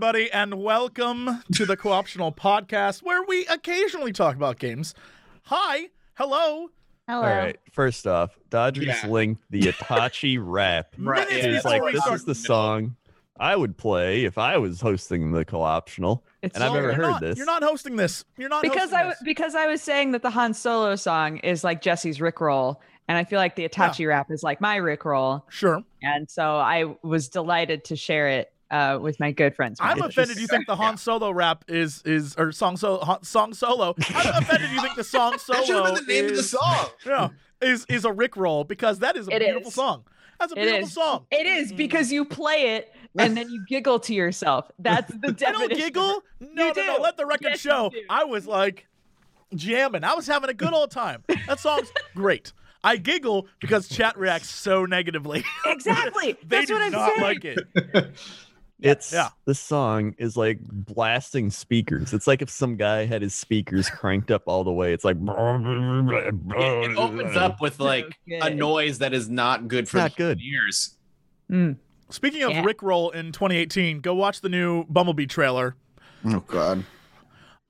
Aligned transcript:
Hello, 0.00 0.10
everybody, 0.10 0.30
and 0.30 0.62
welcome 0.62 1.42
to 1.54 1.66
the 1.66 1.76
Co-optional 1.76 2.30
Podcast, 2.30 3.02
where 3.02 3.20
we 3.24 3.44
occasionally 3.46 4.12
talk 4.12 4.36
about 4.36 4.60
games. 4.60 4.94
Hi, 5.46 5.88
hello. 6.14 6.68
Hello. 7.08 7.22
All 7.22 7.22
right. 7.28 7.56
First 7.72 8.06
off, 8.06 8.38
Dodgers 8.48 8.86
Yeah. 8.86 9.08
linked 9.08 9.42
the 9.50 9.62
Itachi 9.62 10.38
rap. 10.40 10.94
Right, 10.96 11.26
Minutes 11.28 11.32
yeah, 11.32 11.46
He's 11.48 11.56
it's 11.56 11.64
like, 11.64 11.82
this 11.92 12.06
is 12.06 12.24
the 12.24 12.36
song 12.36 12.94
I 13.40 13.56
would 13.56 13.76
play 13.76 14.22
if 14.24 14.38
I 14.38 14.56
was 14.58 14.80
hosting 14.80 15.32
the 15.32 15.44
co-optional. 15.44 16.24
It's 16.42 16.54
And 16.54 16.62
I've 16.62 16.70
true. 16.70 16.80
never 16.82 16.92
heard 16.92 17.02
not- 17.10 17.20
this. 17.20 17.36
You're 17.36 17.46
not 17.46 17.64
hosting 17.64 17.96
this. 17.96 18.24
You're 18.36 18.48
not 18.50 18.62
because 18.62 18.90
hosting 18.92 18.98
I 18.98 19.08
this. 19.08 19.18
because 19.24 19.54
I 19.56 19.66
was 19.66 19.82
saying 19.82 20.12
that 20.12 20.22
the 20.22 20.30
Han 20.30 20.54
Solo 20.54 20.94
song 20.94 21.38
is 21.38 21.64
like 21.64 21.82
Jesse's 21.82 22.18
Rickroll, 22.20 22.76
and 23.08 23.18
I 23.18 23.24
feel 23.24 23.40
like 23.40 23.56
the 23.56 23.68
Itachi 23.68 24.06
rap 24.06 24.28
is 24.30 24.44
like 24.44 24.60
my 24.60 24.76
Rickroll, 24.78 25.42
Sure. 25.50 25.82
and 26.04 26.30
so 26.30 26.54
I 26.54 26.84
was 27.02 27.28
delighted 27.28 27.82
to 27.86 27.96
share 27.96 28.28
it 28.28 28.52
uh, 28.70 28.98
with 29.00 29.18
my 29.20 29.32
good 29.32 29.54
friends. 29.54 29.78
I'm 29.80 29.98
Mike. 29.98 30.10
offended. 30.10 30.38
You 30.38 30.46
think 30.46 30.66
the 30.66 30.76
Han 30.76 30.96
Solo 30.96 31.30
rap 31.30 31.64
is 31.68 32.02
is 32.04 32.34
or 32.36 32.52
song 32.52 32.76
solo 32.76 33.04
Han- 33.04 33.22
song 33.24 33.54
solo? 33.54 33.94
I'm 34.10 34.26
offended. 34.42 34.70
You 34.70 34.80
think 34.82 34.96
the 34.96 35.04
song 35.04 35.38
solo 35.38 35.58
That 35.58 35.66
should 35.66 35.76
have 35.76 35.94
been 35.94 36.06
the 36.06 36.12
name 36.12 36.24
of 36.30 36.36
the 36.36 36.42
song. 36.42 36.86
Yeah, 37.06 37.28
is 37.62 37.86
is 37.88 38.04
a 38.04 38.12
Rick 38.12 38.36
roll 38.36 38.64
because 38.64 38.98
that 39.00 39.16
is 39.16 39.28
a 39.28 39.34
It 39.34 39.40
beautiful 39.40 39.68
is. 39.68 39.74
song. 39.74 40.04
That's 40.38 40.52
a 40.52 40.58
It 40.58 40.62
beautiful 40.62 40.86
is. 40.88 40.92
song. 40.94 41.26
It 41.30 41.46
is 41.46 41.72
because 41.72 42.12
you 42.12 42.24
play 42.24 42.76
it 42.76 42.94
and 43.18 43.36
then 43.36 43.48
you 43.50 43.64
giggle 43.68 43.98
to 44.00 44.14
yourself. 44.14 44.70
That's 44.78 45.10
the 45.12 45.32
definition. 45.32 45.46
I 45.48 45.52
don't 45.68 45.74
giggle. 45.76 46.22
No, 46.40 46.66
You 46.66 46.74
no, 46.74 46.86
no. 46.96 47.02
Let 47.02 47.16
the 47.16 47.26
record 47.26 47.48
Yes, 47.50 47.60
show. 47.60 47.90
I 48.08 48.24
was 48.24 48.46
like 48.46 48.86
jamming. 49.54 50.04
I 50.04 50.14
was 50.14 50.26
having 50.26 50.50
a 50.50 50.54
good 50.54 50.72
old 50.72 50.90
time. 50.92 51.24
That 51.48 51.58
song's 51.58 51.90
great. 52.14 52.52
I 52.84 52.96
giggle 52.96 53.48
because 53.60 53.88
chat 53.88 54.16
reacts 54.16 54.48
so 54.50 54.84
negatively. 54.84 55.42
Exactly. 55.66 56.34
they 56.44 56.58
That's 56.58 56.66
do 56.68 56.74
what 56.74 56.82
I'm 56.82 56.92
not 56.92 57.08
saying. 57.16 57.20
like 57.22 57.44
it. 57.44 57.58
It's 58.80 59.12
Yeah. 59.12 59.30
this 59.44 59.58
song 59.58 60.14
is 60.18 60.36
like 60.36 60.60
blasting 60.62 61.50
speakers. 61.50 62.12
It's 62.12 62.26
like 62.28 62.42
if 62.42 62.50
some 62.50 62.76
guy 62.76 63.06
had 63.06 63.22
his 63.22 63.34
speakers 63.34 63.90
cranked 63.90 64.30
up 64.30 64.42
all 64.46 64.62
the 64.62 64.72
way. 64.72 64.92
It's 64.92 65.04
like 65.04 65.16
It, 65.20 66.34
it 66.56 66.96
opens 66.96 67.36
up 67.36 67.60
with 67.60 67.80
like 67.92 68.16
a 68.28 68.50
noise 68.50 68.98
that 68.98 69.12
is 69.12 69.28
not 69.28 69.68
good 69.68 69.88
for 69.88 69.96
Not 69.98 70.12
the 70.12 70.16
good. 70.16 70.40
ears. 70.40 70.96
Mm. 71.50 71.76
Speaking 72.10 72.42
of 72.44 72.50
Yeah. 72.52 72.62
Rick 72.64 72.82
roll 72.82 73.10
in 73.10 73.32
2018, 73.32 74.00
go 74.00 74.14
watch 74.14 74.40
the 74.40 74.48
new 74.48 74.84
Bumblebee 74.84 75.26
trailer. 75.26 75.74
Oh 76.24 76.40
God! 76.46 76.84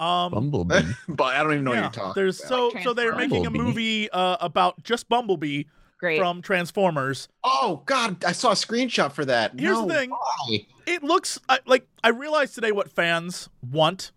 Um, 0.01 0.31
Bumblebee. 0.33 0.81
but 1.09 1.35
I 1.35 1.43
don't 1.43 1.53
even 1.53 1.65
know 1.65 1.73
yeah, 1.73 1.87
what 1.87 1.97
you're 1.97 2.05
talking. 2.05 2.23
there's 2.23 2.39
about. 2.41 2.73
so 2.73 2.81
so 2.83 2.93
they're 2.95 3.17
making 3.17 3.47
a 3.47 3.51
movie 3.51 4.09
uh, 4.11 4.37
about 4.41 4.83
just 4.85 5.09
Bumblebee 5.09 5.65
Great. 5.99 6.19
from 6.19 6.43
Transformers. 6.43 7.29
Oh 7.43 7.83
God! 7.87 8.25
I 8.25 8.33
saw 8.33 8.51
a 8.51 8.55
screenshot 8.55 9.13
for 9.13 9.25
that. 9.25 9.59
Here's 9.59 9.79
the 9.79 9.87
thing. 9.87 10.11
why? 10.11 10.67
It 10.87 11.03
looks 11.03 11.41
I, 11.49 11.59
like 11.67 11.87
I 12.05 12.11
realized 12.11 12.55
today 12.55 12.73
what 12.73 12.91
fans 12.91 13.49
want. 13.69 14.13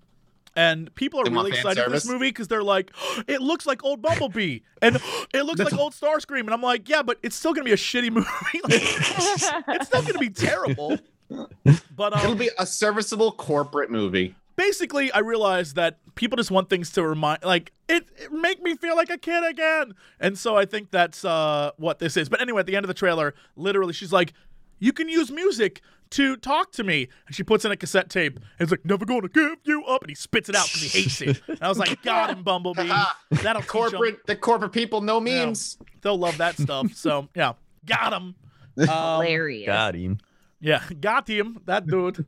And 0.54 0.94
people 0.96 1.22
are 1.22 1.24
They 1.24 1.32
really 1.32 1.52
fan 1.52 1.60
excited 1.60 1.84
for 1.86 1.90
this 1.90 2.06
movie 2.06 2.28
because 2.28 2.50
they're 2.50 2.62
like, 2.62 2.92
it 3.28 3.42
looks 3.42 3.66
like 3.66 3.84
old 3.84 4.02
Bumblebee, 4.02 4.60
and 4.82 4.98
it 5.34 5.44
looks 5.44 5.60
like 5.60 5.74
old 5.74 5.94
Starscream, 5.94 6.42
and 6.42 6.52
I'm 6.52 6.62
like, 6.62 6.90
yeah, 6.90 7.02
but 7.02 7.18
it's 7.24 7.36
still 7.36 7.54
gonna 7.54 7.66
be 7.66 7.72
a 7.72 7.78
shitty 7.78 8.12
movie. 8.12 8.28
Like, 8.64 9.76
it's 9.76 9.88
still 9.88 10.02
gonna 10.02 10.20
be 10.20 10.30
terrible. 10.30 10.98
But 11.96 12.14
It'll 12.18 12.32
um, 12.32 12.38
be 12.38 12.50
a 12.60 12.66
serviceable 12.66 13.32
corporate 13.32 13.90
movie. 13.90 14.36
Basically, 14.56 15.12
I 15.12 15.20
realized 15.20 15.76
that 15.76 16.00
people 16.16 16.38
just 16.38 16.52
want 16.52 16.70
things 16.70 16.92
to 16.94 17.04
remind, 17.04 17.44
like 17.44 17.72
it, 17.88 18.08
it 18.18 18.32
make 18.32 18.62
me 18.62 18.76
feel 18.76 18.96
like 18.96 19.10
a 19.10 19.18
kid 19.18 19.44
again, 19.50 19.94
and 20.20 20.38
so 20.38 20.56
I 20.58 20.66
think 20.66 20.92
that's 20.92 21.24
uh, 21.26 21.72
what 21.78 22.00
this 22.00 22.18
is. 22.18 22.30
But 22.30 22.42
anyway, 22.42 22.62
at 22.62 22.66
the 22.66 22.76
end 22.76 22.84
of 22.84 22.88
the 22.88 22.94
trailer, 22.94 23.34
literally, 23.56 23.94
she's 23.94 24.12
like, 24.14 24.34
"You 24.80 24.94
can 24.94 25.10
use 25.10 25.32
music 25.32 25.82
to 26.12 26.36
talk 26.38 26.72
to 26.74 26.84
me," 26.84 27.08
and 27.28 27.36
she 27.36 27.44
puts 27.44 27.64
in 27.66 27.72
a 27.72 27.78
cassette 27.78 28.10
tape, 28.10 28.36
and 28.36 28.46
it's 28.60 28.72
like, 28.72 28.86
"Never 28.86 29.06
gonna 29.06 29.28
give 29.30 29.58
you 29.64 29.84
up," 29.86 30.02
and 30.04 30.10
he 30.10 30.16
spits 30.16 30.50
it 30.50 30.56
out 30.56 30.66
because 30.66 30.82
he 30.82 31.02
hates 31.02 31.22
it. 31.22 31.42
And 31.48 31.60
I 31.62 31.70
was 31.70 31.78
like, 31.78 32.02
"Got 32.04 32.30
him, 32.32 32.44
Bumblebee. 32.44 32.92
That'll. 33.32 33.62
Corporate, 33.64 34.26
the 34.26 34.36
corporate 34.36 34.72
people 34.74 35.02
know 35.02 35.20
memes. 35.20 35.78
They'll 36.02 36.18
love 36.18 36.38
that 36.38 36.58
stuff." 36.58 36.92
So 36.96 37.30
yeah, 37.36 37.54
got 37.86 38.14
him. 38.14 38.36
Um, 38.78 38.88
Hilarious. 39.22 39.66
Got 39.68 39.96
him. 39.96 40.18
yeah, 40.62 40.82
got 41.02 41.28
him, 41.28 41.60
that 41.66 41.86
dude. 41.88 42.26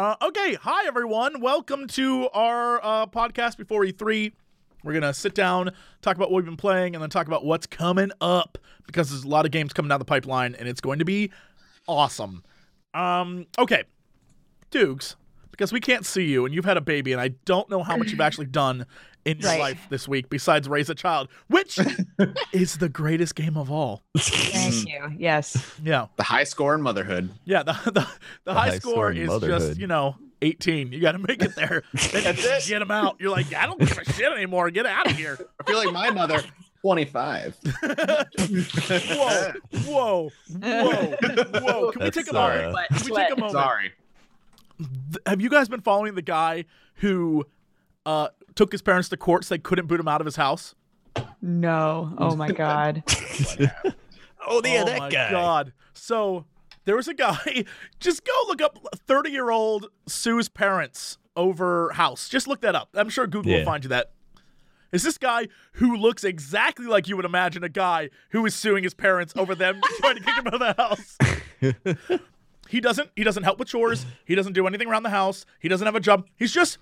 Uh, 0.00 0.16
okay, 0.22 0.54
hi 0.54 0.86
everyone. 0.86 1.42
Welcome 1.42 1.86
to 1.88 2.30
our 2.30 2.82
uh, 2.82 3.06
podcast 3.06 3.58
before 3.58 3.82
E3. 3.82 4.32
We're 4.82 4.94
gonna 4.94 5.12
sit 5.12 5.34
down, 5.34 5.72
talk 6.00 6.16
about 6.16 6.30
what 6.30 6.36
we've 6.38 6.46
been 6.46 6.56
playing, 6.56 6.94
and 6.94 7.02
then 7.02 7.10
talk 7.10 7.26
about 7.26 7.44
what's 7.44 7.66
coming 7.66 8.10
up 8.22 8.56
because 8.86 9.10
there's 9.10 9.24
a 9.24 9.28
lot 9.28 9.44
of 9.44 9.52
games 9.52 9.74
coming 9.74 9.90
down 9.90 9.98
the 9.98 10.06
pipeline, 10.06 10.54
and 10.54 10.66
it's 10.66 10.80
going 10.80 11.00
to 11.00 11.04
be 11.04 11.30
awesome. 11.86 12.42
Um, 12.94 13.44
okay, 13.58 13.84
Dukes, 14.70 15.16
because 15.50 15.72
we 15.72 15.80
can't 15.80 16.04
see 16.06 16.24
you, 16.24 16.44
and 16.46 16.54
you've 16.54 16.64
had 16.64 16.76
a 16.76 16.80
baby, 16.80 17.12
and 17.12 17.20
I 17.20 17.28
don't 17.44 17.68
know 17.70 17.82
how 17.82 17.96
much 17.96 18.10
you've 18.10 18.20
actually 18.20 18.46
done 18.62 18.86
in 19.26 19.38
your 19.38 19.50
Right. 19.50 19.60
life 19.60 19.86
this 19.90 20.08
week 20.08 20.30
besides 20.30 20.66
raise 20.68 20.88
a 20.88 20.94
child, 20.94 21.28
which 21.48 21.78
is 22.52 22.78
the 22.78 22.88
greatest 22.88 23.34
game 23.34 23.56
of 23.56 23.70
all. 23.70 24.02
Thank 24.16 24.88
you. 24.88 25.12
Yes. 25.18 25.74
Yeah. 25.84 26.06
The 26.16 26.22
high 26.22 26.44
score 26.44 26.74
in 26.74 26.80
motherhood. 26.82 27.30
Yeah, 27.44 27.62
the 27.62 27.72
the, 27.84 28.06
the, 28.44 28.54
high, 28.54 28.70
high 28.70 28.78
score 28.78 28.92
score 28.92 29.12
is 29.12 29.28
motherhood. 29.28 29.60
just 29.60 29.78
you 29.80 29.86
know 29.86 30.16
18. 30.42 30.90
You 30.92 31.00
got 31.00 31.12
to 31.12 31.18
make 31.18 31.42
it 31.42 31.54
there. 31.54 31.82
That's 31.92 32.44
it. 32.46 32.64
Get 32.66 32.78
them 32.78 32.90
out. 32.90 33.16
You're 33.20 33.30
like, 33.30 33.54
I 33.54 33.66
don't 33.66 33.78
give 33.78 33.98
a 33.98 34.04
shit 34.10 34.32
anymore. 34.32 34.70
Get 34.70 34.86
out 34.86 35.10
of 35.10 35.16
here. 35.16 35.38
I 35.60 35.64
feel 35.70 35.76
like 35.76 35.92
my 35.92 36.08
mother, 36.10 36.40
25. 36.80 37.58
Whoa, 38.40 39.52
whoa, 39.84 40.30
whoa, 40.48 41.14
whoa. 41.60 41.92
Can 41.92 42.00
we 42.00 42.04
That's, 42.10 42.16
take 42.16 42.30
a 42.30 42.32
moment? 42.32 42.74
uh, 42.74 42.96
Can 42.96 43.04
we 43.04 43.16
take 43.16 43.30
a 43.32 43.36
moment? 43.36 43.52
Sorry. 43.52 43.92
Th- 44.80 45.18
Have 45.26 45.40
you 45.40 45.48
guys 45.50 45.68
been 45.68 45.80
following 45.80 46.14
the 46.14 46.22
guy 46.22 46.64
who 46.96 47.44
uh, 48.06 48.28
took 48.54 48.72
his 48.72 48.82
parents 48.82 49.08
to 49.10 49.16
court 49.16 49.44
so 49.44 49.54
they 49.54 49.58
couldn't 49.58 49.86
boot 49.86 50.00
him 50.00 50.08
out 50.08 50.20
of 50.20 50.24
his 50.24 50.36
house? 50.36 50.74
No. 51.42 52.12
Oh 52.18 52.36
my 52.36 52.50
God. 52.50 53.02
Oh, 54.48 54.62
yeah, 54.64 54.82
oh 54.82 54.84
that 54.86 54.98
my 54.98 55.10
guy. 55.10 55.30
god. 55.30 55.72
So 55.92 56.46
there 56.86 56.96
was 56.96 57.08
a 57.08 57.14
guy. 57.14 57.64
Just 58.00 58.24
go 58.24 58.32
look 58.48 58.62
up 58.62 58.78
30 59.06 59.30
year 59.30 59.50
old 59.50 59.88
Sue's 60.08 60.48
parents 60.48 61.18
over 61.36 61.90
house. 61.92 62.28
Just 62.28 62.48
look 62.48 62.62
that 62.62 62.74
up. 62.74 62.88
I'm 62.94 63.10
sure 63.10 63.26
Google 63.26 63.52
will 63.52 63.64
find 63.66 63.84
you 63.84 63.90
that. 63.90 64.12
Is 64.92 65.02
this 65.02 65.18
guy 65.18 65.48
who 65.74 65.94
looks 65.94 66.24
exactly 66.24 66.86
like 66.86 67.06
you 67.06 67.16
would 67.16 67.26
imagine 67.26 67.62
a 67.62 67.68
guy 67.68 68.08
who 68.30 68.44
is 68.46 68.54
suing 68.54 68.82
his 68.82 68.94
parents 68.94 69.34
over 69.36 69.54
them 69.54 69.78
trying 70.00 70.16
to 70.16 70.22
kick 70.22 70.34
him 70.36 70.46
out 70.46 70.54
of 70.54 70.60
the 70.60 70.74
house? 70.82 71.18
He 72.70 72.80
doesn't. 72.80 73.10
He 73.16 73.24
doesn't 73.24 73.42
help 73.42 73.58
with 73.58 73.68
chores. 73.68 74.06
He 74.24 74.34
doesn't 74.34 74.52
do 74.54 74.66
anything 74.66 74.88
around 74.88 75.02
the 75.02 75.10
house. 75.10 75.44
He 75.58 75.68
doesn't 75.68 75.84
have 75.86 75.94
a 75.96 76.00
job. 76.00 76.26
He's 76.36 76.52
just, 76.52 76.78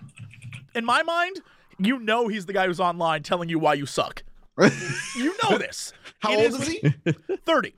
in 0.75 0.85
my 0.85 1.03
mind, 1.03 1.41
you 1.79 1.99
know, 1.99 2.29
he's 2.29 2.47
the 2.47 2.53
guy 2.53 2.67
who's 2.67 2.81
online 2.81 3.23
telling 3.23 3.49
you 3.49 3.59
why 3.59 3.75
you 3.75 3.87
suck. 3.87 4.23
You 5.17 5.35
know 5.43 5.57
this. 5.59 5.93
How 6.21 6.33
It 6.33 6.53
old 6.53 6.61
is 6.61 6.69
he? 6.69 6.95
30 7.47 7.75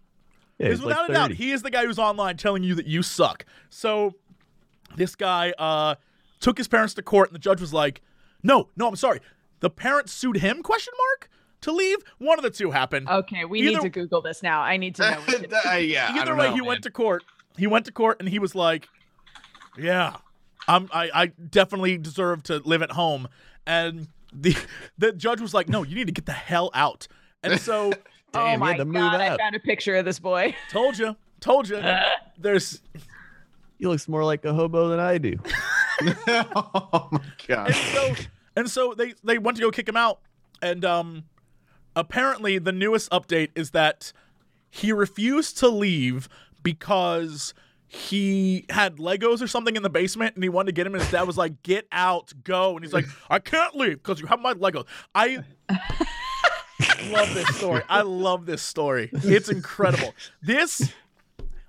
Yeah, 0.59 0.67
is 0.69 0.83
without 0.83 1.03
like 1.03 1.11
a 1.11 1.13
doubt 1.13 1.31
he 1.33 1.53
is 1.53 1.63
the 1.63 1.71
guy 1.71 1.85
who's 1.87 1.99
online 1.99 2.37
telling 2.37 2.63
you 2.63 2.75
that 2.75 2.87
you 2.87 3.03
suck. 3.03 3.45
So 3.69 4.15
this 4.97 5.15
guy 5.15 5.53
uh 5.59 5.95
took 6.41 6.57
his 6.59 6.69
parents 6.69 6.95
to 6.95 7.03
court 7.03 7.29
and 7.29 7.35
the 7.35 7.39
judge 7.39 7.61
was 7.61 7.73
like, 7.75 8.01
"No, 8.43 8.69
no, 8.77 8.89
I'm 8.89 8.97
sorry. 8.97 9.21
The 9.61 9.71
parents 9.71 10.13
sued 10.13 10.39
him?" 10.39 10.63
question 10.63 10.93
mark 11.11 11.29
to 11.61 11.73
leave. 11.73 11.99
One 12.19 12.39
of 12.39 12.43
the 12.43 12.51
two 12.51 12.71
happened. 12.71 13.09
Okay, 13.09 13.45
we 13.45 13.61
Either- 13.61 13.71
need 13.73 13.81
to 13.83 13.89
Google 13.91 14.23
this 14.23 14.43
now. 14.43 14.63
I 14.63 14.77
need 14.79 14.95
to 14.97 15.03
know. 15.11 15.17
what 15.21 15.35
it 15.45 15.53
is. 15.53 15.67
Uh, 15.67 15.75
yeah, 15.77 16.09
I 16.11 16.17
Either 16.17 16.25
don't 16.27 16.39
way, 16.39 16.47
know, 16.49 16.55
he 16.55 16.61
man. 16.61 16.67
went 16.69 16.83
to 16.85 16.91
court. 16.91 17.23
He 17.57 17.67
went 17.67 17.87
to 17.87 17.93
court 17.93 18.17
and 18.21 18.29
he 18.29 18.39
was 18.39 18.55
like, 18.55 18.89
"Yeah, 19.79 20.17
I'm 20.69 20.89
I, 20.93 21.11
I 21.15 21.27
definitely 21.27 21.99
deserve 21.99 22.43
to 22.45 22.59
live 22.59 22.83
at 22.83 22.93
home." 22.93 23.29
And 23.67 24.09
the 24.33 24.57
the 24.99 25.13
judge 25.13 25.41
was 25.41 25.55
like, 25.55 25.69
"No, 25.69 25.83
you 25.83 25.95
need 25.95 26.07
to 26.07 26.13
get 26.13 26.27
the 26.27 26.33
hell 26.33 26.71
out." 26.75 27.09
And 27.43 27.61
so 27.61 27.93
oh 28.35 28.39
Damn, 28.39 28.53
you 28.53 28.59
my 28.59 28.69
had 28.73 28.77
to 28.79 28.85
move 28.85 28.95
God! 28.95 29.21
I 29.21 29.37
found 29.37 29.55
a 29.55 29.61
picture 29.61 29.97
of 29.97 30.05
this 30.05 30.19
boy. 30.19 30.55
told 30.71 30.99
you, 30.99 31.17
told 31.41 31.69
you. 31.69 31.83
There's 32.39 32.81
He 33.79 33.87
looks 33.87 34.09
more 34.09 34.25
like 34.25 34.45
a 34.45 34.55
hobo 34.55 34.89
than 34.89 35.01
I 35.01 35.19
do. 35.19 35.37
oh 36.27 37.09
my 37.13 37.21
god. 37.47 37.67
and 37.67 37.75
so 37.77 38.15
and 38.57 38.71
so 38.71 38.95
they 38.95 39.15
they 39.25 39.39
went 39.39 39.57
to 39.59 39.63
go 39.63 39.71
kick 39.71 39.89
him 39.89 39.97
out 39.97 40.21
and 40.63 40.85
um 40.85 41.25
apparently 41.95 42.59
the 42.59 42.73
newest 42.73 43.11
update 43.11 43.51
is 43.55 43.71
that 43.73 44.13
he 44.71 44.93
refused 44.93 45.59
to 45.59 45.69
leave 45.69 46.29
because 46.63 47.55
he 47.87 48.67
had 48.71 48.97
Legos 48.99 49.43
or 49.43 49.47
something 49.49 49.75
in 49.75 49.83
the 49.83 49.91
basement 49.91 50.35
and 50.37 50.45
he 50.45 50.49
wanted 50.49 50.67
to 50.67 50.73
get 50.73 50.87
him 50.87 50.95
and 50.95 51.03
his 51.03 51.11
dad 51.11 51.23
was 51.27 51.37
like 51.37 51.61
get 51.65 51.87
out 51.91 52.33
go 52.45 52.77
and 52.77 52.85
he's 52.85 52.93
like 52.93 53.07
I 53.29 53.41
can't 53.41 53.75
leave 53.75 54.03
because 54.03 54.21
you 54.21 54.27
have 54.29 54.39
my 54.41 54.55
Legos 54.55 54.87
I 55.13 55.43
love 57.11 57.35
this 57.35 57.57
story 57.57 57.83
I 57.89 58.03
love 58.03 58.47
this 58.47 58.63
story 58.63 59.11
it's 59.13 59.49
incredible 59.49 60.15
this 60.41 60.93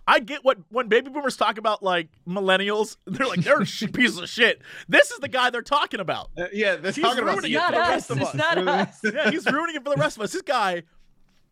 I 0.08 0.20
get 0.20 0.44
what 0.44 0.58
when 0.70 0.90
baby 0.90 1.10
boomers 1.10 1.38
talk 1.38 1.58
about 1.58 1.82
like 1.84 2.10
millennials, 2.28 2.98
they're 3.06 3.28
like 3.28 3.42
they're 3.42 3.60
pieces 3.60 4.18
of 4.18 4.28
shit. 4.28 4.60
This 4.90 5.12
is 5.12 5.20
the 5.20 5.28
guy 5.28 5.52
they're 5.52 5.62
talking 5.62 6.00
about. 6.00 6.32
Uh, 6.38 6.46
yeah, 6.52 6.76
they're 6.76 6.92
He's 6.92 7.04
talking 7.04 7.22
about 7.24 7.36
ruining 7.36 7.54
It's 7.54 7.62
it 7.64 7.66
for 7.68 7.72
the 7.72 7.80
rest 7.80 8.10
of 8.12 8.18
It's 8.18 8.30
us. 8.30 8.36
not 8.36 8.58
us. 8.68 9.00
Yeah, 9.04 9.30
he's 9.32 9.46
ruining 9.46 9.76
it 9.76 9.84
for 9.84 9.92
the 9.92 10.02
rest 10.02 10.18
of 10.18 10.24
us. 10.24 10.34
This 10.34 10.42
guy, 10.42 10.84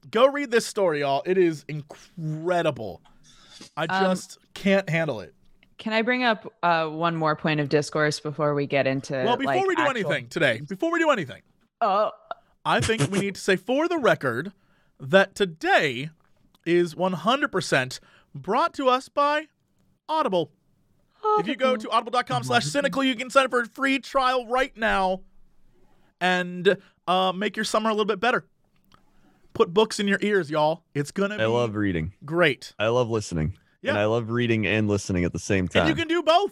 go 0.10 0.28
read 0.28 0.50
this 0.52 0.66
story, 0.66 1.02
y'all. 1.02 1.22
It 1.26 1.38
is 1.38 1.64
incredible. 1.70 3.02
I 3.78 3.86
Um, 3.86 4.06
just 4.16 4.38
can't 4.54 4.90
handle 4.90 5.20
it. 5.22 5.34
Can 5.78 5.94
I 5.94 6.02
bring 6.02 6.24
up 6.24 6.52
uh, 6.62 6.88
one 6.88 7.16
more 7.16 7.36
point 7.36 7.60
of 7.62 7.70
discourse 7.70 8.20
before 8.20 8.54
we 8.54 8.68
get 8.68 8.86
into? 8.88 9.14
well, 9.14 9.38
before 9.38 9.56
like, 9.56 9.68
we 9.68 9.76
do 9.76 9.82
actual- 9.84 10.12
anything 10.12 10.28
today, 10.28 10.62
before 10.68 10.92
we 10.92 11.00
do 11.00 11.10
anything, 11.10 11.42
Oh, 11.82 12.12
I 12.66 12.82
think 12.82 13.10
we 13.10 13.20
need 13.20 13.36
to 13.36 13.42
say 13.42 13.56
for 13.56 13.88
the 13.88 13.98
record 13.98 14.52
that 15.00 15.34
today 15.36 16.10
is 16.66 16.94
100% 16.96 18.00
brought 18.36 18.74
to 18.74 18.90
us 18.90 19.08
by 19.08 19.48
Audible. 20.10 20.52
If 21.40 21.48
you 21.48 21.56
go 21.56 21.76
to 21.78 21.90
audible.com 21.90 22.44
slash 22.44 22.66
cynical, 22.66 23.04
you 23.04 23.16
can 23.16 23.30
sign 23.30 23.46
up 23.46 23.52
for 23.52 23.62
a 23.62 23.66
free 23.66 24.00
trial 24.00 24.46
right 24.48 24.76
now 24.76 25.22
and 26.22 26.78
uh, 27.08 27.32
make 27.34 27.56
your 27.56 27.64
summer 27.66 27.90
a 27.90 27.94
little 27.94 28.06
bit 28.06 28.20
better. 28.20 28.46
Put 29.54 29.74
books 29.74 30.00
in 30.00 30.08
your 30.08 30.20
ears, 30.22 30.50
y'all. 30.50 30.84
It's 30.94 31.12
going 31.12 31.32
to 31.32 31.38
be 31.38 31.44
I 31.44 31.48
love 31.48 31.76
reading. 31.76 32.14
great. 32.26 32.74
I 32.80 32.88
love 32.88 33.10
listening. 33.10 33.58
And 33.84 33.96
Yeah. 33.96 34.00
I 34.02 34.06
love 34.06 34.30
reading 34.30 34.66
and 34.68 34.88
listening 34.88 35.24
at 35.26 35.34
the 35.34 35.40
same 35.40 35.68
time. 35.68 35.82
And 35.88 35.90
you 35.90 35.96
can 35.96 36.08
do 36.08 36.22
both. 36.22 36.52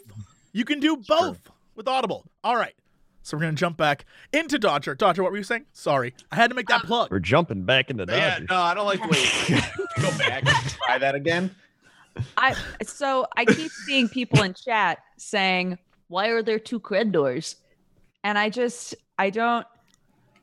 You 0.53 0.65
can 0.65 0.79
do 0.79 0.97
both 0.97 1.39
with 1.75 1.87
Audible. 1.87 2.25
All 2.43 2.55
right. 2.55 2.73
So 3.21 3.35
we're 3.35 3.41
going 3.41 3.55
to 3.55 3.59
jump 3.59 3.75
back 3.77 4.05
into 4.31 4.57
Dodger. 4.57 4.95
Dodger, 4.95 5.21
what 5.21 5.31
were 5.33 5.37
you 5.37 5.43
saying? 5.43 5.65
Sorry. 5.73 6.13
I 6.31 6.37
had 6.37 6.49
to 6.49 6.55
make 6.55 6.67
that 6.67 6.81
ah. 6.83 6.87
plug. 6.87 7.11
We're 7.11 7.19
jumping 7.19 7.63
back 7.63 7.89
into 7.89 8.05
Yeah, 8.07 8.31
Dodgers. 8.39 8.49
no, 8.49 8.55
I 8.55 8.73
don't 8.73 8.85
like 8.85 9.01
the 9.01 9.07
way. 9.09 9.61
Go 10.01 10.17
back. 10.17 10.43
and 10.47 10.69
Try 10.85 10.97
that 10.97 11.13
again. 11.13 11.53
I 12.37 12.55
so 12.83 13.27
I 13.35 13.45
keep 13.45 13.71
seeing 13.85 14.07
people 14.09 14.41
in 14.41 14.53
chat 14.55 14.99
saying, 15.17 15.77
"Why 16.07 16.29
are 16.29 16.41
there 16.41 16.57
two 16.57 16.79
Crendors?" 16.79 17.57
And 18.23 18.39
I 18.39 18.49
just 18.49 18.95
I 19.19 19.29
don't. 19.29 19.67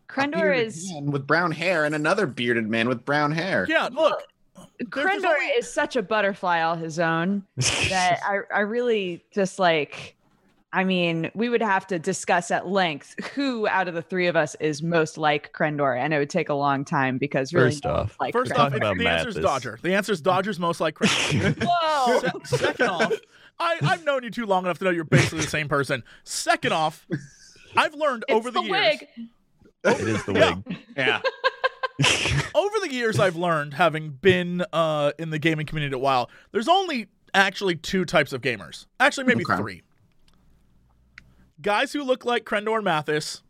A 0.08 0.12
Crendor 0.12 0.56
is 0.56 0.90
man 0.92 1.10
with 1.10 1.26
brown 1.26 1.50
hair 1.52 1.84
and 1.84 1.94
another 1.94 2.26
bearded 2.26 2.68
man 2.68 2.88
with 2.88 3.04
brown 3.04 3.32
hair. 3.32 3.66
Yeah, 3.68 3.88
look. 3.92 4.22
there's 4.78 4.88
Crendor 4.88 5.26
only- 5.26 5.46
is 5.46 5.72
such 5.72 5.96
a 5.96 6.02
butterfly 6.02 6.60
all 6.62 6.76
his 6.76 6.98
own 6.98 7.44
that 7.56 8.20
I 8.24 8.40
I 8.54 8.60
really 8.60 9.24
just 9.32 9.58
like. 9.58 10.16
I 10.72 10.82
mean, 10.82 11.30
we 11.36 11.48
would 11.48 11.62
have 11.62 11.86
to 11.86 12.00
discuss 12.00 12.50
at 12.50 12.66
length 12.66 13.14
who 13.36 13.68
out 13.68 13.86
of 13.86 13.94
the 13.94 14.02
three 14.02 14.26
of 14.26 14.34
us 14.34 14.56
is 14.58 14.82
most 14.82 15.16
like 15.16 15.52
Crendor, 15.52 15.96
and 15.96 16.12
it 16.12 16.18
would 16.18 16.30
take 16.30 16.48
a 16.48 16.54
long 16.54 16.84
time 16.84 17.16
because 17.16 17.54
really, 17.54 17.70
First 17.70 17.86
off- 17.86 18.16
like 18.18 18.32
First 18.32 18.50
We're 18.50 18.56
off, 18.56 18.72
talking 18.72 18.76
it's, 18.78 18.84
about 18.84 18.98
the 18.98 19.08
answer 19.08 19.28
is 19.28 19.36
Dodger. 19.36 19.78
The 19.82 19.94
answer 19.94 20.10
is 20.10 20.20
Dodger's 20.20 20.58
most 20.58 20.80
like 20.80 20.96
Chris. 20.96 21.12
whoa, 21.64 22.18
Se- 22.44 22.56
second 22.56 22.88
off, 22.88 23.12
I, 23.60 23.78
I've 23.82 24.04
known 24.04 24.24
you 24.24 24.30
too 24.30 24.46
long 24.46 24.64
enough 24.64 24.78
to 24.78 24.84
know 24.84 24.90
you're 24.90 25.04
basically 25.04 25.42
the 25.42 25.46
same 25.46 25.68
person. 25.68 26.02
Second 26.24 26.72
off, 26.72 27.06
I've 27.76 27.94
learned 27.94 28.24
it's 28.26 28.34
over 28.36 28.50
the, 28.50 28.60
the 28.60 28.66
years. 28.66 28.98
wig. 29.16 29.28
It 29.84 30.00
is 30.00 30.25
the 30.25 30.32
Yeah. 30.36 30.54
wig. 30.66 30.78
Yeah. 30.96 31.20
Over 32.54 32.76
the 32.82 32.88
years, 32.92 33.19
I've 33.20 33.36
learned, 33.36 33.75
having 33.75 34.10
been 34.10 34.64
uh, 34.72 35.12
in 35.19 35.31
the 35.31 35.38
gaming 35.38 35.66
community 35.66 35.94
a 35.94 35.98
while, 35.98 36.28
there's 36.52 36.69
only 36.69 37.06
actually 37.34 37.76
two 37.76 38.04
types 38.04 38.32
of 38.32 38.40
gamers. 38.42 38.86
Actually, 38.98 39.25
maybe 39.25 39.44
Okay. 39.44 39.56
three. 39.56 39.82
Guys 41.60 41.92
who 41.92 42.02
look 42.02 42.25
like 42.25 42.44
Crendor 42.44 42.82
Mathas, 42.82 43.42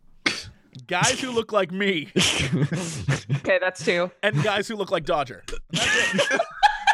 guys 0.87 1.19
who 1.19 1.31
look 1.31 1.51
like 1.51 1.71
me, 1.71 2.09
Okay, 3.37 3.57
that's 3.59 3.83
two. 3.83 4.11
and 4.21 4.41
guys 4.43 4.67
who 4.67 4.75
look 4.75 4.91
like 4.91 5.05
Dodger. 5.05 5.43
That's 5.71 6.13
it. 6.31 6.41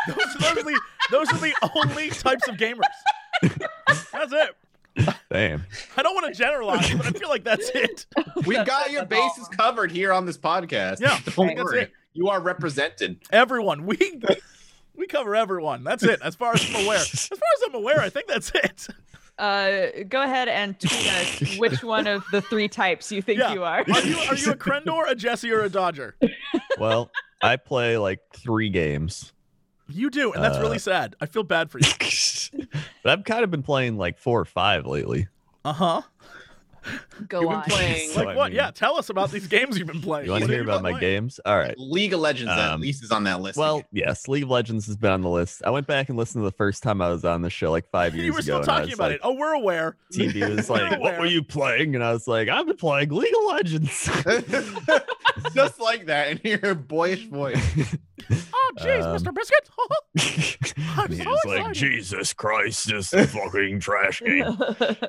those, 0.07 0.15
those, 0.39 0.57
are 0.57 0.63
the, 0.63 0.81
those 1.11 1.33
are 1.33 1.37
the 1.37 1.53
only 1.75 2.09
types 2.11 2.47
of 2.47 2.55
gamers. 2.55 2.81
That's 4.11 4.31
it. 4.33 4.55
Damn. 5.31 5.63
I 5.97 6.03
don't 6.03 6.13
want 6.15 6.33
to 6.33 6.37
generalize, 6.37 6.93
but 6.93 7.05
I 7.05 7.11
feel 7.11 7.29
like 7.29 7.43
that's 7.43 7.69
it. 7.73 8.05
We've 8.45 8.65
got 8.65 8.91
your 8.91 9.05
bases 9.05 9.47
covered 9.47 9.91
here 9.91 10.11
on 10.11 10.25
this 10.25 10.37
podcast. 10.37 10.99
Yeah, 10.99 11.17
Don't 11.35 11.47
that's 11.55 11.63
worry. 11.63 11.81
it. 11.83 11.91
You 12.13 12.27
are 12.29 12.41
represented. 12.41 13.19
Everyone, 13.31 13.85
we 13.85 14.21
we 14.95 15.07
cover 15.07 15.35
everyone. 15.35 15.83
That's 15.85 16.03
it. 16.03 16.19
As 16.21 16.35
far 16.35 16.53
as 16.53 16.65
I'm 16.69 16.83
aware, 16.85 16.97
as 16.97 17.27
far 17.27 17.37
as 17.37 17.63
I'm 17.67 17.75
aware, 17.75 17.99
I 18.01 18.09
think 18.09 18.27
that's 18.27 18.51
it. 18.53 18.87
Uh, 19.39 20.03
go 20.09 20.21
ahead 20.21 20.49
and 20.49 20.77
tweet 20.79 21.07
us 21.07 21.57
which 21.57 21.81
one 21.83 22.05
of 22.05 22.23
the 22.31 22.41
three 22.41 22.67
types 22.67 23.11
you 23.11 23.21
think 23.21 23.39
Yeah. 23.39 23.53
you 23.53 23.63
are. 23.63 23.79
Are 23.79 24.01
you 24.01 24.17
are 24.17 24.35
you 24.35 24.51
a 24.51 24.55
Crendor, 24.57 25.09
a 25.09 25.15
Jesse, 25.15 25.51
or 25.51 25.61
a 25.61 25.69
Dodger? 25.69 26.15
Well, 26.77 27.09
I 27.41 27.55
play 27.55 27.97
like 27.97 28.19
three 28.35 28.69
games. 28.69 29.31
You 29.87 30.09
do, 30.09 30.31
and 30.33 30.43
that's 30.43 30.57
Uh, 30.57 30.61
really 30.61 30.79
sad. 30.79 31.15
I 31.21 31.25
feel 31.25 31.43
bad 31.43 31.71
for 31.71 31.79
you. 31.79 31.87
but 33.03 33.11
I've 33.17 33.23
kind 33.25 33.43
of 33.43 33.51
been 33.51 33.63
playing 33.63 33.97
like 33.97 34.17
four 34.17 34.39
or 34.39 34.45
five 34.45 34.85
lately. 34.85 35.27
Uh 35.65 35.73
huh. 35.73 36.01
Go 37.27 37.41
You've 37.41 37.49
been 37.51 37.57
on. 37.57 37.63
playing 37.65 38.09
So, 38.13 38.19
Like 38.23 38.29
I 38.29 38.35
what? 38.35 38.49
mean- 38.49 38.55
yeah, 38.55 38.71
tell 38.71 38.97
us 38.97 39.09
about 39.11 39.29
these 39.29 39.45
games 39.45 39.77
you've 39.77 39.87
been 39.87 40.01
playing. 40.01 40.25
You 40.25 40.31
want 40.31 40.41
What 40.41 40.47
to 40.47 40.53
have 40.53 40.57
hear 40.57 40.57
you 40.63 40.63
about 40.63 40.77
been 40.81 40.93
my 40.93 40.99
playing? 40.99 41.13
games? 41.13 41.39
All 41.45 41.55
right. 41.55 41.75
League 41.77 42.11
of 42.13 42.19
Legends 42.21 42.51
at 42.51 42.57
Um, 42.57 42.81
least 42.81 43.03
is 43.03 43.11
on 43.11 43.23
that 43.25 43.39
list. 43.39 43.55
Well, 43.59 43.77
again. 43.77 43.87
yes, 43.91 44.27
League 44.27 44.41
of 44.41 44.49
Legends 44.49 44.87
has 44.87 44.97
been 44.97 45.11
on 45.11 45.21
the 45.21 45.29
list. 45.29 45.61
I 45.63 45.69
went 45.69 45.85
back 45.85 46.09
and 46.09 46.17
listened 46.17 46.41
to 46.41 46.45
the 46.49 46.55
first 46.55 46.81
time 46.81 46.99
I 46.99 47.09
was 47.09 47.23
on 47.23 47.43
the 47.43 47.51
show 47.51 47.69
like 47.69 47.87
five 47.91 48.15
years 48.15 48.25
You 48.25 48.33
were 48.33 48.39
ago. 48.39 48.43
still 48.43 48.57
and 48.61 48.63
I 48.69 48.73
talking 48.73 48.85
was 48.87 48.93
about 48.95 49.05
like, 49.11 49.15
it. 49.17 49.21
Oh, 49.23 49.33
we're 49.33 49.53
aware. 49.53 49.95
TB 50.11 50.55
was 50.55 50.69
like, 50.71 50.99
"What 50.99 51.19
were 51.19 51.27
you 51.27 51.43
playing?" 51.43 51.93
And 51.93 52.03
I 52.03 52.11
was 52.13 52.27
like, 52.27 52.49
"I've 52.49 52.65
been 52.65 52.77
playing 52.77 53.09
League 53.09 53.31
of 53.37 53.45
Legends." 53.51 54.09
just 55.53 55.79
like 55.79 56.07
that 56.07 56.43
in 56.43 56.59
your 56.63 56.73
boyish 56.73 57.25
voice. 57.27 57.95
Oh, 58.53 58.71
jeez, 58.79 59.03
Um, 59.03 59.17
Mr. 59.17 59.33
Biscuit. 59.33 59.69
I'm 60.97 61.11
He's 61.11 61.23
so 61.43 61.49
like, 61.49 61.73
"Jesus 61.73 62.33
Christ, 62.33 62.87
this 62.87 63.13
is 63.13 63.31
fucking 63.33 63.79
trash 63.79 64.21
game." 64.21 64.43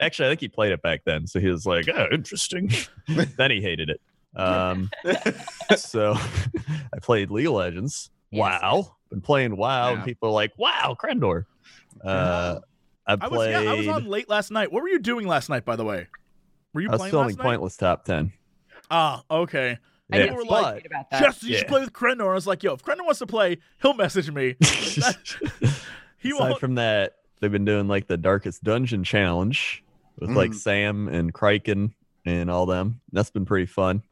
Actually, 0.01 0.29
I 0.29 0.31
think 0.31 0.41
he 0.41 0.49
played 0.49 0.73
it 0.73 0.83
back 0.83 1.03
then, 1.05 1.27
so 1.27 1.41
he 1.41 1.49
was 1.49 1.67
like, 1.67 1.89
"Oh, 1.89 2.07
interesting." 2.13 2.71
then 3.37 3.51
he 3.51 3.61
hated 3.61 3.91
it. 3.91 4.01
Um, 4.35 4.91
so 5.77 6.15
I 6.15 6.99
played 7.03 7.31
League 7.31 7.47
of 7.47 7.53
Legends. 7.55 8.11
Yes, 8.31 8.41
wow, 8.41 8.97
been 9.11 9.21
playing 9.21 9.57
WoW, 9.57 9.91
and 9.91 9.99
Yeah. 9.99 10.05
people 10.05 10.29
are 10.31 10.33
like, 10.33 10.53
"Wow, 10.57 10.97
Crendor." 10.99 11.45
Uh, 12.03 12.61
I 13.07 13.13
I 13.21 13.29
was 13.29 13.37
played. 13.39 13.51
yeah, 13.51 13.71
I 13.71 13.75
was 13.75 13.89
on 13.89 14.07
late 14.07 14.29
last 14.29 14.51
night. 14.51 14.73
What 14.73 14.83
were 14.83 14.89
you 14.89 14.99
doing 14.99 15.27
last 15.27 15.49
night, 15.51 15.65
by 15.65 15.77
the 15.77 15.85
way? 15.85 16.07
Were 16.73 16.81
you 16.81 16.89
I 16.89 16.93
was 16.93 16.99
playing 17.01 17.11
filming 17.11 17.29
last 17.31 17.39
night? 17.39 17.45
Pointless 17.45 17.77
Top 17.77 18.05
Ten. 18.05 18.33
Ah, 18.91 19.23
okay. 19.31 19.79
I 20.13 20.19
Yeah, 20.19 20.27
did 20.27 20.35
were 20.35 20.43
see 20.43 20.49
like, 20.49 20.67
a 20.67 20.73
tweet 20.81 20.87
about 20.87 21.11
that. 21.11 21.23
Jess, 21.23 21.43
you 21.43 21.57
should 21.57 21.69
play 21.69 21.81
with 21.81 21.93
Crendor. 21.93 22.31
I 22.31 22.35
was 22.35 22.47
like, 22.47 22.63
yo, 22.63 22.75
if 22.75 22.83
Crendor 22.83 23.05
wants 23.05 23.19
to 23.21 23.27
play, 23.27 23.59
he'll 23.81 23.95
message 23.95 24.31
me. 24.31 24.57
He 26.19 26.31
Aside 26.31 26.51
won't. 26.51 26.61
from 26.61 26.75
that, 26.77 27.17
they've 27.41 27.51
been 27.51 27.65
doing 27.65 27.89
like 27.89 28.07
the 28.07 28.17
Darkest 28.17 28.63
Dungeon 28.63 29.03
challenge 29.03 29.83
with 30.21 30.31
like 30.31 30.53
Mm. 30.53 30.55
Sam 30.55 31.09
and 31.09 31.35
Kraken 31.35 31.95
and 32.25 32.49
all 32.49 32.65
them. 32.67 33.01
That's 33.11 33.31
been 33.31 33.45
pretty 33.45 33.67
fun. 33.67 34.03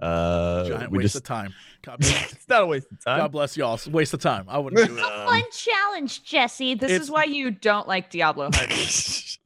Uh, 0.00 0.68
Giant 0.68 0.90
we 0.90 0.98
waste 0.98 1.14
just 1.14 1.16
of 1.16 1.22
time. 1.24 1.54
It's 2.00 2.48
not 2.48 2.62
a 2.62 2.66
waste 2.66 2.90
of 2.90 3.04
time. 3.04 3.18
God 3.18 3.32
bless 3.32 3.58
y'all. 3.58 3.74
It's 3.74 3.86
a 3.86 3.90
waste 3.90 4.14
of 4.14 4.20
time. 4.20 4.46
I 4.48 4.56
wouldn't 4.56 4.86
do 4.88 4.96
it. 4.96 5.02
Um, 5.04 5.26
Fun 5.28 5.42
challenge, 5.52 6.24
Jesse. 6.24 6.74
This 6.74 6.90
It's- 6.90 7.02
is 7.02 7.10
why 7.10 7.24
you 7.24 7.50
don't 7.50 7.86
like 7.86 8.10
Diablo. 8.10 8.50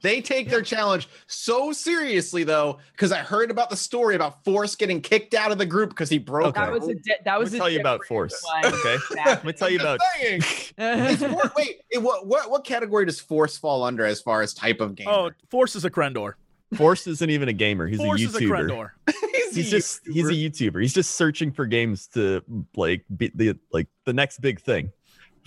They 0.01 0.21
take 0.21 0.49
their 0.49 0.61
challenge 0.61 1.09
so 1.27 1.73
seriously, 1.73 2.45
though, 2.45 2.77
because 2.93 3.11
I 3.11 3.17
heard 3.17 3.51
about 3.51 3.69
the 3.69 3.75
story 3.75 4.15
about 4.15 4.45
Force 4.45 4.73
getting 4.75 5.01
kicked 5.01 5.33
out 5.33 5.51
of 5.51 5.57
the 5.57 5.65
group 5.65 5.89
because 5.89 6.09
he 6.09 6.17
broke. 6.17 6.57
Okay. 6.57 6.61
That 6.61 6.71
was 6.71 6.87
a 6.87 6.93
di- 6.95 7.15
that 7.25 7.31
Let 7.33 7.39
was 7.41 7.51
me 7.51 7.57
a 7.57 7.59
tell 7.59 7.69
you 7.69 7.81
about 7.81 8.05
Force. 8.05 8.41
Okay, 8.63 8.95
let 9.25 9.43
me 9.43 9.51
tell 9.51 9.69
you 9.69 9.77
about. 9.81 9.99
Saying. 10.21 10.41
Is 10.77 11.19
For- 11.21 11.51
wait, 11.57 11.81
it- 11.89 12.01
what, 12.01 12.25
what 12.25 12.49
what 12.49 12.63
category 12.63 13.05
does 13.05 13.19
Force 13.19 13.57
fall 13.57 13.83
under 13.83 14.05
as 14.05 14.21
far 14.21 14.41
as 14.41 14.53
type 14.53 14.79
of 14.79 14.95
game? 14.95 15.09
Oh, 15.09 15.31
Force 15.49 15.75
is 15.75 15.83
a 15.83 15.89
Crendor. 15.89 16.35
Force 16.75 17.07
isn't 17.07 17.29
even 17.29 17.49
a 17.49 17.53
gamer. 17.53 17.87
He's 17.87 17.99
Force 17.99 18.21
a 18.21 18.25
is 18.25 18.35
a 18.35 18.39
YouTuber. 18.41 18.69
Crendor. 18.69 18.89
he's 19.53 19.69
just 19.71 20.01
he's 20.05 20.27
a 20.29 20.33
YouTuber. 20.33 20.81
He's 20.81 20.93
just 20.93 21.15
searching 21.15 21.51
for 21.51 21.65
games 21.65 22.07
to 22.13 22.43
like 22.75 23.03
be 23.15 23.31
the 23.33 23.57
like 23.71 23.87
the 24.05 24.13
next 24.13 24.39
big 24.41 24.61
thing. 24.61 24.91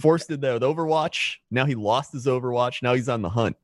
Force 0.01 0.27
did 0.27 0.41
that 0.41 0.55
with 0.55 0.63
Overwatch. 0.63 1.37
Now 1.51 1.65
he 1.65 1.75
lost 1.75 2.13
his 2.13 2.27
Overwatch. 2.27 2.83
Now 2.83 2.95
he's 2.95 3.09
on 3.09 3.23
the 3.23 3.29
hunt. 3.29 3.57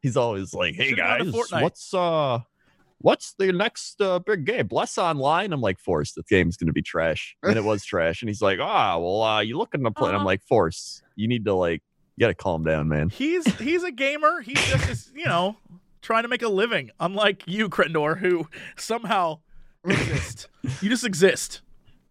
He's 0.00 0.16
always 0.16 0.52
like, 0.54 0.74
"Hey 0.74 0.90
Should've 0.90 0.98
gone 0.98 1.18
to 1.20 1.24
guys, 1.32 1.62
what's 1.62 1.94
uh, 1.94 2.40
what's 2.98 3.34
the 3.38 3.52
next 3.52 4.00
uh, 4.00 4.18
big 4.18 4.44
game? 4.44 4.66
Bless 4.66 4.98
Online." 4.98 5.52
I'm 5.52 5.60
like, 5.60 5.78
"Force, 5.78 6.12
the 6.12 6.22
game's 6.24 6.56
gonna 6.56 6.72
be 6.72 6.82
trash," 6.82 7.36
and 7.42 7.56
it 7.56 7.62
was 7.64 7.84
trash. 7.86 8.22
And 8.22 8.28
he's 8.28 8.42
like, 8.42 8.58
"Ah, 8.60 8.98
well, 8.98 9.22
uh, 9.22 9.40
you 9.40 9.56
looking 9.56 9.84
to 9.84 9.90
play?" 9.92 10.08
And 10.08 10.16
I'm 10.16 10.20
Uh-huh. 10.22 10.26
like, 10.26 10.42
"Force, 10.42 11.02
you 11.16 11.28
need 11.28 11.44
to 11.44 11.54
like, 11.54 11.82
you 12.16 12.20
gotta 12.22 12.34
calm 12.34 12.64
down, 12.64 12.88
man." 12.88 13.08
He's 13.08 13.46
he's 13.58 13.84
a 13.84 13.92
gamer. 13.92 14.40
He's 14.40 14.62
just 14.66 14.88
is, 14.90 15.12
you 15.14 15.26
know 15.26 15.56
trying 16.04 16.22
to 16.22 16.28
make 16.28 16.42
a 16.42 16.48
living. 16.48 16.90
Unlike 17.00 17.42
you, 17.46 17.68
Crendor, 17.68 18.18
who 18.18 18.46
somehow 18.76 19.40
exist. 19.84 20.48
you 20.80 20.88
just 20.88 21.04
exist. 21.04 21.62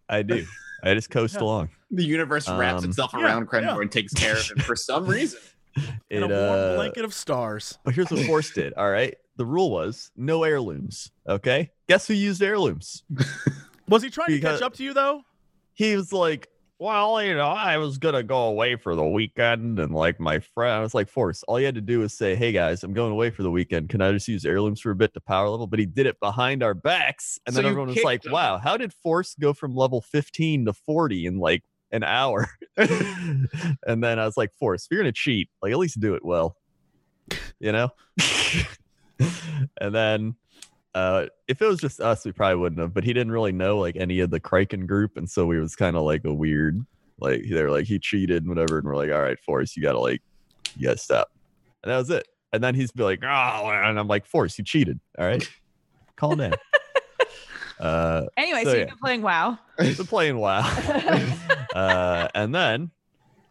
I 0.08 0.20
do. 0.22 0.44
I 0.82 0.92
just 0.94 1.08
coast 1.10 1.34
Yeah. 1.36 1.42
along. 1.44 1.70
the 1.90 2.04
universe 2.04 2.48
wraps 2.48 2.82
Um, 2.84 2.90
itself 2.90 3.12
yeah, 3.14 3.24
around 3.24 3.48
Crendor 3.48 3.62
yeah. 3.76 3.80
and 3.80 3.90
takes 3.90 4.12
care 4.12 4.36
of 4.36 4.50
him 4.50 4.58
for 4.58 4.74
some 4.76 5.06
reason. 5.16 5.40
In 6.10 6.22
a 6.22 6.28
warm 6.28 6.40
uh, 6.58 6.74
blanket 6.76 7.04
of 7.04 7.14
stars. 7.14 7.78
But 7.84 7.94
here's 7.94 8.10
what 8.10 8.24
Force 8.26 8.50
did. 8.50 8.74
All 8.74 8.90
right. 8.90 9.14
The 9.36 9.44
rule 9.46 9.70
was 9.70 10.10
no 10.16 10.42
heirlooms. 10.44 11.10
Okay. 11.28 11.70
Guess 11.88 12.06
who 12.08 12.14
used 12.14 12.42
heirlooms? 12.42 13.02
Was 13.88 14.02
he 14.02 14.10
trying 14.10 14.28
to 14.28 14.40
catch 14.40 14.62
up 14.62 14.74
to 14.74 14.84
you 14.84 14.92
though? 14.94 15.22
He 15.72 15.96
was 15.96 16.12
like, 16.12 16.48
well, 16.78 17.22
you 17.22 17.34
know, 17.34 17.48
I 17.48 17.78
was 17.78 17.98
going 17.98 18.14
to 18.14 18.22
go 18.22 18.44
away 18.44 18.76
for 18.76 18.94
the 18.94 19.04
weekend. 19.04 19.78
And 19.78 19.94
like 19.94 20.18
my 20.18 20.40
friend, 20.40 20.72
I 20.74 20.80
was 20.80 20.94
like, 20.94 21.08
Force, 21.08 21.42
all 21.44 21.58
you 21.60 21.66
had 21.66 21.76
to 21.76 21.80
do 21.80 22.00
was 22.00 22.12
say, 22.12 22.34
hey 22.34 22.52
guys, 22.52 22.82
I'm 22.82 22.92
going 22.92 23.12
away 23.12 23.30
for 23.30 23.42
the 23.42 23.50
weekend. 23.50 23.88
Can 23.88 24.00
I 24.02 24.10
just 24.12 24.26
use 24.28 24.44
heirlooms 24.44 24.80
for 24.80 24.90
a 24.90 24.94
bit 24.96 25.14
to 25.14 25.20
power 25.20 25.48
level? 25.48 25.66
But 25.66 25.78
he 25.78 25.86
did 25.86 26.06
it 26.06 26.18
behind 26.20 26.62
our 26.62 26.74
backs. 26.74 27.38
And 27.46 27.54
So 27.54 27.62
then 27.62 27.70
everyone 27.70 27.88
was 27.94 28.02
like, 28.02 28.24
him. 28.24 28.32
wow, 28.32 28.58
how 28.58 28.76
did 28.76 28.92
Force 28.92 29.34
go 29.38 29.52
from 29.52 29.74
level 29.76 30.00
15 30.00 30.66
to 30.66 30.72
40 30.72 31.26
in 31.26 31.38
like 31.38 31.62
an 31.92 32.02
hour? 32.02 32.48
and 32.76 33.48
then 34.02 34.18
I 34.18 34.26
was 34.26 34.36
like, 34.36 34.52
Force, 34.54 34.84
if 34.84 34.90
you're 34.90 35.00
going 35.02 35.12
to 35.12 35.16
cheat, 35.18 35.48
like 35.62 35.72
at 35.72 35.78
least 35.78 36.00
do 36.00 36.14
it 36.14 36.24
well. 36.24 36.56
you 37.60 37.72
know. 37.72 37.90
and 39.80 39.94
then 39.94 40.34
uh 40.94 41.26
if 41.48 41.60
it 41.60 41.66
was 41.66 41.80
just 41.80 42.00
us, 42.00 42.24
we 42.24 42.32
probably 42.32 42.56
wouldn't 42.56 42.80
have. 42.80 42.94
But 42.94 43.04
he 43.04 43.12
didn't 43.12 43.32
really 43.32 43.52
know 43.52 43.78
like 43.78 43.96
any 43.96 44.20
of 44.20 44.30
the 44.30 44.40
Kraken 44.40 44.86
group, 44.86 45.16
and 45.16 45.28
so 45.28 45.46
we 45.46 45.58
was 45.58 45.76
kind 45.76 45.96
of 45.96 46.02
like 46.02 46.24
a 46.24 46.32
weird 46.32 46.84
like 47.20 47.44
they're 47.48 47.70
like 47.70 47.86
he 47.86 47.98
cheated 47.98 48.42
and 48.42 48.48
whatever, 48.48 48.78
and 48.78 48.86
we're 48.86 48.96
like, 48.96 49.10
all 49.10 49.22
right, 49.22 49.38
Forrest, 49.38 49.76
you 49.76 49.82
gotta 49.82 49.98
like 49.98 50.22
you 50.76 50.88
gotta 50.88 50.98
stop. 50.98 51.30
And 51.82 51.92
that 51.92 51.98
was 51.98 52.10
it. 52.10 52.26
And 52.52 52.62
then 52.62 52.74
he's 52.74 52.92
be 52.92 53.02
like, 53.02 53.20
oh, 53.22 53.26
and 53.70 53.98
I'm 53.98 54.08
like, 54.08 54.26
Forrest, 54.26 54.58
you 54.58 54.64
cheated. 54.64 55.00
All 55.18 55.26
right, 55.26 55.48
calm 56.16 56.38
down. 56.38 56.54
uh, 57.80 58.26
Anyway, 58.36 58.64
So, 58.64 58.70
so, 58.70 58.76
you've 58.76 58.88
been 58.88 58.98
playing 58.98 59.22
WoW. 59.22 59.58
been 59.78 59.94
playing 59.94 60.38
WoW. 60.38 60.60
uh, 61.74 62.28
and 62.34 62.54
then 62.54 62.90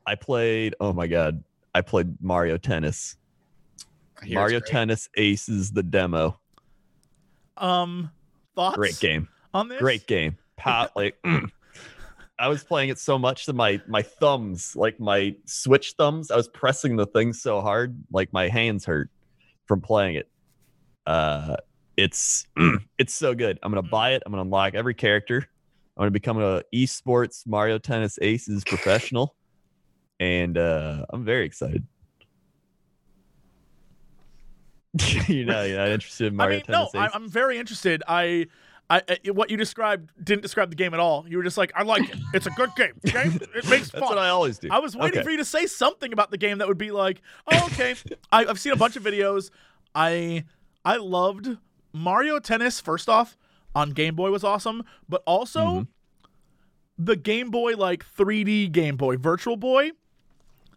I 0.06 0.16
played. 0.16 0.76
Oh 0.80 0.94
my 0.94 1.08
god, 1.08 1.44
I 1.74 1.82
played 1.82 2.22
Mario 2.22 2.58
Tennis. 2.58 3.18
I 4.22 4.26
hear 4.26 4.32
it's 4.32 4.36
Mario 4.36 4.60
great. 4.60 4.72
Tennis 4.72 5.10
Aces 5.18 5.72
the 5.72 5.84
demo. 5.84 6.40
Um, 7.58 8.12
thoughts 8.56 8.78
Great 8.78 9.00
game. 9.00 9.28
on 9.54 9.70
this? 9.70 9.80
Great 9.80 10.08
game. 10.08 10.38
Pat, 10.58 10.92
like 10.96 11.18
mm. 11.24 11.50
I 12.40 12.48
was 12.48 12.64
playing 12.64 12.90
it 12.90 13.00
so 13.00 13.18
much 13.18 13.46
that 13.46 13.54
my 13.54 13.82
my 13.88 14.02
thumbs, 14.02 14.76
like 14.76 15.00
my 15.00 15.36
switch 15.46 15.94
thumbs, 15.98 16.32
I 16.32 16.36
was 16.36 16.48
pressing 16.48 16.96
the 16.96 17.06
thing 17.06 17.34
so 17.34 17.62
hard, 17.62 17.96
like 18.12 18.34
my 18.34 18.50
hands 18.50 18.86
hurt 18.86 19.10
from 19.66 19.82
playing 19.82 20.16
it. 20.16 20.30
Uh 21.06 21.58
it's 21.98 22.48
it's 22.98 23.14
so 23.14 23.36
good. 23.36 23.60
I'm 23.62 23.72
gonna 23.72 23.84
buy 23.84 24.12
it. 24.12 24.24
I'm 24.26 24.32
gonna 24.32 24.42
unlock 24.42 24.74
every 24.74 24.94
character. 24.94 25.38
I'm 25.96 26.02
gonna 26.02 26.12
become 26.12 26.42
a 26.42 26.64
esports 26.74 27.46
Mario 27.46 27.78
Tennis 27.78 28.18
Aces 28.22 28.64
professional, 28.64 29.36
and 30.20 30.58
uh, 30.58 31.06
I'm 31.12 31.24
very 31.24 31.46
excited. 31.46 31.86
you 35.28 35.46
know, 35.46 35.64
you're 35.64 35.78
not 35.78 35.90
interested 35.90 36.28
in 36.28 36.34
I 36.40 36.44
Mario 36.44 36.58
mean, 36.58 36.64
no, 36.70 36.78
Tennis 36.92 36.96
I, 36.96 37.06
Aces? 37.06 37.16
I'm 37.16 37.30
very 37.30 37.58
interested. 37.58 38.04
I, 38.08 38.48
I, 38.90 39.02
I- 39.26 39.32
what 39.32 39.50
you 39.50 39.58
described 39.58 40.12
didn't 40.24 40.42
describe 40.44 40.70
the 40.70 40.76
game 40.76 40.94
at 40.94 41.00
all. 41.00 41.26
You 41.28 41.38
were 41.38 41.44
just 41.44 41.58
like, 41.58 41.72
I 41.76 41.84
like 41.84 42.08
it. 42.10 42.18
It's 42.34 42.46
a 42.46 42.52
good 42.52 42.70
game. 42.76 42.94
Okay, 43.08 43.30
it 43.56 43.68
makes 43.70 43.90
fun. 43.90 44.02
That's 44.02 44.10
what 44.10 44.18
I 44.20 44.30
always 44.30 44.60
do. 44.60 44.68
I 44.72 44.80
was 44.80 44.96
waiting 44.96 45.20
Okay. 45.20 45.24
for 45.24 45.32
you 45.32 45.38
to 45.38 45.46
say 45.46 45.66
something 45.66 46.14
about 46.14 46.30
the 46.32 46.38
game 46.38 46.60
that 46.60 46.68
would 46.68 46.78
be 46.78 46.92
like, 46.92 47.22
oh, 47.52 47.66
okay. 47.72 47.96
I, 48.32 48.46
I've 48.46 48.60
seen 48.60 48.74
a 48.74 48.76
bunch 48.78 48.96
of 48.96 49.04
videos. 49.04 49.50
I 49.96 50.44
I 50.86 50.98
loved 50.98 51.58
Mario 51.94 52.40
Tennis. 52.40 52.80
First 52.82 53.08
off, 53.10 53.38
on 53.76 53.92
Game 53.92 54.16
Boy 54.16 54.30
was 54.32 54.44
awesome, 54.44 54.84
but 55.10 55.24
also 55.26 55.60
Mhm. 55.62 55.88
the 57.00 57.16
Game 57.16 57.50
Boy 57.50 57.74
like 57.76 58.06
3D 58.06 58.72
Game 58.72 58.96
Boy, 58.98 59.18
Virtual 59.18 59.56
Boy. 59.58 59.92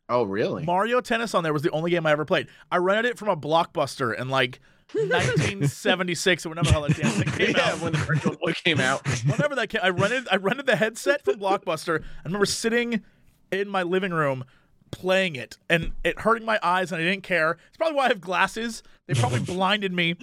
Oh, 0.08 0.22
really? 0.24 0.64
Mario 0.64 1.00
Tennis 1.00 1.34
on 1.34 1.42
there 1.42 1.52
was 1.52 1.62
the 1.62 1.70
only 1.70 1.90
game 1.90 2.06
I 2.06 2.12
ever 2.12 2.24
played. 2.24 2.46
I 2.70 2.76
rented 2.76 3.06
it 3.06 3.18
from 3.18 3.28
a 3.28 3.36
blockbuster 3.36 4.18
and 4.18 4.30
like 4.30 4.60
1976 4.92 6.46
or 6.46 6.50
whenever 6.50 6.66
the 6.66 6.72
hell 6.72 6.82
that 6.82 6.96
damn 6.96 7.10
thing 7.10 7.32
came 7.32 7.54
yeah, 7.56 7.72
out. 7.72 7.80
when 7.80 7.92
the 7.92 7.98
Virtual 7.98 8.36
Boy 8.36 8.52
came 8.52 8.80
out. 8.80 9.06
Whenever 9.24 9.54
that 9.56 9.68
came, 9.68 9.80
I 9.82 9.88
rented 9.90 10.28
I 10.30 10.36
rented 10.36 10.66
the 10.66 10.76
headset 10.76 11.24
from 11.24 11.40
Blockbuster. 11.40 12.02
I 12.02 12.24
remember 12.24 12.46
sitting 12.46 13.02
in 13.50 13.68
my 13.68 13.82
living 13.82 14.12
room 14.12 14.44
playing 14.92 15.34
it 15.36 15.56
and 15.68 15.92
it 16.04 16.20
hurting 16.20 16.46
my 16.46 16.58
eyes 16.62 16.92
and 16.92 17.00
I 17.00 17.04
didn't 17.04 17.24
care. 17.24 17.58
It's 17.68 17.76
probably 17.76 17.96
why 17.96 18.04
I 18.04 18.08
have 18.08 18.20
glasses. 18.20 18.82
They 19.06 19.14
probably 19.14 19.40
blinded 19.40 19.92
me. 19.92 20.16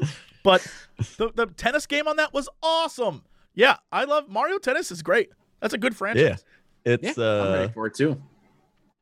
But 0.44 0.66
the, 1.18 1.32
the 1.34 1.48
tennis 1.48 1.86
game 1.86 2.08
on 2.08 2.16
that 2.18 2.34
was 2.34 2.48
awesome. 2.62 3.24
Yeah, 3.54 3.78
I 3.92 4.06
love 4.06 4.30
Mario 4.30 4.58
Tennis 4.58 4.92
is 4.92 5.02
great. 5.02 5.30
That's 5.60 5.74
a 5.74 5.78
good 5.78 5.96
franchise. 5.96 6.44
Yeah. 6.86 6.94
It's 6.94 7.04
Yeah, 7.04 7.10
It's 7.10 7.18
I'm 7.18 7.24
uh 7.24 7.54
ready 7.54 7.74
for 7.74 7.88
it 7.88 7.94
too. 7.96 8.22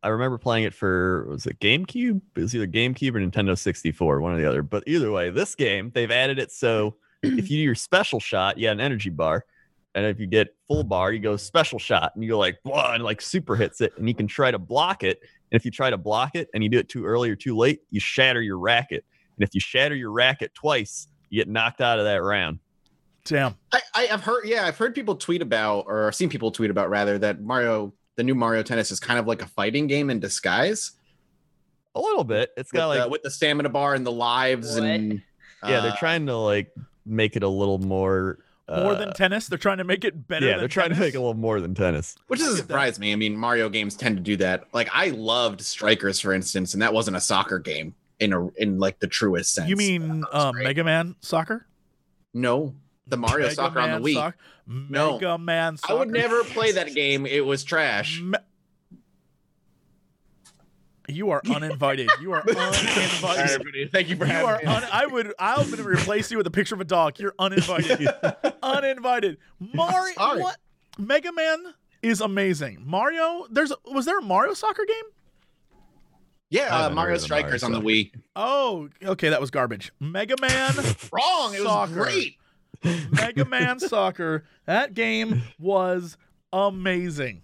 I 0.03 0.09
remember 0.09 0.37
playing 0.37 0.63
it 0.63 0.73
for 0.73 1.27
was 1.29 1.45
it 1.45 1.59
GameCube? 1.59 2.21
It 2.35 2.41
was 2.41 2.55
either 2.55 2.67
GameCube 2.67 3.15
or 3.15 3.19
Nintendo 3.19 3.57
64, 3.57 4.21
one 4.21 4.33
or 4.33 4.37
the 4.37 4.47
other. 4.47 4.63
But 4.63 4.83
either 4.87 5.11
way, 5.11 5.29
this 5.29 5.55
game 5.55 5.91
they've 5.93 6.11
added 6.11 6.39
it 6.39 6.51
so 6.51 6.95
if 7.23 7.51
you 7.51 7.57
do 7.57 7.63
your 7.63 7.75
special 7.75 8.19
shot, 8.19 8.57
you 8.57 8.63
get 8.63 8.71
an 8.71 8.81
energy 8.81 9.09
bar, 9.09 9.45
and 9.93 10.05
if 10.05 10.19
you 10.19 10.25
get 10.25 10.55
full 10.67 10.83
bar, 10.83 11.11
you 11.11 11.19
go 11.19 11.37
special 11.37 11.79
shot, 11.79 12.13
and 12.15 12.23
you 12.23 12.31
go 12.31 12.39
like 12.39 12.61
blah, 12.63 12.93
and 12.93 13.03
like 13.03 13.21
super 13.21 13.55
hits 13.55 13.81
it, 13.81 13.93
and 13.97 14.07
you 14.07 14.15
can 14.15 14.27
try 14.27 14.51
to 14.51 14.59
block 14.59 15.03
it. 15.03 15.19
And 15.21 15.59
if 15.59 15.65
you 15.65 15.71
try 15.71 15.89
to 15.89 15.97
block 15.97 16.35
it 16.35 16.49
and 16.53 16.63
you 16.63 16.69
do 16.69 16.79
it 16.79 16.87
too 16.87 17.05
early 17.05 17.29
or 17.29 17.35
too 17.35 17.57
late, 17.57 17.81
you 17.89 17.99
shatter 17.99 18.41
your 18.41 18.57
racket. 18.57 19.03
And 19.37 19.43
if 19.47 19.53
you 19.53 19.59
shatter 19.59 19.95
your 19.95 20.11
racket 20.11 20.53
twice, 20.53 21.07
you 21.29 21.41
get 21.41 21.49
knocked 21.49 21.81
out 21.81 21.99
of 21.99 22.05
that 22.05 22.23
round. 22.23 22.59
Damn. 23.25 23.55
I, 23.71 23.81
I, 23.93 24.07
I've 24.11 24.23
heard, 24.23 24.45
yeah, 24.45 24.65
I've 24.65 24.77
heard 24.77 24.95
people 24.95 25.15
tweet 25.15 25.41
about, 25.41 25.85
or 25.87 26.11
seen 26.11 26.29
people 26.29 26.51
tweet 26.51 26.71
about 26.71 26.89
rather, 26.89 27.19
that 27.19 27.41
Mario, 27.41 27.93
the 28.21 28.25
new 28.25 28.35
Mario 28.35 28.61
Tennis 28.61 28.91
is 28.91 28.99
kind 28.99 29.17
of 29.17 29.25
like 29.25 29.41
a 29.41 29.47
fighting 29.47 29.87
game 29.87 30.11
in 30.11 30.19
disguise. 30.19 30.91
A 31.95 31.99
little 31.99 32.23
bit. 32.23 32.51
It's 32.55 32.71
got 32.71 32.85
like 32.85 33.01
the, 33.01 33.09
with 33.09 33.23
the 33.23 33.31
stamina 33.31 33.69
bar 33.69 33.95
and 33.95 34.05
the 34.05 34.11
lives 34.11 34.75
What? 34.75 34.83
and 34.83 35.23
yeah, 35.63 35.81
they're 35.81 35.91
uh, 35.91 35.97
trying 35.97 36.27
to 36.27 36.37
like 36.37 36.71
make 37.03 37.35
it 37.35 37.41
a 37.41 37.47
little 37.47 37.79
more. 37.79 38.37
More 38.69 38.91
uh, 38.91 38.95
than 38.95 39.13
tennis. 39.13 39.47
They're 39.47 39.57
trying 39.57 39.79
to 39.79 39.83
make 39.83 40.05
it 40.05 40.27
better. 40.27 40.45
yeah, 40.45 40.51
than 40.51 40.59
they're 40.59 40.67
trying 40.67 40.91
to 40.91 40.99
make 40.99 41.15
it 41.15 41.17
a 41.17 41.19
little 41.19 41.33
more 41.33 41.59
than 41.59 41.73
tennis. 41.73 42.15
Which 42.27 42.39
doesn't 42.39 42.57
surprise 42.57 42.99
me. 42.99 43.11
I 43.11 43.15
mean, 43.15 43.35
Mario 43.35 43.67
games 43.69 43.95
tend 43.95 44.17
to 44.17 44.23
do 44.23 44.37
that. 44.37 44.65
Like 44.71 44.87
I 44.93 45.07
loved 45.09 45.61
Strikers, 45.61 46.19
for 46.19 46.31
instance, 46.31 46.73
and 46.73 46.81
that 46.83 46.93
wasn't 46.93 47.17
a 47.17 47.21
soccer 47.21 47.57
game 47.57 47.95
in 48.19 48.33
a 48.33 48.47
in 48.49 48.77
like 48.77 48.99
the 48.99 49.07
truest 49.07 49.55
sense. 49.55 49.67
You 49.67 49.77
mean 49.77 50.23
uh. 50.31 50.51
Mega 50.53 50.83
Man 50.83 51.15
Soccer? 51.21 51.65
no? 52.35 52.75
The 53.11 53.17
Mario 53.17 53.43
Mega 53.45 53.55
Soccer 53.55 53.79
on 53.79 54.01
the 54.01 54.09
Wii. 54.09 54.13
Soc- 54.15 54.35
No. 54.67 55.13
Mega 55.13 55.37
Man 55.37 55.77
Soccer. 55.77 55.93
I 55.93 55.97
would 55.99 56.09
never 56.09 56.43
play 56.43 56.71
that 56.71 56.93
game. 56.95 57.25
It 57.27 57.45
was 57.45 57.63
trash. 57.63 58.19
Me- 58.21 58.37
you 61.07 61.31
are 61.31 61.41
uninvited. 61.53 62.09
You 62.21 62.31
are 62.31 62.37
All 62.47 62.53
right, 62.53 62.57
uninvited. 62.97 63.39
everybody, 63.51 63.87
thank 63.87 64.07
you 64.09 64.15
for 64.15 64.25
You 64.25 64.31
are 64.33 64.53
having 64.61 64.67
me. 64.67 64.73
un- 64.73 64.83
I 64.93 65.05
would. 65.07 65.33
I'll 65.39 65.69
gonna 65.69 65.83
replace 65.83 66.31
you 66.31 66.37
with 66.37 66.47
a 66.47 66.51
picture 66.51 66.73
of 66.75 66.79
a 66.81 66.85
dog. 66.85 67.19
You're 67.19 67.33
uninvited. 67.37 68.07
uninvited. 68.63 69.37
Mario. 69.59 70.13
Sorry. 70.15 70.41
What? 70.41 70.57
Mega 70.97 71.33
Man 71.33 71.73
is 72.01 72.21
amazing. 72.21 72.83
Mario. 72.85 73.45
There's. 73.51 73.73
Was 73.85 74.05
there 74.05 74.19
a 74.19 74.21
Mario 74.21 74.53
soccer 74.53 74.85
game? 74.87 75.03
Yeah, 76.49 76.63
uh, 76.67 76.69
Mario 76.69 76.79
heard 76.79 76.85
of 76.85 76.89
the 76.91 76.95
Mario 76.95 77.17
Strikers 77.17 77.63
on 77.63 77.71
the 77.73 77.81
Wii. 77.81 78.11
Oh, 78.35 78.87
okay. 79.03 79.29
That 79.29 79.41
was 79.41 79.51
garbage. 79.51 79.91
Mega 79.99 80.35
Man. 80.39 80.73
Wrong. 81.11 81.53
It 81.53 81.59
was 81.59 81.63
Soccer. 81.63 81.93
great. 81.93 82.35
Mega 83.11 83.45
Man 83.45 83.79
Soccer. 83.79 84.43
That 84.65 84.93
game 84.93 85.41
was 85.59 86.17
amazing. 86.51 87.43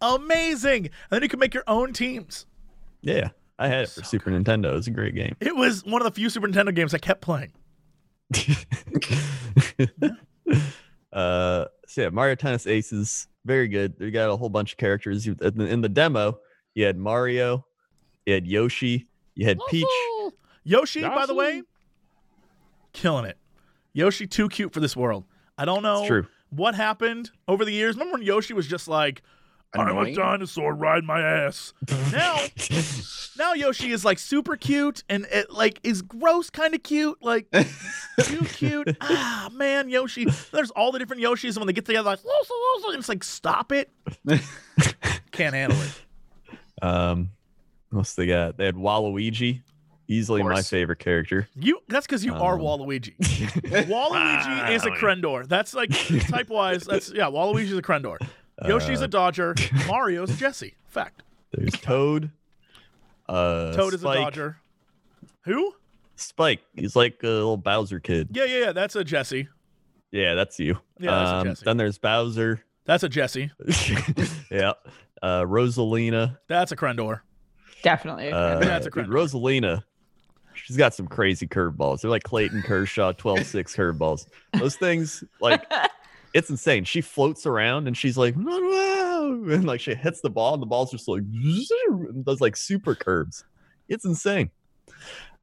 Amazing. 0.00 0.86
And 0.86 0.92
then 1.10 1.22
you 1.22 1.28
could 1.28 1.40
make 1.40 1.54
your 1.54 1.64
own 1.66 1.92
teams. 1.92 2.46
Yeah, 3.00 3.30
I 3.58 3.68
had 3.68 3.84
it 3.84 3.90
for 3.90 4.02
So 4.02 4.08
Super 4.08 4.30
Nintendo. 4.30 4.66
It 4.66 4.74
was 4.74 4.86
a 4.86 4.92
great 4.92 5.14
game. 5.14 5.36
It 5.40 5.54
was 5.56 5.84
one 5.84 6.00
of 6.00 6.06
the 6.06 6.12
few 6.12 6.30
Super 6.30 6.48
Nintendo 6.48 6.74
games 6.74 6.94
I 6.94 6.98
kept 6.98 7.20
playing. 7.20 7.52
uh, 11.12 11.64
so 11.86 12.02
yeah, 12.02 12.08
Mario 12.10 12.34
Tennis 12.34 12.66
Aces, 12.66 13.26
very 13.44 13.68
good. 13.68 13.98
They 13.98 14.10
got 14.10 14.30
a 14.30 14.36
whole 14.36 14.50
bunch 14.50 14.72
of 14.72 14.78
characters. 14.78 15.26
In 15.26 15.36
the, 15.38 15.66
in 15.66 15.80
the 15.80 15.88
demo, 15.88 16.38
you 16.74 16.84
had 16.84 16.96
Mario, 16.96 17.64
you 18.26 18.34
had 18.34 18.46
Yoshi, 18.46 19.08
you 19.34 19.46
had 19.46 19.58
Peach. 19.68 19.86
Yoshi, 20.64 21.00
by 21.00 21.24
the 21.26 21.34
way, 21.34 21.62
killing 22.92 23.24
it. 23.24 23.38
Yoshi 23.92 24.26
too 24.26 24.48
cute 24.48 24.72
for 24.72 24.80
this 24.80 24.96
world. 24.96 25.24
I 25.56 25.64
don't 25.64 25.82
know 25.82 26.06
true. 26.06 26.26
what 26.50 26.74
happened 26.74 27.30
over 27.46 27.64
the 27.64 27.72
years. 27.72 27.96
Remember 27.96 28.18
when 28.18 28.22
Yoshi 28.22 28.54
was 28.54 28.66
just 28.66 28.88
like, 28.88 29.22
I'm 29.74 29.98
a 29.98 30.14
dinosaur, 30.14 30.72
ride 30.74 31.04
my 31.04 31.20
ass. 31.20 31.74
now, 32.10 32.38
now 33.38 33.52
Yoshi 33.52 33.90
is 33.90 34.04
like 34.04 34.18
super 34.18 34.56
cute 34.56 35.02
and 35.10 35.26
it 35.30 35.50
like 35.50 35.78
is 35.82 36.00
gross 36.00 36.48
kind 36.48 36.74
of 36.74 36.82
cute, 36.82 37.18
like 37.22 37.50
too 38.22 38.44
cute. 38.54 38.96
ah, 39.02 39.50
man, 39.52 39.90
Yoshi. 39.90 40.26
There's 40.52 40.70
all 40.70 40.90
the 40.90 40.98
different 40.98 41.22
Yoshis 41.22 41.48
and 41.48 41.56
when 41.58 41.66
they 41.66 41.74
get 41.74 41.84
together, 41.84 42.08
like, 42.08 42.20
"Woofy, 42.20 42.50
woofy," 42.50 42.88
and 42.88 42.98
it's 42.98 43.08
like, 43.08 43.24
stop 43.24 43.72
it. 43.72 43.90
Can't 45.32 45.54
handle 45.54 45.78
it. 45.78 46.02
Um, 46.80 47.30
what 47.90 48.00
else 48.00 48.14
they 48.14 48.26
got? 48.26 48.56
They 48.56 48.64
had 48.64 48.76
Waluigi, 48.76 49.62
easily 50.08 50.42
my 50.42 50.62
favorite 50.62 50.98
character. 50.98 51.48
You 51.54 51.78
that's 51.88 52.06
because 52.06 52.24
you 52.24 52.34
are 52.34 52.54
Um, 52.54 52.60
Waluigi. 52.60 53.16
Waluigi 53.18 54.70
is 54.72 54.84
a 54.84 54.90
Crendor. 54.90 55.46
That's 55.46 55.74
like 55.74 55.90
type 56.28 56.48
wise. 56.48 56.84
That's 56.84 57.12
yeah. 57.12 57.24
Waluigi's 57.26 57.76
a 57.76 57.82
Crendor. 57.82 58.16
Yoshi's 58.66 59.00
Uh, 59.00 59.04
a 59.04 59.08
Dodger. 59.08 59.54
Mario's 59.86 60.36
Jesse. 60.36 60.74
Fact. 60.88 61.22
There's 61.52 61.72
Toad. 61.80 62.30
Uh, 63.28 63.72
Toad 63.74 63.94
is 63.94 64.02
a 64.02 64.14
Dodger. 64.14 64.56
Who? 65.42 65.74
Spike. 66.16 66.60
He's 66.74 66.96
like 66.96 67.20
a 67.22 67.26
little 67.28 67.56
Bowser 67.56 68.00
kid. 68.00 68.30
Yeah, 68.32 68.44
yeah, 68.44 68.58
yeah. 68.58 68.72
That's 68.72 68.96
a 68.96 69.04
Jesse. 69.04 69.48
Yeah, 70.10 70.34
that's 70.34 70.58
you. 70.58 70.78
Yeah, 70.98 71.10
that's 71.12 71.30
a 71.30 71.34
um, 71.36 71.46
Jesse. 71.46 71.64
Then 71.64 71.76
there's 71.76 71.98
Bowser. 71.98 72.64
That's 72.86 73.02
a 73.04 73.08
Jesse. 73.08 73.50
yeah. 74.50 74.72
Uh, 75.22 75.42
Rosalina. 75.42 76.38
That's 76.48 76.72
a 76.72 76.76
Crendor. 76.76 77.20
Definitely. 77.82 78.32
Uh, 78.32 78.58
That's 78.58 78.86
a 78.86 78.90
dude, 78.90 79.06
Crendor. 79.06 79.12
Rosalina. 79.12 79.84
She's 80.64 80.76
got 80.76 80.94
some 80.94 81.06
crazy 81.06 81.46
curveballs. 81.46 82.00
They're 82.00 82.10
like 82.10 82.24
Clayton 82.24 82.62
Kershaw 82.62 83.12
12-6 83.12 83.74
curveballs. 83.74 84.26
Those 84.58 84.76
things, 84.76 85.24
like, 85.40 85.64
it's 86.34 86.50
insane. 86.50 86.84
She 86.84 87.00
floats 87.00 87.46
around 87.46 87.86
and 87.86 87.96
she's 87.96 88.18
like, 88.18 88.34
and 88.34 89.64
like 89.64 89.80
she 89.80 89.94
hits 89.94 90.20
the 90.20 90.30
ball 90.30 90.54
and 90.54 90.62
the 90.62 90.66
ball's 90.66 90.90
just 90.90 91.08
like 91.08 91.22
and 91.22 92.24
does 92.24 92.40
like 92.40 92.56
super 92.56 92.94
curves. 92.94 93.44
It's 93.88 94.04
insane. 94.04 94.50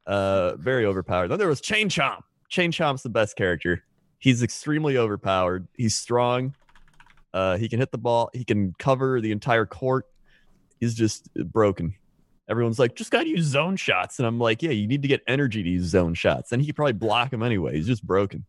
Uh, 0.06 0.56
very 0.56 0.84
overpowered. 0.84 1.28
Then 1.28 1.38
there 1.38 1.48
was 1.48 1.60
Chain 1.60 1.88
Chomp. 1.88 2.20
Chain 2.48 2.70
Chomp's 2.70 3.02
the 3.02 3.08
best 3.08 3.36
character. 3.36 3.82
He's 4.18 4.42
extremely 4.42 4.96
overpowered. 4.96 5.66
He's 5.76 5.96
strong. 5.96 6.54
Uh, 7.34 7.56
he 7.56 7.68
can 7.68 7.80
hit 7.80 7.90
the 7.90 7.98
ball. 7.98 8.30
He 8.32 8.44
can 8.44 8.74
cover 8.78 9.20
the 9.20 9.32
entire 9.32 9.66
court. 9.66 10.06
He's 10.80 10.94
just 10.94 11.32
broken. 11.34 11.94
Everyone's 12.48 12.78
like, 12.78 12.94
just 12.94 13.10
gotta 13.10 13.28
use 13.28 13.44
zone 13.44 13.76
shots, 13.76 14.18
and 14.20 14.26
I'm 14.26 14.38
like, 14.38 14.62
yeah, 14.62 14.70
you 14.70 14.86
need 14.86 15.02
to 15.02 15.08
get 15.08 15.22
energy 15.26 15.62
to 15.62 15.68
use 15.68 15.84
zone 15.86 16.14
shots. 16.14 16.52
And 16.52 16.60
he 16.62 16.66
could 16.68 16.76
probably 16.76 16.92
block 16.92 17.32
him 17.32 17.42
anyway. 17.42 17.74
He's 17.76 17.86
just 17.88 18.06
broken. 18.06 18.44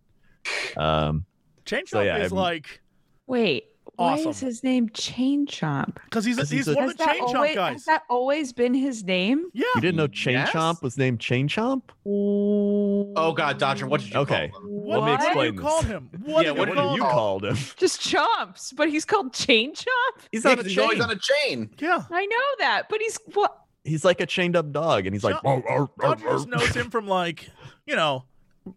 Um, 0.78 1.26
Chain 1.66 1.86
So, 1.88 1.98
Chomp 2.00 2.06
yeah, 2.06 2.18
is 2.18 2.32
I'm- 2.32 2.40
like 2.40 2.82
Wait, 3.26 3.66
why 3.96 4.16
is 4.18 4.40
his 4.40 4.64
name 4.64 4.88
Chain 4.94 5.48
Chomp? 5.48 5.96
because 6.06 6.24
he's 6.24 6.38
'Cause 6.38 6.50
he's, 6.50 6.66
he's 6.68 6.76
a- 6.76 6.78
one 6.78 6.86
of 6.92 6.92
the 6.98 7.04
that, 7.04 7.14
Chain 7.16 7.24
Chomp 7.24 7.36
always, 7.36 7.56
guys. 7.56 7.74
has 7.74 7.86
that 7.86 8.04
always 8.10 8.54
been 8.54 8.74
his 8.74 9.04
name? 9.04 9.48
yeah. 9.54 9.66
you 9.76 9.82
didn't 9.82 9.98
know 9.98 10.08
Chain 10.08 10.34
Yes. 10.36 10.52
Chomp 10.52 10.82
was 10.84 10.98
named 10.98 11.20
Chain 11.20 11.48
Chomp? 11.50 11.82
Oh 12.06 13.34
God, 13.34 13.58
Dodger, 13.58 13.88
what 13.88 14.02
did 14.02 14.12
you 14.14 14.20
Okay. 14.22 14.50
call 14.50 14.62
him? 14.62 14.68
What, 14.70 15.00
Let 15.00 15.06
me 15.06 15.12
what 15.12 15.14
explain 15.24 15.36
do 15.36 15.46
you 15.46 15.52
this. 15.52 15.62
call 15.62 15.82
him? 15.82 16.10
What 16.24 16.46
Yeah, 16.46 16.54
do 16.54 16.60
what 16.60 16.68
you 16.70 16.76
did 16.76 16.84
you 16.84 16.92
him? 17.04 17.12
called 17.12 17.46
him? 17.46 17.56
Just 17.78 18.02
Chomps, 18.02 18.76
but 18.76 18.90
he's 18.90 19.04
called 19.06 19.34
Chain 19.34 19.74
Chomp? 19.74 20.22
He's 20.32 20.46
Yeah, 20.46 20.52
on 20.52 20.60
a 20.60 20.62
'cause 20.64 20.72
he's 20.72 20.78
always 20.78 21.00
on 21.02 21.10
a 21.12 21.16
chain. 21.48 21.70
Yeah. 21.80 22.04
I 22.12 22.26
know 22.26 22.38
that, 22.60 22.84
but 22.90 23.02
he's 23.02 23.18
what? 23.34 23.58
He's 23.88 24.04
like 24.06 24.20
a 24.22 24.26
chained 24.26 24.56
up 24.56 24.72
dog, 24.72 25.06
and 25.08 25.14
he's 25.16 25.24
like, 25.24 25.36
Chomp- 25.38 25.64
"Arr, 25.68 25.90
arr, 26.00 26.10
arr, 26.10 26.16
just 26.16 26.48
knows 26.48 26.76
him 26.76 26.90
from 26.90 27.08
like, 27.08 27.50
you 27.86 27.96
know, 27.96 28.26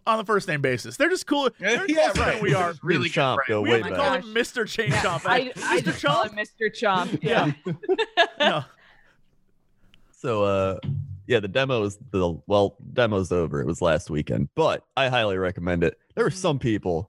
on 0.06 0.18
the 0.18 0.24
first 0.24 0.46
name 0.46 0.60
basis. 0.60 0.96
They're 0.96 1.08
just 1.08 1.26
cool. 1.26 1.50
They're 1.58 1.84
Yeah, 1.90 2.12
right. 2.16 2.40
we 2.40 2.54
are. 2.54 2.74
Really 2.82 3.08
good 3.08 3.20
Chomp 3.20 3.34
friend. 3.36 3.48
go 3.48 3.60
We 3.62 3.70
way 3.70 3.78
have 3.82 3.88
to 3.90 3.96
call 3.96 4.12
him 4.14 4.22
Mr. 4.34 4.66
Chain 4.66 4.90
Yeah, 4.90 5.02
Chomp. 5.02 5.22
I, 5.26 5.52
I 5.64 5.80
Mr. 5.80 5.84
just 5.84 6.04
call 6.04 6.24
Chomp. 6.24 6.30
him 6.30 6.46
Mr. 6.46 6.70
Chomp. 6.72 7.18
Yeah. 7.22 7.52
Yeah. 7.66 8.26
yeah. 8.38 8.62
So 10.12 10.44
uh 10.44 10.78
yeah, 11.26 11.40
the 11.40 11.48
demo 11.48 11.84
is 11.84 11.98
the 12.10 12.38
well, 12.46 12.76
demo's 12.92 13.30
over. 13.32 13.60
It 13.60 13.66
was 13.66 13.80
last 13.80 14.10
weekend, 14.10 14.48
but 14.54 14.84
I 14.96 15.08
highly 15.08 15.38
recommend 15.38 15.84
it. 15.84 15.96
There 16.14 16.24
were 16.24 16.30
some 16.30 16.58
people, 16.58 17.08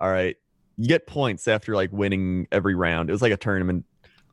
all 0.00 0.10
right, 0.10 0.36
you 0.78 0.88
get 0.88 1.06
points 1.06 1.46
after 1.46 1.74
like 1.76 1.92
winning 1.92 2.48
every 2.50 2.74
round. 2.74 3.08
It 3.10 3.12
was 3.12 3.20
like 3.22 3.32
a 3.32 3.36
tournament. 3.36 3.84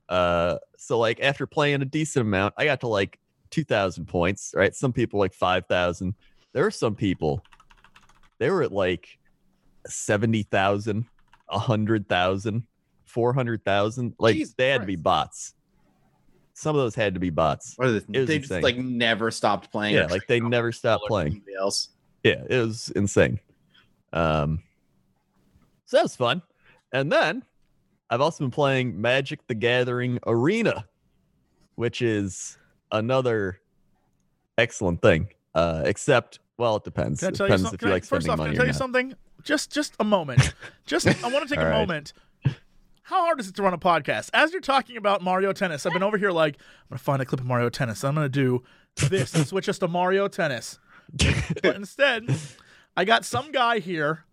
Uh 0.09 0.57
so 0.77 0.97
like 0.99 1.19
after 1.21 1.45
playing 1.45 1.81
a 1.81 1.85
decent 1.85 2.25
amount, 2.25 2.53
I 2.57 2.65
got 2.65 2.79
to 2.81 2.87
like 2.87 3.19
2000 3.49 4.05
points, 4.07 4.53
right? 4.55 4.73
Some 4.75 4.93
people 4.93 5.19
like 5.19 5.33
5000. 5.33 6.13
There 6.53 6.65
are 6.65 6.71
some 6.71 6.95
people 6.95 7.41
they 8.39 8.49
were 8.49 8.61
at 8.63 8.71
like 8.71 9.17
70,000, 9.87 11.05
100,000, 11.47 12.63
400,000. 13.05 14.15
Like 14.19 14.35
Jesus 14.35 14.53
they 14.55 14.69
had 14.69 14.81
to 14.81 14.87
be 14.87 14.95
bots. 14.95 15.53
Some 16.53 16.75
of 16.75 16.81
those 16.81 16.95
had 16.95 17.13
to 17.13 17.19
be 17.19 17.29
bots. 17.29 17.73
What 17.75 17.87
are 17.89 17.95
It 17.95 18.07
they? 18.11 18.19
was 18.19 18.27
They 18.27 18.39
just 18.39 18.63
like 18.63 18.77
never 18.77 19.29
stopped 19.31 19.71
playing. 19.71 19.95
Yeah, 19.95 20.07
like 20.07 20.27
they 20.27 20.39
never 20.39 20.71
stopped 20.71 21.05
playing. 21.07 21.27
anybody 21.33 21.55
Else. 21.59 21.89
Yeah, 22.23 22.43
it 22.49 22.57
was 22.57 22.89
insane. 22.95 23.39
Um, 24.13 24.63
so 25.85 25.97
that 25.97 26.03
was 26.03 26.15
fun. 26.15 26.41
And 26.91 27.11
then 27.11 27.43
I've 28.09 28.21
also 28.21 28.43
been 28.43 28.51
playing 28.51 28.99
Magic 29.01 29.45
the 29.47 29.55
Gathering 29.55 30.19
Arena, 30.25 30.85
which 31.75 32.01
is 32.01 32.57
another 32.91 33.59
excellent 34.57 35.01
thing. 35.01 35.27
Uh, 35.53 35.81
except, 35.85 36.39
well, 36.57 36.75
it 36.77 36.83
depends. 36.83 37.23
I 37.23 37.27
It 37.29 37.35
tell 37.35 37.47
you 37.47 37.49
depends 37.49 37.63
something? 37.63 37.77
if 37.77 37.81
you 37.81 37.89
like 37.93 38.05
First 38.05 38.25
spending 38.25 38.31
off, 38.31 38.45
can 38.47 38.53
I 38.53 38.55
tell 38.55 38.65
you 38.65 38.71
not. 38.71 38.77
something? 38.77 39.13
Just, 39.43 39.71
just 39.71 39.95
a 39.99 40.03
moment. 40.03 40.53
Just, 40.85 41.07
I 41.07 41.29
want 41.31 41.47
to 41.47 41.53
take 41.55 41.63
a 41.63 41.65
right. 41.69 41.77
moment. 41.79 42.13
How 43.03 43.23
hard 43.25 43.39
is 43.39 43.47
it 43.47 43.55
to 43.55 43.63
run 43.63 43.73
a 43.73 43.77
podcast? 43.77 44.29
As 44.33 44.51
you're 44.51 44.59
talking 44.61 44.97
about 44.97 45.21
Mario 45.21 45.53
Tennis, 45.53 45.85
I've 45.85 45.93
been 45.93 46.03
over 46.03 46.17
here 46.17 46.31
like, 46.31 46.55
I'm 46.55 46.89
gonna 46.89 46.99
find 46.99 47.21
a 47.21 47.25
clip 47.25 47.39
of 47.39 47.45
Mario 47.45 47.69
Tennis. 47.69 48.03
I'm 48.03 48.15
gonna 48.15 48.27
do 48.27 48.63
this 49.09 49.33
and 49.33 49.47
switch 49.47 49.69
us 49.69 49.77
to 49.79 49.87
Mario 49.87 50.27
Tennis. 50.27 50.77
But 51.63 51.75
instead, 51.77 52.25
I 52.97 53.05
got 53.05 53.23
some 53.23 53.53
guy 53.53 53.79
here 53.79 54.25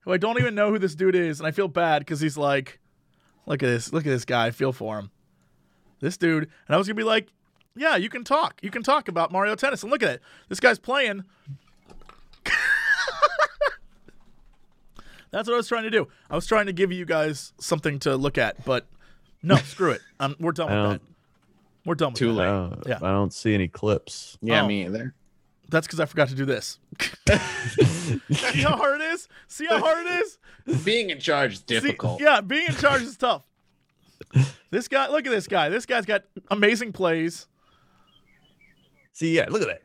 who 0.00 0.12
I 0.12 0.16
don't 0.16 0.38
even 0.40 0.54
know 0.54 0.70
who 0.70 0.78
this 0.78 0.94
dude 0.94 1.14
is, 1.14 1.40
and 1.40 1.46
I 1.46 1.50
feel 1.50 1.68
bad 1.68 1.98
because 2.00 2.20
he's 2.20 2.38
like, 2.38 2.80
look 3.46 3.62
at 3.62 3.66
this, 3.66 3.92
look 3.92 4.06
at 4.06 4.10
this 4.10 4.24
guy. 4.24 4.46
I 4.46 4.50
feel 4.50 4.72
for 4.72 4.98
him. 4.98 5.10
This 6.00 6.16
dude, 6.16 6.44
and 6.66 6.74
I 6.74 6.78
was 6.78 6.86
gonna 6.86 6.94
be 6.96 7.02
like, 7.04 7.28
yeah, 7.76 7.96
you 7.96 8.08
can 8.08 8.24
talk. 8.24 8.58
You 8.62 8.70
can 8.70 8.82
talk 8.82 9.08
about 9.08 9.30
Mario 9.32 9.54
Tennis, 9.54 9.82
and 9.82 9.90
look 9.92 10.02
at 10.02 10.10
it. 10.10 10.22
This 10.48 10.60
guy's 10.60 10.78
playing. 10.78 11.24
That's 15.30 15.48
what 15.48 15.54
I 15.54 15.56
was 15.56 15.68
trying 15.68 15.84
to 15.84 15.90
do. 15.90 16.08
I 16.30 16.34
was 16.34 16.46
trying 16.46 16.66
to 16.66 16.72
give 16.74 16.92
you 16.92 17.04
guys 17.06 17.54
something 17.58 17.98
to 18.00 18.16
look 18.16 18.36
at, 18.36 18.64
but 18.66 18.86
no, 19.42 19.56
screw 19.56 19.92
it. 19.92 20.02
Um, 20.20 20.36
we're 20.38 20.52
done 20.52 20.66
with 20.70 20.90
that. 20.92 21.00
We're 21.86 21.94
done 21.94 22.12
with 22.12 22.18
Too 22.18 22.34
that. 22.34 22.42
I 22.46 22.60
late. 22.60 22.70
don't, 22.70 22.86
Yeah. 22.88 22.98
I 23.02 23.12
don't 23.12 23.32
see 23.32 23.54
any 23.54 23.66
clips. 23.68 24.36
Yeah, 24.42 24.62
Oh. 24.62 24.66
me 24.66 24.84
either. 24.84 25.14
That's 25.72 25.86
because 25.86 25.98
I 26.00 26.04
forgot 26.04 26.28
to 26.28 26.34
do 26.34 26.44
this. 26.44 26.78
See 28.30 28.60
how 28.62 28.76
hard 28.76 29.00
it 29.00 29.04
is? 29.14 29.26
See 29.48 29.66
how 29.66 29.78
hard 29.78 30.06
it 30.06 30.10
is? 30.10 30.84
Being 30.84 31.10
in 31.10 31.18
charge 31.18 31.54
is 31.54 31.58
See- 31.60 31.64
difficult. 31.66 32.20
yeah, 32.20 32.40
being 32.40 32.66
in 32.68 32.74
charge 32.74 33.02
is 33.02 33.16
tough. 33.16 33.44
This 34.70 34.86
guy, 34.86 35.08
look 35.08 35.26
at 35.26 35.30
this 35.32 35.48
guy. 35.48 35.68
This 35.70 35.86
guy's 35.86 36.04
got 36.06 36.22
amazing 36.50 36.92
plays. 36.92 37.46
See, 39.12 39.34
yeah, 39.36 39.46
look 39.48 39.62
at 39.62 39.68
that. 39.68 39.82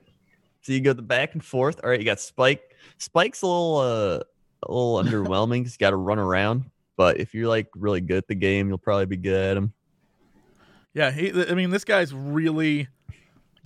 So 0.61 0.73
you 0.73 0.81
go 0.81 0.93
the 0.93 1.01
back 1.01 1.33
and 1.33 1.43
forth. 1.43 1.79
All 1.83 1.89
right, 1.89 1.99
you 1.99 2.05
got 2.05 2.19
Spike. 2.19 2.61
Spike's 2.97 3.41
a 3.41 3.47
little 3.47 3.77
uh 3.77 4.19
a 4.63 4.71
little 4.71 5.01
underwhelming. 5.03 5.63
He's 5.63 5.77
got 5.77 5.91
to 5.91 5.95
run 5.95 6.19
around. 6.19 6.65
But 6.97 7.19
if 7.19 7.33
you're 7.33 7.47
like 7.47 7.67
really 7.75 8.01
good 8.01 8.17
at 8.17 8.27
the 8.27 8.35
game, 8.35 8.67
you'll 8.69 8.77
probably 8.77 9.05
be 9.05 9.17
good 9.17 9.51
at 9.51 9.57
him. 9.57 9.73
Yeah, 10.93 11.11
he, 11.11 11.31
I 11.49 11.53
mean, 11.53 11.69
this 11.69 11.83
guy's 11.85 12.13
really 12.13 12.87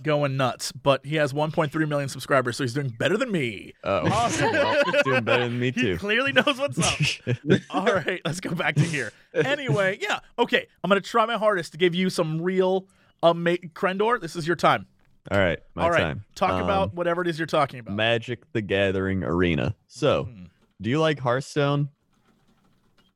going 0.02 0.36
nuts, 0.36 0.72
but 0.72 1.04
he 1.06 1.16
has 1.16 1.32
1.3 1.32 1.88
million 1.88 2.08
subscribers, 2.08 2.56
so 2.56 2.64
he's 2.64 2.74
doing 2.74 2.88
better 2.90 3.16
than 3.16 3.30
me. 3.30 3.72
Oh, 3.84 4.04
well, 4.04 4.82
doing 5.04 5.24
better 5.24 5.44
than 5.44 5.58
me 5.58 5.70
He 5.72 5.80
too. 5.80 5.96
clearly 5.98 6.32
knows 6.32 6.58
what's 6.58 6.78
up. 6.78 7.36
All 7.70 7.86
right, 7.86 8.20
let's 8.24 8.40
go 8.40 8.54
back 8.54 8.74
to 8.76 8.82
here. 8.82 9.12
Anyway, 9.34 9.98
yeah, 10.00 10.20
okay. 10.38 10.66
I'm 10.84 10.88
gonna 10.88 11.00
try 11.00 11.24
my 11.26 11.38
hardest 11.38 11.72
to 11.72 11.78
give 11.78 11.94
you 11.94 12.10
some 12.10 12.40
real 12.42 12.86
ama- 13.22 13.56
Crendor. 13.74 14.20
This 14.20 14.36
is 14.36 14.46
your 14.46 14.56
time. 14.56 14.86
All 15.30 15.38
right, 15.38 15.58
my 15.74 15.84
All 15.84 15.90
right, 15.90 16.00
time. 16.00 16.24
talk 16.34 16.52
Um, 16.52 16.62
about 16.62 16.94
whatever 16.94 17.22
it 17.22 17.28
is 17.28 17.38
you're 17.38 17.46
talking 17.46 17.78
about. 17.80 17.94
Magic 17.94 18.40
the 18.52 18.60
Gathering 18.60 19.22
Arena. 19.22 19.74
So, 19.86 20.24
Hmm. 20.24 20.44
do 20.80 20.90
you 20.90 20.98
like 21.00 21.20
Hearthstone? 21.20 21.88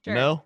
Sure. 0.05 0.15
No? 0.15 0.43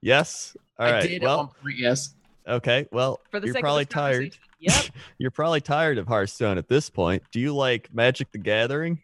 Yes? 0.00 0.56
All 0.78 0.86
I 0.86 0.92
right. 0.92 1.02
did 1.08 1.22
well, 1.22 1.54
point, 1.62 1.76
yes. 1.78 2.14
okay. 2.46 2.86
Well, 2.92 3.20
For 3.30 3.40
the 3.40 3.46
you're 3.46 3.54
sake 3.54 3.62
probably 3.62 3.82
of 3.84 3.88
this 3.88 3.94
tired. 3.94 4.36
Conversation. 4.58 4.92
Yep. 4.94 5.02
You're 5.18 5.30
probably 5.30 5.60
tired 5.60 5.98
of 5.98 6.06
Hearthstone 6.06 6.58
at 6.58 6.68
this 6.68 6.90
point. 6.90 7.22
Do 7.32 7.40
you 7.40 7.54
like 7.54 7.88
Magic 7.92 8.30
the 8.32 8.38
Gathering? 8.38 9.00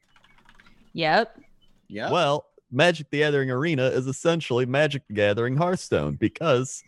Yep. 0.92 1.40
Yeah. 1.88 2.10
Well, 2.10 2.46
Magic 2.70 3.10
the 3.10 3.18
Gathering 3.18 3.50
Arena 3.50 3.86
is 3.86 4.06
essentially 4.06 4.66
Magic 4.66 5.06
the 5.08 5.14
Gathering 5.14 5.56
Hearthstone 5.56 6.14
because 6.14 6.82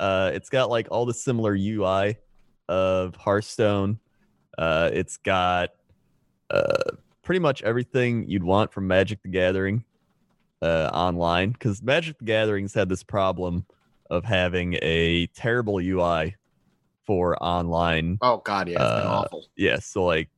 uh, 0.00 0.30
it's 0.34 0.48
got 0.48 0.70
like 0.70 0.88
all 0.90 1.06
the 1.06 1.14
similar 1.14 1.56
UI 1.58 2.18
of 2.68 3.14
Hearthstone. 3.16 3.98
Uh, 4.56 4.90
it's 4.92 5.16
got 5.16 5.70
uh, 6.50 6.90
pretty 7.22 7.38
much 7.38 7.62
everything 7.62 8.28
you'd 8.28 8.42
want 8.42 8.72
from 8.72 8.86
Magic 8.86 9.22
the 9.22 9.28
Gathering 9.28 9.84
uh, 10.62 10.90
online 10.92 11.50
because 11.50 11.82
Magic 11.82 12.18
the 12.18 12.24
Gathering's 12.24 12.74
had 12.74 12.88
this 12.88 13.02
problem 13.02 13.64
of 14.10 14.24
having 14.24 14.76
a 14.82 15.26
terrible 15.28 15.78
UI 15.78 16.34
for 17.08 17.42
online 17.42 18.18
Oh 18.20 18.42
God, 18.44 18.68
yeah, 18.68 18.74
it's 18.74 18.82
been 18.82 19.10
Uh, 19.10 19.22
awful. 19.24 19.46
yeah 19.56 19.78
so 19.78 20.04
like 20.04 20.28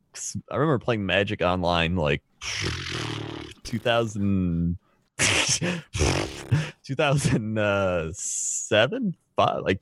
I 0.48 0.54
remember 0.54 0.78
playing 0.78 1.04
magic 1.04 1.42
online 1.42 1.96
like 1.96 2.22
2000 3.64 4.78
2007 6.84 9.16
five 9.36 9.62
like 9.62 9.80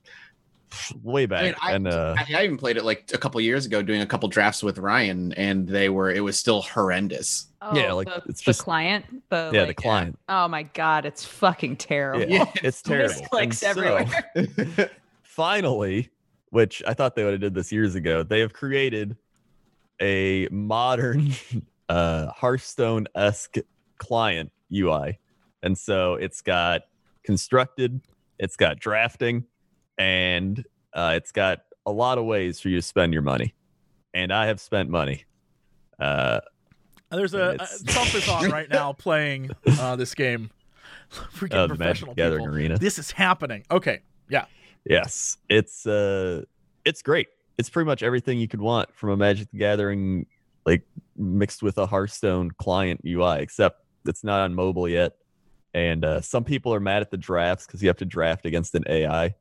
way 1.01 1.25
back 1.25 1.41
I 1.41 1.45
mean, 1.45 1.55
I, 1.61 1.71
and 1.73 1.87
uh 1.87 2.15
I, 2.17 2.25
I 2.39 2.43
even 2.43 2.57
played 2.57 2.77
it 2.77 2.85
like 2.85 3.09
a 3.13 3.17
couple 3.17 3.39
years 3.41 3.65
ago, 3.65 3.81
doing 3.81 4.01
a 4.01 4.05
couple 4.05 4.29
drafts 4.29 4.61
with 4.63 4.77
Ryan, 4.79 5.33
and 5.33 5.67
they 5.67 5.89
were 5.89 6.11
it 6.11 6.19
was 6.21 6.37
still 6.39 6.61
horrendous. 6.61 7.47
Oh, 7.61 7.75
Yeah, 7.75 7.91
like, 7.93 8.07
the, 8.07 8.21
it's 8.27 8.41
the 8.41 8.45
just- 8.51 8.61
client. 8.63 9.05
The 9.29 9.51
yeah 9.53 9.65
the 9.65 9.73
client 9.73 10.17
Oh 10.27 10.47
my 10.47 10.63
god, 10.63 11.05
it's 11.05 11.23
fucking 11.25 11.77
terrible. 11.77 12.25
yeah, 12.27 12.45
Yeah, 12.55 12.61
it's 12.63 12.81
terrible 12.83 13.13
Misclicks 13.15 13.43
And 13.43 13.55
so, 13.55 13.69
everywhere. 13.69 14.89
finally 15.23 16.09
which 16.51 16.81
i 16.87 16.93
thought 16.93 17.15
they 17.15 17.23
would 17.23 17.33
have 17.33 17.41
did 17.41 17.53
this 17.53 17.71
years 17.71 17.95
ago 17.95 18.23
they 18.23 18.39
have 18.39 18.53
created 18.53 19.15
a 20.01 20.47
modern 20.51 21.31
uh 21.89 22.27
hearthstone-esque 22.27 23.55
client 23.97 24.51
ui 24.73 25.17
and 25.63 25.77
so 25.77 26.15
it's 26.15 26.41
got 26.41 26.81
constructed 27.23 28.01
it's 28.37 28.55
got 28.55 28.79
drafting 28.79 29.43
and 29.97 30.65
uh, 30.93 31.13
it's 31.15 31.31
got 31.31 31.59
a 31.85 31.91
lot 31.91 32.17
of 32.17 32.25
ways 32.25 32.59
for 32.59 32.69
you 32.69 32.77
to 32.77 32.81
spend 32.81 33.13
your 33.13 33.21
money 33.21 33.53
and 34.13 34.31
i 34.31 34.45
have 34.47 34.59
spent 34.59 34.89
money 34.89 35.25
uh 35.99 36.39
There's 37.11 37.33
a, 37.33 37.57
a 37.59 37.83
Trump 37.85 38.13
is 38.15 38.27
on 38.29 38.49
right 38.51 38.69
now 38.69 38.93
playing 38.93 39.49
uh, 39.79 39.95
this 39.95 40.13
game. 40.13 40.51
Freaking 41.11 41.55
uh, 41.55 41.67
professional 41.67 42.13
the 42.13 42.21
gathering 42.21 42.43
people. 42.43 42.55
arena 42.55 42.77
This 42.77 42.99
is 42.99 43.11
happening. 43.11 43.65
Okay, 43.71 44.01
yeah. 44.29 44.45
Yes, 44.85 45.37
it's 45.49 45.85
uh, 45.85 46.43
it's 46.85 47.01
great. 47.01 47.27
It's 47.57 47.69
pretty 47.69 47.87
much 47.87 48.03
everything 48.03 48.39
you 48.39 48.47
could 48.47 48.61
want 48.61 48.93
from 48.95 49.09
a 49.09 49.17
Magic 49.17 49.51
the 49.51 49.57
Gathering 49.57 50.25
like 50.65 50.83
mixed 51.17 51.63
with 51.63 51.77
a 51.77 51.85
Hearthstone 51.85 52.51
client 52.51 53.01
UI, 53.05 53.39
except 53.39 53.83
it's 54.05 54.23
not 54.23 54.41
on 54.41 54.53
mobile 54.53 54.87
yet. 54.87 55.13
And 55.73 56.03
uh, 56.03 56.21
some 56.21 56.43
people 56.43 56.73
are 56.73 56.79
mad 56.79 57.01
at 57.01 57.11
the 57.11 57.17
drafts 57.17 57.65
because 57.65 57.81
you 57.81 57.89
have 57.89 57.97
to 57.97 58.05
draft 58.05 58.45
against 58.45 58.75
an 58.75 58.83
AI 58.89 59.35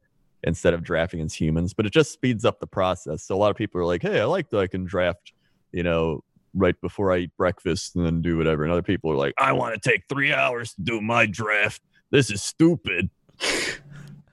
instead 0.45 0.75
of 0.75 0.83
drafting 0.83 1.21
as 1.21 1.35
humans, 1.35 1.75
but 1.75 1.87
it 1.87 1.93
just 1.93 2.13
speeds 2.13 2.45
up 2.45 2.61
the 2.61 2.67
process. 2.67 3.25
So 3.25 3.35
a 3.35 3.39
lot 3.39 3.51
of 3.51 3.57
people 3.57 3.81
are 3.81 3.87
like, 3.87 4.03
"Hey, 4.03 4.21
I 4.21 4.25
like 4.25 4.51
that 4.51 4.59
I 4.59 4.67
can 4.67 4.85
draft, 4.85 5.33
you 5.73 5.83
know, 5.83 6.23
right 6.55 6.79
before 6.81 7.13
I 7.13 7.19
eat 7.19 7.37
breakfast 7.37 7.97
and 7.97 8.05
then 8.05 8.23
do 8.23 8.37
whatever." 8.37 8.63
And 8.65 8.73
other 8.73 8.83
people 8.83 9.11
are 9.11 9.17
like, 9.17 9.35
"I 9.39 9.53
want 9.53 9.81
to 9.81 9.91
take 9.91 10.03
three 10.09 10.33
hours 10.33 10.75
to 10.75 10.83
do 10.83 11.01
my 11.01 11.27
draft. 11.27 11.83
This 12.11 12.31
is 12.31 12.43
stupid." 12.43 13.11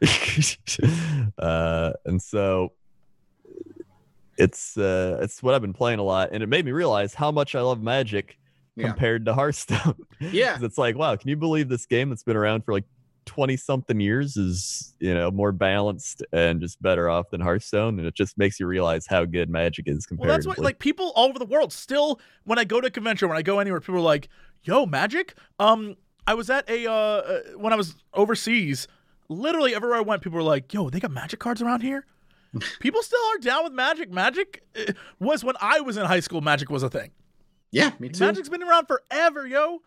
uh, 1.39 1.93
and 2.05 2.21
so 2.21 2.71
it's 4.37 4.77
uh, 4.77 5.19
it's 5.21 5.41
what 5.41 5.53
I've 5.53 5.61
been 5.61 5.73
playing 5.73 5.99
a 5.99 6.03
lot, 6.03 6.29
and 6.31 6.43
it 6.43 6.47
made 6.47 6.65
me 6.65 6.71
realize 6.71 7.13
how 7.13 7.31
much 7.31 7.55
I 7.55 7.61
love 7.61 7.81
Magic 7.81 8.37
Yeah. 8.75 8.87
compared 8.87 9.25
to 9.25 9.33
Hearthstone. 9.33 9.95
yeah, 10.19 10.57
it's 10.61 10.77
like, 10.77 10.97
wow, 10.97 11.15
can 11.15 11.29
you 11.29 11.37
believe 11.37 11.69
this 11.69 11.85
game 11.85 12.09
that's 12.09 12.23
been 12.23 12.35
around 12.35 12.65
for 12.65 12.73
like 12.73 12.85
20 13.25 13.57
something 13.57 13.99
years 13.99 14.37
is, 14.37 14.93
you 14.99 15.13
know, 15.13 15.31
more 15.31 15.51
balanced 15.51 16.23
and 16.31 16.61
just 16.61 16.81
better 16.81 17.09
off 17.09 17.29
than 17.31 17.41
Hearthstone? 17.41 17.97
And 17.99 18.07
it 18.07 18.15
just 18.15 18.37
makes 18.37 18.59
you 18.59 18.67
realize 18.67 19.05
how 19.07 19.25
good 19.25 19.49
Magic 19.49 19.87
is 19.87 20.05
Well, 20.09 20.17
compared 20.17 20.31
that's 20.31 20.47
what 20.47 20.59
like 20.59 20.79
people 20.79 21.11
all 21.15 21.29
over 21.29 21.39
the 21.39 21.45
world 21.45 21.71
still. 21.71 22.19
When 22.43 22.59
I 22.59 22.65
go 22.65 22.81
to 22.81 22.87
a 22.87 22.91
convention, 22.91 23.29
when 23.29 23.37
I 23.37 23.41
go 23.41 23.59
anywhere, 23.59 23.79
people 23.79 23.95
are 23.95 24.01
like, 24.01 24.27
"Yo, 24.63 24.85
Magic." 24.85 25.35
Um, 25.59 25.95
I 26.27 26.33
was 26.33 26.49
at 26.49 26.69
a 26.69 26.87
uh, 26.87 26.93
uh 26.93 27.39
when 27.57 27.71
I 27.71 27.75
was 27.75 27.95
overseas. 28.13 28.87
Literally 29.29 29.75
everywhere 29.75 29.97
I 29.97 30.01
went, 30.01 30.21
people 30.21 30.37
were 30.37 30.43
like, 30.43 30.73
"Yo, 30.73 30.89
they 30.89 30.99
got 30.99 31.11
Magic 31.11 31.39
cards 31.39 31.61
around 31.61 31.81
here." 31.81 32.05
people 32.79 33.01
still 33.01 33.19
are 33.33 33.37
down 33.39 33.63
with 33.63 33.73
Magic. 33.73 34.11
Magic 34.11 34.63
uh, 34.77 34.93
was 35.19 35.43
when 35.43 35.55
I 35.61 35.81
was 35.81 35.97
in 35.97 36.05
high 36.05 36.19
school. 36.19 36.41
Magic 36.41 36.69
was 36.69 36.83
a 36.83 36.89
thing. 36.89 37.11
Yeah, 37.71 37.91
me 37.99 38.09
too. 38.09 38.23
Magic's 38.23 38.49
been 38.49 38.63
around 38.63 38.87
forever, 38.87 39.45
yo. 39.45 39.81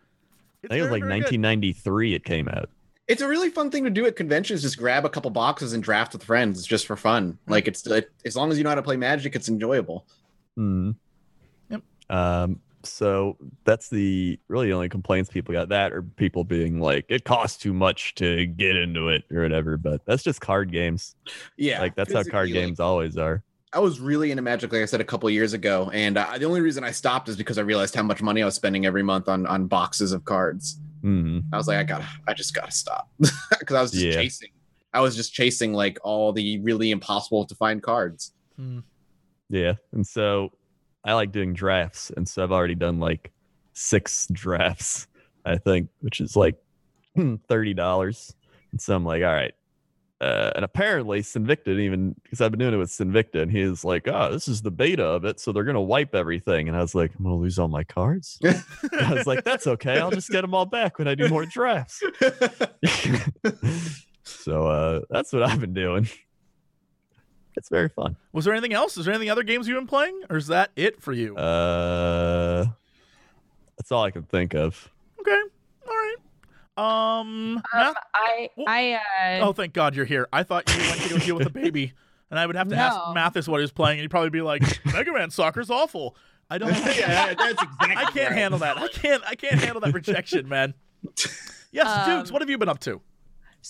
It's 0.61 0.71
I 0.71 0.75
think 0.75 0.79
it 0.79 0.81
was 0.83 0.91
like 0.91 1.01
very 1.03 1.19
good. 1.19 1.41
1993 1.41 2.13
it 2.13 2.23
came 2.23 2.47
out. 2.49 2.69
It's 3.07 3.21
a 3.23 3.27
really 3.27 3.49
fun 3.49 3.71
thing 3.71 3.85
to 3.85 3.89
do 3.89 4.05
at 4.05 4.15
conventions. 4.15 4.61
Just 4.61 4.77
grab 4.77 5.03
a 5.03 5.09
couple 5.09 5.31
boxes 5.31 5.73
and 5.73 5.81
draft 5.81 6.13
with 6.13 6.23
friends. 6.23 6.65
Just 6.65 6.85
for 6.85 6.95
fun. 6.95 7.39
Like 7.47 7.67
it's 7.67 7.85
it, 7.87 8.11
as 8.25 8.35
long 8.35 8.51
as 8.51 8.57
you 8.57 8.63
know 8.63 8.69
how 8.69 8.75
to 8.75 8.83
play 8.83 8.97
Magic, 8.97 9.35
it's 9.35 9.49
enjoyable. 9.49 10.05
Hmm. 10.55 10.91
Yep. 11.71 11.81
Um, 12.09 12.61
so 12.89 13.37
that's 13.63 13.89
the 13.89 14.39
really 14.47 14.71
only 14.71 14.89
complaints 14.89 15.29
people 15.29 15.53
got 15.53 15.69
that 15.69 15.93
or 15.93 16.01
people 16.01 16.43
being 16.43 16.79
like, 16.79 17.05
it 17.09 17.23
costs 17.25 17.57
too 17.57 17.73
much 17.73 18.15
to 18.15 18.45
get 18.45 18.75
into 18.75 19.09
it 19.09 19.23
or 19.31 19.41
whatever. 19.41 19.77
But 19.77 20.05
that's 20.05 20.23
just 20.23 20.41
card 20.41 20.71
games. 20.71 21.15
Yeah, 21.57 21.79
like 21.81 21.95
that's 21.95 22.11
how 22.11 22.23
card 22.23 22.47
physically, 22.47 22.53
like, 22.61 22.67
games 22.67 22.79
always 22.79 23.17
are. 23.17 23.43
I 23.71 23.79
was 23.79 23.99
really 23.99 24.31
into 24.31 24.41
Magic, 24.41 24.73
like 24.73 24.81
I 24.81 24.85
said 24.85 24.99
a 24.99 25.03
couple 25.03 25.29
years 25.29 25.53
ago, 25.53 25.91
and 25.93 26.17
uh, 26.17 26.37
the 26.39 26.45
only 26.45 26.59
reason 26.61 26.83
I 26.83 26.89
stopped 26.91 27.29
is 27.29 27.35
because 27.35 27.59
I 27.59 27.61
realized 27.61 27.93
how 27.93 28.01
much 28.01 28.19
money 28.21 28.41
I 28.41 28.45
was 28.45 28.55
spending 28.55 28.85
every 28.87 29.03
month 29.03 29.29
on 29.29 29.45
on 29.45 29.67
boxes 29.67 30.11
of 30.11 30.25
cards. 30.25 30.79
Hmm. 31.01 31.39
I 31.53 31.57
was 31.57 31.67
like, 31.67 31.77
I 31.77 31.83
gotta, 31.83 32.07
I 32.27 32.33
just 32.33 32.53
gotta 32.53 32.71
stop 32.71 33.09
because 33.59 33.75
I 33.75 33.81
was 33.81 33.91
just 33.91 34.03
Yeah. 34.05 34.13
chasing. 34.13 34.49
I 34.91 35.01
was 35.01 35.15
just 35.15 35.33
chasing 35.33 35.71
like 35.73 35.99
all 36.03 36.33
the 36.33 36.59
really 36.61 36.89
impossible 36.89 37.45
to 37.45 37.53
find 37.55 37.81
cards. 37.83 38.33
Hmm. 38.55 38.79
Yeah. 39.49 39.73
And 39.93 40.05
so 40.05 40.51
I 41.03 41.13
like 41.13 41.31
doing 41.31 41.53
drafts. 41.53 42.11
And 42.15 42.27
so 42.27 42.43
I've 42.43 42.51
already 42.51 42.75
done 42.75 42.99
like 42.99 43.31
six 43.73 44.27
drafts, 44.31 45.07
I 45.45 45.57
think, 45.57 45.89
which 46.01 46.21
is 46.21 46.35
like 46.35 46.55
$30. 47.17 48.33
And 48.71 48.81
so 48.81 48.95
I'm 48.95 49.05
like, 49.05 49.23
all 49.23 49.33
right. 49.33 49.53
Uh, 50.21 50.51
and 50.53 50.65
apparently 50.65 51.21
Sinvicta 51.21 51.63
didn't 51.63 51.79
even 51.79 52.13
because 52.23 52.41
I've 52.41 52.51
been 52.51 52.59
doing 52.59 52.73
it 52.73 52.77
with 52.77 52.89
Sinvicta 52.89 53.41
and 53.41 53.49
he's 53.49 53.85
like, 53.85 54.05
oh, 54.09 54.29
this 54.29 54.49
is 54.49 54.61
the 54.61 54.71
beta 54.71 55.05
of 55.05 55.23
it. 55.23 55.39
So 55.39 55.53
they're 55.53 55.63
going 55.63 55.75
to 55.75 55.81
wipe 55.81 56.13
everything. 56.13 56.67
And 56.67 56.75
I 56.75 56.81
was 56.81 56.93
like, 56.93 57.11
I'm 57.17 57.23
going 57.23 57.37
to 57.37 57.41
lose 57.41 57.57
all 57.57 57.69
my 57.69 57.85
cards. 57.85 58.37
I 58.43 59.13
was 59.13 59.25
like, 59.25 59.45
that's 59.45 59.65
okay. 59.65 59.97
I'll 59.97 60.11
just 60.11 60.29
get 60.29 60.41
them 60.41 60.53
all 60.53 60.65
back 60.65 60.99
when 60.99 61.07
I 61.07 61.15
do 61.15 61.29
more 61.29 61.45
drafts. 61.45 62.03
so 64.23 64.67
uh, 64.67 65.01
that's 65.09 65.31
what 65.31 65.43
I've 65.43 65.61
been 65.61 65.73
doing. 65.73 66.09
It's 67.55 67.69
very 67.69 67.89
fun. 67.89 68.15
Was 68.31 68.45
there 68.45 68.53
anything 68.53 68.73
else? 68.73 68.97
Is 68.97 69.05
there 69.05 69.13
anything 69.13 69.29
other 69.29 69.43
games 69.43 69.67
you've 69.67 69.77
been 69.77 69.87
playing, 69.87 70.21
or 70.29 70.37
is 70.37 70.47
that 70.47 70.71
it 70.75 71.01
for 71.01 71.11
you? 71.11 71.35
Uh, 71.35 72.65
that's 73.77 73.91
all 73.91 74.03
I 74.03 74.11
can 74.11 74.23
think 74.23 74.53
of. 74.55 74.89
okay, 75.19 75.41
all 75.87 75.93
right. 75.95 76.15
Um, 76.77 77.57
Um, 77.57 77.63
Math- 77.73 77.95
I 78.13 78.49
Well- 78.55 78.65
I 78.69 78.93
uh, 79.41 79.47
oh, 79.47 79.53
thank 79.53 79.73
God 79.73 79.95
you're 79.95 80.05
here. 80.05 80.27
I 80.31 80.43
thought 80.43 80.69
you 80.73 80.79
went 80.89 81.01
to 81.01 81.09
go 81.09 81.17
deal 81.17 81.35
with 81.35 81.47
a 81.47 81.49
baby, 81.63 81.93
and 82.31 82.39
I 82.39 82.45
would 82.45 82.55
have 82.55 82.69
to 82.69 82.75
ask 82.77 82.95
Mathas 82.97 83.47
what 83.49 83.57
he 83.57 83.61
was 83.63 83.71
playing, 83.73 83.99
and 83.99 84.03
he'd 84.03 84.11
probably 84.11 84.29
be 84.29 84.41
like, 84.41 84.61
"Mega 84.85 85.11
Man 85.11 85.29
Soccer's 85.29 85.69
awful." 85.69 86.15
I 86.49 86.57
don't. 86.57 86.69
yeah, 86.97 87.33
that's 87.37 87.61
exactly. 87.61 87.95
I 87.97 88.05
can't 88.11 88.33
handle 88.33 88.59
that. 88.59 88.77
I 88.77 88.87
can't. 88.87 89.23
I 89.27 89.35
can't 89.35 89.59
handle 89.59 89.81
that 89.81 89.93
rejection, 89.93 90.47
man. 90.47 90.73
Yes, 91.71 92.05
Dukes. 92.07 92.29
Um, 92.29 92.33
What 92.33 92.41
have 92.41 92.49
you 92.49 92.57
been 92.57 92.69
up 92.69 92.79
to? 92.81 93.01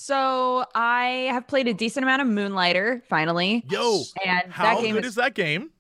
So 0.02 0.64
I 0.76 1.28
have 1.32 1.46
played 1.48 1.68
a 1.68 1.74
decent 1.74 2.04
amount 2.06 2.22
of 2.22 2.28
Moonlighter 2.30 3.04
finally. 3.10 3.66
Yo, 3.70 4.02
and 4.26 4.52
how 4.52 4.76
that 4.76 4.82
game 4.82 4.96
good 4.96 5.04
is 5.04 5.10
is 5.12 5.16
that 5.16 5.34
game? 5.34 5.72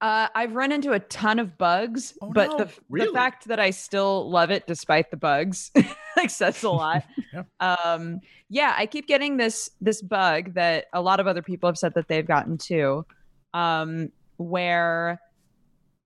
Uh, 0.00 0.28
I've 0.34 0.54
run 0.54 0.72
into 0.72 0.92
a 0.92 1.00
ton 1.00 1.38
of 1.38 1.56
bugs, 1.58 2.12
Oh, 2.20 2.30
but 2.30 2.50
no. 2.50 2.58
the, 2.58 2.70
Really? 2.90 3.06
the 3.08 3.12
fact 3.14 3.48
that 3.48 3.58
I 3.58 3.70
still 3.70 4.30
love 4.30 4.50
it 4.50 4.66
despite 4.66 5.10
the 5.10 5.16
bugs, 5.16 5.72
like 6.16 6.30
says 6.30 6.62
a 6.62 6.70
lot. 6.70 7.02
Yeah. 7.32 7.42
Um, 7.60 8.20
yeah, 8.48 8.74
I 8.78 8.86
keep 8.86 9.06
getting 9.08 9.36
this 9.36 9.68
this 9.80 10.00
bug 10.00 10.54
that 10.54 10.86
a 10.94 11.02
lot 11.02 11.18
of 11.20 11.26
other 11.26 11.42
people 11.42 11.68
have 11.68 11.76
said 11.76 11.92
that 11.94 12.08
they've 12.08 12.26
gotten 12.26 12.56
too, 12.56 13.04
um, 13.52 14.10
where 14.36 15.20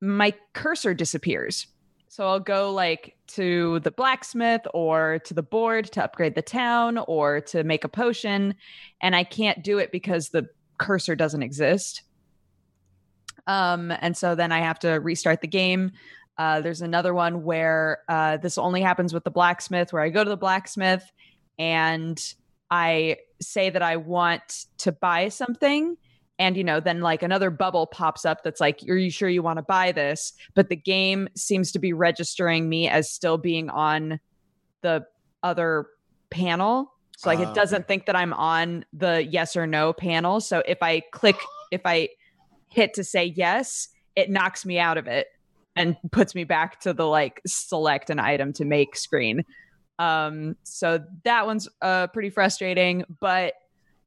my 0.01 0.33
cursor 0.55 0.95
disappears. 0.95 1.67
So 2.09 2.27
I'll 2.27 2.41
go 2.41 2.73
like 2.73 3.15
to 3.35 3.81
the 3.81 3.91
blacksmith 3.91 4.63
or 4.75 5.21
to 5.25 5.35
the 5.35 5.43
board 5.43 5.87
to 5.93 6.05
upgrade 6.05 6.35
the 6.35 6.43
town 6.43 6.99
or 6.99 7.41
to 7.41 7.65
make 7.65 7.85
a 7.85 7.89
potion, 7.89 8.55
and 9.01 9.15
I 9.15 9.25
can't 9.25 9.63
do 9.63 9.79
it 9.79 9.93
because 9.93 10.29
the 10.29 10.49
cursor 10.79 11.15
doesn't 11.15 11.43
exist. 11.43 12.03
Um, 13.47 13.91
and 13.91 14.17
so 14.17 14.35
then 14.35 14.53
I 14.53 14.61
have 14.61 14.79
to 14.81 14.93
restart 14.93 15.41
the 15.41 15.49
game. 15.49 15.93
Uh, 16.39 16.61
there's 16.61 16.81
another 16.81 17.13
one 17.13 17.43
where 17.43 17.99
uh, 18.09 18.37
this 18.39 18.57
only 18.57 18.81
happens 18.81 19.13
with 19.13 19.25
the 19.25 19.31
blacksmith, 19.31 19.93
where 19.93 20.03
I 20.03 20.09
go 20.09 20.25
to 20.25 20.31
the 20.31 20.37
blacksmith 20.37 21.05
and 21.59 22.19
I 22.71 23.19
say 23.43 23.71
that 23.71 23.83
I 23.83 23.97
want 23.97 24.67
to 24.79 24.93
buy 24.93 25.29
something. 25.29 25.97
And, 26.41 26.57
you 26.57 26.65
know, 26.65 26.81
then 26.81 27.03
like 27.03 27.23
another 27.23 27.51
bubble 27.51 27.87
pops 27.87 28.25
up 28.25 28.43
that's 28.43 28.61
like, 28.61 28.81
Are 28.89 28.97
you 28.97 29.11
sure 29.11 29.29
you 29.29 29.43
want 29.43 29.59
to 29.59 29.63
buy 29.63 29.93
this? 29.93 30.33
But 30.55 30.71
the 30.71 30.77
game 30.77 31.29
seems 31.37 31.71
to 31.73 31.79
be 31.79 31.93
registering 31.93 32.69
me 32.69 32.89
as 32.89 33.13
still 33.13 33.37
being 33.37 33.69
on 33.69 34.19
the 34.81 35.05
other 35.43 35.87
panel. 36.31 36.95
So, 37.19 37.29
like, 37.29 37.41
Ah, 37.41 37.51
it 37.51 37.55
doesn't 37.55 37.87
think 37.87 38.07
that 38.07 38.17
I'm 38.17 38.33
on 38.33 38.87
the 38.95 39.23
yes 39.23 39.55
or 39.55 39.67
no 39.67 39.93
panel. 39.93 40.41
So, 40.41 40.63
if 40.67 40.83
I 40.83 41.01
click, 41.13 41.37
if 41.71 41.83
I 41.85 42.09
hit 42.69 42.95
to 42.95 43.05
say 43.05 43.27
yes, 43.27 43.89
it 44.17 44.31
knocks 44.31 44.65
me 44.65 44.79
out 44.79 44.97
of 44.97 45.07
it 45.07 45.27
and 45.77 45.95
puts 46.11 46.35
me 46.35 46.45
back 46.45 46.81
to 46.81 46.95
the 46.95 47.07
like 47.07 47.43
select 47.47 48.09
an 48.09 48.19
item 48.19 48.55
to 48.55 48.65
make 48.65 48.97
screen. 48.97 49.45
Um, 49.99 50.57
so 50.63 51.05
that 51.25 51.45
one's 51.45 51.69
uh 51.83 52.07
pretty 52.07 52.31
frustrating, 52.31 53.05
but 53.21 53.53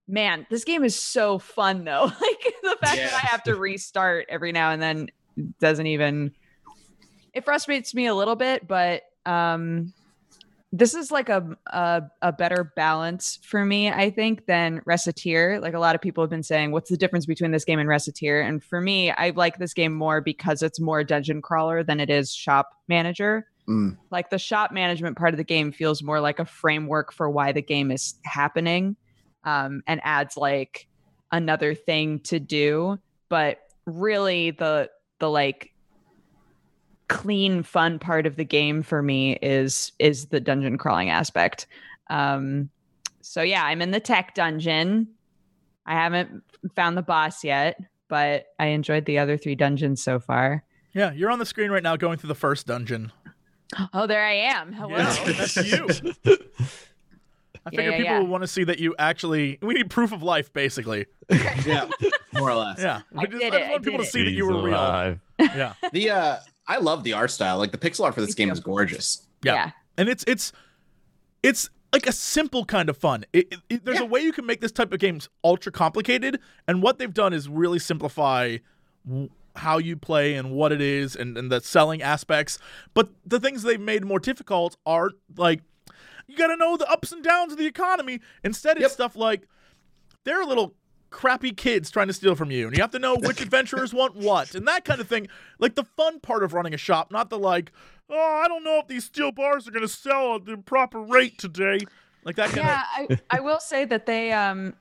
man, 0.08 0.46
this 0.50 0.63
game 0.63 0.84
is 0.84 0.96
so 0.96 1.39
fun 1.39 1.84
though. 1.84 2.04
like 2.22 2.54
the 2.62 2.78
fact 2.82 2.98
that 2.98 3.13
I 3.13 3.28
have 3.28 3.44
to 3.44 3.56
restart 3.56 4.26
every 4.30 4.52
now 4.52 4.72
and 4.72 4.82
then 4.82 5.10
doesn't 5.60 5.88
even 5.88 6.32
it 7.34 7.44
frustrates 7.44 7.96
me 7.96 8.06
a 8.06 8.16
little 8.16 8.36
bit, 8.36 8.68
but 8.68 9.04
um 9.26 9.94
this 10.76 10.96
is 10.96 11.12
like 11.12 11.30
a, 11.30 11.56
a 11.68 12.02
a 12.24 12.34
better 12.34 12.74
balance 12.76 13.38
for 13.44 13.63
me, 13.63 13.92
I 13.92 14.10
think, 14.10 14.48
than 14.48 14.82
Recettear. 14.82 15.62
Like 15.62 15.76
a 15.76 15.80
lot 15.80 15.94
of 15.94 16.02
people 16.02 16.24
have 16.24 16.32
been 16.32 16.42
saying, 16.42 16.72
what's 16.72 16.89
the 16.89 16.98
difference 16.98 17.28
between 17.28 17.52
this 17.52 17.63
game 17.63 17.78
and 17.78 17.88
Recettear? 17.88 18.46
And 18.46 18.62
for 18.63 18.82
me, 18.82 19.12
I 19.12 19.30
like 19.30 19.60
this 19.60 19.74
game 19.74 19.94
more 19.94 20.20
because 20.20 20.63
it's 20.63 20.80
more 20.80 21.04
dungeon 21.04 21.44
crawler 21.44 21.84
than 21.84 22.00
it 22.00 22.10
is 22.10 22.34
shop 22.34 22.72
manager. 22.88 23.46
Mm. 23.70 23.98
Like 24.10 24.32
the 24.32 24.39
shop 24.39 24.72
management 24.72 25.16
part 25.16 25.34
of 25.34 25.38
the 25.38 25.44
game 25.44 25.72
feels 25.72 26.02
more 26.02 26.20
like 26.20 26.39
a 26.39 26.46
framework 26.46 27.13
for 27.13 27.30
why 27.30 27.52
the 27.52 27.62
game 27.62 27.92
is 27.92 28.16
happening, 28.26 28.96
um, 29.46 29.82
and 29.88 30.00
adds 30.04 30.38
like 30.38 30.88
another 31.32 31.74
thing 31.76 32.20
to 32.22 32.40
do. 32.40 33.00
But 33.30 33.60
really, 33.86 34.52
the 34.52 34.90
the 35.20 35.30
like 35.30 35.72
clean 37.10 37.64
fun 37.64 38.00
part 38.00 38.26
of 38.26 38.36
the 38.38 38.46
game 38.46 38.82
for 38.82 39.02
me 39.04 39.34
is 39.42 39.92
is 40.00 40.28
the 40.28 40.40
dungeon 40.40 40.78
crawling 40.78 41.10
aspect 41.10 41.68
um 42.10 42.70
so 43.22 43.42
yeah 43.42 43.64
i'm 43.66 43.82
in 43.82 43.92
the 43.92 44.00
tech 44.00 44.34
dungeon 44.34 45.08
i 45.86 45.94
haven't 45.94 46.42
found 46.76 46.98
the 46.98 47.02
boss 47.04 47.44
yet 47.44 47.78
but 48.08 48.46
i 48.58 48.68
enjoyed 48.68 49.06
the 49.06 49.20
other 49.20 49.38
three 49.38 49.54
dungeons 49.54 50.02
so 50.02 50.20
far 50.20 50.64
Yeah, 50.94 51.12
you're 51.12 51.30
on 51.30 51.40
the 51.40 51.46
screen 51.46 51.72
right 51.72 51.84
now, 51.84 51.98
going 51.98 52.18
through 52.18 52.30
the 52.30 52.36
first 52.36 52.66
dungeon. 52.68 53.12
oh 53.94 54.08
there 54.08 54.26
i 54.26 54.34
am 54.34 54.72
hello 54.74 54.98
Yeah, 54.98 55.24
that's 55.34 55.56
you. 55.58 55.88
I 57.65 57.69
Yeah, 57.71 57.78
figure 57.78 57.91
yeah, 57.91 57.97
people 57.97 58.13
yeah. 58.13 58.19
will 58.19 58.28
want 58.28 58.43
to 58.43 58.47
see 58.47 58.63
that 58.65 58.80
you 58.80 58.93
actually. 58.99 59.58
We 59.62 59.73
need 59.73 59.89
proof 59.89 60.12
of 60.12 60.21
life, 60.23 60.52
basically. 60.54 61.06
Yeah, 61.65 61.89
more 62.34 62.49
or 62.52 62.56
less. 62.56 62.80
Yeah, 62.80 63.02
I 63.15 63.21
we 63.21 63.28
just, 63.28 63.39
did 63.39 63.54
I 63.54 63.58
just 63.58 63.67
I 63.67 63.71
want 63.71 63.84
people 63.84 63.99
did 63.99 64.04
to 64.04 64.10
it. 64.10 64.12
see 64.12 64.23
that 64.26 64.32
you 64.32 64.45
were 64.47 64.56
He's 64.56 64.63
real. 64.63 65.17
Yeah, 65.56 65.73
The 65.91 66.10
uh 66.10 66.38
I 66.67 66.78
love 66.78 67.04
the 67.04 67.13
art 67.13 67.32
style. 67.32 67.58
Like 67.58 67.71
the 67.71 67.78
pixel 67.78 68.04
art 68.06 68.13
for 68.15 68.21
this 68.21 68.34
game 68.36 68.49
is 68.52 68.60
gorgeous. 68.60 69.26
Yeah. 69.43 69.71
and 69.97 70.10
it's 70.10 70.23
it's 70.28 70.52
it's 71.41 71.69
like 71.91 72.08
a 72.08 72.12
simple 72.12 72.65
kind 72.65 72.89
of 72.89 72.97
fun. 72.97 73.23
It, 73.34 73.47
it- 73.52 73.60
it- 73.69 73.86
there's 73.86 73.99
Yeah. 73.99 74.06
a 74.06 74.08
way 74.08 74.21
you 74.21 74.32
can 74.34 74.45
make 74.45 74.62
this 74.62 74.71
type 74.71 74.91
of 74.93 74.99
games 74.99 75.30
ultra 75.43 75.71
complicated, 75.71 76.39
and 76.67 76.82
what 76.82 76.97
they've 76.97 77.13
done 77.13 77.34
is 77.34 77.47
really 77.47 77.80
simplify 77.80 78.58
w- 79.08 79.30
how 79.58 79.78
you 79.78 79.95
play 79.95 80.34
and 80.34 80.49
what 80.52 80.71
it 80.71 80.82
is 80.82 81.15
and, 81.15 81.38
and 81.38 81.52
the 81.52 81.62
selling 81.62 82.02
aspects. 82.02 82.58
But 82.95 83.10
the 83.26 83.39
things 83.39 83.62
they've 83.63 83.80
made 83.80 84.04
more 84.04 84.19
difficult 84.19 84.76
are 84.86 85.12
like 85.38 85.62
you 86.28 86.38
got 86.38 86.48
to 86.48 86.56
know 86.58 86.78
the 86.78 86.90
ups 86.90 87.12
and 87.12 87.24
downs 87.24 87.52
of 87.52 87.58
the 87.58 87.66
economy. 87.68 88.20
Instead, 88.44 88.78
it's 88.78 88.84
Yep. 88.84 88.92
stuff 88.92 89.16
like 89.16 89.48
they're 90.24 90.44
little 90.46 90.76
crappy 91.10 91.52
kids 91.52 91.92
trying 91.92 92.08
to 92.08 92.14
steal 92.14 92.36
from 92.36 92.50
you, 92.50 92.66
and 92.68 92.76
you 92.76 92.82
have 92.82 92.92
to 92.92 93.00
know 93.00 93.16
which 93.16 93.42
adventurers 93.42 93.94
want 93.94 94.16
what 94.16 94.56
and 94.56 94.68
that 94.68 94.84
kind 94.86 95.00
of 95.00 95.08
thing. 95.08 95.28
Like 95.60 95.76
the 95.76 95.84
fun 95.84 96.20
part 96.20 96.44
of 96.44 96.54
running 96.54 96.74
a 96.74 96.78
shop, 96.78 97.12
not 97.12 97.30
the 97.30 97.38
like, 97.38 97.72
oh, 98.10 98.42
I 98.44 98.48
don't 98.48 98.64
know 98.64 98.80
if 98.80 98.88
these 98.88 99.06
steel 99.06 99.32
bars 99.32 99.68
are 99.68 99.72
going 99.72 99.84
to 99.86 99.88
sell 99.88 100.36
at 100.36 100.46
the 100.46 100.58
proper 100.58 101.02
rate 101.02 101.38
today. 101.38 101.80
Like 102.24 102.38
that 102.38 102.50
kind 102.50 102.66
yeah 102.66 102.84
I, 102.96 103.08
I 103.30 103.40
will 103.42 103.60
say 103.60 103.84
that 103.84 104.06
they 104.06 104.32
um 104.32 104.76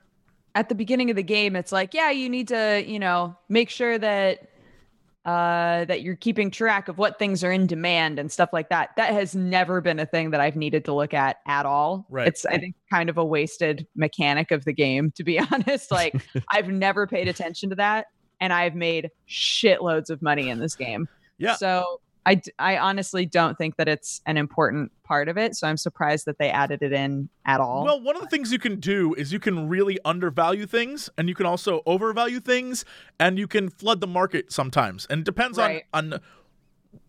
at 0.55 0.69
the 0.69 0.77
beginning 0.77 1.11
of 1.11 1.17
the 1.17 1.25
game 1.25 1.57
it's 1.57 1.73
like 1.73 1.93
yeah 1.93 2.11
you 2.11 2.29
need 2.29 2.47
to 2.49 2.85
you 2.87 3.01
know 3.01 3.37
make 3.49 3.69
sure 3.69 3.99
that 3.99 4.49
uh 5.25 5.85
that 5.85 6.03
you're 6.03 6.17
keeping 6.17 6.51
track 6.51 6.89
of 6.89 6.99
what 6.99 7.17
things 7.19 7.45
are 7.45 7.53
in 7.53 7.65
demand 7.67 8.19
and 8.19 8.33
stuff 8.33 8.49
like 8.53 8.69
that 8.71 8.91
that 8.97 9.13
has 9.13 9.37
never 9.37 9.81
been 9.81 10.01
a 10.01 10.07
thing 10.07 10.31
that 10.33 10.41
i've 10.41 10.57
needed 10.57 10.85
to 10.85 10.93
look 10.93 11.15
at 11.15 11.37
at 11.47 11.65
all 11.65 12.05
Right. 12.11 12.27
it's 12.27 12.45
i 12.45 12.59
think 12.59 12.75
kind 12.91 13.09
of 13.09 13.17
a 13.19 13.25
wasted 13.25 13.87
mechanic 13.95 14.51
of 14.51 14.65
the 14.65 14.73
game 14.73 15.13
to 15.13 15.23
be 15.23 15.39
honest 15.53 15.93
like 15.93 16.21
i've 16.51 16.69
never 16.69 17.07
paid 17.07 17.29
attention 17.29 17.71
to 17.71 17.77
that 17.77 18.07
and 18.41 18.53
i've 18.53 18.75
made 18.75 19.11
shitloads 19.29 20.11
of 20.11 20.23
money 20.23 20.49
in 20.51 20.59
this 20.59 20.75
game 20.75 21.09
Yeah. 21.39 21.55
so 21.55 22.01
I, 22.25 22.41
I 22.59 22.79
honestly 22.79 23.27
don't 23.27 23.59
think 23.59 23.77
that 23.77 23.89
it's 23.89 24.21
an 24.27 24.37
important 24.37 24.93
part 25.03 25.29
of 25.29 25.37
it 25.37 25.57
so 25.57 25.67
i'm 25.67 25.77
surprised 25.77 26.25
that 26.27 26.39
they 26.39 26.49
added 26.51 26.83
it 26.83 26.93
in 26.93 27.29
at 27.45 27.61
all 27.61 27.85
Well, 27.85 28.01
one 28.01 28.15
of 28.17 28.23
the 28.23 28.29
things 28.29 28.53
you 28.53 28.59
can 28.61 28.79
do 28.79 29.15
is 29.15 29.33
you 29.33 29.41
can 29.41 29.69
really 29.69 29.99
undervalue 30.05 30.65
things, 30.67 31.11
and 31.19 31.29
you 31.29 31.35
can 31.35 31.45
also 31.47 31.83
overvalue 31.87 32.39
things, 32.41 32.85
and 33.19 33.39
you 33.39 33.49
can 33.49 33.69
flood 33.69 34.01
the 34.01 34.07
market 34.07 34.53
sometimes. 34.53 35.07
And 35.11 35.21
it 35.21 35.25
depends 35.25 35.59
Right. 35.59 35.83
on 35.93 36.15
on 36.15 36.21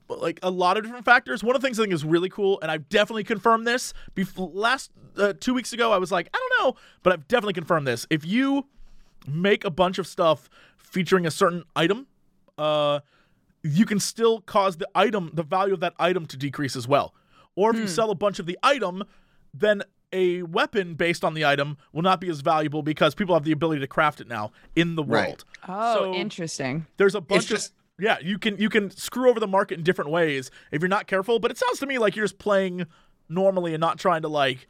like 0.09 0.39
a 0.43 0.49
lot 0.49 0.77
of 0.77 0.83
different 0.83 1.05
factors. 1.05 1.43
One 1.43 1.55
of 1.55 1.61
the 1.61 1.67
things 1.67 1.79
I 1.79 1.83
think 1.83 1.93
is 1.93 2.03
really 2.03 2.29
cool, 2.29 2.59
and 2.61 2.69
I've 2.71 2.89
definitely 2.89 3.23
confirmed 3.23 3.65
this. 3.67 3.93
Before 4.15 4.49
last 4.53 4.91
uh, 5.17 5.33
two 5.39 5.53
weeks 5.53 5.71
ago, 5.73 5.91
I 5.91 5.97
was 5.97 6.11
like, 6.11 6.29
I 6.33 6.37
don't 6.37 6.65
know, 6.65 6.79
but 7.03 7.13
I've 7.13 7.27
definitely 7.27 7.53
confirmed 7.53 7.87
this. 7.87 8.05
If 8.09 8.25
you 8.25 8.67
make 9.27 9.63
a 9.63 9.71
bunch 9.71 9.99
of 9.99 10.07
stuff 10.07 10.49
featuring 10.77 11.25
a 11.25 11.31
certain 11.31 11.63
item, 11.75 12.07
uh, 12.57 12.99
you 13.63 13.85
can 13.85 13.99
still 13.99 14.41
cause 14.41 14.77
the 14.77 14.87
item, 14.93 15.31
the 15.33 15.43
value 15.43 15.73
of 15.73 15.79
that 15.79 15.93
item, 15.97 16.25
to 16.27 16.37
decrease 16.37 16.75
as 16.75 16.87
well. 16.87 17.13
Or 17.55 17.71
if 17.71 17.77
you 17.77 17.83
hmm. 17.83 17.87
sell 17.87 18.11
a 18.11 18.15
bunch 18.15 18.39
of 18.39 18.45
the 18.45 18.57
item, 18.61 19.03
then 19.53 19.83
a 20.11 20.43
weapon 20.43 20.95
based 20.95 21.23
on 21.23 21.33
the 21.33 21.45
item 21.45 21.77
will 21.91 22.01
not 22.01 22.21
be 22.21 22.29
as 22.29 22.41
valuable 22.41 22.83
because 22.83 23.15
people 23.15 23.35
have 23.35 23.43
the 23.43 23.51
ability 23.51 23.81
to 23.81 23.87
craft 23.87 24.21
it 24.21 24.27
now 24.27 24.51
in 24.75 24.95
the 24.95 25.03
Right. 25.03 25.27
world. 25.27 25.45
Oh, 25.67 25.95
So- 25.95 26.13
interesting. 26.13 26.85
There's 26.97 27.15
a 27.15 27.21
bunch 27.21 27.47
just- 27.47 27.69
of 27.69 27.75
yeah, 27.99 28.17
you 28.21 28.39
can 28.39 28.57
you 28.57 28.69
can 28.69 28.89
screw 28.89 29.29
over 29.29 29.39
the 29.39 29.47
market 29.47 29.77
in 29.77 29.83
different 29.83 30.09
ways 30.09 30.49
if 30.71 30.81
you're 30.81 30.89
not 30.89 31.05
careful. 31.05 31.39
But 31.39 31.51
it 31.51 31.57
sounds 31.57 31.79
to 31.79 31.85
me 31.85 31.99
like 31.99 32.15
you're 32.15 32.25
just 32.25 32.39
playing 32.39 32.87
normally 33.29 33.73
and 33.73 33.81
not 33.81 33.99
trying 33.99 34.23
to 34.23 34.27
like 34.27 34.67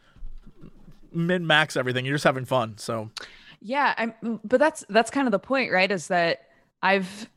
min 1.11 1.47
max 1.47 1.77
everything. 1.77 2.05
You're 2.05 2.15
just 2.15 2.25
having 2.25 2.45
fun. 2.45 2.77
So 2.77 3.11
Yeah, 3.61 3.93
I'm 3.97 4.39
but 4.43 4.59
that's 4.59 4.85
that's 4.89 5.09
kind 5.09 5.25
of 5.27 5.31
the 5.31 5.39
point, 5.39 5.71
right? 5.71 5.89
Is 5.89 6.07
that 6.07 6.49
I've 6.81 7.29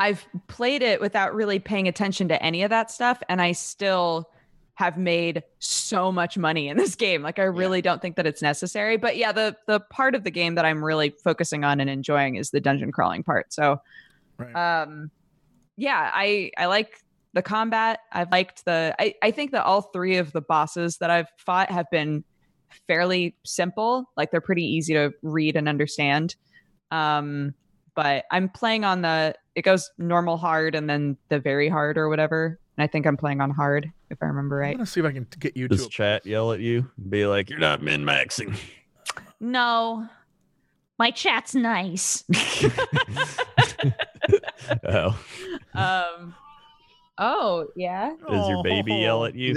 I've 0.00 0.26
played 0.48 0.82
it 0.82 1.00
without 1.00 1.34
really 1.34 1.60
paying 1.60 1.86
attention 1.86 2.26
to 2.28 2.42
any 2.42 2.62
of 2.62 2.70
that 2.70 2.90
stuff 2.90 3.22
and 3.28 3.40
I 3.40 3.52
still 3.52 4.28
have 4.74 4.96
made 4.96 5.42
so 5.58 6.10
much 6.10 6.38
money 6.38 6.68
in 6.68 6.76
this 6.76 6.96
game. 6.96 7.22
Like 7.22 7.38
I 7.38 7.44
really 7.44 7.82
don't 7.82 8.02
think 8.02 8.16
that 8.16 8.26
it's 8.26 8.42
necessary. 8.42 8.96
But 8.96 9.16
yeah, 9.16 9.30
the 9.30 9.56
the 9.66 9.78
part 9.78 10.14
of 10.14 10.24
the 10.24 10.30
game 10.30 10.56
that 10.56 10.64
I'm 10.64 10.82
really 10.82 11.10
focusing 11.22 11.64
on 11.64 11.80
and 11.80 11.88
enjoying 11.88 12.36
is 12.36 12.50
the 12.50 12.60
dungeon 12.60 12.90
crawling 12.90 13.22
part. 13.22 13.52
So 13.52 13.80
right. 14.40 14.82
um 14.82 15.10
yeah 15.76 16.10
i 16.12 16.50
i 16.58 16.66
like 16.66 17.02
the 17.32 17.42
combat 17.42 18.00
i've 18.12 18.30
liked 18.30 18.64
the 18.64 18.94
I, 18.98 19.14
I 19.22 19.30
think 19.30 19.52
that 19.52 19.64
all 19.64 19.82
three 19.82 20.16
of 20.16 20.32
the 20.32 20.40
bosses 20.40 20.98
that 20.98 21.10
i've 21.10 21.28
fought 21.38 21.70
have 21.70 21.86
been 21.90 22.24
fairly 22.86 23.34
simple 23.44 24.10
like 24.16 24.30
they're 24.30 24.40
pretty 24.40 24.64
easy 24.64 24.94
to 24.94 25.12
read 25.22 25.56
and 25.56 25.68
understand 25.68 26.36
um 26.90 27.54
but 27.94 28.24
i'm 28.30 28.48
playing 28.48 28.84
on 28.84 29.02
the 29.02 29.34
it 29.54 29.62
goes 29.62 29.90
normal 29.98 30.36
hard 30.36 30.74
and 30.74 30.88
then 30.88 31.16
the 31.28 31.38
very 31.38 31.68
hard 31.68 31.96
or 31.98 32.08
whatever 32.08 32.58
and 32.76 32.82
i 32.84 32.86
think 32.86 33.06
i'm 33.06 33.16
playing 33.16 33.40
on 33.40 33.50
hard 33.50 33.90
if 34.10 34.18
i 34.22 34.26
remember 34.26 34.56
right. 34.56 34.70
I'm 34.70 34.76
gonna 34.78 34.86
see 34.86 35.00
if 35.00 35.06
I 35.06 35.12
can 35.12 35.26
get 35.38 35.56
you 35.56 35.68
Does 35.68 35.84
to. 35.84 35.90
chat 35.90 36.26
yell 36.26 36.52
at 36.52 36.60
you? 36.60 36.90
Be 37.08 37.26
like, 37.26 37.48
you're 37.50 37.58
not 37.60 37.82
min 37.82 38.02
maxing. 38.04 38.56
no 39.40 40.08
my 40.98 41.10
chat's 41.10 41.54
nice 41.54 42.24
oh, 44.84 45.18
um 45.74 46.34
oh 47.18 47.66
yeah 47.76 48.12
does 48.28 48.48
your 48.48 48.62
baby 48.62 48.94
yell 48.94 49.24
at 49.24 49.34
you? 49.34 49.54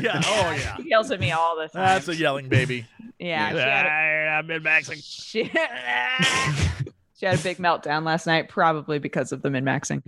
yeah. 0.00 0.20
Oh 0.24 0.56
yeah. 0.58 0.76
he 0.82 0.88
yells 0.90 1.10
at 1.10 1.20
me 1.20 1.32
all 1.32 1.56
the 1.56 1.68
time 1.68 1.84
That's 1.84 2.08
a 2.08 2.16
yelling 2.16 2.48
baby. 2.48 2.84
yeah 3.18 3.50
she 3.52 3.58
had 3.58 3.86
a- 3.86 4.36
I'm 4.36 4.46
min 4.46 4.62
maxing. 4.62 5.00
She, 5.02 5.50
she 7.16 7.26
had 7.26 7.38
a 7.38 7.42
big 7.42 7.58
meltdown 7.58 8.04
last 8.04 8.26
night, 8.26 8.48
probably 8.48 8.98
because 8.98 9.32
of 9.32 9.42
the 9.42 9.50
min 9.50 9.64
maxing. 9.64 10.02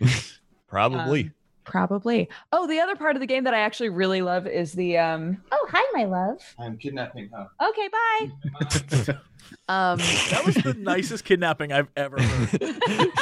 Probably. 0.68 1.24
Um, 1.24 1.32
probably. 1.64 2.28
Oh, 2.52 2.66
the 2.66 2.78
other 2.80 2.94
part 2.94 3.16
of 3.16 3.20
the 3.20 3.26
game 3.26 3.44
that 3.44 3.54
I 3.54 3.60
actually 3.60 3.88
really 3.88 4.20
love 4.20 4.46
is 4.46 4.72
the 4.74 4.98
um. 4.98 5.42
Oh, 5.50 5.66
hi, 5.70 5.82
my 5.94 6.04
love. 6.04 6.42
I'm 6.58 6.76
kidnapping 6.76 7.30
her. 7.30 7.48
Okay, 7.68 7.88
bye. 7.88 9.16
Um, 9.66 9.98
That 9.98 10.42
was 10.44 10.56
the 10.56 10.74
nicest 10.74 11.24
kidnapping 11.24 11.72
I've 11.72 11.88
ever 11.96 12.20
heard. 12.20 12.60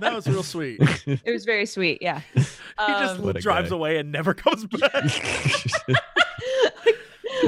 That 0.00 0.12
was 0.12 0.26
real 0.26 0.42
sweet. 0.42 0.80
It 1.06 1.30
was 1.32 1.44
very 1.44 1.66
sweet. 1.66 1.98
Yeah. 2.02 2.20
He 2.34 2.40
just 2.78 3.18
Um, 3.20 3.22
What 3.22 3.36
drives 3.40 3.70
guy. 3.70 3.76
away 3.76 3.98
and 3.98 4.10
never 4.10 4.34
comes 4.34 4.66
back. 4.66 5.04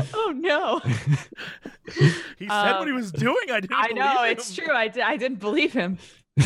oh 0.15 0.33
no. 0.37 0.81
He 2.39 2.49
said 2.49 2.73
what 2.79 2.87
he 2.87 2.91
Um, 2.91 2.97
was 2.97 3.13
doing. 3.13 3.37
I 3.51 3.61
didn't. 3.61 3.73
I 3.77 3.87
know 3.95 4.15
believe 4.17 4.33
it's 4.39 4.55
true. 4.55 4.73
I, 4.75 4.89
di- 4.89 5.01
I 5.03 5.17
didn't 5.17 5.39
believe 5.39 5.73
him. 5.73 5.99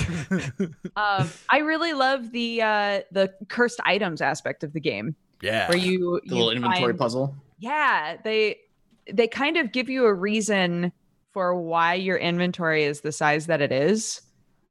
um, 0.96 1.28
I 1.48 1.58
really 1.58 1.92
love 1.94 2.30
the 2.30 2.62
uh, 2.62 3.00
the 3.10 3.32
cursed 3.48 3.80
items 3.84 4.20
aspect 4.20 4.62
of 4.64 4.72
the 4.72 4.80
game, 4.80 5.16
Yeah. 5.42 5.68
where 5.68 5.78
you 5.78 6.20
The 6.24 6.28
you 6.28 6.34
little 6.34 6.50
inventory 6.50 6.92
find- 6.92 6.98
puzzle. 6.98 7.34
yeah 7.58 8.16
they 8.22 8.58
they 9.12 9.26
kind 9.28 9.56
of 9.56 9.72
give 9.72 9.88
you 9.88 10.04
a 10.04 10.14
reason 10.14 10.92
for 11.32 11.54
why 11.60 11.94
your 11.94 12.16
inventory 12.18 12.84
is 12.84 13.00
the 13.00 13.12
size 13.12 13.46
that 13.46 13.60
it 13.60 13.72
is 13.72 14.20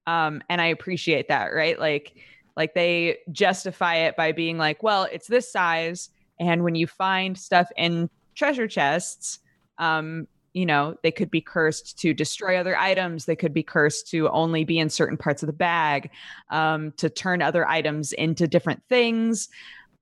um 0.07 0.41
and 0.49 0.61
i 0.61 0.65
appreciate 0.67 1.27
that 1.27 1.47
right 1.53 1.79
like 1.79 2.15
like 2.55 2.73
they 2.73 3.17
justify 3.31 3.95
it 3.95 4.15
by 4.15 4.31
being 4.31 4.57
like 4.57 4.81
well 4.83 5.03
it's 5.11 5.27
this 5.27 5.51
size 5.51 6.09
and 6.39 6.63
when 6.63 6.75
you 6.75 6.87
find 6.87 7.37
stuff 7.37 7.69
in 7.77 8.09
treasure 8.39 8.67
chests 8.67 9.39
um 9.77 10.27
you 10.53 10.65
know 10.65 10.95
they 11.03 11.11
could 11.11 11.29
be 11.29 11.41
cursed 11.41 11.99
to 11.99 12.13
destroy 12.13 12.57
other 12.57 12.75
items 12.77 13.25
they 13.25 13.35
could 13.35 13.53
be 13.53 13.61
cursed 13.61 14.07
to 14.09 14.27
only 14.29 14.63
be 14.63 14.79
in 14.79 14.89
certain 14.89 15.17
parts 15.17 15.43
of 15.43 15.47
the 15.47 15.53
bag 15.53 16.09
um, 16.49 16.91
to 16.93 17.09
turn 17.09 17.41
other 17.41 17.67
items 17.67 18.13
into 18.13 18.47
different 18.47 18.81
things 18.89 19.49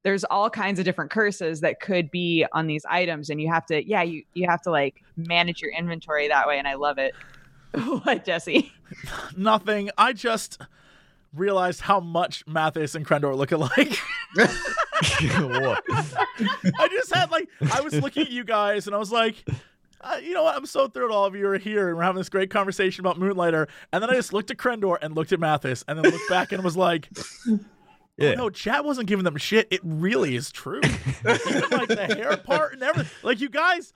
there's 0.04 0.23
all 0.26 0.50
kinds 0.50 0.80
of 0.80 0.86
different 0.86 1.12
curses 1.12 1.60
that 1.60 1.82
could 1.82 2.10
be 2.12 2.45
on 2.54 2.67
these 2.67 2.86
items 2.89 3.30
and 3.30 3.41
you 3.41 3.52
have 3.52 3.65
to 3.65 3.86
yeah 3.86 4.04
you 4.04 4.23
you 4.36 4.47
have 4.47 4.62
to 4.62 4.71
like 4.71 5.04
manage 5.17 5.62
your 5.62 5.71
inventory 5.73 6.30
that 6.30 6.47
way 6.47 6.58
and 6.58 6.67
i 6.67 6.76
love 6.76 6.97
it 6.97 7.13
what 8.04 8.23
jesse 8.23 8.71
Nothing. 9.38 9.89
I 9.97 10.13
just 10.13 10.62
realized 11.34 11.82
how 11.82 12.00
much 12.00 12.45
Mathas 12.45 12.95
and 12.95 13.06
Crendor 13.06 13.36
look 13.36 13.52
alike. 13.52 14.00
what? 15.01 15.83
I 16.79 16.88
just 16.89 17.13
had 17.13 17.31
like 17.31 17.49
I 17.71 17.81
was 17.81 17.93
looking 17.93 18.23
at 18.23 18.31
you 18.31 18.43
guys 18.43 18.88
and 18.88 18.95
I 18.95 18.99
was 18.99 19.12
like, 19.12 19.43
uh, 20.01 20.17
you 20.21 20.33
know 20.33 20.43
what? 20.43 20.55
I'm 20.55 20.65
so 20.65 20.88
thrilled 20.88 21.12
all 21.12 21.25
of 21.25 21.36
you 21.36 21.47
are 21.47 21.57
here 21.57 21.89
and 21.89 21.97
we're 21.97 22.03
having 22.03 22.17
this 22.17 22.29
great 22.29 22.49
conversation 22.49 23.05
about 23.05 23.17
Moonlighter. 23.19 23.67
And 23.91 24.01
then 24.01 24.10
I 24.10 24.13
just 24.13 24.33
looked 24.33 24.51
at 24.51 24.57
Crendor 24.57 24.97
and 25.01 25.15
looked 25.15 25.31
at 25.31 25.39
Mathas 25.39 25.83
and 25.88 25.97
then 25.97 26.12
looked 26.12 26.29
back 26.29 26.51
and 26.51 26.63
was 26.63 26.77
like, 26.77 27.10
Yeah. 28.17 28.29
oh, 28.31 28.33
no, 28.36 28.49
chat 28.49 28.86
wasn't 28.86 29.07
giving 29.07 29.25
them 29.25 29.38
shit. 29.38 29.67
It 29.71 29.81
really 29.83 30.36
is 30.36 30.51
true. 30.51 30.81
Even 31.21 31.69
like 31.71 31.88
the 31.88 32.13
hair 32.15 32.38
part 32.38 32.73
and 32.73 32.83
everything. 32.83 33.12
Like 33.23 33.39
you 33.39 33.49
guys 33.49 33.93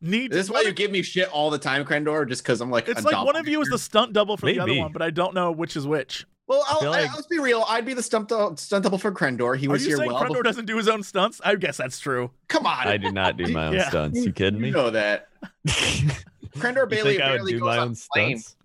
need. 0.00 0.30
To 0.30 0.36
This 0.36 0.46
is 0.46 0.50
why 0.50 0.58
one 0.58 0.66
you 0.66 0.72
give 0.72 0.90
me 0.90 1.02
shit 1.02 1.28
all 1.30 1.50
the 1.50 1.58
time, 1.58 1.84
Crendor, 1.84 2.28
just 2.28 2.42
because 2.42 2.60
I'm 2.60 2.70
like. 2.70 2.88
It's 2.88 3.00
a 3.00 3.04
like 3.04 3.24
one 3.24 3.36
of 3.36 3.48
you 3.48 3.60
is 3.60 3.68
the 3.68 3.78
stunt 3.78 4.12
double 4.12 4.36
for 4.36 4.46
the 4.46 4.60
other 4.60 4.74
one, 4.76 4.92
but 4.92 5.02
I 5.02 5.10
don't 5.10 5.34
know 5.34 5.52
which 5.52 5.76
is 5.76 5.86
which. 5.86 6.26
Well, 6.46 6.62
I'll, 6.68 6.80
feel 6.80 6.92
I 6.92 7.02
let's 7.14 7.26
be 7.26 7.38
real. 7.38 7.64
I'd 7.68 7.86
be 7.86 7.94
the 7.94 8.02
stunt, 8.02 8.30
stunt 8.58 8.82
double 8.84 8.98
for 8.98 9.10
Crendor. 9.12 9.56
He 9.56 9.66
Are 9.66 9.70
was 9.70 9.86
you 9.86 9.96
here 9.96 10.06
well. 10.06 10.20
Crendor 10.22 10.28
before- 10.28 10.42
doesn't 10.42 10.66
do 10.66 10.76
his 10.76 10.88
own 10.88 11.02
stunts? 11.02 11.40
I 11.44 11.54
guess 11.54 11.76
that's 11.78 11.98
true. 11.98 12.30
Come 12.48 12.66
on, 12.66 12.86
I 12.86 12.96
do 12.98 13.10
not 13.12 13.36
do 13.38 13.46
my 13.48 13.66
own 13.68 13.74
Yeah. 13.74 13.88
stunts. 13.88 14.24
You 14.24 14.32
kidding 14.32 14.60
me? 14.60 14.68
you 14.68 14.74
me? 14.74 14.78
know 14.78 14.90
that. 14.90 15.28
Crendor 16.56 16.82
You 16.82 16.86
Bailey 16.86 17.10
think 17.16 17.22
I 17.22 17.30
would 17.30 17.36
barely 17.38 17.52
do 17.52 17.58
goes 17.60 17.66
my 17.66 17.78
on 17.78 17.88
own 17.88 17.94
flame. 17.94 18.38
stunts? 18.38 18.56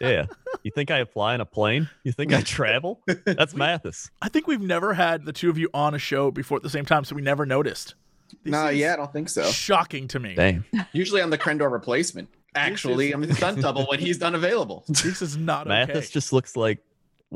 yeah. 0.00 0.26
You 0.64 0.70
think 0.72 0.90
I 0.90 1.04
fly 1.04 1.34
in 1.36 1.40
a 1.40 1.46
plane? 1.46 1.88
You 2.02 2.12
think 2.12 2.32
I 2.32 2.40
travel? 2.42 3.00
That's 3.24 3.54
Mathas. 3.54 4.10
I 4.20 4.28
think 4.28 4.46
we've 4.48 4.60
never 4.60 4.92
had 4.92 5.24
the 5.24 5.32
two 5.32 5.48
of 5.48 5.56
you 5.58 5.70
on 5.72 5.94
a 5.94 5.98
show 5.98 6.30
before 6.32 6.56
at 6.56 6.62
the 6.64 6.70
same 6.70 6.84
time, 6.84 7.04
so 7.04 7.14
we 7.14 7.22
never 7.22 7.46
noticed. 7.46 7.94
This 8.42 8.50
Nah, 8.50 8.68
yeah, 8.70 8.94
I 8.94 8.96
don't 8.96 9.12
think 9.12 9.28
so. 9.28 9.44
Shocking 9.44 10.08
to 10.08 10.18
me. 10.18 10.34
Damn. 10.34 10.64
Usually 10.92 11.22
I'm 11.22 11.30
the 11.30 11.38
Krendor 11.38 11.70
replacement. 11.70 12.28
Actually, 12.56 13.12
I'm 13.12 13.20
the 13.20 13.34
stunt 13.34 13.60
double 13.60 13.84
when 13.84 14.00
he's 14.00 14.20
unavailable. 14.22 14.84
This 14.88 15.22
is 15.22 15.36
not 15.36 15.66
Mathas 15.68 15.90
okay. 15.90 16.06
just 16.10 16.32
looks 16.32 16.56
like 16.56 16.80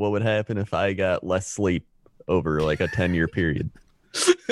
what 0.01 0.11
would 0.11 0.23
happen 0.23 0.57
if 0.57 0.73
I 0.73 0.93
got 0.93 1.23
less 1.23 1.47
sleep 1.47 1.85
over 2.27 2.61
like 2.63 2.81
a 2.81 2.87
10 2.87 3.13
year 3.13 3.27
period. 3.27 3.69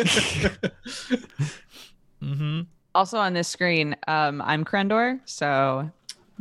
hmm 2.22 2.62
Also 2.94 3.18
on 3.18 3.34
this 3.34 3.48
screen, 3.48 3.96
um, 4.08 4.44
I'm 4.44 4.64
Crendor, 4.64 5.20
so 5.26 5.90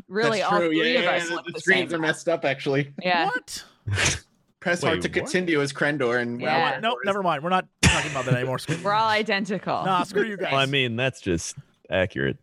really 0.08 0.42
all 0.42 0.58
three 0.58 0.92
yeah, 0.94 1.00
of 1.00 1.06
us 1.06 1.28
the, 1.28 1.34
look 1.34 1.46
the 1.46 1.52
the 1.52 1.60
screens 1.60 1.90
same. 1.90 1.98
are 1.98 2.02
messed 2.02 2.28
up 2.28 2.44
actually. 2.44 2.92
Yeah. 3.02 3.24
What? 3.26 3.64
Press 4.60 4.82
Wait, 4.82 4.88
hard 4.88 5.02
to 5.02 5.08
what? 5.08 5.14
continue 5.14 5.62
as 5.62 5.72
Crendor 5.72 6.20
and 6.20 6.38
Yeah. 6.40 6.72
What? 6.72 6.82
Nope, 6.82 6.98
never 7.04 7.22
mind. 7.22 7.42
We're 7.42 7.48
not 7.48 7.66
talking 7.80 8.10
about 8.10 8.26
that 8.26 8.34
anymore. 8.34 8.58
We're 8.84 8.92
all 8.92 9.08
identical. 9.08 9.84
Nah, 9.84 10.02
screw 10.02 10.24
you 10.24 10.36
guys. 10.36 10.52
Well, 10.52 10.60
I 10.60 10.66
mean, 10.66 10.96
that's 10.96 11.22
just 11.22 11.56
accurate. 11.88 12.36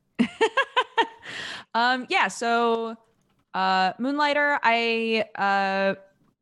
um 1.75 2.07
yeah 2.09 2.29
so 2.29 2.95
uh 3.53 3.91
moonlighter 3.99 4.57
i 4.63 5.25
uh 5.35 5.93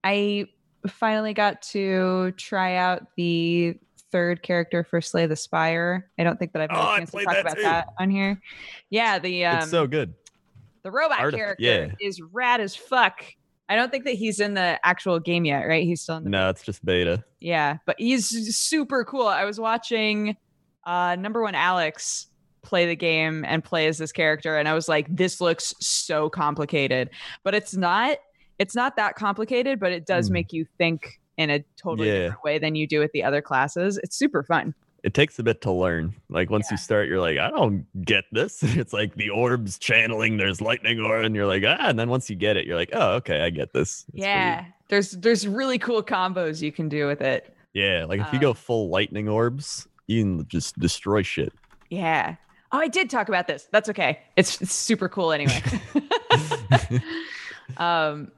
i 0.03 0.45
finally 0.87 1.33
got 1.33 1.61
to 1.61 2.31
try 2.37 2.75
out 2.75 3.03
the 3.15 3.75
third 4.11 4.43
character 4.43 4.83
for 4.83 5.01
slay 5.01 5.25
the 5.25 5.35
spire 5.35 6.09
i 6.19 6.23
don't 6.23 6.37
think 6.37 6.53
that 6.53 6.61
i've 6.61 6.69
had 6.69 6.77
Oh, 6.79 6.81
I 6.81 6.95
a 6.95 6.97
chance 6.99 7.11
to 7.11 7.23
talk 7.23 7.33
that 7.33 7.41
about 7.41 7.55
too. 7.55 7.61
that 7.63 7.87
on 7.99 8.09
here 8.09 8.41
yeah 8.89 9.17
the 9.19 9.45
um 9.45 9.57
it's 9.59 9.71
so 9.71 9.87
good. 9.87 10.13
the 10.83 10.91
robot 10.91 11.19
Artif- 11.19 11.35
character 11.35 11.63
yeah. 11.63 11.87
is 11.99 12.21
rad 12.21 12.61
as 12.61 12.75
fuck 12.75 13.23
i 13.69 13.75
don't 13.75 13.91
think 13.91 14.03
that 14.05 14.13
he's 14.15 14.39
in 14.39 14.53
the 14.53 14.79
actual 14.85 15.19
game 15.19 15.45
yet 15.45 15.61
right 15.63 15.83
he's 15.83 16.01
still 16.01 16.17
in 16.17 16.25
the 16.25 16.29
No, 16.29 16.49
it's 16.49 16.61
just 16.63 16.83
beta. 16.85 17.23
yeah, 17.39 17.77
but 17.85 17.95
he's 17.97 18.27
super 18.55 19.03
cool. 19.05 19.27
I 19.27 19.45
was 19.45 19.59
watching 19.59 20.35
uh 20.85 21.15
number 21.17 21.41
one 21.41 21.55
Alex 21.55 22.27
play 22.61 22.85
the 22.85 22.95
game 22.95 23.43
and 23.45 23.63
play 23.63 23.87
as 23.87 23.97
this 23.97 24.11
character, 24.11 24.57
and 24.57 24.67
I 24.69 24.73
was 24.73 24.87
like, 24.87 25.07
this 25.13 25.41
looks 25.41 25.73
so 25.79 26.29
complicated. 26.29 27.09
But 27.43 27.55
it's 27.55 27.73
not 27.75 28.17
it's 28.63 28.75
not 28.75 28.95
that 28.95 29.15
complicated, 29.15 29.79
but 29.79 29.91
it 29.91 30.05
does 30.05 30.27
Hmm. 30.27 30.33
make 30.33 30.53
you 30.53 30.65
think 30.77 31.19
in 31.37 31.49
a 31.49 31.63
totally 31.75 32.07
Yeah. 32.07 32.19
different 32.23 32.43
way 32.43 32.59
than 32.59 32.75
you 32.75 32.87
do 32.87 32.99
with 32.99 33.11
the 33.11 33.23
other 33.23 33.41
classes. 33.41 33.97
It's 34.03 34.15
super 34.15 34.41
fun. 34.43 34.73
It 35.03 35.13
takes 35.13 35.37
a 35.37 35.43
bit 35.43 35.59
to 35.63 35.71
learn. 35.71 36.13
Like 36.29 36.49
once 36.49 36.71
you 36.71 36.77
start, 36.77 37.09
you're 37.09 37.19
like, 37.19 37.37
I 37.37 37.49
don't 37.49 37.85
get 38.05 38.23
this. 38.31 38.63
It's 38.81 38.93
like 38.93 39.15
the 39.15 39.29
orbs 39.31 39.77
channeling, 39.77 40.37
there's 40.37 40.61
lightning 40.61 40.99
orb, 41.01 41.25
and 41.25 41.35
you're 41.35 41.45
like, 41.47 41.63
ah. 41.67 41.89
And 41.89 41.99
then 41.99 42.07
once 42.09 42.29
you 42.29 42.35
get 42.37 42.55
it, 42.55 42.65
you're 42.65 42.77
like, 42.77 42.91
oh, 42.93 43.15
okay, 43.15 43.41
I 43.41 43.49
get 43.49 43.73
this. 43.73 44.05
It's 44.07 44.11
pretty- 44.11 44.23
yeah. 44.27 44.65
There's 44.87 45.11
there's 45.11 45.45
really 45.47 45.77
cool 45.79 46.01
combos 46.03 46.61
you 46.61 46.71
can 46.71 46.87
do 46.87 47.05
with 47.07 47.21
it. 47.21 47.53
Yeah. 47.73 48.05
Like 48.07 48.21
if 48.21 48.31
you 48.31 48.39
go 48.39 48.49
Um, 48.51 48.55
full 48.55 48.89
lightning 48.89 49.27
orbs, 49.27 49.87
you 50.07 50.21
can 50.23 50.47
just 50.47 50.77
destroy 50.79 51.21
shit. 51.23 51.51
Yeah. 51.89 52.35
Oh, 52.71 52.77
I 52.79 52.87
did 52.87 53.09
talk 53.09 53.27
about 53.27 53.47
this. 53.47 53.67
That's 53.71 53.89
okay. 53.89 54.19
It's, 54.37 54.61
it's 54.61 54.73
super 54.73 55.09
cool 55.09 55.31
anyway. 55.33 55.61
um 57.77 58.31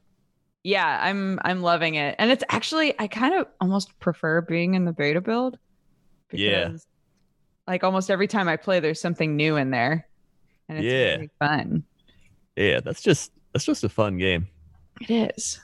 yeah, 0.65 0.99
I'm 0.99 1.39
I'm 1.43 1.61
loving 1.61 1.93
it. 1.93 2.15
And 2.17 2.31
it's 2.31 2.43
actually 2.49 2.99
I 2.99 3.07
kind 3.07 3.35
of 3.35 3.45
almost 3.61 3.97
prefer 3.99 4.41
being 4.41 4.73
in 4.73 4.83
the 4.83 4.93
beta 4.93 5.21
build. 5.21 5.59
Yeah. 6.31 6.71
Like 7.67 7.83
almost 7.83 8.09
every 8.09 8.27
time 8.27 8.47
I 8.47 8.57
play 8.57 8.79
there's 8.79 8.99
something 8.99 9.35
new 9.35 9.57
in 9.57 9.69
there. 9.69 10.07
And 10.67 10.79
it's 10.79 10.85
Yeah. 10.85 11.11
really 11.17 11.29
fun. 11.37 11.83
Yeah, 12.55 12.79
that's 12.79 13.03
just 13.03 13.31
that's 13.53 13.63
just 13.63 13.83
a 13.83 13.89
fun 13.89 14.17
game. 14.17 14.47
It 15.07 15.31
is. 15.37 15.59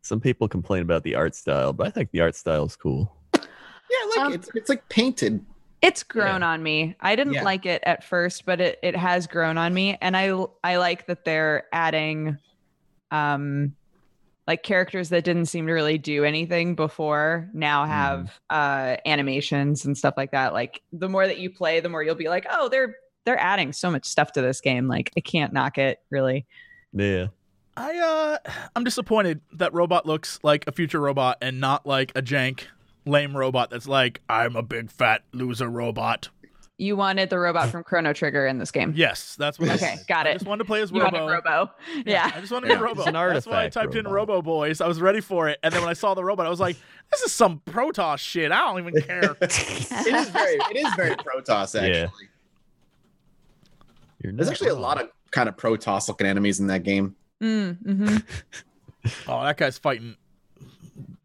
Some 0.00 0.18
people 0.18 0.48
complain 0.48 0.80
about 0.80 1.02
the 1.02 1.14
art 1.14 1.34
style, 1.34 1.74
but 1.74 1.86
I 1.86 1.90
think 1.90 2.10
the 2.10 2.22
art 2.22 2.34
style 2.34 2.64
is 2.64 2.76
cool. 2.76 3.14
Yeah, 3.34 3.40
like 4.16 4.18
Um, 4.26 4.32
it's 4.32 4.48
it's 4.54 4.70
like 4.70 4.88
painted. 4.88 5.44
It's 5.82 6.02
grown 6.02 6.42
on 6.42 6.62
me. 6.62 6.96
I 7.00 7.16
didn't 7.16 7.34
Yeah. 7.34 7.44
like 7.44 7.66
it 7.66 7.82
at 7.84 8.02
first, 8.02 8.46
but 8.46 8.62
it 8.62 8.78
it 8.82 8.96
has 8.96 9.26
grown 9.26 9.58
on 9.58 9.74
me 9.74 9.98
and 10.00 10.16
I 10.16 10.32
I 10.64 10.76
like 10.76 11.06
that 11.08 11.26
they're 11.26 11.64
adding 11.70 12.38
um 13.10 13.74
like 14.46 14.62
characters 14.62 15.10
that 15.10 15.24
didn't 15.24 15.46
seem 15.46 15.66
to 15.66 15.72
really 15.72 15.98
do 15.98 16.24
anything 16.24 16.74
before 16.74 17.48
now 17.52 17.84
have 17.84 18.40
uh 18.50 18.96
animations 19.06 19.84
and 19.84 19.96
stuff 19.96 20.14
like 20.16 20.32
that. 20.32 20.52
Like 20.52 20.82
the 20.92 21.08
more 21.08 21.26
that 21.26 21.38
you 21.38 21.50
play, 21.50 21.80
the 21.80 21.88
more 21.88 22.02
you'll 22.02 22.14
be 22.14 22.28
like, 22.28 22.46
"Oh, 22.50 22.68
they're 22.68 22.96
they're 23.24 23.38
adding 23.38 23.72
so 23.72 23.90
much 23.90 24.06
stuff 24.06 24.32
to 24.32 24.42
this 24.42 24.60
game. 24.60 24.88
Like 24.88 25.10
I 25.16 25.20
can't 25.20 25.52
knock 25.52 25.78
it, 25.78 25.98
really." 26.10 26.46
Yeah. 26.92 27.28
I 27.76 27.96
uh 27.98 28.50
I'm 28.74 28.84
disappointed 28.84 29.40
that 29.52 29.72
robot 29.72 30.04
looks 30.04 30.38
like 30.42 30.64
a 30.66 30.72
future 30.72 31.00
robot 31.00 31.38
and 31.40 31.60
not 31.60 31.86
like 31.86 32.12
a 32.16 32.22
jank 32.22 32.64
lame 33.06 33.36
robot 33.36 33.70
that's 33.70 33.88
like 33.88 34.20
I'm 34.28 34.56
a 34.56 34.62
big 34.62 34.90
fat 34.90 35.22
loser 35.32 35.68
robot. 35.68 36.28
You 36.80 36.96
wanted 36.96 37.28
the 37.28 37.38
robot 37.38 37.68
from 37.68 37.84
Chrono 37.84 38.14
Trigger 38.14 38.46
in 38.46 38.56
this 38.56 38.70
game. 38.70 38.94
Yes, 38.96 39.36
that's 39.36 39.58
what 39.58 39.68
I 39.68 39.74
Okay, 39.74 39.90
wanted. 39.90 40.06
got 40.06 40.26
I 40.26 40.30
it. 40.30 40.32
just 40.34 40.46
wanted 40.46 40.60
to 40.60 40.64
play 40.64 40.80
as 40.80 40.90
You 40.90 41.02
Robo. 41.02 41.26
wanted 41.26 41.32
Robo. 41.46 41.70
Yeah. 42.06 42.30
I 42.34 42.40
just 42.40 42.50
wanted 42.50 42.68
to 42.68 42.74
be 42.74 42.78
Yeah. 42.80 42.84
Robo. 42.86 43.00
It's 43.00 43.06
an 43.08 43.12
That's 43.12 43.46
why 43.46 43.52
I 43.52 43.56
artifact 43.64 43.74
typed 43.74 43.94
in. 43.96 44.08
Robo 44.10 44.40
Boys. 44.40 44.80
I 44.80 44.88
was 44.88 44.98
ready 44.98 45.20
for 45.20 45.50
it, 45.50 45.58
and 45.62 45.74
then 45.74 45.82
when 45.82 45.90
I 45.90 45.92
saw 45.92 46.14
the 46.14 46.24
robot, 46.24 46.46
I 46.46 46.48
was 46.48 46.58
like, 46.58 46.76
"This 47.10 47.20
is 47.20 47.32
some 47.32 47.60
Protoss 47.66 48.18
shit. 48.20 48.50
I 48.50 48.60
don't 48.60 48.78
even 48.80 49.02
care." 49.02 49.36
It 49.42 50.06
is 50.14 50.28
very 50.30 50.54
it 50.54 50.76
is 50.76 50.94
very 50.94 51.10
Protoss 51.16 51.74
actually. 51.78 51.90
Yeah. 51.90 52.06
You're 54.22 54.32
There's 54.32 54.46
not 54.48 54.52
actually 54.52 54.68
a 54.70 54.74
lot 54.74 55.00
of 55.00 55.10
kind 55.32 55.48
of 55.50 55.56
Protoss 55.56 56.08
looking 56.08 56.26
enemies 56.26 56.60
in 56.60 56.66
that 56.68 56.82
game. 56.82 57.14
Mm, 57.42 57.76
hmm 57.82 58.16
oh, 59.28 59.44
that 59.44 59.56
guy's 59.58 59.76
fighting 59.78 60.16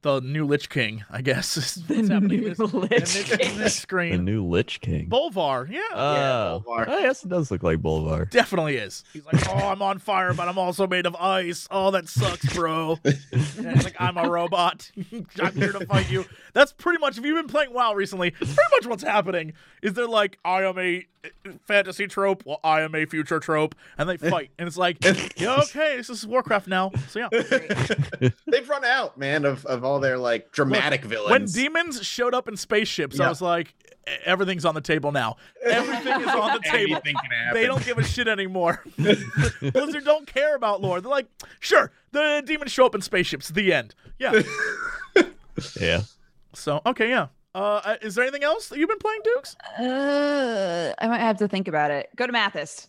the 0.06 0.22
new 0.22 0.46
Lich 0.46 0.70
King. 0.70 1.04
I 1.10 1.22
guess 1.24 1.58
is 1.58 1.76
The 1.76 1.96
what's 1.96 2.10
happening 2.10 2.41
new 2.41 2.48
in 2.48 2.54
this, 2.54 2.60
in 2.60 2.80
Lich 2.80 2.89
this, 2.89 3.32
in 3.32 3.38
King. 3.39 3.58
this 3.58 3.86
the 3.86 4.18
new 4.20 4.46
Lich 4.46 4.80
King. 4.80 5.10
Bolvar, 5.10 5.68
yeah, 5.70 5.82
Oh, 5.94 6.63
Bolvar. 6.65 6.86
oh, 6.88 7.00
yes, 7.00 7.24
it 7.26 7.30
does 7.30 7.50
look 7.50 7.63
like 7.63 7.80
Bolvar. 7.80 8.30
definitely 8.30 8.76
is. 8.78 9.04
He's 9.13 9.26
like, 9.26 9.50
"Oh, 9.50 9.68
I'm 9.70 9.82
on 9.82 9.98
fire, 9.98 10.34
but 10.36 10.48
I'm 10.48 10.60
also 10.60 10.86
made 10.86 11.08
of 11.08 11.15
ice. 11.15 11.68
Oh, 11.72 11.89
that 11.91 12.08
sucks, 12.08 12.54
bro." 12.54 13.00
and 13.04 13.15
it's 13.34 13.84
like, 13.84 13.96
"I'm 14.00 14.18
a 14.18 14.30
robot. 14.30 14.91
I'm 15.41 15.56
here 15.56 15.72
to 15.72 15.86
fight 15.88 16.10
you." 16.12 16.26
That's 16.54 16.72
pretty 16.72 17.00
much. 17.00 17.18
If 17.18 17.26
you've 17.26 17.36
been 17.38 17.48
playing 17.48 17.74
WoW 17.74 17.94
recently, 17.96 18.30
pretty 18.32 18.54
much 18.74 18.86
what's 18.86 19.04
happening 19.04 19.54
is 19.82 19.94
they're 19.94 20.08
like, 20.08 20.38
"I 20.46 20.63
am 20.63 20.78
a 20.78 21.06
fantasy 21.68 22.08
trope. 22.08 22.44
Well, 22.46 22.60
I 22.64 22.82
am 22.82 22.96
a 22.96 23.06
future 23.06 23.40
trope," 23.40 23.76
and 23.98 24.08
they 24.10 24.18
fight, 24.18 24.52
and 24.58 24.68
it's 24.68 24.78
like, 24.78 24.98
"Yeah, 25.38 25.58
okay, 25.64 25.98
this 25.98 26.10
is 26.10 26.26
Warcraft 26.26 26.67
now." 26.67 26.92
So 27.10 27.19
yeah. 27.19 28.30
They've 28.48 28.69
run 28.69 28.86
out, 28.86 29.17
man, 29.17 29.46
of, 29.46 29.65
of 29.65 29.84
all 29.84 30.00
their 30.00 30.17
like 30.17 30.52
dramatic 30.52 31.04
villains. 31.06 31.32
When 31.32 31.46
demons 31.46 32.04
showed 32.06 32.34
up 32.34 32.48
in 32.48 32.58
spaceships, 32.58 33.19
I 33.19 33.30
was 33.30 33.42
like, 33.42 33.73
"E- 34.08 34.12
everything's 34.26 34.65
on 34.65 34.76
the 34.76 34.82
table 34.82 35.12
now. 35.12 35.38
Everything 35.63 36.21
is 36.21 36.28
on 36.28 36.54
the 36.54 36.60
table. 36.69 37.00
Can. 37.02 37.15
They 37.54 37.65
don't 37.65 37.84
give 37.86 37.98
a 37.98 38.04
shit 38.04 38.28
anymore. 38.28 38.84
Blizzard 38.98 40.06
don't 40.06 40.28
care 40.28 40.56
about 40.56 40.82
lore. 40.82 41.02
They're 41.02 41.12
like, 41.12 41.28
sure, 41.60 41.92
the 42.12 42.44
demons 42.46 42.71
show 42.71 42.86
up 42.86 42.96
in 42.96 43.02
spaceships. 43.02 43.50
The 43.50 43.73
end. 43.73 43.96
Yeah. 44.19 44.42
Yeah. 45.80 46.02
so 46.54 46.82
okay, 46.86 47.10
yeah. 47.10 47.28
Uh, 47.56 47.81
uh, 47.85 47.95
is 48.01 48.15
there 48.15 48.23
anything 48.25 48.43
else 48.43 48.67
that 48.67 48.77
you've 48.77 48.89
been 48.89 48.99
playing, 48.99 49.21
Dukes? 49.23 49.56
Uh, 49.79 50.93
I 50.99 51.08
might 51.08 51.19
have 51.19 51.37
to 51.37 51.47
think 51.47 51.69
about 51.69 51.89
it. 51.89 52.10
Go 52.17 52.27
to 52.27 52.33
Mathas. 52.33 52.87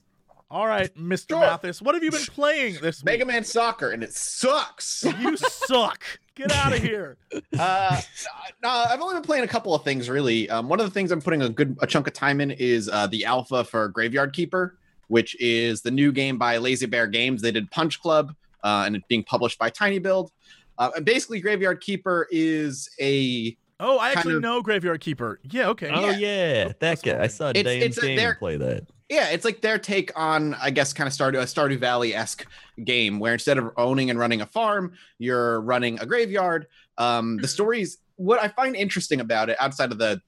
All 0.50 0.66
right, 0.66 0.92
Mr. 0.96 1.30
Sure. 1.30 1.40
Mathas, 1.40 1.80
what 1.80 1.94
have 1.94 2.02
you 2.02 2.10
been 2.10 2.20
playing 2.22 2.78
this 2.82 3.00
week? 3.00 3.04
Mega 3.04 3.24
Man 3.24 3.44
Soccer, 3.44 3.90
and 3.90 4.02
it 4.02 4.12
sucks. 4.12 5.04
You 5.20 5.36
suck. 5.36 6.02
Get 6.34 6.50
out 6.52 6.72
of 6.72 6.80
here. 6.80 7.16
uh, 7.58 8.00
no, 8.60 8.68
I've 8.68 9.00
only 9.00 9.14
been 9.14 9.22
playing 9.22 9.44
a 9.44 9.48
couple 9.48 9.72
of 9.72 9.84
things 9.84 10.10
really. 10.10 10.50
Um, 10.50 10.68
one 10.68 10.80
of 10.80 10.86
the 10.86 10.92
things 10.92 11.12
I'm 11.12 11.22
putting 11.22 11.42
a 11.42 11.48
good 11.48 11.78
a 11.80 11.86
chunk 11.86 12.08
of 12.08 12.12
time 12.12 12.40
in 12.40 12.50
is 12.50 12.88
uh, 12.88 13.06
the 13.06 13.24
alpha 13.24 13.62
for 13.62 13.88
Graveyard 13.88 14.32
Keeper, 14.32 14.78
which 15.06 15.40
is 15.40 15.80
the 15.82 15.92
new 15.92 16.10
game 16.10 16.38
by 16.38 16.58
Lazy 16.58 16.86
Bear 16.86 17.06
Games. 17.06 17.40
They 17.40 17.52
did 17.52 17.70
Punch 17.70 18.00
Club, 18.00 18.34
uh, 18.64 18.82
and 18.84 18.96
it's 18.96 19.06
being 19.06 19.22
published 19.22 19.60
by 19.60 19.70
Tiny 19.70 20.00
Build. 20.00 20.32
Uh, 20.76 20.90
and 20.96 21.04
basically, 21.04 21.40
Graveyard 21.40 21.80
Keeper 21.80 22.26
is 22.30 22.90
a 23.00 23.56
Oh, 23.78 23.98
I 23.98 24.12
actually 24.12 24.36
of- 24.36 24.42
know 24.42 24.62
Graveyard 24.62 25.00
Keeper. 25.00 25.38
Yeah, 25.44 25.68
okay. 25.68 25.90
Oh 25.92 26.08
Yeah. 26.10 26.16
yeah, 26.18 26.72
that 26.80 27.02
guy. 27.02 27.22
I 27.22 27.26
saw 27.26 27.50
It's- 27.50 27.64
Dan's 27.64 27.84
it's 27.84 27.98
a- 27.98 28.00
game 28.00 28.16
they're- 28.16 28.34
play 28.36 28.56
that. 28.56 28.84
yeah, 29.10 29.28
it's 29.28 29.44
like 29.44 29.60
their 29.60 29.78
take 29.78 30.10
on, 30.18 30.54
I 30.54 30.70
guess, 30.70 30.92
kind 30.92 31.06
of 31.06 31.12
Stardew, 31.12 31.40
a 31.40 31.44
Stardew 31.44 31.78
Valley 31.78 32.14
esque 32.14 32.46
game 32.84 33.18
where 33.18 33.34
instead 33.34 33.58
of 33.58 33.70
owning 33.76 34.08
and 34.10 34.18
running 34.18 34.40
a 34.40 34.46
farm, 34.46 34.92
you're 35.18 35.60
running 35.60 35.98
a 36.00 36.06
graveyard. 36.06 36.66
Um, 36.98 37.36
the 37.36 37.48
stories, 37.48 37.98
what 38.16 38.40
I 38.42 38.48
find 38.48 38.74
interesting 38.74 39.20
about 39.20 39.50
it, 39.50 39.56
outside 39.60 39.92
of 39.92 39.98
the 39.98 40.20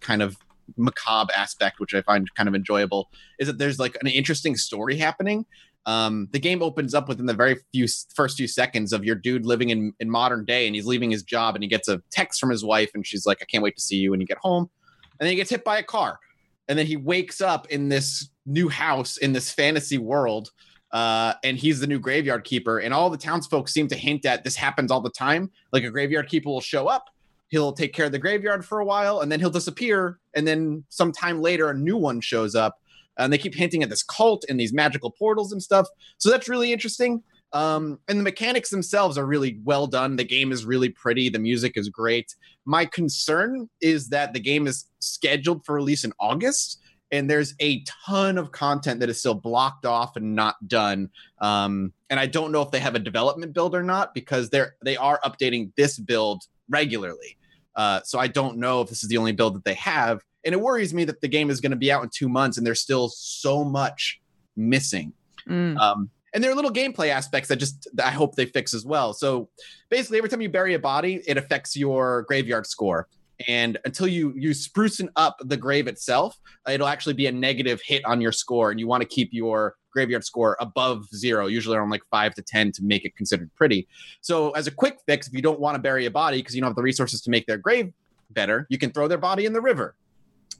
kind 0.00 0.20
of 0.20 0.36
macabre 0.76 1.32
aspect, 1.34 1.78
which 1.80 1.94
I 1.94 2.02
find 2.02 2.28
kind 2.34 2.48
of 2.48 2.54
enjoyable, 2.54 3.10
is 3.38 3.46
that 3.46 3.58
there's 3.58 3.78
like 3.78 3.96
an 4.00 4.08
interesting 4.08 4.56
story 4.56 4.96
happening. 4.96 5.46
Um, 5.88 6.28
the 6.32 6.38
game 6.38 6.62
opens 6.62 6.94
up 6.94 7.08
within 7.08 7.26
the 7.26 7.34
very 7.34 7.56
few 7.72 7.86
first 8.14 8.36
few 8.36 8.46
seconds 8.46 8.92
of 8.92 9.04
your 9.04 9.16
dude 9.16 9.44
living 9.44 9.70
in, 9.70 9.92
in 9.98 10.08
modern 10.10 10.44
day, 10.44 10.66
and 10.66 10.76
he's 10.76 10.86
leaving 10.86 11.10
his 11.10 11.24
job, 11.24 11.56
and 11.56 11.64
he 11.64 11.68
gets 11.68 11.88
a 11.88 12.00
text 12.10 12.38
from 12.38 12.50
his 12.50 12.64
wife, 12.64 12.90
and 12.94 13.06
she's 13.06 13.26
like, 13.26 13.38
"I 13.42 13.46
can't 13.46 13.64
wait 13.64 13.76
to 13.76 13.82
see 13.82 13.96
you 13.96 14.10
when 14.12 14.20
you 14.20 14.26
get 14.26 14.38
home," 14.38 14.70
and 15.18 15.26
then 15.26 15.30
he 15.30 15.36
gets 15.36 15.50
hit 15.50 15.64
by 15.64 15.78
a 15.78 15.82
car 15.82 16.20
and 16.68 16.78
then 16.78 16.86
he 16.86 16.96
wakes 16.96 17.40
up 17.40 17.66
in 17.68 17.88
this 17.88 18.28
new 18.44 18.68
house 18.68 19.16
in 19.16 19.32
this 19.32 19.50
fantasy 19.50 19.98
world 19.98 20.50
Uh, 20.90 21.34
and 21.44 21.58
he's 21.58 21.80
the 21.80 21.86
new 21.86 21.98
graveyard 21.98 22.44
keeper. 22.44 22.78
And 22.78 22.94
all 22.94 23.10
the 23.10 23.18
townsfolk 23.18 23.68
seem 23.68 23.88
to 23.88 23.94
hint 23.94 24.24
at 24.24 24.42
this 24.42 24.56
happens 24.56 24.90
all 24.90 25.02
the 25.02 25.10
time. 25.10 25.50
Like 25.70 25.84
a 25.84 25.90
graveyard 25.90 26.28
keeper 26.28 26.48
will 26.48 26.62
show 26.62 26.86
up, 26.88 27.10
he'll 27.48 27.72
take 27.72 27.92
care 27.92 28.06
of 28.06 28.12
the 28.12 28.18
graveyard 28.18 28.64
for 28.64 28.78
a 28.80 28.86
while, 28.86 29.20
and 29.20 29.30
then 29.30 29.38
he'll 29.38 29.50
disappear. 29.50 30.18
And 30.34 30.46
then 30.46 30.84
sometime 30.88 31.42
later, 31.42 31.68
a 31.68 31.74
new 31.74 31.98
one 31.98 32.22
shows 32.22 32.54
up. 32.54 32.80
And 33.18 33.32
they 33.32 33.38
keep 33.38 33.54
hinting 33.54 33.82
at 33.82 33.90
this 33.90 34.02
cult 34.02 34.44
and 34.48 34.58
these 34.58 34.72
magical 34.72 35.10
portals 35.10 35.52
and 35.52 35.62
stuff. 35.62 35.86
So 36.18 36.30
that's 36.30 36.48
really 36.48 36.72
interesting. 36.72 37.22
Um, 37.52 37.98
and 38.08 38.18
the 38.18 38.24
mechanics 38.24 38.70
themselves 38.70 39.16
are 39.16 39.26
really 39.26 39.58
well 39.64 39.86
done. 39.86 40.16
The 40.16 40.24
game 40.24 40.52
is 40.52 40.64
really 40.64 40.90
pretty. 40.90 41.28
The 41.28 41.38
music 41.38 41.76
is 41.76 41.88
great. 41.88 42.34
My 42.64 42.84
concern 42.84 43.68
is 43.80 44.08
that 44.10 44.34
the 44.34 44.40
game 44.40 44.66
is 44.66 44.86
scheduled 44.98 45.64
for 45.64 45.74
release 45.74 46.04
in 46.04 46.12
August, 46.20 46.80
and 47.10 47.28
there's 47.28 47.54
a 47.60 47.82
ton 48.06 48.36
of 48.36 48.52
content 48.52 49.00
that 49.00 49.08
is 49.08 49.18
still 49.18 49.34
blocked 49.34 49.86
off 49.86 50.16
and 50.16 50.34
not 50.34 50.56
done. 50.68 51.08
Um, 51.40 51.94
and 52.10 52.20
I 52.20 52.26
don't 52.26 52.52
know 52.52 52.60
if 52.60 52.70
they 52.70 52.80
have 52.80 52.94
a 52.94 52.98
development 53.00 53.54
build 53.54 53.74
or 53.74 53.82
not 53.82 54.12
because 54.12 54.50
they're 54.50 54.76
they 54.84 54.98
are 54.98 55.18
updating 55.24 55.72
this 55.76 55.98
build 55.98 56.42
regularly. 56.68 57.38
Uh, 57.74 58.00
so 58.04 58.18
I 58.18 58.26
don't 58.26 58.58
know 58.58 58.82
if 58.82 58.90
this 58.90 59.02
is 59.02 59.08
the 59.08 59.16
only 59.16 59.32
build 59.32 59.54
that 59.54 59.64
they 59.64 59.74
have. 59.74 60.20
And 60.44 60.54
it 60.54 60.60
worries 60.60 60.94
me 60.94 61.04
that 61.04 61.20
the 61.20 61.28
game 61.28 61.50
is 61.50 61.60
going 61.60 61.70
to 61.70 61.76
be 61.76 61.90
out 61.90 62.02
in 62.02 62.10
two 62.12 62.28
months 62.28 62.58
and 62.58 62.66
there's 62.66 62.80
still 62.80 63.08
so 63.08 63.64
much 63.64 64.20
missing. 64.56 65.12
Mm. 65.48 65.78
Um, 65.78 66.10
and 66.34 66.44
there 66.44 66.50
are 66.50 66.54
little 66.54 66.72
gameplay 66.72 67.08
aspects 67.08 67.48
that 67.48 67.56
just 67.56 67.88
that 67.94 68.06
I 68.06 68.10
hope 68.10 68.34
they 68.34 68.46
fix 68.46 68.74
as 68.74 68.84
well. 68.84 69.12
So 69.14 69.48
basically, 69.88 70.18
every 70.18 70.30
time 70.30 70.40
you 70.40 70.48
bury 70.48 70.74
a 70.74 70.78
body, 70.78 71.22
it 71.26 71.36
affects 71.36 71.76
your 71.76 72.22
graveyard 72.22 72.66
score. 72.66 73.08
And 73.46 73.78
until 73.84 74.08
you 74.08 74.34
you 74.36 74.50
sprucing 74.50 75.08
up 75.16 75.36
the 75.40 75.56
grave 75.56 75.86
itself, 75.86 76.36
it'll 76.68 76.88
actually 76.88 77.14
be 77.14 77.26
a 77.26 77.32
negative 77.32 77.80
hit 77.84 78.04
on 78.04 78.20
your 78.20 78.32
score, 78.32 78.70
and 78.70 78.80
you 78.80 78.86
want 78.86 79.02
to 79.02 79.08
keep 79.08 79.30
your 79.32 79.76
graveyard 79.90 80.24
score 80.24 80.56
above 80.60 81.06
zero, 81.14 81.46
usually 81.46 81.76
around 81.76 81.90
like 81.90 82.02
five 82.10 82.34
to 82.34 82.42
ten, 82.42 82.72
to 82.72 82.82
make 82.82 83.04
it 83.04 83.16
considered 83.16 83.50
pretty. 83.54 83.88
So 84.20 84.50
as 84.50 84.66
a 84.66 84.70
quick 84.70 84.98
fix, 85.06 85.28
if 85.28 85.34
you 85.34 85.42
don't 85.42 85.60
want 85.60 85.76
to 85.76 85.80
bury 85.80 86.06
a 86.06 86.10
body 86.10 86.38
because 86.38 86.54
you 86.54 86.60
don't 86.60 86.70
have 86.70 86.76
the 86.76 86.82
resources 86.82 87.22
to 87.22 87.30
make 87.30 87.46
their 87.46 87.58
grave 87.58 87.92
better, 88.30 88.66
you 88.68 88.76
can 88.76 88.90
throw 88.90 89.08
their 89.08 89.18
body 89.18 89.46
in 89.46 89.52
the 89.52 89.60
river 89.60 89.94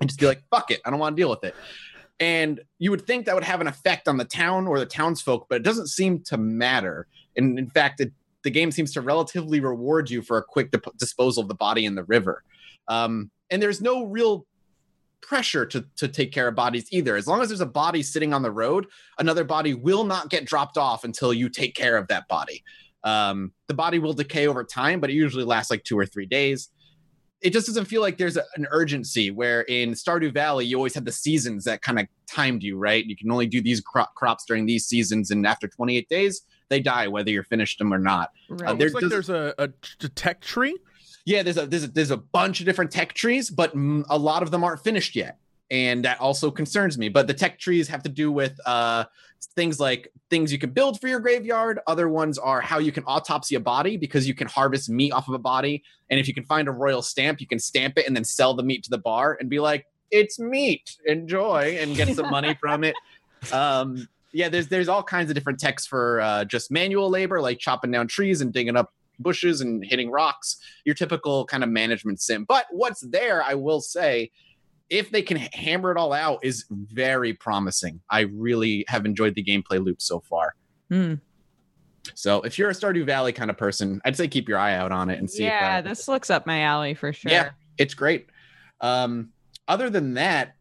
and 0.01 0.09
just 0.09 0.21
be 0.21 0.27
like, 0.27 0.43
"Fuck 0.51 0.71
it, 0.71 0.81
I 0.85 0.91
don't 0.91 0.99
want 0.99 1.17
to 1.17 1.21
deal 1.21 1.31
with 1.31 1.45
it." 1.45 1.55
And 2.21 2.61
you 2.79 2.91
would 2.91 3.07
think 3.07 3.27
that 3.27 3.35
would 3.35 3.45
have 3.45 3.61
an 3.61 3.69
effect 3.69 4.09
on 4.09 4.17
the 4.17 4.25
town 4.25 4.67
or 4.67 4.79
the 4.79 4.87
townsfolk, 4.87 5.47
but 5.49 5.57
it 5.57 5.63
doesn't 5.63 5.89
seem 5.89 6.21
to 6.25 6.37
matter. 6.37 7.07
And 7.37 7.59
in 7.59 7.71
fact, 7.71 8.01
it, 8.01 8.13
the 8.43 8.51
game 8.51 8.71
seems 8.73 8.93
to 8.95 9.01
relatively 9.01 9.61
reward 9.61 10.11
you 10.11 10.23
for 10.23 10.37
a 10.39 10.43
quick 10.43 10.71
dip- 10.71 10.97
disposal 10.99 11.43
of 11.43 11.49
the 11.49 11.55
body 11.55 11.85
in 11.85 11.95
the 11.95 12.05
river. 12.05 12.43
Um, 12.89 13.31
and 13.51 13.63
there's 13.63 13.81
no 13.81 14.05
real 14.05 14.47
pressure 15.21 15.67
to, 15.67 15.85
to 15.97 16.09
take 16.09 16.33
care 16.33 16.49
of 16.49 16.55
bodies 16.55 16.87
either. 16.91 17.17
As 17.17 17.27
long 17.27 17.41
as 17.41 17.49
there's 17.49 17.61
a 17.61 17.67
body 17.67 18.03
sitting 18.03 18.33
on 18.33 18.43
the 18.43 18.51
road, 18.51 18.87
another 19.19 19.45
body 19.45 19.75
will 19.75 20.05
not 20.05 20.31
get 20.31 20.45
dropped 20.45 20.77
off 20.77 21.05
until 21.05 21.33
you 21.33 21.49
take 21.49 21.75
care 21.75 21.97
of 21.97 22.09
that 22.09 22.27
body. 22.29 22.65
Um, 23.05 23.53
the 23.69 23.75
body 23.75 23.99
will 23.99 24.13
decay 24.13 24.49
over 24.49 24.65
time, 24.65 25.01
but 25.01 25.11
it 25.11 25.15
usually 25.15 25.45
lasts 25.45 25.71
like 25.71 25.85
two 25.85 25.99
or 25.99 26.07
three 26.07 26.27
days 26.27 26.71
it 27.41 27.53
just 27.53 27.67
doesn't 27.67 27.85
feel 27.85 28.03
like 28.03 28.19
there's 28.19 28.37
a, 28.37 28.45
an 28.57 28.67
urgency 28.71 29.31
where 29.31 29.63
in 29.63 29.93
Stardew 29.93 30.33
Valley 30.33 30.65
you 30.67 30.77
always 30.77 30.95
had 30.95 31.05
the 31.05 31.13
seasons 31.13 31.65
that 31.65 31.83
kind 31.83 31.99
of 32.01 32.07
timed 32.27 32.63
you, 32.63 32.77
right? 32.77 33.05
You 33.05 33.17
can 33.17 33.31
only 33.31 33.47
do 33.47 33.61
these 33.63 33.81
cro- 33.81 34.07
crops 34.17 34.45
during 34.45 34.67
these 34.67 34.87
seasons, 34.87 35.31
and 35.31 35.47
after 35.47 35.69
28 35.69 36.09
days 36.09 36.43
they 36.69 36.81
die, 36.81 37.09
whether 37.09 37.31
you're 37.31 37.45
finished 37.45 37.79
them 37.79 37.95
or 37.95 37.99
not. 37.99 38.31
Right. 38.51 38.71
Uh, 38.71 38.75
there 38.75 38.89
Looks 38.89 38.95
like 38.95 39.01
does- 39.11 39.27
there's 39.27 39.55
a 39.59 39.73
tech 40.15 40.41
tree. 40.41 40.77
Yeah, 41.25 41.43
there's 41.43 41.59
a 41.59 41.67
there's 41.67 41.85
a, 41.85 41.89
there's 41.89 42.11
a 42.11 42.17
bunch 42.17 42.61
of 42.61 42.67
different 42.67 42.91
tech 42.91 43.13
trees, 43.13 43.51
but 43.51 43.73
a 43.75 44.19
lot 44.19 44.43
of 44.43 44.51
them 44.51 44.65
aren't 44.65 44.83
finished 44.83 45.15
yet, 45.15 45.39
and 45.71 46.05
that 46.05 46.19
also 46.21 46.51
concerns 46.51 46.97
me. 46.97 47.09
But 47.11 47.27
the 47.27 47.35
tech 47.35 47.59
trees 47.59 47.87
have 47.89 48.03
to 48.05 48.09
do 48.09 48.33
with 48.33 48.59
uh, 48.65 49.05
things 49.55 49.81
like 49.81 50.13
things 50.31 50.53
you 50.53 50.59
can 50.59 50.71
build 50.71 51.01
for 51.01 51.09
your 51.09 51.21
graveyard. 51.21 51.81
Other 51.87 52.09
ones 52.09 52.39
are 52.39 52.61
how 52.61 52.79
you 52.79 52.93
can 52.93 53.05
autopsy 53.07 53.55
a 53.55 53.61
body 53.61 53.97
because 53.97 54.27
you 54.27 54.35
can 54.35 54.47
harvest 54.47 54.89
meat 54.91 55.13
off 55.13 55.29
of 55.29 55.35
a 55.35 55.39
body, 55.39 55.83
and 56.11 56.19
if 56.19 56.29
you 56.29 56.35
can 56.35 56.45
find 56.45 56.69
a 56.69 56.73
royal 56.73 57.03
stamp, 57.03 57.41
you 57.41 57.47
can 57.47 57.59
stamp 57.59 57.99
it 57.99 58.07
and 58.07 58.15
then 58.17 58.25
sell 58.25 58.55
the 58.55 58.63
meat 58.63 58.85
to 58.85 58.91
the 58.91 58.99
bar 58.99 59.37
and 59.41 59.49
be 59.49 59.61
like, 59.61 59.87
"It's 60.11 60.39
meat, 60.39 60.97
enjoy," 61.07 61.79
and 61.81 61.97
get 61.97 62.15
some 62.15 62.31
money 62.31 62.55
from 62.61 62.85
it. 62.85 62.95
Um, 63.53 64.09
yeah, 64.33 64.49
there's 64.49 64.69
there's 64.69 64.89
all 64.89 65.03
kinds 65.03 65.31
of 65.31 65.35
different 65.35 65.59
techs 65.59 65.87
for 65.87 66.21
uh, 66.21 66.45
just 66.45 66.71
manual 66.71 67.09
labor, 67.09 67.41
like 67.41 67.59
chopping 67.59 67.91
down 67.91 68.09
trees 68.09 68.41
and 68.41 68.53
digging 68.53 68.77
up 68.77 68.93
bushes 69.19 69.61
and 69.61 69.85
hitting 69.85 70.11
rocks. 70.11 70.57
Your 70.85 70.95
typical 70.95 71.45
kind 71.47 71.65
of 71.65 71.71
management 71.71 72.21
sim. 72.21 72.45
But 72.45 72.67
what's 72.71 73.01
there, 73.01 73.43
I 73.43 73.55
will 73.55 73.81
say, 73.81 74.31
if 74.91 75.11
they 75.11 75.23
can 75.23 75.37
hammer 75.37 75.91
it 75.91 75.97
all 75.97 76.13
out, 76.13 76.41
is 76.43 76.65
very 76.71 77.33
promising. 77.33 78.01
I 78.11 78.21
really 78.21 78.85
have 78.89 79.05
enjoyed 79.05 79.35
the 79.35 79.45
gameplay 79.45 79.85
loop 79.85 80.01
so 80.01 80.21
far. 80.21 80.55
Mm. 80.91 81.21
So 82.15 82.41
if 82.43 82.59
you're 82.59 82.71
a 82.71 82.75
Stardew 82.75 83.05
Valley 83.05 83.33
kind 83.33 83.51
of 83.51 83.59
person, 83.59 84.01
I'd 84.05 84.17
say 84.17 84.29
keep 84.29 84.49
your 84.49 84.59
eye 84.59 84.75
out 84.75 84.93
on 84.93 85.11
it 85.11 85.19
and 85.19 85.31
see. 85.31 85.45
Yeah, 85.45 85.79
if, 85.79 85.85
uh, 85.85 85.89
this 85.89 86.09
looks 86.09 86.31
up 86.31 86.47
my 86.47 86.63
alley 86.63 86.95
for 86.95 87.13
sure. 87.13 87.31
Yeah. 87.31 87.51
it's 87.77 87.95
great. 87.95 88.29
Um, 88.81 89.31
other 89.67 89.91
than 89.91 90.15
that, 90.15 90.55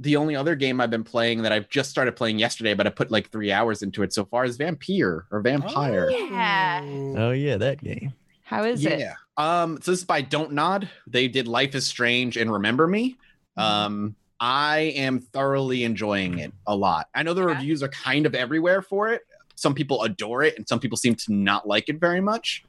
the 0.00 0.16
only 0.16 0.34
other 0.34 0.56
game 0.56 0.80
I've 0.80 0.90
been 0.90 1.04
playing 1.04 1.42
that 1.42 1.52
I've 1.52 1.68
just 1.68 1.90
started 1.90 2.16
playing 2.16 2.38
yesterday, 2.40 2.74
but 2.74 2.86
I 2.86 2.90
put 2.90 3.10
like 3.12 3.30
three 3.30 3.52
hours 3.52 3.82
into 3.82 4.02
it 4.02 4.12
so 4.12 4.24
far 4.24 4.44
is 4.44 4.58
Vampyr 4.58 5.22
or 5.30 5.40
Vampire. 5.40 6.10
Yeah. 6.10 6.80
Oh 7.16 7.30
yeah, 7.30 7.56
that 7.56 7.82
game. 7.82 8.12
How 8.42 8.64
is 8.64 8.84
it? 8.84 8.98
yeah. 8.98 9.14
Um, 9.36 9.78
so 9.80 9.92
this 9.92 10.00
is 10.00 10.04
by 10.04 10.20
Don't 10.20 10.52
Nod. 10.52 10.88
They 11.06 11.28
did 11.28 11.48
Life 11.48 11.74
is 11.74 11.86
Strange 11.86 12.36
and 12.36 12.52
Remember 12.52 12.86
Me. 12.86 13.16
Mm-hmm. 13.58 13.62
Um, 13.86 14.16
I 14.40 14.92
am 14.96 15.20
thoroughly 15.20 15.84
enjoying 15.84 16.38
it 16.38 16.52
a 16.66 16.74
lot. 16.74 17.08
I 17.14 17.22
know 17.22 17.34
the 17.34 17.42
Yeah. 17.42 17.54
reviews 17.54 17.82
are 17.82 17.88
kind 17.88 18.26
of 18.26 18.34
everywhere 18.34 18.82
for 18.82 19.08
it. 19.08 19.22
Some 19.54 19.74
people 19.74 20.02
adore 20.02 20.42
it, 20.42 20.56
and 20.56 20.68
some 20.68 20.80
people 20.80 20.96
seem 20.98 21.14
to 21.14 21.32
not 21.32 21.66
like 21.66 21.88
it 21.88 22.00
very 22.00 22.20
much. 22.20 22.64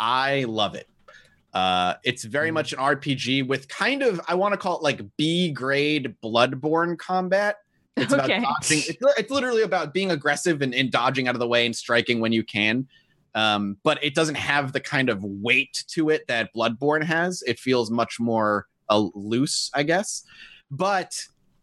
I 0.00 0.44
love 0.44 0.74
it. 0.74 0.88
Uh, 1.54 1.94
it's 2.04 2.24
very 2.24 2.48
Mm-hmm. 2.48 2.54
much 2.54 2.72
an 2.72 2.78
RPG 2.80 3.46
with 3.46 3.68
kind 3.68 4.02
of 4.02 4.20
I 4.28 4.34
want 4.34 4.52
to 4.52 4.58
call 4.58 4.76
it 4.78 4.82
like 4.82 5.00
B 5.16 5.50
grade 5.52 6.14
Bloodborne 6.22 6.98
combat. 6.98 7.56
It's 7.96 8.12
Okay. 8.12 8.38
about 8.38 8.54
dodging. 8.60 8.78
It's, 8.86 8.98
it's 9.18 9.30
literally 9.30 9.62
about 9.62 9.94
being 9.94 10.10
aggressive 10.10 10.62
and, 10.62 10.74
and 10.74 10.90
dodging 10.90 11.26
out 11.26 11.34
of 11.34 11.40
the 11.40 11.48
way 11.48 11.64
and 11.66 11.74
striking 11.74 12.20
when 12.20 12.32
you 12.32 12.44
can. 12.44 12.86
Um, 13.34 13.76
but 13.82 14.02
it 14.04 14.14
doesn't 14.14 14.36
have 14.36 14.72
the 14.72 14.80
kind 14.80 15.08
of 15.08 15.22
weight 15.24 15.84
to 15.88 16.10
it 16.10 16.26
that 16.28 16.50
Bloodborne 16.54 17.02
has. 17.04 17.42
It 17.46 17.58
feels 17.58 17.90
much 17.90 18.20
more 18.20 18.66
uh, 18.90 19.08
loose, 19.14 19.70
I 19.74 19.82
guess. 19.82 20.24
But 20.70 21.14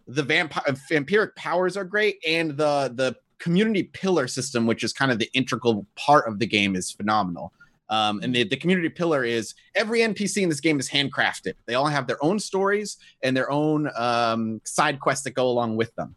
the 0.07 0.23
vampire 0.23 0.76
vampiric 0.89 1.36
powers 1.36 1.78
are 1.78 1.84
great, 1.84 2.17
and 2.28 2.51
the 2.51 2.91
the 2.93 3.15
community 3.39 3.84
pillar 3.84 4.28
system, 4.28 4.65
which 4.65 4.84
is 4.84 4.93
kind 4.93 5.11
of 5.11 5.19
the 5.19 5.30
integral 5.34 5.86
part 5.95 6.28
of 6.28 6.39
the 6.39 6.47
game, 6.47 6.76
is 6.76 6.91
phenomenal. 6.91 7.51
Um, 7.89 8.19
and 8.23 8.34
the, 8.34 8.43
the 8.43 8.57
community 8.57 8.89
pillar 8.89 9.23
is 9.23 9.53
every 9.76 9.99
NPC 9.99 10.41
in 10.41 10.49
this 10.49 10.59
game 10.59 10.80
is 10.80 10.89
handcrafted. 10.89 11.53
They 11.67 11.76
all 11.76 11.86
have 11.86 12.07
their 12.07 12.23
own 12.23 12.39
stories 12.39 12.97
and 13.21 13.38
their 13.38 13.51
own 13.51 13.89
um, 13.95 14.59
side 14.63 14.99
quests 14.99 15.23
that 15.26 15.32
go 15.32 15.47
along 15.47 15.76
with 15.78 15.93
them. 15.95 16.15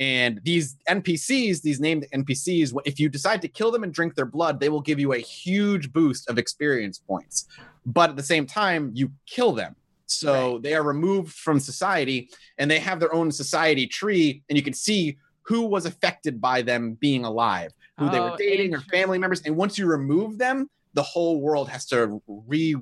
And 0.00 0.40
these 0.42 0.76
NPCs, 0.88 1.62
these 1.62 1.78
named 1.78 2.06
NPCs, 2.12 2.76
if 2.84 2.98
you 2.98 3.08
decide 3.08 3.40
to 3.42 3.48
kill 3.48 3.70
them 3.70 3.84
and 3.84 3.94
drink 3.94 4.16
their 4.16 4.26
blood, 4.26 4.58
they 4.58 4.68
will 4.68 4.80
give 4.80 4.98
you 4.98 5.12
a 5.12 5.18
huge 5.18 5.92
boost 5.92 6.28
of 6.28 6.36
experience 6.36 6.98
points. 6.98 7.46
But 7.86 8.10
at 8.10 8.16
the 8.16 8.22
same 8.22 8.46
time, 8.46 8.90
you 8.92 9.12
kill 9.26 9.52
them. 9.52 9.76
So 10.18 10.58
they 10.58 10.74
are 10.74 10.82
removed 10.82 11.32
from 11.34 11.58
society 11.60 12.30
and 12.58 12.70
they 12.70 12.78
have 12.78 13.00
their 13.00 13.12
own 13.14 13.30
society 13.32 13.86
tree. 13.86 14.42
And 14.48 14.56
you 14.56 14.62
can 14.62 14.74
see 14.74 15.18
who 15.42 15.62
was 15.62 15.84
affected 15.86 16.40
by 16.40 16.62
them 16.62 16.94
being 17.00 17.24
alive, 17.24 17.72
who 17.98 18.08
they 18.10 18.20
were 18.20 18.32
Oh, 18.32 18.36
dating 18.36 18.74
or 18.74 18.80
family 18.80 19.18
members. 19.18 19.42
And 19.42 19.56
once 19.56 19.76
you 19.78 19.86
remove 19.86 20.38
them, 20.38 20.68
the 20.94 21.02
whole 21.02 21.40
world 21.40 21.68
has 21.68 21.84
to 21.86 22.22
re 22.26 22.76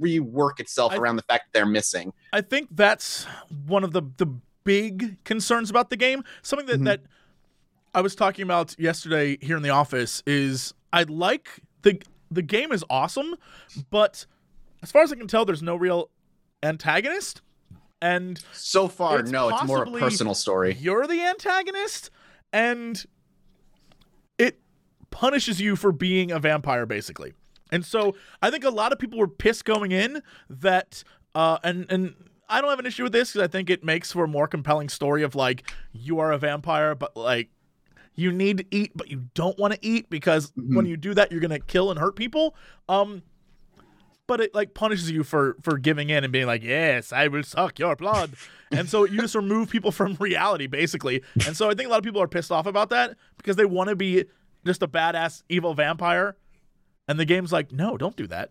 rework 0.00 0.60
itself 0.60 0.92
I- 0.92 0.96
around 0.96 1.16
the 1.16 1.22
fact 1.22 1.44
that 1.46 1.58
they're 1.58 1.64
missing. 1.66 2.12
I 2.32 2.42
think 2.42 2.68
that's 2.72 3.24
one 3.66 3.84
of 3.84 3.92
the 3.92 4.02
the 4.18 4.26
big 4.64 5.22
concerns 5.24 5.70
about 5.70 5.88
the 5.88 5.96
game. 5.96 6.24
Something 6.42 6.66
that 6.66 6.80
Mhm. 6.80 6.84
that 6.84 7.00
I 7.94 8.02
was 8.02 8.14
talking 8.14 8.42
about 8.42 8.78
yesterday 8.78 9.38
here 9.40 9.56
in 9.56 9.62
the 9.62 9.70
office 9.70 10.22
is 10.26 10.74
I 10.92 11.04
like 11.04 11.48
the 11.82 12.02
the 12.30 12.42
game 12.42 12.70
is 12.72 12.84
awesome, 12.90 13.36
but 13.90 14.26
as 14.82 14.92
far 14.92 15.02
as 15.02 15.10
I 15.10 15.16
can 15.16 15.26
tell, 15.26 15.46
there's 15.46 15.62
no 15.62 15.74
real 15.76 16.10
antagonist, 16.62 17.42
and 18.00 18.42
So 18.52 18.88
far, 18.88 19.20
It's 19.20 19.30
no, 19.30 19.48
it's 19.48 19.64
more 19.64 19.84
a 19.84 19.90
personal 19.90 20.34
story. 20.34 20.76
you're 20.78 21.06
the 21.06 21.20
antagonist, 21.22 22.10
and 22.52 23.04
it 24.38 24.60
punishes 25.10 25.60
you 25.60 25.76
for 25.76 25.92
being 25.92 26.30
a 26.30 26.38
vampire, 26.38 26.86
basically. 26.86 27.32
And 27.70 27.84
so 27.84 28.14
I 28.40 28.50
think 28.50 28.64
a 28.64 28.70
lot 28.70 28.92
of 28.92 28.98
people 28.98 29.18
were 29.18 29.28
pissed 29.28 29.64
going 29.64 29.92
in 29.92 30.22
that, 30.48 31.02
uh, 31.34 31.58
and 31.62 31.86
and 31.90 32.14
I 32.48 32.60
don't 32.60 32.70
have 32.70 32.78
an 32.78 32.86
issue 32.86 33.02
with 33.02 33.12
this 33.12 33.32
because 33.32 33.44
I 33.44 33.48
think 33.50 33.68
it 33.68 33.84
makes 33.84 34.12
for 34.12 34.24
a 34.24 34.28
more 34.28 34.48
compelling 34.48 34.88
story 34.88 35.22
of 35.22 35.34
like 35.34 35.70
you 35.92 36.18
are 36.18 36.32
a 36.32 36.38
vampire, 36.38 36.94
but 36.94 37.14
like 37.16 37.50
you 38.14 38.32
need 38.32 38.58
to 38.58 38.64
eat, 38.70 38.92
but 38.96 39.10
you 39.10 39.24
don't 39.34 39.58
want 39.58 39.74
to 39.74 39.78
eat 39.86 40.08
because 40.08 40.50
when 40.56 40.86
you 40.86 40.96
do 40.96 41.12
that, 41.14 41.30
you're 41.30 41.40
gonna 41.42 41.60
kill 41.60 41.90
and 41.90 42.00
hurt 42.00 42.16
people. 42.16 42.56
Um, 42.88 43.22
but 44.28 44.40
it 44.40 44.54
like 44.54 44.74
punishes 44.74 45.10
you 45.10 45.24
for 45.24 45.56
for 45.62 45.76
giving 45.78 46.10
in 46.10 46.22
and 46.22 46.32
being 46.32 46.46
like, 46.46 46.62
"Yes, 46.62 47.12
I 47.12 47.26
will 47.26 47.42
suck 47.42 47.80
your 47.80 47.96
blood." 47.96 48.34
and 48.70 48.88
so 48.88 49.04
you 49.04 49.20
just 49.20 49.34
remove 49.34 49.70
people 49.70 49.90
from 49.90 50.14
reality 50.20 50.68
basically. 50.68 51.22
And 51.46 51.56
so 51.56 51.68
I 51.68 51.74
think 51.74 51.88
a 51.88 51.90
lot 51.90 51.98
of 51.98 52.04
people 52.04 52.22
are 52.22 52.28
pissed 52.28 52.52
off 52.52 52.66
about 52.66 52.90
that 52.90 53.16
because 53.38 53.56
they 53.56 53.64
want 53.64 53.88
to 53.88 53.96
be 53.96 54.26
just 54.64 54.82
a 54.82 54.86
badass 54.86 55.42
evil 55.48 55.74
vampire. 55.74 56.36
And 57.08 57.18
the 57.18 57.24
game's 57.24 57.52
like, 57.52 57.72
"No, 57.72 57.96
don't 57.96 58.14
do 58.14 58.28
that." 58.28 58.50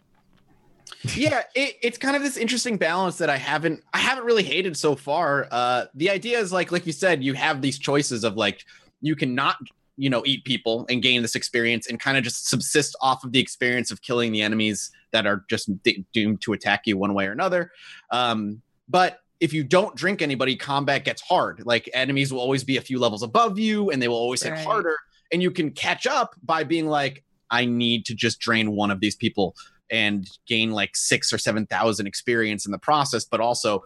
yeah 1.16 1.44
it, 1.54 1.76
it's 1.82 1.98
kind 1.98 2.16
of 2.16 2.24
this 2.24 2.38
interesting 2.38 2.78
balance 2.78 3.18
that 3.18 3.30
i 3.30 3.36
haven't 3.36 3.84
i 3.94 3.98
haven't 3.98 4.24
really 4.24 4.42
hated 4.42 4.76
so 4.78 4.96
far 4.96 5.46
uh 5.52 5.84
the 5.96 6.10
idea 6.10 6.40
is 6.40 6.54
like 6.54 6.72
like 6.72 6.86
you 6.86 6.94
said 6.94 7.22
you 7.22 7.34
have 7.34 7.62
these 7.62 7.78
choices 7.78 8.24
of 8.24 8.38
like 8.38 8.64
you 9.02 9.14
cannot 9.14 9.58
you 9.98 10.10
know 10.10 10.24
eat 10.26 10.46
people 10.46 10.86
and 10.90 11.02
gain 11.02 11.22
this 11.22 11.36
experience 11.36 11.88
and 11.88 12.00
kind 12.00 12.18
of 12.18 12.24
just 12.24 12.48
subsist 12.48 12.96
off 13.02 13.26
of 13.26 13.34
the 13.34 13.40
experience 13.40 13.92
of 13.92 14.02
killing 14.02 14.32
the 14.32 14.42
enemies 14.42 14.92
that 15.12 15.26
are 15.28 15.44
just 15.50 15.70
d- 15.84 16.06
doomed 16.14 16.42
to 16.42 16.54
attack 16.54 16.82
you 16.86 16.98
one 16.98 17.14
way 17.14 17.26
or 17.28 17.32
another 17.32 17.72
um 18.12 18.62
but 18.90 19.20
if 19.40 19.54
you 19.54 19.64
don't 19.64 19.96
drink 19.96 20.22
anybody 20.22 20.56
combat 20.56 21.06
gets 21.06 21.22
hard 21.22 21.62
like 21.66 21.90
enemies 21.94 22.32
will 22.34 22.40
always 22.40 22.64
be 22.64 22.78
a 22.78 22.82
few 22.82 23.00
levels 23.00 23.24
above 23.24 23.60
you 23.60 23.90
and 23.92 24.02
they 24.02 24.08
will 24.08 24.16
always 24.16 24.42
hit 24.44 24.52
Right. 24.52 24.66
harder 24.66 24.98
and 25.32 25.42
you 25.42 25.52
can 25.52 25.72
catch 25.72 26.08
up 26.08 26.34
by 26.44 26.64
being 26.64 26.88
like 26.88 27.24
i 27.52 27.66
need 27.66 28.06
to 28.06 28.16
just 28.16 28.40
drain 28.40 28.72
one 28.76 28.92
of 28.92 29.00
these 29.00 29.16
people 29.16 29.56
and 29.90 30.28
gain 30.48 30.72
like 30.72 30.96
six 30.98 31.32
or 31.32 31.38
seven 31.38 31.66
thousand 31.66 32.08
experience 32.08 32.66
in 32.66 32.74
the 32.74 32.78
process, 32.78 33.24
but 33.24 33.40
also 33.40 33.86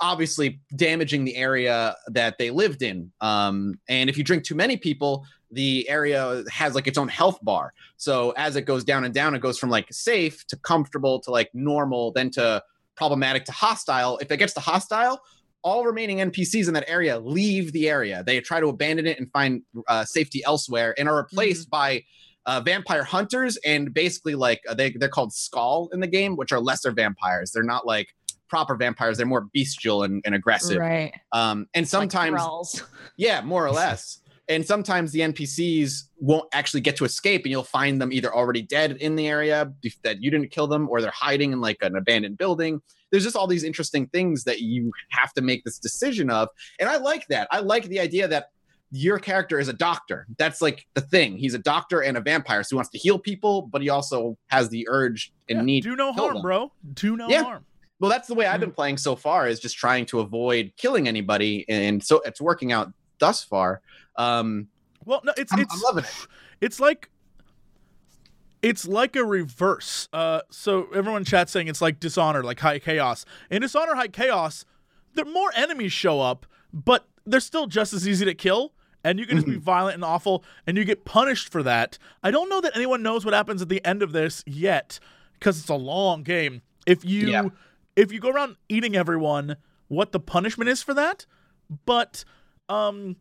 obviously 0.00 0.60
damaging 0.74 1.24
the 1.24 1.36
area 1.36 1.94
that 2.08 2.38
they 2.38 2.50
lived 2.50 2.82
in. 2.82 3.10
Um, 3.20 3.78
and 3.88 4.10
if 4.10 4.16
you 4.18 4.24
drink 4.24 4.44
too 4.44 4.54
many 4.54 4.76
people, 4.76 5.26
the 5.50 5.88
area 5.88 6.42
has 6.50 6.74
like 6.74 6.86
its 6.86 6.98
own 6.98 7.08
health 7.08 7.38
bar. 7.42 7.72
So 7.96 8.32
as 8.32 8.56
it 8.56 8.62
goes 8.62 8.84
down 8.84 9.04
and 9.04 9.14
down, 9.14 9.34
it 9.34 9.40
goes 9.40 9.58
from 9.58 9.70
like 9.70 9.86
safe 9.92 10.46
to 10.48 10.56
comfortable 10.56 11.20
to 11.20 11.30
like 11.30 11.50
normal, 11.54 12.12
then 12.12 12.30
to 12.32 12.62
problematic 12.96 13.44
to 13.46 13.52
hostile. 13.52 14.18
If 14.18 14.30
it 14.30 14.38
gets 14.38 14.54
to 14.54 14.60
hostile, 14.60 15.20
all 15.62 15.84
remaining 15.84 16.18
NPCs 16.18 16.68
in 16.68 16.74
that 16.74 16.88
area 16.88 17.18
leave 17.18 17.72
the 17.72 17.88
area. 17.88 18.22
They 18.24 18.40
try 18.40 18.60
to 18.60 18.68
abandon 18.68 19.06
it 19.06 19.18
and 19.18 19.30
find 19.32 19.62
uh, 19.88 20.04
safety 20.04 20.42
elsewhere 20.44 20.94
and 20.98 21.08
are 21.08 21.16
replaced 21.16 21.70
by 21.70 22.04
uh, 22.46 22.60
vampire 22.60 23.02
hunters 23.02 23.56
and 23.64 23.92
basically 23.92 24.36
like 24.36 24.60
uh, 24.68 24.74
they 24.74 24.90
they're 24.92 25.08
called 25.08 25.32
skull 25.32 25.88
in 25.92 26.00
the 26.00 26.06
game, 26.06 26.36
which 26.36 26.52
are 26.52 26.60
lesser 26.60 26.92
vampires. 26.92 27.50
They're 27.50 27.64
not 27.64 27.86
like 27.86 28.14
proper 28.48 28.76
vampires. 28.76 29.16
They're 29.16 29.26
more 29.26 29.48
bestial 29.52 30.04
and, 30.04 30.22
and 30.24 30.34
aggressive. 30.34 30.78
Right. 30.78 31.12
Um, 31.32 31.66
and 31.74 31.86
sometimes, 31.86 32.40
like 32.40 32.84
yeah, 33.16 33.40
more 33.40 33.66
or 33.66 33.72
less. 33.72 34.20
And 34.48 34.64
sometimes 34.64 35.10
the 35.10 35.20
NPCs 35.20 36.04
won't 36.18 36.48
actually 36.52 36.80
get 36.80 36.96
to 36.96 37.04
escape, 37.04 37.42
and 37.44 37.50
you'll 37.50 37.64
find 37.64 38.00
them 38.00 38.12
either 38.12 38.32
already 38.34 38.62
dead 38.62 38.92
in 39.00 39.16
the 39.16 39.26
area 39.26 39.72
that 40.04 40.22
you 40.22 40.30
didn't 40.30 40.50
kill 40.50 40.68
them, 40.68 40.88
or 40.88 41.00
they're 41.00 41.10
hiding 41.10 41.52
in 41.52 41.60
like 41.60 41.78
an 41.82 41.96
abandoned 41.96 42.38
building. 42.38 42.80
There's 43.10 43.24
just 43.24 43.36
all 43.36 43.46
these 43.46 43.64
interesting 43.64 44.06
things 44.08 44.44
that 44.44 44.60
you 44.60 44.92
have 45.10 45.32
to 45.34 45.42
make 45.42 45.64
this 45.64 45.78
decision 45.78 46.30
of. 46.30 46.48
And 46.78 46.88
I 46.88 46.96
like 46.96 47.26
that. 47.28 47.48
I 47.50 47.60
like 47.60 47.84
the 47.84 48.00
idea 48.00 48.28
that 48.28 48.50
your 48.92 49.18
character 49.18 49.58
is 49.58 49.68
a 49.68 49.72
doctor. 49.72 50.26
That's 50.38 50.62
like 50.62 50.86
the 50.94 51.00
thing. 51.00 51.36
He's 51.36 51.54
a 51.54 51.58
doctor 51.58 52.00
and 52.00 52.16
a 52.16 52.20
vampire, 52.20 52.62
so 52.62 52.68
he 52.70 52.74
wants 52.76 52.90
to 52.90 52.98
heal 52.98 53.18
people, 53.18 53.62
but 53.62 53.82
he 53.82 53.88
also 53.88 54.38
has 54.46 54.68
the 54.68 54.86
urge 54.88 55.32
and 55.48 55.58
Yeah, 55.58 55.64
need. 55.64 55.82
do 55.82 55.96
no 55.96 56.12
harm, 56.12 56.34
them. 56.34 56.42
bro. 56.42 56.72
Do 56.94 57.16
no 57.16 57.28
Yeah. 57.28 57.42
harm. 57.42 57.64
Well, 57.98 58.10
that's 58.10 58.28
the 58.28 58.34
way 58.34 58.46
I've 58.46 58.54
mm-hmm. 58.54 58.60
been 58.60 58.72
playing 58.72 58.98
so 58.98 59.16
far 59.16 59.48
is 59.48 59.58
just 59.58 59.76
trying 59.76 60.06
to 60.06 60.20
avoid 60.20 60.72
killing 60.76 61.08
anybody, 61.08 61.64
and 61.68 62.02
so 62.02 62.20
it's 62.24 62.40
working 62.40 62.70
out 62.70 62.92
thus 63.18 63.42
far. 63.42 63.80
Um, 64.18 64.68
Well, 65.04 65.20
no, 65.24 65.32
it's 65.36 65.52
I'm, 65.52 65.60
it's 65.60 65.74
I'm 65.74 65.80
loving 65.82 66.04
it. 66.04 66.26
it's 66.60 66.80
like 66.80 67.10
it's 68.62 68.86
like 68.88 69.14
a 69.16 69.24
reverse. 69.24 70.08
Uh, 70.12 70.40
so 70.50 70.88
everyone 70.94 71.24
chat 71.24 71.48
saying 71.48 71.68
it's 71.68 71.82
like 71.82 72.00
Dishonor, 72.00 72.42
like 72.42 72.60
High 72.60 72.78
Chaos. 72.78 73.24
In 73.50 73.62
Dishonor, 73.62 73.94
High 73.94 74.08
Chaos, 74.08 74.64
there 75.14 75.24
more 75.24 75.52
enemies 75.54 75.92
show 75.92 76.20
up, 76.20 76.46
but 76.72 77.06
they're 77.24 77.40
still 77.40 77.66
just 77.66 77.92
as 77.92 78.08
easy 78.08 78.24
to 78.24 78.34
kill. 78.34 78.72
And 79.04 79.20
you 79.20 79.26
can 79.26 79.36
just 79.36 79.46
be 79.46 79.54
violent 79.56 79.94
and 79.94 80.04
awful, 80.04 80.42
and 80.66 80.76
you 80.76 80.84
get 80.84 81.04
punished 81.04 81.52
for 81.52 81.62
that. 81.62 81.96
I 82.24 82.32
don't 82.32 82.48
know 82.48 82.60
that 82.60 82.74
anyone 82.74 83.04
knows 83.04 83.24
what 83.24 83.34
happens 83.34 83.62
at 83.62 83.68
the 83.68 83.84
end 83.84 84.02
of 84.02 84.10
this 84.10 84.42
yet, 84.48 84.98
because 85.34 85.60
it's 85.60 85.68
a 85.68 85.76
long 85.76 86.24
game. 86.24 86.60
If 86.88 87.04
you 87.04 87.28
Yeah. 87.28 87.48
if 87.94 88.10
you 88.10 88.18
go 88.18 88.30
around 88.30 88.56
eating 88.68 88.96
everyone, 88.96 89.58
what 89.86 90.10
the 90.10 90.18
punishment 90.18 90.68
is 90.68 90.82
for 90.82 90.92
that? 90.94 91.24
But 91.84 92.24
um, 92.68 93.14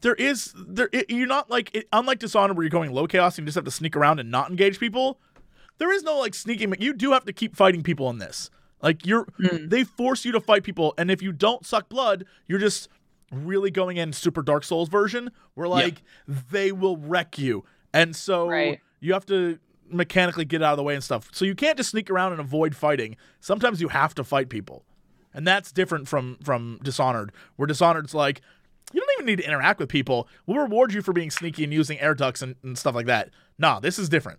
there 0.00 0.14
is 0.14 0.52
there 0.56 0.88
it, 0.92 1.10
you're 1.10 1.26
not 1.26 1.50
like 1.50 1.70
it, 1.74 1.88
unlike 1.92 2.18
Dishonored 2.18 2.56
where 2.56 2.64
you're 2.64 2.70
going 2.70 2.92
low 2.92 3.06
chaos 3.06 3.38
and 3.38 3.44
you 3.44 3.46
just 3.48 3.54
have 3.56 3.64
to 3.64 3.70
sneak 3.70 3.96
around 3.96 4.18
and 4.20 4.30
not 4.30 4.50
engage 4.50 4.78
people. 4.78 5.18
There 5.78 5.92
is 5.92 6.02
no 6.02 6.18
like 6.18 6.34
sneaking. 6.34 6.74
You 6.78 6.92
do 6.92 7.12
have 7.12 7.24
to 7.26 7.32
keep 7.32 7.56
fighting 7.56 7.82
people 7.82 8.10
in 8.10 8.18
this. 8.18 8.50
Like 8.82 9.06
you're 9.06 9.24
Mm. 9.40 9.70
they 9.70 9.84
force 9.84 10.24
you 10.24 10.32
to 10.32 10.40
fight 10.40 10.62
people, 10.64 10.94
and 10.98 11.10
if 11.10 11.22
you 11.22 11.32
don't 11.32 11.64
suck 11.66 11.88
blood, 11.88 12.24
you're 12.46 12.58
just 12.58 12.88
really 13.32 13.70
going 13.70 13.96
in 13.96 14.12
super 14.12 14.42
Dark 14.42 14.64
Souls 14.64 14.88
version 14.88 15.30
where 15.54 15.68
like 15.68 16.02
they 16.26 16.72
will 16.72 16.96
wreck 16.96 17.38
you, 17.38 17.64
and 17.92 18.14
so 18.16 18.48
Right. 18.48 18.80
you 19.00 19.12
have 19.12 19.26
to 19.26 19.58
mechanically 19.90 20.44
get 20.44 20.62
out 20.62 20.72
of 20.72 20.76
the 20.76 20.82
way 20.82 20.94
and 20.94 21.02
stuff. 21.02 21.30
So 21.32 21.44
you 21.44 21.54
can't 21.54 21.76
just 21.76 21.90
sneak 21.90 22.10
around 22.10 22.32
and 22.32 22.40
avoid 22.40 22.76
fighting. 22.76 23.16
Sometimes 23.40 23.80
you 23.80 23.88
have 23.88 24.14
to 24.16 24.24
fight 24.24 24.48
people. 24.50 24.84
And 25.34 25.46
that's 25.46 25.72
different 25.72 26.08
from 26.08 26.36
from 26.42 26.78
Dishonored, 26.82 27.32
where 27.56 27.66
Dishonored's 27.66 28.14
like, 28.14 28.40
you 28.92 29.00
don't 29.00 29.10
even 29.16 29.26
need 29.26 29.36
to 29.36 29.46
interact 29.46 29.80
with 29.80 29.88
people. 29.88 30.28
We'll 30.46 30.58
reward 30.58 30.92
you 30.92 31.02
for 31.02 31.12
being 31.12 31.30
sneaky 31.30 31.64
and 31.64 31.72
using 31.72 31.98
air 32.00 32.14
ducts 32.14 32.42
and, 32.42 32.56
and 32.62 32.78
stuff 32.78 32.94
like 32.94 33.06
that. 33.06 33.30
Nah, 33.58 33.80
this 33.80 33.98
is 33.98 34.08
different. 34.08 34.38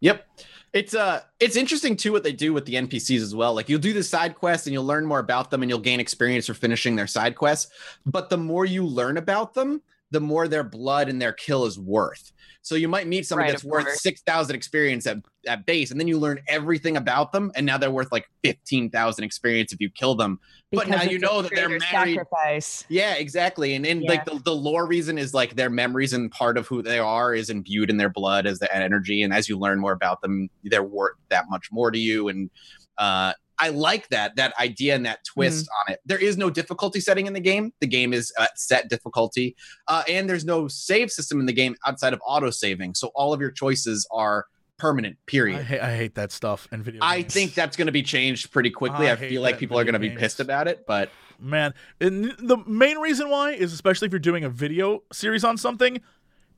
Yep. 0.00 0.26
It's 0.72 0.94
uh 0.94 1.22
it's 1.40 1.56
interesting 1.56 1.96
too 1.96 2.12
what 2.12 2.22
they 2.22 2.32
do 2.32 2.52
with 2.52 2.66
the 2.66 2.74
NPCs 2.74 3.20
as 3.20 3.34
well. 3.34 3.54
Like 3.54 3.68
you'll 3.68 3.80
do 3.80 3.92
the 3.92 4.02
side 4.02 4.34
quests 4.34 4.66
and 4.66 4.74
you'll 4.74 4.84
learn 4.84 5.06
more 5.06 5.18
about 5.18 5.50
them 5.50 5.62
and 5.62 5.70
you'll 5.70 5.78
gain 5.80 5.98
experience 5.98 6.46
for 6.46 6.54
finishing 6.54 6.94
their 6.94 7.06
side 7.06 7.36
quests. 7.36 7.72
But 8.04 8.28
the 8.28 8.36
more 8.36 8.64
you 8.64 8.84
learn 8.84 9.16
about 9.16 9.54
them, 9.54 9.82
the 10.10 10.20
more 10.20 10.48
their 10.48 10.64
blood 10.64 11.08
and 11.08 11.20
their 11.20 11.32
kill 11.32 11.66
is 11.66 11.78
worth. 11.78 12.32
So 12.62 12.74
you 12.74 12.88
might 12.88 13.06
meet 13.06 13.26
somebody 13.26 13.46
Right, 13.46 13.52
that's 13.52 13.64
worth 13.64 13.84
course. 13.86 14.02
six 14.02 14.20
thousand 14.22 14.56
experience 14.56 15.06
at, 15.06 15.18
at 15.46 15.64
base, 15.64 15.90
and 15.90 15.98
then 15.98 16.06
you 16.08 16.18
learn 16.18 16.40
everything 16.48 16.96
about 16.96 17.32
them, 17.32 17.50
and 17.54 17.64
now 17.64 17.78
they're 17.78 17.90
worth 17.90 18.12
like 18.12 18.28
fifteen 18.42 18.90
thousand 18.90 19.24
experience 19.24 19.72
if 19.72 19.80
you 19.80 19.88
kill 19.88 20.14
them. 20.14 20.38
But 20.72 20.88
now 20.88 21.02
you 21.02 21.18
know 21.18 21.40
that 21.40 21.54
they're 21.54 21.68
married. 21.68 21.82
Sacrifice. 21.82 22.84
Yeah, 22.90 23.14
exactly. 23.14 23.74
And 23.74 23.86
and 23.86 24.02
like 24.02 24.26
the, 24.26 24.40
the 24.44 24.54
lore 24.54 24.86
reason 24.86 25.16
is 25.16 25.32
like 25.32 25.56
their 25.56 25.70
memories 25.70 26.12
and 26.12 26.30
part 26.30 26.58
of 26.58 26.66
who 26.66 26.82
they 26.82 26.98
are 26.98 27.34
is 27.34 27.48
imbued 27.48 27.88
in 27.88 27.96
their 27.96 28.10
blood 28.10 28.46
as 28.46 28.58
the 28.58 28.74
energy. 28.74 29.22
And 29.22 29.32
as 29.32 29.48
you 29.48 29.58
learn 29.58 29.78
more 29.78 29.92
about 29.92 30.20
them, 30.20 30.50
they're 30.64 30.82
worth 30.82 31.16
that 31.30 31.46
much 31.48 31.68
more 31.72 31.90
to 31.90 31.98
you. 31.98 32.28
And 32.28 32.50
uh 32.98 33.32
I 33.58 33.70
like 33.70 34.08
that 34.08 34.36
that 34.36 34.58
idea 34.58 34.94
and 34.94 35.04
that 35.06 35.24
twist 35.24 35.68
on 35.86 35.92
it. 35.92 36.00
There 36.06 36.18
is 36.18 36.36
no 36.36 36.50
difficulty 36.50 37.00
setting 37.00 37.26
in 37.26 37.32
the 37.32 37.40
game. 37.40 37.72
The 37.80 37.86
game 37.86 38.12
is 38.12 38.32
at 38.38 38.58
set 38.58 38.88
difficulty, 38.88 39.56
uh, 39.88 40.04
and 40.08 40.28
there's 40.28 40.44
no 40.44 40.68
save 40.68 41.10
system 41.10 41.40
in 41.40 41.46
the 41.46 41.52
game 41.52 41.76
outside 41.86 42.12
of 42.12 42.20
auto 42.24 42.50
saving. 42.50 42.94
So 42.94 43.08
all 43.14 43.32
of 43.32 43.40
your 43.40 43.50
choices 43.50 44.06
are 44.10 44.46
permanent. 44.78 45.16
I, 45.16 45.30
Period. 45.30 45.64
ha- 45.64 45.78
I 45.82 45.96
hate 45.96 46.14
that 46.14 46.32
stuff 46.32 46.68
in 46.72 46.82
video 46.82 47.00
I 47.02 47.22
think 47.22 47.54
that's 47.54 47.76
going 47.76 47.86
to 47.86 47.92
be 47.92 48.02
changed 48.02 48.52
pretty 48.52 48.70
quickly. 48.70 49.08
I 49.08 49.12
I, 49.12 49.16
feel 49.16 49.42
like 49.42 49.58
people 49.58 49.78
are 49.78 49.84
going 49.84 49.94
to 49.94 49.98
be 49.98 50.10
pissed 50.10 50.40
about 50.40 50.68
it, 50.68 50.86
but 50.86 51.10
man, 51.38 51.74
and 52.00 52.34
the 52.38 52.58
main 52.66 52.98
reason 52.98 53.28
why 53.28 53.52
is 53.52 53.72
especially 53.72 54.06
if 54.06 54.12
you're 54.12 54.20
doing 54.20 54.44
a 54.44 54.50
video 54.50 55.02
series 55.12 55.44
on 55.44 55.56
something, 55.56 56.00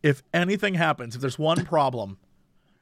if 0.02 0.22
anything 0.32 0.74
happens, 0.74 1.14
if 1.14 1.20
there's 1.20 1.38
one 1.38 1.64
problem, 1.64 2.18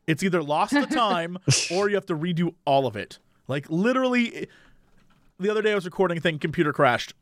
it's 0.07 0.23
either 0.23 0.43
lost 0.43 0.73
the 0.73 0.87
time 0.87 1.39
or 1.71 1.89
you 1.89 1.95
have 1.95 2.07
to 2.07 2.17
redo 2.17 2.55
all 2.65 2.87
of 2.87 2.97
it. 2.97 3.19
Like 3.49 3.69
literally, 3.71 4.47
the 5.41 5.51
other 5.51 5.63
day 5.63 5.73
I 5.73 5.75
was 5.75 5.85
recording 5.87 6.19
a 6.19 6.21
thing, 6.21 6.39
computer 6.39 6.73
crashed, 6.73 7.15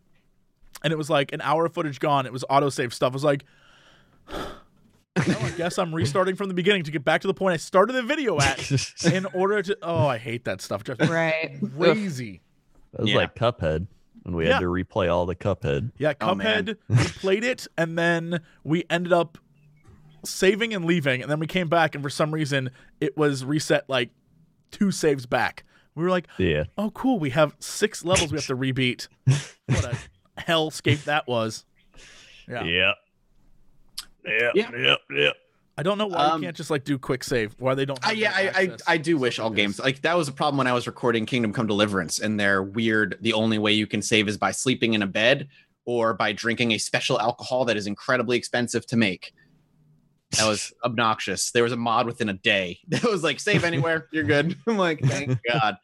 and 0.82 0.92
it 0.92 0.96
was 0.96 1.08
like 1.08 1.32
an 1.32 1.40
hour 1.40 1.66
of 1.66 1.72
footage 1.74 2.00
gone. 2.00 2.26
It 2.26 2.32
was 2.32 2.44
autosave 2.50 2.92
stuff. 2.92 3.12
I 3.12 3.14
was 3.14 3.24
like, 3.24 3.44
well, 4.28 4.46
I 5.16 5.50
guess 5.56 5.78
I'm 5.78 5.94
restarting 5.94 6.36
from 6.36 6.48
the 6.48 6.54
beginning 6.54 6.82
to 6.84 6.90
get 6.90 7.04
back 7.04 7.20
to 7.22 7.26
the 7.28 7.34
point 7.34 7.54
I 7.54 7.56
started 7.56 7.94
the 7.94 8.02
video 8.02 8.38
at 8.40 8.70
in 9.12 9.24
order 9.26 9.62
to. 9.62 9.78
Oh, 9.82 10.06
I 10.06 10.18
hate 10.18 10.44
that 10.44 10.60
stuff. 10.60 10.84
Just 10.84 11.00
Right. 11.02 11.58
crazy. 11.78 12.42
That 12.92 13.02
was 13.02 13.10
Yeah. 13.10 13.16
like 13.18 13.34
Cuphead 13.34 13.86
when 14.24 14.34
we 14.34 14.46
Yeah. 14.46 14.54
had 14.54 14.60
to 14.60 14.66
replay 14.66 15.10
all 15.12 15.26
the 15.26 15.36
Cuphead. 15.36 15.92
Yeah, 15.98 16.12
Oh. 16.20 16.34
Cuphead. 16.34 16.76
we 16.88 16.96
played 16.96 17.44
it, 17.44 17.66
and 17.78 17.96
then 17.96 18.40
we 18.64 18.84
ended 18.90 19.12
up 19.12 19.38
saving 20.24 20.74
and 20.74 20.84
leaving, 20.84 21.22
and 21.22 21.30
then 21.30 21.38
we 21.38 21.46
came 21.46 21.68
back, 21.68 21.94
and 21.94 22.02
for 22.02 22.10
some 22.10 22.32
reason, 22.34 22.70
it 23.00 23.16
was 23.16 23.44
reset 23.44 23.88
like 23.88 24.10
two 24.72 24.90
saves 24.90 25.24
back. 25.24 25.62
We 25.96 26.04
were 26.04 26.10
like, 26.10 26.28
Yeah. 26.38 26.64
"Oh, 26.78 26.90
cool! 26.90 27.18
We 27.18 27.30
have 27.30 27.56
six 27.58 28.04
levels 28.04 28.30
we 28.30 28.38
have 28.38 28.46
to 28.46 28.56
rebeat." 28.56 29.08
What 29.24 29.84
a 29.84 29.96
hellscape 30.40 31.04
that 31.04 31.26
was! 31.26 31.64
Yeah, 32.48 32.64
Yeah. 32.64 32.92
Yeah. 34.24 34.50
Yeah. 34.54 34.70
Yep. 34.76 34.98
Yep. 35.10 35.36
I 35.78 35.82
don't 35.82 35.98
know 35.98 36.06
why 36.06 36.16
Um, 36.16 36.42
you 36.42 36.46
can't 36.46 36.56
just 36.56 36.70
like 36.70 36.84
do 36.84 36.98
quick 36.98 37.22
save. 37.22 37.54
Why 37.58 37.74
they 37.74 37.84
don't? 37.84 38.02
Uh, 38.04 38.08
have 38.10 38.16
yeah, 38.16 38.32
I, 38.34 38.50
I. 38.54 38.94
I 38.94 38.96
do 38.96 39.18
wish 39.18 39.38
all 39.38 39.50
games 39.50 39.78
like 39.78 40.00
that 40.02 40.16
was 40.16 40.28
a 40.28 40.32
problem 40.32 40.56
when 40.58 40.66
I 40.66 40.72
was 40.72 40.86
recording 40.86 41.26
Kingdom 41.26 41.52
Come 41.52 41.66
Deliverance, 41.66 42.18
and 42.18 42.38
they're 42.40 42.62
weird. 42.62 43.18
The 43.20 43.32
only 43.34 43.58
way 43.58 43.72
you 43.72 43.86
can 43.86 44.00
save 44.00 44.28
is 44.28 44.38
by 44.38 44.52
sleeping 44.52 44.94
in 44.94 45.02
a 45.02 45.06
bed 45.06 45.48
or 45.84 46.14
by 46.14 46.32
drinking 46.32 46.72
a 46.72 46.78
special 46.78 47.20
alcohol 47.20 47.64
that 47.66 47.76
is 47.76 47.86
incredibly 47.86 48.36
expensive 48.36 48.86
to 48.86 48.96
make. 48.96 49.32
That 50.32 50.48
was 50.48 50.72
obnoxious. 50.84 51.50
There 51.50 51.62
was 51.62 51.72
a 51.72 51.76
mod 51.76 52.06
within 52.06 52.28
a 52.28 52.34
day 52.34 52.80
that 52.88 53.04
was 53.04 53.22
like 53.22 53.38
save 53.38 53.62
anywhere, 53.62 54.08
you're 54.12 54.24
good. 54.24 54.56
I'm 54.66 54.78
like, 54.78 55.00
thank 55.00 55.38
God. 55.50 55.76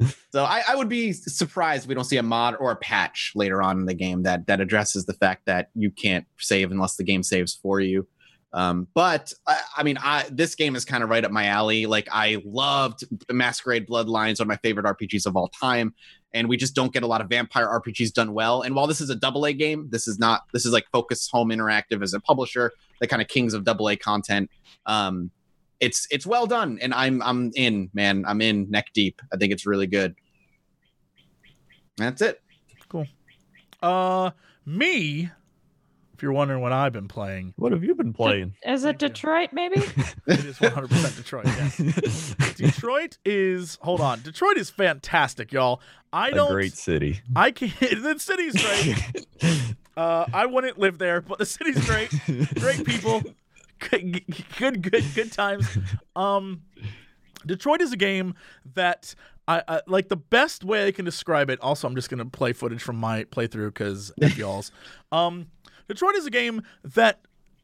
So 0.32 0.44
I, 0.44 0.62
I 0.68 0.76
would 0.76 0.88
be 0.88 1.12
surprised 1.12 1.84
if 1.84 1.88
we 1.88 1.94
don't 1.96 2.04
see 2.04 2.16
a 2.16 2.22
mod 2.22 2.54
or 2.60 2.70
a 2.70 2.76
patch 2.76 3.32
later 3.34 3.60
on 3.60 3.80
in 3.80 3.86
the 3.86 3.94
game 3.94 4.22
that 4.22 4.46
that 4.46 4.60
addresses 4.60 5.04
the 5.04 5.12
fact 5.14 5.46
that 5.46 5.70
you 5.74 5.90
can't 5.90 6.24
save 6.38 6.70
unless 6.70 6.94
the 6.94 7.02
game 7.02 7.24
saves 7.24 7.52
for 7.52 7.80
you. 7.80 8.06
Um, 8.52 8.88
but 8.94 9.32
I, 9.46 9.60
I 9.78 9.82
mean, 9.82 9.98
I 10.00 10.26
this 10.30 10.54
game 10.54 10.76
is 10.76 10.84
kind 10.84 11.02
of 11.02 11.10
right 11.10 11.24
up 11.24 11.30
my 11.30 11.46
alley. 11.46 11.86
Like 11.86 12.08
I 12.10 12.42
loved 12.44 13.04
Masquerade 13.30 13.88
Bloodlines, 13.88 14.38
one 14.38 14.42
of 14.42 14.48
my 14.48 14.56
favorite 14.56 14.86
RPGs 14.86 15.26
of 15.26 15.36
all 15.36 15.48
time, 15.48 15.94
and 16.32 16.48
we 16.48 16.56
just 16.56 16.74
don't 16.74 16.92
get 16.92 17.02
a 17.02 17.06
lot 17.06 17.20
of 17.20 17.28
vampire 17.28 17.66
RPGs 17.66 18.12
done 18.12 18.32
well. 18.32 18.62
And 18.62 18.74
while 18.74 18.86
this 18.86 19.00
is 19.00 19.10
a 19.10 19.16
double 19.16 19.46
A 19.46 19.52
game, 19.52 19.88
this 19.90 20.08
is 20.08 20.18
not. 20.18 20.42
This 20.52 20.66
is 20.66 20.72
like 20.72 20.86
Focus 20.92 21.28
Home 21.28 21.50
Interactive 21.50 22.02
as 22.02 22.14
a 22.14 22.20
publisher, 22.20 22.72
the 23.00 23.06
kind 23.06 23.22
of 23.22 23.28
kings 23.28 23.54
of 23.54 23.64
double 23.64 23.88
A 23.88 23.96
content. 23.96 24.50
Um, 24.86 25.30
it's 25.80 26.06
it's 26.10 26.26
well 26.26 26.46
done, 26.46 26.78
and 26.80 26.92
I'm 26.94 27.22
I'm 27.22 27.50
in, 27.54 27.90
man. 27.94 28.24
I'm 28.26 28.40
in 28.40 28.70
neck 28.70 28.88
deep. 28.94 29.20
I 29.32 29.36
think 29.36 29.52
it's 29.52 29.66
really 29.66 29.86
good. 29.86 30.14
That's 31.96 32.22
it. 32.22 32.40
Cool. 32.88 33.06
Uh, 33.82 34.30
me. 34.64 35.30
If 36.14 36.22
you're 36.22 36.32
wondering 36.32 36.60
what 36.60 36.70
I've 36.72 36.92
been 36.92 37.08
playing, 37.08 37.54
What 37.56 37.72
have 37.72 37.82
you 37.82 37.94
been 37.94 38.12
playing? 38.12 38.54
Is 38.66 38.84
it 38.84 38.98
Detroit? 38.98 39.54
Maybe. 39.54 39.76
it 40.26 40.44
is 40.44 40.58
100% 40.58 41.16
Detroit. 41.16 41.46
Yes. 41.46 42.34
Detroit 42.56 43.16
is. 43.24 43.78
Hold 43.80 44.02
on. 44.02 44.20
Detroit 44.20 44.58
is 44.58 44.68
fantastic, 44.68 45.50
y'all. 45.50 45.80
I 46.12 46.30
don't. 46.30 46.50
great 46.52 46.74
city. 46.74 47.22
I 47.34 47.52
can't. 47.52 47.72
The 47.80 48.18
city's 48.18 48.52
great. 48.54 49.62
Uh, 49.96 50.26
I 50.30 50.44
wouldn't 50.44 50.78
live 50.78 50.98
there, 50.98 51.22
but 51.22 51.38
the 51.38 51.46
city's 51.46 51.82
great. 51.86 52.10
Great 52.56 52.84
people. 52.84 53.22
Good, 53.80 54.24
good, 54.58 54.82
good, 54.82 55.04
good 55.14 55.32
times. 55.32 55.66
Um, 56.16 56.62
Detroit 57.46 57.80
is 57.80 57.92
a 57.92 57.96
game 57.96 58.34
that 58.74 59.14
I, 59.48 59.62
I 59.66 59.80
like. 59.86 60.08
The 60.08 60.16
best 60.16 60.64
way 60.64 60.86
I 60.86 60.92
can 60.92 61.04
describe 61.06 61.48
it. 61.48 61.58
Also, 61.62 61.88
I'm 61.88 61.94
just 61.94 62.10
gonna 62.10 62.26
play 62.26 62.52
footage 62.52 62.82
from 62.82 62.96
my 62.96 63.24
playthrough 63.24 63.68
because 63.68 64.12
y'all's. 64.36 64.70
Um, 65.10 65.46
Detroit 65.88 66.14
is 66.16 66.26
a 66.26 66.30
game 66.30 66.62
that 66.84 67.20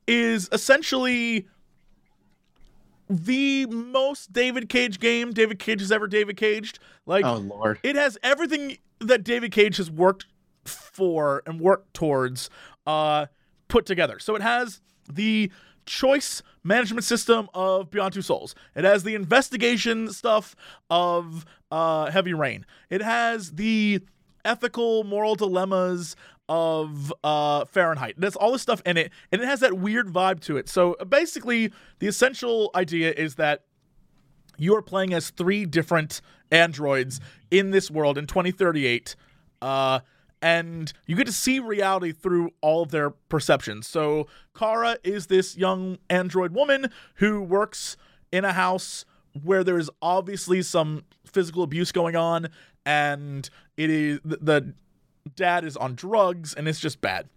is 0.06 0.48
essentially 0.52 1.46
the 3.08 3.66
most 3.66 4.32
David 4.32 4.68
Cage 4.68 4.98
game 4.98 5.32
David 5.32 5.58
Cage 5.58 5.80
has 5.80 5.92
ever 5.92 6.06
David 6.06 6.36
Caged. 6.36 6.78
Like, 7.04 7.24
Oh 7.24 7.36
Lord. 7.36 7.78
it 7.82 7.96
has 7.96 8.18
everything 8.22 8.78
that 9.00 9.22
David 9.22 9.52
Cage 9.52 9.76
has 9.76 9.90
worked 9.90 10.26
for 10.64 11.42
and 11.46 11.60
worked 11.60 11.94
towards 11.94 12.50
uh, 12.86 13.26
put 13.68 13.86
together. 13.86 14.18
So 14.18 14.34
it 14.34 14.42
has 14.42 14.80
the 15.12 15.50
choice 15.86 16.42
management 16.62 17.04
system 17.04 17.48
of 17.54 17.90
Beyond 17.90 18.14
Two 18.14 18.22
Souls. 18.22 18.54
It 18.74 18.84
has 18.84 19.04
the 19.04 19.14
investigation 19.14 20.12
stuff 20.12 20.54
of 20.90 21.46
uh, 21.70 22.10
Heavy 22.10 22.34
Rain. 22.34 22.66
It 22.90 23.02
has 23.02 23.52
the 23.52 24.00
ethical 24.44 25.04
moral 25.04 25.34
dilemmas 25.34 26.16
of 26.48 27.12
uh, 27.24 27.64
Fahrenheit. 27.64 28.14
There's 28.16 28.36
all 28.36 28.52
this 28.52 28.62
stuff 28.62 28.82
in 28.86 28.96
it, 28.96 29.10
and 29.32 29.42
it 29.42 29.46
has 29.46 29.60
that 29.60 29.78
weird 29.78 30.08
vibe 30.08 30.40
to 30.40 30.56
it. 30.56 30.68
So 30.68 30.96
basically, 31.08 31.72
the 31.98 32.06
essential 32.06 32.70
idea 32.74 33.12
is 33.12 33.36
that 33.36 33.64
you 34.56 34.74
are 34.76 34.82
playing 34.82 35.12
as 35.12 35.30
three 35.30 35.66
different 35.66 36.20
androids 36.50 37.20
in 37.50 37.70
this 37.70 37.90
world 37.90 38.16
in 38.16 38.26
2038 38.26 39.16
uh, 39.60 40.00
and 40.46 40.92
you 41.06 41.16
get 41.16 41.26
to 41.26 41.32
see 41.32 41.58
reality 41.58 42.12
through 42.12 42.50
all 42.60 42.82
of 42.82 42.92
their 42.92 43.10
perceptions. 43.10 43.88
So 43.88 44.28
kara 44.56 44.96
is 45.02 45.26
this 45.26 45.56
young 45.56 45.98
android 46.08 46.52
woman 46.52 46.90
who 47.16 47.42
works 47.42 47.96
in 48.30 48.44
a 48.44 48.52
house 48.52 49.04
where 49.42 49.64
there's 49.64 49.90
obviously 50.00 50.62
some 50.62 51.02
physical 51.24 51.64
abuse 51.64 51.90
going 51.90 52.14
on 52.14 52.48
and 52.84 53.50
it 53.76 53.90
is 53.90 54.20
the, 54.24 54.36
the 54.40 54.74
dad 55.34 55.64
is 55.64 55.76
on 55.76 55.96
drugs 55.96 56.54
and 56.54 56.68
it's 56.68 56.78
just 56.78 57.00
bad. 57.00 57.28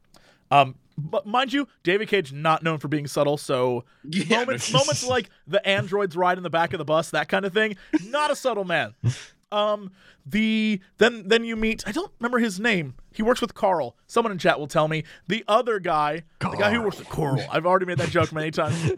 Um 0.51 0.75
but 1.01 1.25
mind 1.25 1.53
you 1.53 1.65
david 1.83 2.09
cage 2.09 2.33
not 2.33 2.61
known 2.61 2.77
for 2.77 2.89
being 2.89 3.07
subtle 3.07 3.37
so 3.37 3.85
Yeah. 4.03 4.39
moments 4.39 4.71
moments 4.73 5.07
like 5.07 5.29
the 5.47 5.65
androids 5.65 6.15
ride 6.17 6.37
in 6.37 6.43
the 6.43 6.49
back 6.49 6.73
of 6.73 6.77
the 6.77 6.83
bus 6.85 7.09
that 7.11 7.29
kind 7.29 7.45
of 7.45 7.53
thing 7.53 7.77
not 8.07 8.29
a 8.31 8.35
subtle 8.35 8.65
man 8.65 8.93
um 9.51 9.91
the 10.25 10.79
then 10.97 11.27
then 11.27 11.43
you 11.43 11.55
meet 11.55 11.83
i 11.87 11.91
don't 11.91 12.11
remember 12.19 12.39
his 12.39 12.59
name 12.59 12.93
he 13.11 13.23
works 13.23 13.41
with 13.41 13.53
carl 13.53 13.95
someone 14.05 14.31
in 14.31 14.37
chat 14.37 14.59
will 14.59 14.67
tell 14.67 14.87
me 14.87 15.03
the 15.27 15.43
other 15.47 15.79
guy 15.79 16.23
the 16.39 16.49
guy 16.49 16.71
who 16.71 16.81
works 16.81 16.99
with 16.99 17.09
coral 17.09 17.41
i've 17.51 17.65
already 17.65 17.85
made 17.85 17.97
that 17.97 18.09
joke 18.09 18.31
many 18.31 18.51
times 18.51 18.91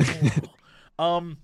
um 0.99 1.38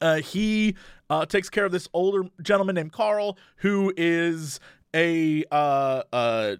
uh, 0.00 0.16
he 0.16 0.74
uh, 1.10 1.26
takes 1.26 1.48
care 1.48 1.64
of 1.64 1.72
this 1.72 1.88
older 1.92 2.28
gentleman 2.42 2.74
named 2.74 2.92
Carl, 2.92 3.38
who 3.58 3.92
is 3.96 4.60
a 4.94 5.44
uh, 5.50 6.02
uh, 6.12 6.56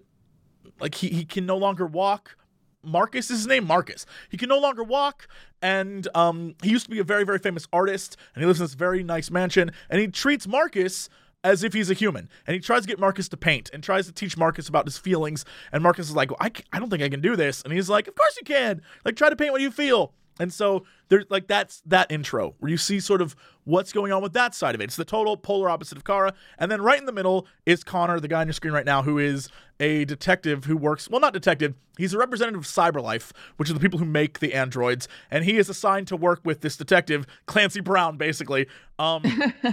like 0.79 0.95
he, 0.95 1.09
he 1.09 1.25
can 1.25 1.45
no 1.45 1.57
longer 1.57 1.85
walk. 1.85 2.35
Marcus 2.81 3.29
is 3.29 3.39
his 3.39 3.47
name. 3.47 3.65
Marcus. 3.65 4.05
He 4.29 4.37
can 4.37 4.49
no 4.49 4.57
longer 4.57 4.83
walk, 4.83 5.27
and 5.61 6.07
um, 6.15 6.55
he 6.63 6.69
used 6.69 6.85
to 6.85 6.91
be 6.91 6.99
a 6.99 7.03
very 7.03 7.23
very 7.25 7.39
famous 7.39 7.67
artist, 7.73 8.17
and 8.33 8.41
he 8.41 8.47
lives 8.47 8.59
in 8.59 8.65
this 8.65 8.73
very 8.73 9.03
nice 9.03 9.29
mansion, 9.29 9.71
and 9.89 9.99
he 9.99 10.07
treats 10.07 10.47
Marcus 10.47 11.09
as 11.43 11.63
if 11.63 11.73
he's 11.73 11.89
a 11.89 11.93
human, 11.93 12.29
and 12.45 12.53
he 12.53 12.59
tries 12.59 12.81
to 12.81 12.87
get 12.87 12.99
Marcus 12.99 13.29
to 13.29 13.37
paint, 13.37 13.69
and 13.73 13.83
tries 13.83 14.05
to 14.07 14.11
teach 14.11 14.37
Marcus 14.37 14.67
about 14.67 14.85
his 14.85 14.97
feelings, 14.97 15.45
and 15.71 15.81
Marcus 15.83 16.09
is 16.09 16.15
like, 16.15 16.31
well, 16.31 16.37
I, 16.41 16.51
I 16.73 16.79
don't 16.79 16.89
think 16.89 17.03
I 17.03 17.09
can 17.09 17.21
do 17.21 17.35
this, 17.35 17.61
and 17.61 17.73
he's 17.73 17.89
like, 17.89 18.07
of 18.07 18.15
course 18.15 18.37
you 18.39 18.45
can. 18.45 18.81
Like 19.05 19.15
try 19.15 19.29
to 19.29 19.35
paint 19.35 19.51
what 19.51 19.61
you 19.61 19.71
feel. 19.71 20.13
And 20.39 20.53
so 20.53 20.85
there's 21.09 21.25
like 21.29 21.47
that's 21.47 21.81
that 21.85 22.09
intro 22.11 22.55
where 22.59 22.71
you 22.71 22.77
see 22.77 22.99
sort 23.01 23.21
of 23.21 23.35
what's 23.65 23.91
going 23.91 24.11
on 24.13 24.21
with 24.21 24.33
that 24.33 24.55
side 24.55 24.73
of 24.73 24.81
it. 24.81 24.85
It's 24.85 24.95
the 24.95 25.03
total 25.03 25.35
polar 25.35 25.69
opposite 25.69 25.97
of 25.97 26.05
Kara. 26.05 26.33
And 26.57 26.71
then 26.71 26.81
right 26.81 26.97
in 26.97 27.05
the 27.05 27.11
middle 27.11 27.45
is 27.65 27.83
Connor, 27.83 28.19
the 28.19 28.29
guy 28.29 28.39
on 28.39 28.47
your 28.47 28.53
screen 28.53 28.73
right 28.73 28.85
now, 28.85 29.03
who 29.03 29.19
is 29.19 29.49
a 29.81 30.05
detective 30.05 30.65
who 30.65 30.77
works 30.77 31.09
well, 31.09 31.19
not 31.19 31.33
detective, 31.33 31.75
he's 31.97 32.13
a 32.13 32.17
representative 32.17 32.61
of 32.61 32.65
Cyberlife, 32.65 33.31
which 33.57 33.69
is 33.69 33.73
the 33.73 33.81
people 33.81 33.99
who 33.99 34.05
make 34.05 34.39
the 34.39 34.53
androids, 34.53 35.09
and 35.29 35.43
he 35.43 35.57
is 35.57 35.67
assigned 35.67 36.07
to 36.07 36.15
work 36.15 36.39
with 36.45 36.61
this 36.61 36.77
detective, 36.77 37.27
Clancy 37.45 37.81
Brown, 37.81 38.17
basically. 38.17 38.67
Um 38.97 39.23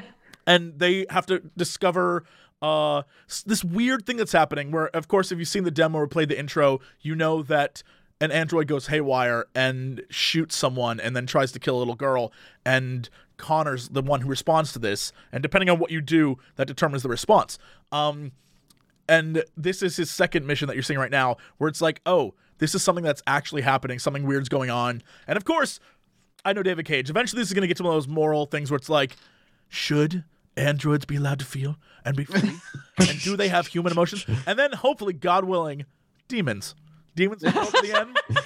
and 0.46 0.78
they 0.78 1.06
have 1.10 1.26
to 1.26 1.42
discover 1.56 2.24
uh 2.62 3.02
this 3.44 3.62
weird 3.62 4.06
thing 4.06 4.16
that's 4.16 4.32
happening 4.32 4.70
where 4.70 4.88
of 4.96 5.08
course 5.08 5.30
if 5.30 5.38
you've 5.38 5.48
seen 5.48 5.64
the 5.64 5.70
demo 5.70 5.98
or 5.98 6.06
played 6.06 6.28
the 6.28 6.38
intro 6.38 6.80
you 7.00 7.14
know 7.14 7.42
that 7.42 7.82
an 8.20 8.30
android 8.32 8.66
goes 8.66 8.86
haywire 8.86 9.44
and 9.54 10.02
shoots 10.08 10.56
someone 10.56 10.98
and 10.98 11.14
then 11.14 11.26
tries 11.26 11.52
to 11.52 11.58
kill 11.58 11.76
a 11.76 11.80
little 11.80 11.94
girl 11.94 12.32
and 12.64 13.10
connor's 13.36 13.90
the 13.90 14.02
one 14.02 14.22
who 14.22 14.28
responds 14.28 14.72
to 14.72 14.78
this 14.78 15.12
and 15.32 15.42
depending 15.42 15.68
on 15.68 15.78
what 15.78 15.90
you 15.90 16.00
do 16.00 16.38
that 16.56 16.66
determines 16.66 17.02
the 17.02 17.08
response. 17.08 17.58
Um 17.92 18.32
and 19.08 19.44
this 19.56 19.82
is 19.82 19.96
his 19.96 20.10
second 20.10 20.46
mission 20.46 20.66
that 20.66 20.74
you're 20.74 20.82
seeing 20.82 20.98
right 20.98 21.10
now 21.10 21.36
where 21.58 21.68
it's 21.68 21.80
like 21.80 22.00
oh 22.06 22.34
this 22.58 22.74
is 22.74 22.82
something 22.82 23.04
that's 23.04 23.22
actually 23.26 23.62
happening 23.62 23.98
something 23.98 24.26
weird's 24.26 24.48
going 24.48 24.70
on. 24.70 25.02
And 25.26 25.36
of 25.36 25.44
course 25.44 25.78
i 26.44 26.52
know 26.52 26.62
david 26.62 26.86
cage. 26.86 27.10
Eventually 27.10 27.40
this 27.40 27.48
is 27.48 27.54
going 27.54 27.62
to 27.62 27.68
get 27.68 27.76
to 27.78 27.82
one 27.82 27.94
of 27.94 27.96
those 27.96 28.08
moral 28.08 28.46
things 28.46 28.70
where 28.70 28.76
it's 28.76 28.88
like 28.88 29.16
should 29.68 30.24
androids 30.56 31.04
be 31.04 31.16
allowed 31.16 31.38
to 31.40 31.44
feel 31.44 31.76
and 32.04 32.16
be 32.16 32.24
free? 32.24 32.52
and 32.98 33.20
do 33.20 33.36
they 33.36 33.48
have 33.48 33.66
human 33.66 33.92
emotions? 33.92 34.26
And 34.46 34.58
then 34.58 34.72
hopefully, 34.72 35.12
God 35.12 35.44
willing, 35.44 35.84
demons. 36.28 36.74
Demons 37.14 37.42
will 37.42 37.52
show 37.52 37.62
up 37.62 37.74
at 37.74 37.82
the 37.82 37.92
end. 37.98 38.18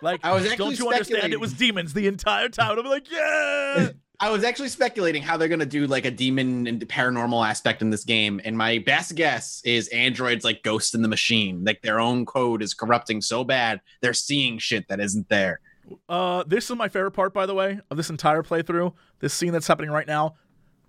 Like, 0.00 0.20
I 0.24 0.32
was 0.32 0.44
actually 0.44 0.56
don't 0.56 0.78
you 0.78 0.90
understand? 0.90 1.32
It 1.32 1.40
was 1.40 1.52
demons 1.52 1.92
the 1.92 2.06
entire 2.06 2.48
time. 2.48 2.78
And 2.78 2.80
I'm 2.80 2.86
like, 2.86 3.10
yeah. 3.10 3.88
I 4.20 4.30
was 4.30 4.42
actually 4.42 4.68
speculating 4.68 5.22
how 5.22 5.36
they're 5.36 5.48
gonna 5.48 5.64
do 5.64 5.86
like 5.86 6.04
a 6.04 6.10
demon 6.10 6.66
and 6.66 6.80
paranormal 6.88 7.48
aspect 7.48 7.82
in 7.82 7.90
this 7.90 8.04
game, 8.04 8.40
and 8.44 8.58
my 8.58 8.78
best 8.78 9.14
guess 9.14 9.62
is 9.64 9.86
androids 9.88 10.44
like 10.44 10.64
Ghost 10.64 10.94
in 10.96 11.02
the 11.02 11.08
Machine, 11.08 11.64
like 11.64 11.82
their 11.82 12.00
own 12.00 12.26
code 12.26 12.60
is 12.60 12.74
corrupting 12.74 13.20
so 13.20 13.44
bad 13.44 13.80
they're 14.00 14.14
seeing 14.14 14.58
shit 14.58 14.88
that 14.88 14.98
isn't 14.98 15.28
there. 15.28 15.60
Uh, 16.08 16.42
this 16.46 16.68
is 16.68 16.76
my 16.76 16.88
favorite 16.88 17.12
part, 17.12 17.32
by 17.32 17.46
the 17.46 17.54
way, 17.54 17.80
of 17.90 17.96
this 17.96 18.10
entire 18.10 18.42
playthrough. 18.42 18.92
This 19.20 19.32
scene 19.32 19.52
that's 19.52 19.68
happening 19.68 19.90
right 19.90 20.06
now. 20.06 20.34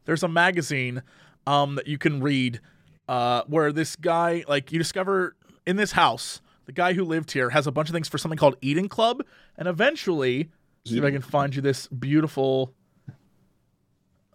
There's 0.10 0.24
a 0.24 0.28
magazine 0.28 1.04
um, 1.46 1.76
that 1.76 1.86
you 1.86 2.00
can 2.00 2.20
read 2.20 2.62
uh, 3.08 3.44
where 3.46 3.72
this 3.72 3.96
guy, 3.96 4.44
like, 4.48 4.72
you 4.72 4.80
discover 4.80 5.36
in 5.68 5.76
this 5.76 5.92
house, 5.92 6.42
the 6.66 6.72
guy 6.72 6.94
who 6.94 7.04
lived 7.04 7.32
here 7.32 7.52
has 7.52 7.68
a 7.68 7.72
bunch 7.72 7.90
of 7.90 7.94
things 7.94 8.08
for 8.08 8.18
something 8.18 8.36
called 8.36 8.56
Eden 8.60 8.90
Club, 8.90 9.24
and 9.56 9.68
eventually, 9.68 10.50
see 10.84 10.98
if 10.98 11.04
I 11.04 11.12
can 11.12 11.22
find 11.22 11.54
you 11.54 11.62
this 11.62 11.86
beautiful. 11.90 12.74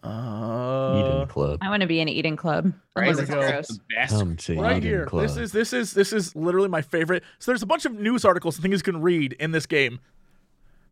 Uh, 0.01 1.03
Eden 1.03 1.27
Club. 1.27 1.59
I 1.61 1.69
want 1.69 1.81
to 1.81 1.87
be 1.87 1.99
in 1.99 2.07
an 2.07 2.13
eating 2.13 2.37
club. 2.37 2.71
There 2.95 3.03
Unless 3.03 3.27
go. 3.27 3.41
The 3.41 3.79
best. 3.93 4.11
Come 4.11 4.37
to 4.37 4.61
right 4.61 4.77
Eden 4.77 4.89
here. 4.89 5.05
Club. 5.07 5.23
This 5.23 5.35
is 5.35 5.51
this 5.51 5.73
is 5.73 5.91
this 5.91 6.13
is 6.13 6.33
literally 6.37 6.69
my 6.69 6.83
favorite. 6.83 7.21
So 7.39 7.51
there's 7.51 7.63
a 7.63 7.65
bunch 7.65 7.83
of 7.83 7.91
news 7.99 8.23
articles 8.23 8.55
and 8.55 8.63
things 8.63 8.79
you 8.79 8.93
can 8.93 9.01
read 9.01 9.33
in 9.33 9.51
this 9.51 9.65
game. 9.65 9.99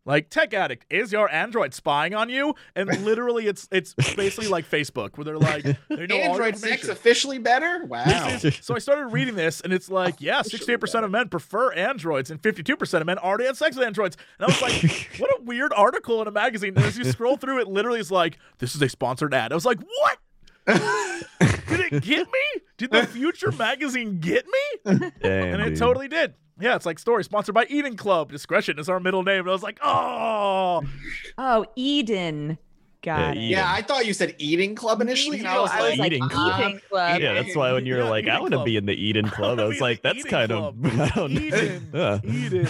Like 0.04 0.28
tech 0.30 0.52
addict 0.52 0.86
is 0.90 1.12
your 1.12 1.30
android 1.30 1.74
spying 1.74 2.14
on 2.14 2.28
you? 2.28 2.54
And 2.74 2.88
literally 3.04 3.46
it's 3.46 3.68
it's 3.70 3.94
basically 4.14 4.48
like 4.48 4.68
facebook 4.68 5.16
where 5.16 5.24
they're 5.24 5.38
like 5.38 5.62
they 5.88 6.06
know 6.06 6.16
all 6.16 6.32
Android 6.32 6.56
sex 6.56 6.88
officially 6.88 7.38
better? 7.38 7.84
Wow. 7.86 8.38
so 8.38 8.74
i 8.74 8.78
started 8.78 9.06
reading 9.06 9.34
this 9.34 9.60
and 9.60 9.72
it's 9.72 9.88
like 9.90 10.16
yeah 10.20 10.40
68% 10.42 11.04
of 11.04 11.10
men 11.10 11.28
prefer 11.28 11.72
androids 11.72 12.30
and 12.30 12.40
52% 12.40 13.00
of 13.00 13.06
men 13.06 13.18
already 13.18 13.46
had 13.46 13.56
sex 13.56 13.76
with 13.76 13.86
androids. 13.86 14.16
And 14.38 14.46
i 14.46 14.48
was 14.48 14.62
like 14.62 15.10
what 15.18 15.30
a 15.30 15.42
weird 15.42 15.72
article 15.74 16.20
in 16.22 16.28
a 16.28 16.32
magazine. 16.32 16.74
And 16.76 16.84
as 16.84 16.98
you 16.98 17.04
scroll 17.04 17.36
through 17.36 17.60
it 17.60 17.68
literally 17.68 18.00
is 18.00 18.10
like 18.10 18.38
this 18.58 18.74
is 18.74 18.82
a 18.82 18.88
sponsored 18.88 19.34
ad. 19.34 19.52
I 19.52 19.54
was 19.54 19.64
like 19.64 19.78
what? 19.80 20.18
Did 20.66 21.92
it 21.92 22.02
get 22.02 22.26
me? 22.26 22.62
Did 22.78 22.90
the 22.90 23.06
future 23.06 23.52
magazine 23.52 24.18
get 24.18 24.46
me? 24.46 25.10
Damn, 25.22 25.54
and 25.54 25.62
it 25.62 25.70
dude. 25.70 25.78
totally 25.78 26.08
did. 26.08 26.34
Yeah, 26.60 26.76
it's 26.76 26.86
like 26.86 26.98
story 26.98 27.24
sponsored 27.24 27.54
by 27.54 27.66
Eating 27.68 27.96
Club. 27.96 28.30
Discretion 28.30 28.78
is 28.78 28.88
our 28.88 29.00
middle 29.00 29.22
name. 29.22 29.40
And 29.40 29.48
I 29.48 29.52
was 29.52 29.62
like, 29.62 29.78
oh, 29.82 30.82
Oh, 31.38 31.66
Eden. 31.76 32.58
Got 33.02 33.36
Yeah, 33.36 33.42
it. 33.42 33.48
Yeah, 33.50 33.66
I 33.72 33.82
thought 33.82 34.06
you 34.06 34.14
said 34.14 34.34
eating 34.38 34.74
club 34.74 35.00
initially. 35.02 35.38
And 35.40 35.48
I 35.48 35.58
was 35.60 35.70
I 35.70 35.80
was 35.82 35.90
like, 35.90 35.98
like, 35.98 36.12
Eating 36.12 36.22
uh, 36.32 36.58
eating 36.66 36.80
club. 36.88 37.20
Yeah, 37.20 37.34
that's 37.34 37.54
why 37.54 37.72
when 37.72 37.84
you're 37.84 37.98
Yeah, 37.98 38.08
like, 38.08 38.24
I 38.26 38.28
Eden 38.28 38.40
want 38.40 38.52
to 38.52 38.56
Club. 38.58 38.64
be 38.66 38.76
in 38.78 38.86
the 38.86 38.94
Eden 38.94 39.28
Club, 39.30 39.58
I 39.60 39.64
was 39.64 39.80
like, 39.80 40.00
that's 40.02 40.18
Eden 40.20 40.30
kind 40.30 40.50
Club. 40.52 40.84
of, 40.86 41.00
I 41.00 41.08
don't 41.08 41.32
know. 41.32 41.40
Eden, 41.40 41.90
Yeah. 41.92 42.20
Eden. 42.24 42.68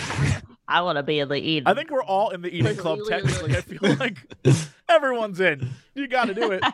I 0.66 0.80
want 0.80 0.96
to 0.96 1.02
be 1.04 1.18
in 1.20 1.28
the 1.28 1.36
Eden. 1.36 1.68
I 1.68 1.74
think 1.74 1.90
we're 1.90 2.02
all 2.02 2.30
in 2.30 2.40
the 2.42 2.48
Eden 2.48 2.74
Club. 2.76 2.98
Technically, 3.06 3.54
I 3.56 3.60
feel 3.60 3.94
like 3.96 4.16
everyone's 4.88 5.38
in. 5.38 5.68
You 5.94 6.08
got 6.08 6.24
to 6.24 6.34
do 6.34 6.50
it. 6.52 6.64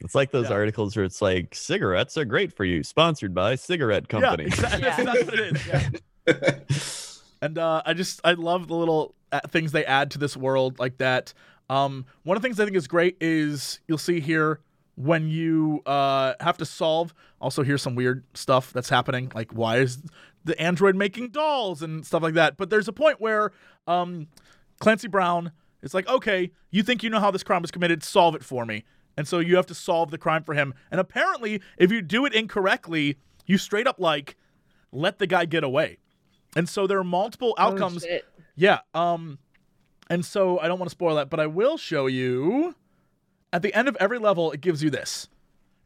It's 0.00 0.14
like 0.14 0.30
those 0.32 0.48
Yeah. 0.48 0.56
articles 0.56 0.96
where 0.96 1.04
it's 1.04 1.20
like, 1.22 1.54
cigarettes 1.54 2.16
are 2.16 2.24
great 2.24 2.52
for 2.56 2.64
you, 2.64 2.82
sponsored 2.82 3.32
by 3.34 3.54
cigarette 3.54 4.08
company. 4.08 4.44
Yeah, 4.44 4.48
exactly. 4.48 4.82
Yeah. 4.82 4.96
That's 5.04 5.24
what 5.24 5.34
it 5.38 5.56
is. 5.56 5.66
Yeah. 5.68 5.88
and 7.42 7.58
uh, 7.58 7.82
I 7.84 7.94
just 7.94 8.20
I 8.24 8.32
love 8.32 8.68
the 8.68 8.74
little 8.74 9.14
uh, 9.32 9.40
things 9.48 9.72
they 9.72 9.84
add 9.84 10.10
to 10.12 10.18
this 10.18 10.36
world 10.36 10.78
like 10.78 10.98
that. 10.98 11.32
Um, 11.70 12.06
one 12.24 12.36
of 12.36 12.42
the 12.42 12.46
things 12.46 12.60
I 12.60 12.64
think 12.64 12.76
is 12.76 12.86
great 12.86 13.16
is 13.20 13.80
you'll 13.88 13.98
see 13.98 14.20
here 14.20 14.60
when 14.96 15.28
you 15.28 15.82
uh, 15.86 16.34
have 16.40 16.58
to 16.58 16.64
solve. 16.64 17.14
Also, 17.40 17.62
here's 17.62 17.82
some 17.82 17.94
weird 17.94 18.24
stuff 18.34 18.72
that's 18.72 18.88
happening. 18.88 19.32
Like, 19.34 19.52
why 19.52 19.78
is 19.78 20.02
the 20.44 20.60
android 20.60 20.94
making 20.94 21.30
dolls 21.30 21.82
and 21.82 22.06
stuff 22.06 22.22
like 22.22 22.34
that? 22.34 22.56
But 22.56 22.70
there's 22.70 22.88
a 22.88 22.92
point 22.92 23.20
where 23.20 23.52
um, 23.86 24.28
Clancy 24.78 25.08
Brown 25.08 25.52
is 25.82 25.94
like, 25.94 26.08
okay, 26.08 26.50
you 26.70 26.82
think 26.82 27.02
you 27.02 27.10
know 27.10 27.20
how 27.20 27.30
this 27.30 27.42
crime 27.42 27.62
was 27.62 27.70
committed? 27.70 28.02
Solve 28.02 28.34
it 28.34 28.44
for 28.44 28.64
me. 28.64 28.84
And 29.16 29.28
so 29.28 29.38
you 29.38 29.56
have 29.56 29.66
to 29.66 29.74
solve 29.74 30.10
the 30.10 30.18
crime 30.18 30.42
for 30.42 30.54
him. 30.54 30.74
And 30.90 31.00
apparently, 31.00 31.60
if 31.78 31.92
you 31.92 32.02
do 32.02 32.26
it 32.26 32.34
incorrectly, 32.34 33.18
you 33.46 33.58
straight 33.58 33.86
up 33.86 34.00
like 34.00 34.36
let 34.92 35.18
the 35.18 35.26
guy 35.26 35.44
get 35.44 35.64
away. 35.64 35.98
And 36.56 36.68
so 36.68 36.86
there 36.86 36.98
are 36.98 37.04
multiple 37.04 37.54
Oh, 37.58 37.62
outcomes. 37.62 38.02
shit. 38.04 38.24
Yeah. 38.56 38.80
Um, 38.94 39.38
and 40.10 40.24
so 40.24 40.58
I 40.60 40.68
don't 40.68 40.78
want 40.78 40.88
to 40.88 40.94
spoil 40.94 41.16
that, 41.16 41.30
but 41.30 41.40
I 41.40 41.46
will 41.46 41.76
show 41.76 42.06
you. 42.06 42.74
At 43.52 43.62
the 43.62 43.72
end 43.72 43.86
of 43.88 43.96
every 44.00 44.18
level, 44.18 44.50
it 44.52 44.60
gives 44.60 44.82
you 44.82 44.90
this. 44.90 45.28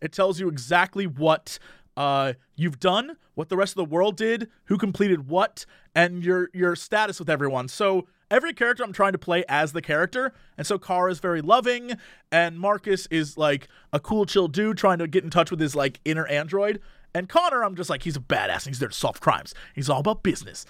It 0.01 0.11
tells 0.13 0.41
you 0.41 0.49
exactly 0.49 1.07
what 1.07 1.59
uh, 1.97 2.33
you've 2.57 2.81
done, 2.81 3.17
what 3.35 3.49
the 3.51 3.57
rest 3.57 3.73
of 3.73 3.77
the 3.77 3.85
world 3.85 4.17
did, 4.17 4.49
who 4.67 4.79
completed 4.79 5.29
what, 5.29 5.67
and 5.95 6.25
your 6.25 6.49
your 6.55 6.75
status 6.77 7.19
with 7.19 7.29
everyone. 7.29 7.69
So 7.69 8.07
every 8.31 8.55
character 8.55 8.85
I'm 8.85 8.93
trying 8.93 9.13
to 9.13 9.19
play 9.19 9.45
as 9.49 9.73
the 9.73 9.83
character, 9.83 10.33
and 10.57 10.67
so 10.67 10.79
Kara 10.79 11.11
is 11.11 11.19
very 11.21 11.43
loving, 11.43 11.93
and 12.33 12.59
Marcus 12.59 13.07
is 13.11 13.37
like 13.37 13.69
a 13.93 13.99
cool, 14.01 14.25
chill 14.25 14.49
dude 14.49 14.79
trying 14.79 14.99
to 14.99 15.07
get 15.09 15.25
in 15.25 15.31
touch 15.31 15.51
with 15.51 15.61
his 15.61 15.75
like 15.77 16.01
inner 16.07 16.27
android, 16.29 16.81
and 17.15 17.29
Connor 17.29 17.65
I'm 17.65 17.75
just 17.75 17.91
like 17.91 18.03
he's 18.03 18.17
a 18.17 18.21
badass. 18.21 18.65
And 18.65 18.69
he's 18.69 18.79
there 18.79 18.89
to 18.89 18.95
solve 18.95 19.21
crimes. 19.21 19.55
He's 19.75 19.89
all 19.89 20.01
about 20.01 20.23
business. 20.23 20.67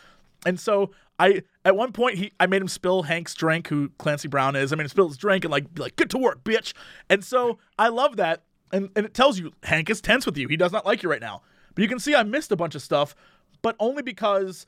And 0.46 0.58
so 0.58 0.90
I 1.18 1.42
at 1.64 1.76
one 1.76 1.92
point 1.92 2.18
he 2.18 2.32
I 2.38 2.46
made 2.46 2.62
him 2.62 2.68
spill 2.68 3.02
Hank's 3.02 3.34
drink, 3.34 3.68
who 3.68 3.90
Clancy 3.98 4.28
Brown 4.28 4.56
is. 4.56 4.72
I 4.72 4.76
him 4.76 4.88
spill 4.88 5.08
his 5.08 5.16
drink 5.16 5.44
and 5.44 5.50
like 5.50 5.72
be 5.74 5.82
like, 5.82 5.96
get 5.96 6.10
to 6.10 6.18
work, 6.18 6.44
bitch. 6.44 6.72
And 7.10 7.24
so 7.24 7.58
I 7.78 7.88
love 7.88 8.16
that. 8.16 8.42
And 8.72 8.90
and 8.96 9.04
it 9.04 9.14
tells 9.14 9.38
you 9.38 9.52
Hank 9.64 9.90
is 9.90 10.00
tense 10.00 10.26
with 10.26 10.36
you. 10.36 10.48
He 10.48 10.56
does 10.56 10.72
not 10.72 10.86
like 10.86 11.02
you 11.02 11.10
right 11.10 11.20
now. 11.20 11.42
But 11.74 11.82
you 11.82 11.88
can 11.88 11.98
see 11.98 12.14
I 12.14 12.22
missed 12.22 12.52
a 12.52 12.56
bunch 12.56 12.74
of 12.74 12.82
stuff, 12.82 13.14
but 13.62 13.76
only 13.78 14.02
because 14.02 14.66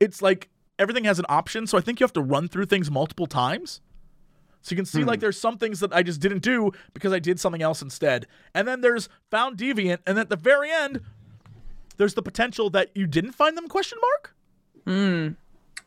it's 0.00 0.22
like 0.22 0.48
everything 0.78 1.04
has 1.04 1.18
an 1.18 1.26
option. 1.28 1.66
So 1.66 1.78
I 1.78 1.80
think 1.80 2.00
you 2.00 2.04
have 2.04 2.12
to 2.14 2.22
run 2.22 2.48
through 2.48 2.66
things 2.66 2.90
multiple 2.90 3.26
times. 3.26 3.80
So 4.64 4.72
you 4.72 4.76
can 4.76 4.86
see 4.86 5.04
like 5.04 5.20
there's 5.20 5.38
some 5.38 5.58
things 5.58 5.80
that 5.80 5.92
I 5.92 6.02
just 6.02 6.20
didn't 6.20 6.42
do 6.42 6.72
because 6.94 7.12
I 7.12 7.18
did 7.18 7.38
something 7.38 7.60
else 7.60 7.82
instead. 7.82 8.26
And 8.54 8.66
then 8.66 8.80
there's 8.80 9.10
found 9.30 9.58
deviant, 9.58 9.98
and 10.06 10.18
at 10.18 10.30
the 10.30 10.36
very 10.36 10.70
end, 10.72 11.02
there's 11.98 12.14
the 12.14 12.22
potential 12.22 12.70
that 12.70 12.88
you 12.94 13.06
didn't 13.06 13.32
find 13.32 13.58
them 13.58 13.68
question 13.68 13.98
mark? 14.00 14.34
Hmm. 14.86 15.28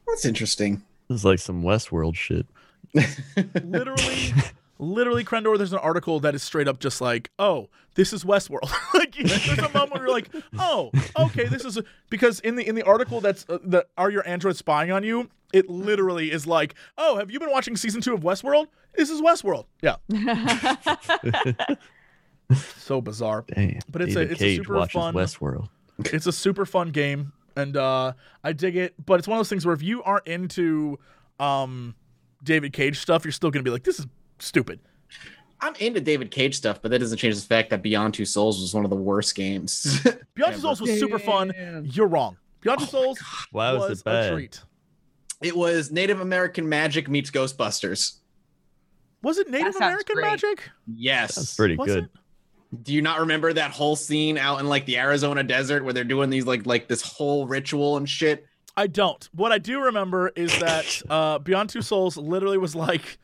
That's 0.07 0.25
interesting. 0.25 0.83
This 1.07 1.21
is 1.21 1.25
like 1.25 1.39
some 1.39 1.63
Westworld 1.63 2.15
shit. 2.15 2.45
literally 3.63 4.31
literally 4.79 5.23
Crendor 5.23 5.57
there's 5.57 5.73
an 5.73 5.79
article 5.79 6.19
that 6.19 6.35
is 6.35 6.43
straight 6.43 6.67
up 6.67 6.79
just 6.79 7.01
like 7.01 7.31
oh 7.39 7.69
this 7.95 8.13
is 8.13 8.23
Westworld 8.23 8.71
like 8.93 9.15
there's 9.15 9.57
a 9.59 9.69
moment 9.69 9.93
where 9.93 10.01
you're 10.03 10.11
like 10.11 10.29
oh 10.59 10.91
okay 11.17 11.45
this 11.45 11.65
is 11.65 11.77
a, 11.77 11.83
because 12.09 12.39
in 12.41 12.55
the 12.55 12.67
in 12.67 12.75
the 12.75 12.83
article 12.83 13.19
that's 13.21 13.45
uh, 13.49 13.57
the 13.63 13.85
are 13.97 14.09
your 14.11 14.27
androids 14.27 14.59
spying 14.59 14.91
on 14.91 15.03
you 15.03 15.29
it 15.53 15.69
literally 15.69 16.31
is 16.31 16.45
like 16.45 16.75
oh 16.97 17.17
have 17.17 17.31
you 17.31 17.39
been 17.39 17.49
watching 17.51 17.75
season 17.75 18.01
2 18.01 18.13
of 18.13 18.21
Westworld 18.21 18.67
this 18.95 19.09
is 19.09 19.21
Westworld 19.21 19.65
yeah 19.81 19.95
so 22.77 23.01
bizarre 23.01 23.43
Damn. 23.47 23.79
But 23.91 24.01
it's 24.03 24.15
a- 24.15 24.19
David 24.25 24.31
it's 24.33 24.41
a 24.41 24.55
super 24.55 24.85
fun- 24.87 25.13
Westworld. 25.13 25.69
it's 26.05 26.27
a 26.27 26.31
super 26.31 26.65
fun 26.65 26.91
game 26.91 27.33
and 27.55 27.75
uh 27.75 28.13
i 28.43 28.53
dig 28.53 28.75
it 28.75 28.93
but 29.03 29.19
it's 29.19 29.27
one 29.27 29.37
of 29.37 29.39
those 29.39 29.49
things 29.49 29.65
where 29.65 29.73
if 29.73 29.81
you 29.81 30.03
aren't 30.03 30.27
into 30.27 30.99
um 31.39 31.95
david 32.43 32.71
cage 32.71 32.99
stuff 32.99 33.25
you're 33.25 33.31
still 33.31 33.49
gonna 33.49 33.63
be 33.63 33.71
like 33.71 33.83
this 33.83 33.97
is 33.99 34.05
stupid 34.39 34.79
I'm 35.59 35.73
into 35.79 35.99
David 35.99 36.29
Cage 36.29 36.55
stuff, 36.55 36.83
but 36.83 36.91
that 36.91 36.99
doesn't 36.99 37.17
change 37.17 37.33
the 37.35 37.41
fact 37.41 37.71
that 37.71 37.81
Beyond 37.81 38.13
Two 38.13 38.25
Souls 38.25 38.61
was 38.61 38.75
one 38.75 38.83
of 38.83 38.91
the 38.91 38.95
worst 38.95 39.33
games. 39.33 40.01
beyond 40.35 40.53
Two 40.53 40.61
souls 40.61 40.79
was 40.79 40.99
super 40.99 41.17
fun 41.19 41.51
you're 41.91 42.07
wrong 42.07 42.37
beyond 42.61 42.79
Two 42.81 42.85
souls 42.85 43.19
Why 43.51 43.73
was, 43.73 43.89
was 43.89 43.99
it 44.01 44.05
bad? 44.05 44.33
a 44.33 44.35
treat 44.35 44.61
it 45.41 45.55
was 45.55 45.91
Native 45.91 46.19
American 46.21 46.67
Magic 46.69 47.09
meets 47.09 47.31
Ghostbusters. 47.31 48.17
was 49.23 49.37
it 49.39 49.49
native 49.49 49.75
american 49.75 50.15
great. 50.15 50.25
magic 50.25 50.69
Yes. 50.95 51.35
That's 51.35 51.55
pretty 51.55 51.75
was 51.75 51.87
good. 51.87 52.03
it 52.03 52.83
Do 52.83 52.93
you 52.93 53.01
not 53.01 53.19
remember 53.21 53.51
that 53.53 53.71
whole 53.71 53.95
scene 53.95 54.37
out 54.37 54.59
in 54.59 54.67
like 54.67 54.85
the 54.85 54.97
Arizona 54.99 55.41
desert 55.43 55.83
where 55.83 55.93
they're 55.93 56.03
doing 56.03 56.29
these 56.29 56.45
like 56.45 56.65
like 56.67 56.87
this 56.87 57.01
whole 57.01 57.47
ritual 57.47 57.97
and 57.97 58.07
shit? 58.07 58.45
i 58.79 58.85
don't 58.85 59.27
what 59.33 59.51
i 59.51 59.57
do 59.57 59.81
remember 59.81 60.27
is 60.35 60.55
that 60.59 61.01
uh 61.09 61.39
beyond 61.39 61.67
two 61.67 61.81
souls 61.81 62.15
literally 62.15 62.59
was 62.59 62.75
like 62.75 63.17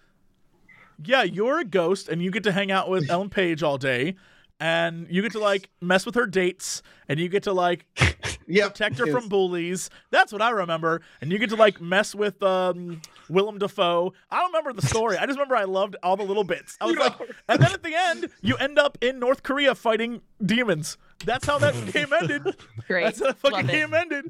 yeah 1.05 1.23
you're 1.23 1.59
a 1.59 1.65
ghost 1.65 2.09
and 2.09 2.21
you 2.21 2.31
get 2.31 2.43
to 2.43 2.51
hang 2.51 2.71
out 2.71 2.89
with 2.89 3.09
ellen 3.09 3.29
page 3.29 3.63
all 3.63 3.77
day 3.77 4.15
and 4.59 5.07
you 5.09 5.21
get 5.21 5.31
to 5.33 5.39
like 5.39 5.69
mess 5.81 6.05
with 6.05 6.15
her 6.15 6.25
dates 6.27 6.81
and 7.09 7.19
you 7.19 7.27
get 7.29 7.43
to 7.43 7.53
like 7.53 7.85
Yeah. 8.45 8.67
protect 8.67 8.97
her 8.99 9.07
from 9.07 9.29
bullies. 9.29 9.89
That's 10.11 10.33
what 10.33 10.41
I 10.41 10.49
remember. 10.49 11.01
And 11.21 11.31
you 11.31 11.39
get 11.39 11.49
to 11.51 11.55
like 11.55 11.79
mess 11.79 12.13
with 12.13 12.43
um, 12.43 13.01
Willem 13.29 13.57
Dafoe. 13.57 14.13
I 14.29 14.39
don't 14.41 14.51
remember 14.51 14.73
the 14.73 14.85
story. 14.85 15.17
I 15.17 15.25
just 15.25 15.37
remember 15.37 15.55
I 15.55 15.63
loved 15.63 15.95
all 16.03 16.17
the 16.17 16.23
little 16.23 16.43
bits. 16.43 16.77
I 16.81 16.85
was 16.85 16.97
like, 16.97 17.13
and 17.47 17.61
then 17.61 17.71
at 17.71 17.83
the 17.83 17.95
end, 17.95 18.29
you 18.41 18.57
end 18.57 18.77
up 18.77 18.97
in 19.01 19.17
North 19.19 19.43
Korea 19.43 19.73
fighting 19.75 20.21
demons. 20.45 20.97
That's 21.25 21.45
how 21.45 21.57
that 21.59 21.73
game 21.93 22.07
ended. 22.21 22.55
Great. 22.87 23.05
That's 23.05 23.19
how 23.19 23.27
that 23.27 23.37
fucking 23.37 23.55
Love 23.59 23.69
it. 23.69 23.71
game 23.71 23.93
ended. 23.93 24.25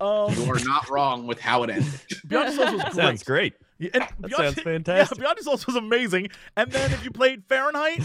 Um, 0.00 0.32
You 0.34 0.52
are 0.52 0.60
not 0.64 0.88
wrong 0.88 1.26
with 1.26 1.40
how 1.40 1.64
it 1.64 1.70
ended. 1.70 1.92
Beyond 2.26 2.54
Souls 2.54 2.72
was 2.72 2.82
great. 2.82 2.94
Sounds 2.94 3.22
great. 3.24 3.54
Yeah, 3.82 3.90
and 3.94 4.02
That 4.02 4.22
Beyond- 4.28 4.44
sounds 4.54 4.60
fantastic. 4.62 5.18
Yeah, 5.18 5.22
Beyond 5.22 5.38
Two 5.38 5.44
Souls 5.44 5.66
was 5.66 5.76
amazing. 5.76 6.28
And 6.56 6.70
then 6.70 6.92
if 6.92 7.04
you 7.04 7.10
played 7.10 7.44
Fahrenheit, 7.48 8.00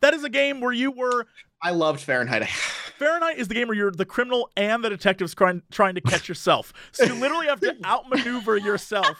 that 0.00 0.14
is 0.14 0.24
a 0.24 0.28
game 0.30 0.60
where 0.60 0.72
you 0.72 0.90
were 0.90 1.26
I 1.62 1.70
loved 1.70 2.00
Fahrenheit. 2.00 2.48
Fahrenheit 2.98 3.38
is 3.38 3.48
the 3.48 3.54
game 3.54 3.68
where 3.68 3.76
you're 3.76 3.90
the 3.92 4.04
criminal 4.04 4.50
and 4.56 4.82
the 4.84 4.90
detective's 4.90 5.34
trying 5.34 5.62
trying 5.70 5.94
to 5.94 6.00
catch 6.00 6.28
yourself. 6.28 6.72
So 6.92 7.04
you 7.04 7.14
literally 7.14 7.46
have 7.46 7.60
to 7.60 7.76
outmaneuver 7.84 8.56
yourself. 8.58 9.16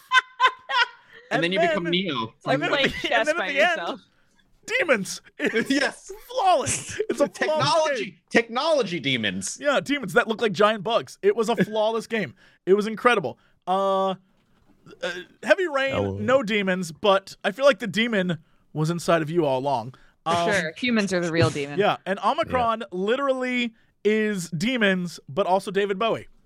and, 1.30 1.42
then 1.42 1.52
you 1.52 1.60
become 1.60 1.84
Neo. 1.84 2.34
and 2.46 2.60
then, 2.62 2.68
Playing 2.70 2.86
at 2.86 2.92
the, 2.92 3.08
chess 3.08 3.18
and 3.18 3.28
then 3.28 3.36
by 3.38 3.48
the 3.48 3.54
yourself. 3.54 3.90
end, 3.90 4.00
demons. 4.78 5.22
It's 5.38 5.70
yes. 5.70 6.12
flawless. 6.28 7.00
It's 7.08 7.20
a 7.20 7.28
flawless 7.28 7.38
game. 7.38 7.48
Technology. 7.48 8.22
Technology 8.30 9.00
demons. 9.00 9.58
Yeah, 9.60 9.80
demons 9.80 10.12
that 10.12 10.28
look 10.28 10.42
like 10.42 10.52
giant 10.52 10.84
bugs. 10.84 11.18
It 11.22 11.34
was 11.34 11.48
a 11.48 11.56
flawless 11.56 12.06
game. 12.06 12.34
It 12.66 12.74
was 12.74 12.86
incredible. 12.86 13.38
Uh, 13.66 14.14
uh 15.02 15.10
Heavy 15.42 15.66
Rain, 15.68 15.94
Oh. 15.94 16.12
no 16.18 16.42
demons, 16.42 16.92
but 16.92 17.36
I 17.44 17.50
feel 17.52 17.64
like 17.64 17.78
the 17.78 17.86
demon 17.86 18.38
was 18.72 18.90
inside 18.90 19.22
of 19.22 19.30
you 19.30 19.44
all 19.44 19.58
along. 19.58 19.94
Um, 20.24 20.52
sure. 20.52 20.72
Humans 20.76 21.12
are 21.12 21.20
the 21.20 21.32
real 21.32 21.50
demon. 21.58 21.78
Yeah, 21.78 21.96
and 22.06 22.18
Omikron 22.20 22.82
literally 22.92 23.72
is 24.04 24.48
demons, 24.50 25.18
but 25.28 25.46
also 25.46 25.70
David 25.70 25.98
Bowie. 25.98 26.28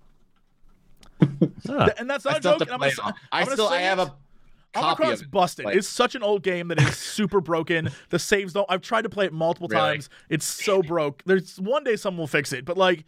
Ah, 1.69 1.85
Th- 1.85 1.97
And 1.97 2.09
that's 2.09 2.23
not 2.25 2.35
a 2.35 2.39
still 2.39 2.51
have 2.53 2.59
joke. 2.59 2.67
and 2.67 2.71
I'm 2.73 2.79
play 2.79 2.91
gonna 2.95 3.09
it. 3.09 3.15
s- 3.15 3.23
I 3.31 3.39
I'm 3.39 3.43
gonna 3.45 3.55
still 3.55 3.67
I 3.67 3.79
have 3.79 3.99
it. 3.99 4.01
a 4.03 4.79
copy 4.79 5.03
Omikron's 5.03 5.21
it. 5.23 5.31
busted. 5.31 5.65
Like- 5.65 5.75
It's 5.75 5.87
such 5.87 6.15
an 6.15 6.23
old 6.23 6.43
game 6.43 6.67
that 6.69 6.79
is 6.79 6.95
super 7.17 7.41
broken. 7.41 7.89
The 8.09 8.19
saves 8.19 8.53
don't. 8.53 8.65
I've 8.69 8.81
tried 8.81 9.01
to 9.03 9.09
play 9.09 9.25
it 9.25 9.33
multiple 9.33 9.67
Really? 9.67 9.81
times. 9.81 10.09
It's 10.29 10.45
so 10.45 10.81
broke. 10.81 11.23
There's 11.25 11.57
one 11.59 11.83
day 11.83 11.95
someone 11.95 12.19
will 12.19 12.27
fix 12.27 12.53
it, 12.53 12.63
but 12.65 12.77
like, 12.77 13.05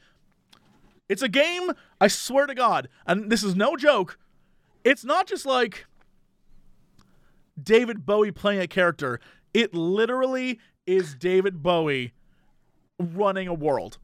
it's 1.08 1.22
a 1.22 1.30
game. 1.30 1.72
I 2.02 2.08
swear 2.08 2.48
to 2.48 2.56
God, 2.56 2.90
and 3.08 3.32
this 3.32 3.44
is 3.44 3.56
no 3.56 3.76
joke. 3.78 4.18
It's 4.84 5.04
not 5.04 5.28
just 5.28 5.46
like 5.46 5.86
David 7.62 8.06
Bowie 8.06 8.32
playing 8.32 8.62
a 8.62 8.68
character. 8.68 9.20
It 9.54 9.74
literally 9.74 10.60
is 10.86 11.16
David 11.16 11.62
Bowie 11.62 12.14
running 13.00 13.48
a 13.48 13.54
world. 13.54 13.98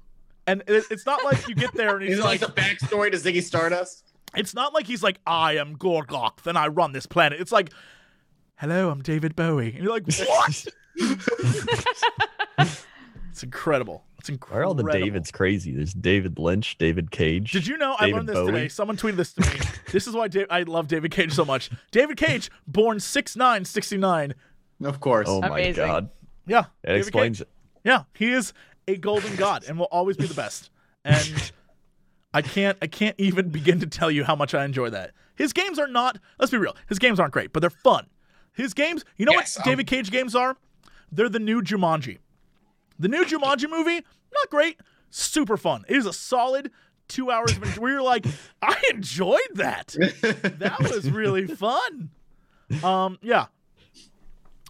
And 0.48 0.64
it, 0.68 0.86
it's 0.92 1.06
not 1.06 1.24
like 1.24 1.48
you 1.48 1.56
get 1.56 1.74
there 1.74 1.96
and 1.96 2.04
he's 2.04 2.14
Is 2.18 2.20
it 2.20 2.24
like 2.24 2.42
like, 2.42 2.56
the 2.56 2.62
backstory 2.62 3.12
to 3.12 3.18
Ziggy 3.18 3.42
Stardust? 3.42 4.06
it's 4.38 4.54
not 4.54 4.74
like 4.74 4.86
he's 4.86 5.04
like, 5.04 5.20
I 5.26 5.54
am 5.58 5.78
Gorgoth 5.78 6.46
and 6.46 6.58
I 6.58 6.68
run 6.68 6.92
this 6.92 7.06
planet. 7.06 7.40
It's 7.40 7.52
like, 7.52 7.72
hello, 8.58 8.90
I'm 8.90 9.02
David 9.02 9.36
Bowie. 9.36 9.74
And 9.74 9.84
you're 9.84 9.94
like, 9.94 10.06
what? 10.08 10.66
it's 13.32 13.44
incredible. 13.44 14.04
It's 14.26 14.32
Why 14.32 14.34
incredible. 14.34 14.62
are 14.64 14.66
all 14.66 14.74
the 14.74 15.06
Davids 15.06 15.32
crazy? 15.32 15.72
There's 15.72 15.94
David 15.94 16.40
Lynch, 16.40 16.78
David 16.80 17.12
Cage. 17.12 17.52
Did 17.52 17.68
you 17.68 17.78
know 17.78 17.96
I 18.00 18.06
David 18.08 18.16
learned 18.16 18.30
this 18.30 18.36
Bowie? 18.36 18.52
today? 18.52 18.68
Someone 18.70 18.98
tweeted 18.98 19.18
this 19.18 19.34
to 19.34 19.42
me. 19.42 19.60
this 19.92 20.08
is 20.08 20.16
why 20.16 20.28
Dave, 20.28 20.48
I 20.50 20.64
love 20.64 20.88
David 20.88 21.12
Cage 21.12 21.32
so 21.32 21.46
much. 21.46 21.70
David 21.92 22.18
Cage, 22.18 22.50
born 22.66 22.98
6'9", 22.98 23.68
69. 23.68 24.34
Of 24.84 25.00
course. 25.00 25.28
Oh 25.30 25.42
my 25.42 25.72
god. 25.72 26.10
Yeah. 26.48 26.62
That 26.82 26.88
David 26.88 27.00
explains 27.02 27.38
Cage. 27.40 27.42
it. 27.48 27.50
Yeah, 27.84 28.04
he 28.14 28.32
is 28.32 28.54
a 28.88 28.98
golden 28.98 29.36
god 29.36 29.64
and 29.68 29.78
will 29.78 29.86
always 29.86 30.18
be 30.18 30.26
the 30.26 30.34
best. 30.34 30.72
And 31.04 31.52
I 32.34 32.42
can't 32.42 32.78
I 32.82 32.88
can't 32.88 33.16
even 33.20 33.50
begin 33.50 33.80
to 33.82 33.86
tell 33.88 34.10
you 34.10 34.24
how 34.24 34.36
much 34.36 34.56
I 34.56 34.66
enjoy 34.66 34.90
that. 34.90 35.12
His 35.36 35.54
games 35.54 35.78
are 35.78 35.88
not, 35.88 36.18
let's 36.40 36.52
be 36.52 36.58
real, 36.58 36.76
his 36.88 36.98
games 36.98 37.20
aren't 37.20 37.34
great, 37.34 37.54
but 37.54 37.60
they're 37.60 37.70
fun. 37.70 38.08
His 38.54 38.74
games, 38.74 39.06
you 39.18 39.26
know 39.26 39.34
Yes, 39.34 39.58
what 39.58 39.68
um, 39.68 39.72
David 39.72 39.88
Cage 39.88 40.10
games 40.10 40.34
are? 40.34 40.58
They're 41.12 41.30
the 41.30 41.40
new 41.40 41.62
Jumanji. 41.62 42.18
The 43.00 43.08
new 43.08 43.26
Jumanji 43.26 43.70
movie, 43.70 44.06
not 44.34 44.50
great, 44.50 44.80
super 45.10 45.58
fun. 45.58 45.84
It 45.88 45.98
is 45.98 46.06
a 46.06 46.14
solid 46.14 46.72
two 47.08 47.30
hours 47.32 47.52
of 47.58 47.78
where 47.78 47.92
you're 47.92 48.02
like, 48.02 48.26
I 48.62 48.82
enjoyed 48.92 49.40
that. 49.56 49.96
That 50.60 50.78
was 50.80 51.10
really 51.10 51.48
fun. 51.48 52.10
Um, 52.84 53.20
yeah. 53.22 53.48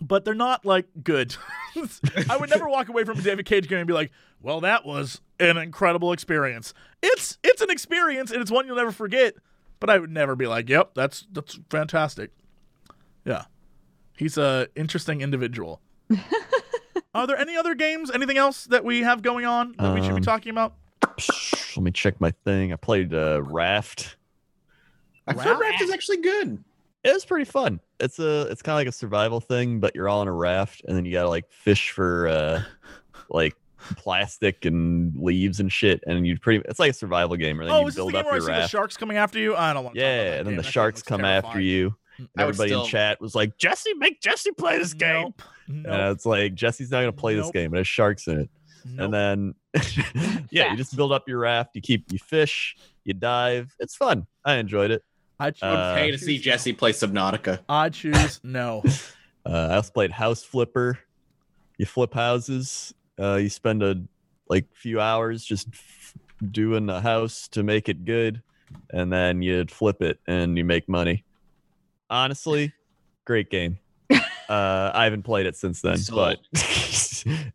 But 0.02 0.26
they're 0.26 0.34
not 0.34 0.66
like 0.66 0.88
good. 1.04 1.36
I 2.30 2.38
would 2.38 2.50
never 2.50 2.68
walk 2.68 2.90
away 2.90 3.04
from 3.04 3.20
a 3.20 3.22
David 3.22 3.46
Cage 3.46 3.68
game 3.68 3.80
and 3.80 3.88
be 3.88 3.94
like, 3.94 4.12
well, 4.42 4.62
that 4.62 4.86
was 4.86 5.22
an 5.40 5.58
incredible 5.58 6.12
experience. 6.12 6.74
It's 7.02 7.38
it's 7.44 7.62
an 7.62 7.70
experience 7.70 8.32
and 8.32 8.42
it's 8.42 8.52
one 8.52 8.68
you'll 8.68 8.76
never 8.76 8.92
forget. 8.92 9.36
But 9.80 9.90
I 9.90 10.00
would 10.00 10.12
never 10.12 10.36
be 10.36 10.48
like, 10.48 10.70
yep, 10.70 10.92
that's 10.96 11.26
that's 11.32 11.60
fantastic. 11.70 12.32
Yeah. 13.24 13.46
He's 14.18 14.38
a 14.38 14.68
interesting 14.76 15.22
individual. 15.22 15.82
Are 17.16 17.26
there 17.26 17.38
any 17.38 17.56
other 17.58 17.74
games? 17.76 18.12
Anything 18.12 18.38
else 18.38 18.66
that 18.66 18.84
we 18.84 19.02
have 19.02 19.22
going 19.22 19.46
on 19.46 19.74
that 19.80 19.94
we 19.94 20.02
should 20.02 20.10
be 20.12 20.16
Um, 20.18 20.22
talking 20.22 20.52
about? 20.52 20.74
Let 21.02 21.78
me 21.84 21.92
check 21.92 22.20
my 22.20 22.32
thing. 22.44 22.74
I 22.74 22.76
played 22.76 23.14
uh, 23.14 23.42
Raft. 23.44 24.18
I've 25.28 25.40
heard 25.40 25.58
Raft 25.60 25.82
is 25.82 25.90
actually 25.92 26.18
good. 26.18 26.64
It 27.04 27.14
was 27.14 27.24
pretty 27.26 27.46
fun. 27.46 27.80
It's 28.00 28.20
a 28.20 28.42
it's 28.52 28.62
kind 28.62 28.74
of 28.74 28.80
like 28.80 28.88
a 28.88 28.92
survival 28.92 29.40
thing, 29.40 29.80
but 29.80 29.96
you're 29.96 30.10
all 30.10 30.22
on 30.22 30.28
a 30.28 30.32
raft, 30.34 30.82
and 30.88 30.98
then 30.98 31.06
you 31.06 31.14
gotta 31.14 31.30
like 31.30 31.50
fish 31.52 31.92
for 31.92 32.28
uh 32.28 32.64
like 33.30 33.56
plastic 33.96 34.66
and 34.66 35.16
leaves 35.16 35.60
and 35.60 35.72
shit, 35.72 36.04
and 36.08 36.26
you 36.28 36.38
pretty. 36.40 36.64
It's 36.68 36.80
like 36.80 36.92
a 36.92 36.94
survival 36.94 37.38
game, 37.38 37.58
where 37.58 37.66
then 37.68 37.76
Oh, 37.76 37.82
you 37.82 37.88
is 37.88 37.96
this 37.96 38.04
the 38.06 38.12
build 38.12 38.14
game 38.14 38.20
up 38.22 38.26
where 38.26 38.34
I 38.34 38.38
your 38.38 38.42
see 38.42 38.52
the 38.52 38.52
raft. 38.60 38.72
sharks 38.72 38.98
coming 38.98 39.18
after 39.18 39.40
you? 39.40 39.56
I 39.56 39.72
don't 39.74 39.84
want 39.86 39.96
to. 39.96 40.02
Yeah, 40.02 40.08
talk 40.08 40.18
about 40.18 40.32
that 40.32 40.38
and 40.40 40.48
then 40.48 40.52
game. 40.54 40.58
the 40.58 40.62
That 40.64 40.66
game 40.66 40.72
sharks 40.72 40.98
looks 41.00 41.08
come 41.08 41.22
after 41.26 41.42
terrifying. 41.48 41.66
you. 41.66 41.96
And 42.18 42.28
I 42.38 42.46
would 42.46 42.50
everybody 42.56 42.70
still- 42.72 42.84
in 42.84 42.88
chat 42.90 43.22
was 43.22 43.36
like, 43.36 43.58
"Jesse, 43.58 43.94
make 43.94 44.20
Jesse 44.22 44.52
play 44.52 44.78
this 44.80 44.94
game." 44.94 45.22
Nope. 45.24 45.42
Nope. 45.68 45.86
And 45.94 46.12
it's 46.12 46.26
like 46.26 46.54
Jesse's 46.54 46.92
not 46.92 47.00
gonna 47.00 47.12
play 47.12 47.36
this 47.36 47.52
game. 47.52 47.74
It 47.74 47.78
has 47.78 47.88
sharks 47.88 48.28
in 48.28 48.42
it. 48.42 48.50
nope. 48.86 49.06
And 49.06 49.14
then 49.14 49.56
yeah, 50.52 50.72
you 50.72 50.78
just 50.78 50.96
build 50.96 51.12
up 51.12 51.28
your 51.28 51.40
raft. 51.40 51.72
You 51.74 51.82
keep 51.82 52.12
you 52.12 52.20
fish. 52.20 52.76
You 53.04 53.14
dive. 53.14 53.74
It's 53.80 53.96
fun. 53.96 54.28
I 54.44 54.56
enjoyed 54.56 54.92
it. 54.92 55.04
I 55.40 55.52
choose, 55.52 55.64
uh, 55.64 55.96
Pay 55.96 56.12
to 56.12 56.18
see 56.18 56.38
Jesse 56.38 56.74
play 56.74 56.92
Subnautica. 56.94 57.60
I 57.68 57.90
choose 57.90 58.40
no. 58.44 58.84
Uh, 59.48 59.68
I 59.70 59.76
also 59.76 59.92
played 59.92 60.10
House 60.10 60.44
Flipper. 60.44 60.98
You 61.78 61.86
flip 61.86 62.16
houses. 62.16 62.96
Uh, 63.20 63.36
you 63.36 63.50
spend 63.50 63.84
a 63.84 64.02
like 64.50 64.66
few 64.74 65.00
hours 65.00 65.46
just 65.46 65.68
f- 65.68 66.16
doing 66.52 66.88
the 66.88 67.00
house 67.00 67.48
to 67.50 67.62
make 67.62 67.88
it 67.88 68.06
good, 68.06 68.42
and 68.90 69.14
then 69.14 69.44
you 69.44 69.64
flip 69.66 70.02
it 70.02 70.20
and 70.26 70.58
you 70.58 70.66
make 70.66 70.90
money. 70.90 71.26
Honestly, 72.10 72.74
great 73.26 73.52
game. 73.52 73.78
Uh, 74.50 74.92
I 74.94 75.04
haven't 75.06 75.24
played 75.24 75.46
it 75.46 75.56
since 75.56 75.82
then, 75.82 75.98
Sold. 75.98 76.18
but 76.18 76.40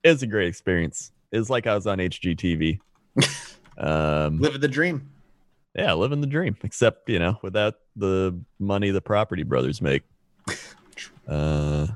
it's 0.05 0.22
a 0.22 0.26
great 0.26 0.49
experience. 0.49 1.12
It's 1.32 1.49
like 1.51 1.66
I 1.66 1.74
was 1.74 1.86
on 1.86 1.99
HGTV. 1.99 2.80
Um, 3.78 4.41
Living 4.41 4.61
the 4.61 4.68
dream. 4.68 5.09
yeah, 5.74 5.95
living 5.95 6.20
the 6.20 6.26
dream, 6.26 6.55
except 6.62 7.09
you 7.09 7.18
know, 7.18 7.38
without 7.41 7.76
the 7.97 8.38
money 8.59 8.91
the 8.91 9.01
property 9.01 9.43
brothers 9.43 9.80
make. 9.80 10.03
Uh, 11.28 11.86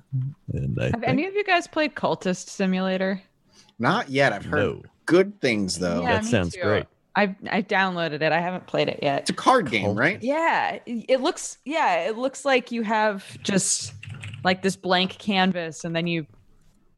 and 0.53 0.79
I 0.81 0.85
Have 0.85 0.93
think- 0.93 1.09
any 1.09 1.27
of 1.27 1.35
you 1.35 1.43
guys 1.45 1.67
played 1.67 1.95
Cultist 1.95 2.49
Simulator? 2.49 3.21
Not 3.81 4.09
yet. 4.09 4.33
I've 4.33 4.45
heard 4.45 4.59
no, 4.59 4.83
good 5.07 5.41
things 5.41 5.79
though. 5.79 6.03
Yeah, 6.03 6.13
that 6.15 6.25
me 6.25 6.31
sounds 6.31 6.55
too. 6.55 6.63
great. 6.63 6.87
I've 7.17 7.35
I've 7.51 7.67
downloaded 7.69 8.23
it. 8.23 8.33
I 8.33 8.41
haven't 8.41 8.67
played 8.67 8.89
it 8.89 9.01
yet. 9.03 9.23
It's 9.23 9.31
a 9.31 9.35
card 9.35 9.71
game, 9.71 9.95
right? 9.97 10.23
Yeah, 10.23 10.79
it 10.87 11.05
it 11.09 11.21
looks 11.21 11.59
yeah, 11.65 12.07
it 12.09 12.17
looks 12.17 12.45
like 12.45 12.71
you 12.73 12.83
have 12.83 13.37
just 13.43 13.93
like 14.45 14.63
this 14.63 14.77
blank 14.77 15.19
canvas 15.19 15.85
and 15.85 15.95
then 15.97 16.07
you 16.07 16.27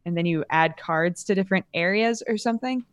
and 0.04 0.16
then 0.16 0.26
you 0.26 0.44
add 0.50 0.76
cards 0.76 1.24
to 1.24 1.34
different 1.34 1.64
areas 1.74 2.22
or 2.28 2.36
something. 2.36 2.84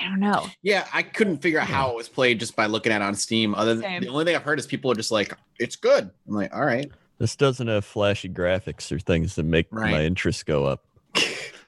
I 0.00 0.04
don't 0.08 0.20
know. 0.20 0.46
Yeah, 0.62 0.86
I 0.92 1.02
couldn't 1.02 1.38
figure 1.38 1.58
out 1.60 1.66
how 1.68 1.90
it 1.90 1.96
was 1.96 2.08
played 2.08 2.38
just 2.40 2.54
by 2.56 2.66
looking 2.66 2.92
at 2.92 3.00
it 3.00 3.04
on 3.04 3.14
Steam. 3.14 3.54
Other 3.54 3.74
than 3.74 3.82
Same. 3.82 4.00
the 4.02 4.08
only 4.08 4.24
thing 4.24 4.36
I've 4.36 4.42
heard 4.42 4.58
is 4.58 4.66
people 4.66 4.90
are 4.90 4.94
just 4.94 5.10
like, 5.10 5.32
"It's 5.58 5.76
good." 5.76 6.10
I'm 6.28 6.34
like, 6.34 6.54
"All 6.54 6.64
right." 6.64 6.90
This 7.18 7.34
doesn't 7.36 7.66
have 7.66 7.84
flashy 7.84 8.28
graphics 8.28 8.92
or 8.92 8.98
things 9.00 9.34
that 9.36 9.42
make 9.44 9.66
Right. 9.70 9.90
my 9.90 10.02
interest 10.04 10.46
go 10.46 10.66
up. 10.66 10.84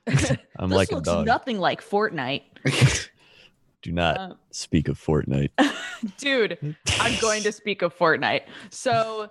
I'm 0.07 0.69
this 0.71 0.77
like 0.77 0.93
a 0.93 1.01
dog. 1.01 1.27
nothing 1.27 1.59
like 1.59 1.83
Fortnite. 1.83 2.43
Do 3.83 3.93
not 3.93 4.19
Uh, 4.19 4.35
speak 4.51 4.89
of 4.89 4.99
Fortnite. 4.99 5.51
dude, 6.19 6.77
I'm 7.01 7.19
going 7.21 7.43
to 7.45 7.53
speak 7.53 7.81
of 7.83 7.97
Fortnite. 7.97 8.43
So, 8.69 9.31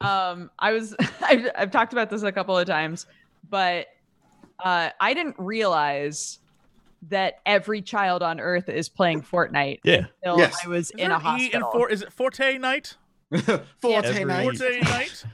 um, 0.00 0.50
I 0.58 0.72
was 0.72 0.94
I've, 1.22 1.48
I've 1.56 1.70
talked 1.70 1.92
about 1.92 2.10
this 2.10 2.22
a 2.22 2.32
couple 2.32 2.56
of 2.56 2.66
times, 2.66 3.06
but 3.48 3.86
uh, 4.64 4.90
I 5.00 5.14
didn't 5.14 5.36
realize 5.38 6.38
that 7.10 7.34
every 7.46 7.80
child 7.80 8.22
on 8.22 8.40
Earth 8.40 8.68
is 8.68 8.88
playing 8.88 9.22
Fortnite 9.22 9.78
Yeah, 9.84 10.06
until 10.22 10.38
Yes. 10.38 10.56
I 10.64 10.68
was 10.68 10.90
Is 10.90 10.96
in 10.98 11.10
a 11.12 11.16
an 11.18 11.40
E 11.40 11.46
in 11.52 11.60
hospital. 11.60 11.70
for, 11.72 11.88
is 11.90 12.02
it 12.02 12.12
Forte 12.12 12.58
Night? 12.58 12.96
Forte 13.80 14.04
Every- 14.06 14.24
night. 14.24 14.58
Forte 14.58 14.80
Night? 14.82 15.24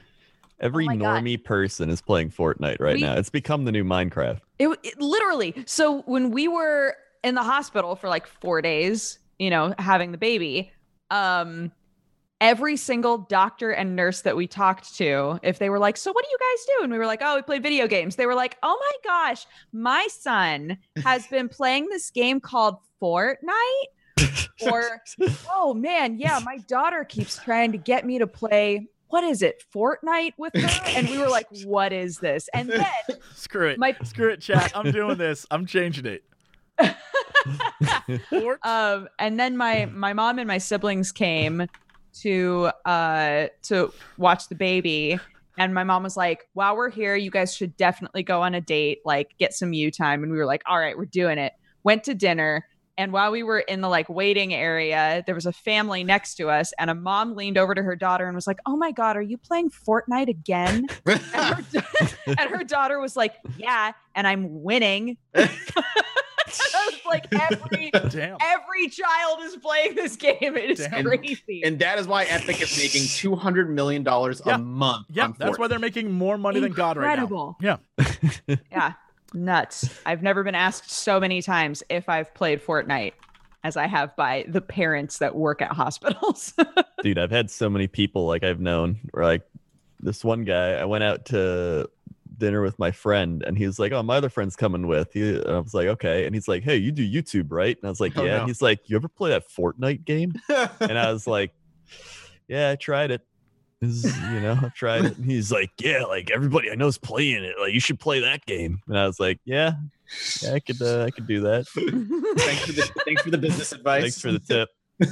every 0.59 0.85
Oh 0.85 0.87
my 0.87 0.95
God. 0.95 1.23
normie 1.23 1.43
person 1.43 1.89
is 1.89 2.01
playing 2.01 2.29
Fortnite 2.29 2.79
right 2.79 2.95
We- 2.95 3.01
now. 3.01 3.15
It's 3.15 3.29
become 3.31 3.65
the 3.65 3.71
new 3.71 3.83
Minecraft. 3.83 4.41
It, 4.59 4.67
it 4.83 5.01
literally. 5.01 5.55
So 5.65 6.01
when 6.03 6.29
we 6.31 6.47
were 6.47 6.95
in 7.23 7.33
the 7.35 7.43
hospital 7.43 7.95
for 7.95 8.07
like 8.09 8.27
four 8.27 8.61
days, 8.61 9.17
you 9.39 9.49
know, 9.49 9.73
having 9.79 10.11
the 10.11 10.17
baby, 10.19 10.71
um, 11.09 11.71
every 12.41 12.77
single 12.77 13.17
doctor 13.17 13.71
and 13.71 13.95
nurse 13.95 14.21
that 14.21 14.35
we 14.35 14.47
talked 14.47 14.95
to, 14.97 15.39
if 15.43 15.59
they 15.59 15.69
were 15.69 15.79
like, 15.79 15.97
"So 15.97 16.11
what 16.11 16.23
do 16.25 16.29
you 16.31 16.37
guys 16.39 16.65
do?" 16.77 16.83
and 16.83 16.91
we 16.91 16.97
were 16.97 17.05
like, 17.05 17.21
"Oh, 17.23 17.35
we 17.35 17.41
play 17.41 17.59
video 17.59 17.87
games," 17.87 18.15
they 18.15 18.25
were 18.25 18.35
like, 18.35 18.57
"Oh 18.63 18.77
my 18.79 19.09
gosh, 19.09 19.45
my 19.71 20.07
son 20.09 20.77
has 21.03 21.27
been 21.31 21.49
playing 21.49 21.87
this 21.89 22.09
game 22.11 22.39
called 22.39 22.77
Fortnite." 23.01 23.85
or 24.61 25.01
oh 25.51 25.73
man, 25.73 26.17
yeah, 26.17 26.39
my 26.43 26.57
daughter 26.67 27.03
keeps 27.03 27.37
trying 27.37 27.71
to 27.71 27.77
get 27.77 28.05
me 28.05 28.19
to 28.19 28.27
play. 28.27 28.87
What 29.09 29.23
is 29.23 29.41
it, 29.41 29.63
Fortnite 29.73 30.33
with 30.37 30.53
her? 30.55 30.81
And 30.87 31.09
we 31.09 31.17
were 31.17 31.29
like, 31.29 31.47
"What 31.63 31.93
is 31.93 32.17
this?" 32.19 32.49
And 32.53 32.69
then 32.69 32.85
Screw 33.33 33.67
it. 33.69 33.77
my 33.79 33.95
Screw 34.03 34.29
it, 34.29 34.41
chat. 34.41 34.71
I'm 34.75 34.91
doing 34.91 35.17
this. 35.17 35.45
I'm 35.51 35.65
changing 35.65 36.05
it. 36.05 36.23
Um 38.63 39.07
and 39.19 39.39
then 39.39 39.55
my 39.55 39.85
my 39.85 40.13
mom 40.13 40.39
and 40.39 40.47
my 40.47 40.57
siblings 40.57 41.11
came 41.11 41.67
to 42.21 42.71
uh 42.85 43.47
to 43.63 43.91
watch 44.17 44.47
the 44.49 44.55
baby. 44.55 45.19
And 45.57 45.73
my 45.73 45.83
mom 45.83 46.03
was 46.03 46.17
like 46.17 46.47
while 46.53 46.75
we're 46.75 46.89
here 46.89 47.15
you 47.15 47.31
guys 47.31 47.55
should 47.55 47.75
definitely 47.77 48.23
go 48.23 48.41
on 48.41 48.55
a 48.55 48.61
date 48.61 48.99
like 49.05 49.35
get 49.37 49.53
some 49.53 49.73
you 49.73 49.91
time. 49.91 50.23
And 50.23 50.31
we 50.31 50.37
were 50.37 50.45
like 50.45 50.63
all 50.65 50.79
right 50.79 50.97
we're 50.97 51.05
doing 51.05 51.37
it. 51.37 51.53
Went 51.83 52.03
to 52.05 52.13
dinner. 52.15 52.67
And 52.97 53.11
while 53.11 53.29
we 53.29 53.43
were 53.43 53.59
in 53.59 53.81
the 53.81 53.89
like 53.89 54.07
waiting 54.07 54.53
area 54.53 55.23
there 55.25 55.35
was 55.35 55.45
a 55.45 55.53
family 55.53 56.03
next 56.03 56.35
to 56.35 56.49
us. 56.49 56.73
And 56.79 56.89
a 56.89 56.95
mom 56.95 57.35
leaned 57.35 57.57
over 57.57 57.75
to 57.75 57.83
her 57.83 57.95
daughter 57.95 58.25
and 58.27 58.35
was 58.35 58.47
like 58.47 58.59
oh 58.65 58.77
my 58.77 58.91
god 58.91 59.17
are 59.17 59.21
you 59.21 59.37
playing 59.37 59.69
fortnite 59.69 60.29
again? 60.29 60.87
And 61.05 61.21
her, 61.21 61.83
and 62.27 62.49
her 62.49 62.63
daughter 62.63 62.99
was 62.99 63.15
like 63.15 63.35
yeah 63.57 63.91
and 64.15 64.25
i'm 64.27 64.63
winning 64.63 65.17
like 67.05 67.25
every 67.33 67.91
Damn. 68.09 68.37
every 68.41 68.87
child 68.89 69.39
is 69.43 69.55
playing 69.57 69.95
this 69.95 70.15
game. 70.15 70.35
It 70.41 70.71
is 70.71 70.79
Damn. 70.79 71.05
crazy. 71.05 71.61
and 71.63 71.79
that 71.79 71.97
is 71.99 72.07
why 72.07 72.23
Epic 72.25 72.61
is 72.61 72.77
making 72.77 73.03
two 73.07 73.35
hundred 73.35 73.69
million 73.69 74.03
dollars 74.03 74.41
Yeah. 74.45 74.55
a 74.55 74.57
month. 74.57 75.07
Yeah, 75.09 75.25
on 75.25 75.35
that's 75.37 75.57
why 75.59 75.67
they're 75.67 75.79
making 75.79 76.11
more 76.11 76.37
money 76.37 76.59
than 76.59 76.71
God 76.73 76.97
right 76.97 77.17
now. 77.17 77.57
Yeah. 77.61 77.77
yeah, 78.71 78.93
nuts. 79.33 79.89
I've 80.05 80.21
never 80.23 80.43
been 80.43 80.55
asked 80.55 80.89
so 80.91 81.19
many 81.19 81.41
times 81.41 81.83
if 81.89 82.09
I've 82.09 82.33
played 82.33 82.63
Fortnite 82.63 83.13
as 83.63 83.77
I 83.77 83.87
have 83.87 84.15
by 84.15 84.45
the 84.47 84.61
parents 84.61 85.17
that 85.19 85.35
work 85.35 85.61
at 85.61 85.71
hospitals. 85.71 86.53
Dude, 87.03 87.17
I've 87.17 87.31
had 87.31 87.49
so 87.49 87.69
many 87.69 87.87
people 87.87 88.25
like 88.27 88.43
I've 88.43 88.59
known 88.59 88.99
where 89.11 89.23
like 89.25 89.41
this 89.99 90.23
one 90.23 90.43
guy. 90.43 90.73
I 90.73 90.85
went 90.85 91.03
out 91.03 91.25
to 91.27 91.89
dinner 92.39 92.61
with 92.61 92.77
my 92.79 92.91
friend, 92.91 93.43
and 93.45 93.57
he 93.57 93.65
was 93.65 93.79
like, 93.79 93.91
"Oh, 93.91 94.03
my 94.03 94.17
other 94.17 94.29
friend's 94.29 94.55
coming 94.55 94.87
with." 94.87 95.13
He, 95.13 95.37
and 95.37 95.47
I 95.47 95.59
was 95.59 95.73
like, 95.73 95.87
"Okay," 95.87 96.25
and 96.25 96.35
he's 96.35 96.47
like, 96.47 96.63
"Hey, 96.63 96.77
you 96.77 96.91
do 96.91 97.07
YouTube, 97.07 97.47
right?" 97.49 97.77
And 97.77 97.85
I 97.87 97.89
was 97.89 97.99
like, 97.99 98.17
Oh, 98.17 98.23
"Yeah." 98.23 98.31
no. 98.31 98.39
And 98.41 98.47
he's 98.49 98.61
like, 98.61 98.89
"You 98.89 98.95
ever 98.95 99.07
play 99.07 99.31
that 99.31 99.43
Fortnite 99.49 100.05
game?" 100.05 100.33
And 100.79 100.97
I 100.97 101.11
was 101.11 101.27
like, 101.27 101.53
"Yeah, 102.47 102.71
I 102.71 102.75
tried 102.75 103.11
it." 103.11 103.21
Is- 103.81 104.05
you 104.05 104.39
know, 104.39 104.57
I've 104.63 104.73
tried 104.73 105.05
it. 105.05 105.17
And 105.17 105.25
he's 105.25 105.51
like, 105.51 105.71
"Yeah, 105.79 106.03
like 106.03 106.31
everybody 106.31 106.71
I 106.71 106.75
know 106.75 106.87
is 106.87 106.97
playing 106.97 107.43
it. 107.43 107.55
Like 107.59 107.73
you 107.73 107.79
should 107.79 107.99
play 107.99 108.21
that 108.21 108.45
game." 108.45 108.81
And 108.87 108.97
I 108.97 109.05
was 109.05 109.19
like, 109.19 109.39
"Yeah, 109.45 109.73
yeah, 110.41 110.53
I 110.53 110.59
could, 110.59 110.81
uh, 110.81 111.03
I 111.03 111.11
could 111.11 111.27
do 111.27 111.41
that." 111.41 111.67
thanks 111.67 112.65
for 112.65 112.71
the 112.71 112.91
thanks 113.05 113.21
for 113.21 113.31
the 113.31 113.37
business 113.37 113.71
advice. 113.73 114.01
Thanks 114.01 114.21
for 114.21 114.31
the 114.31 114.39
tip. 114.39 114.69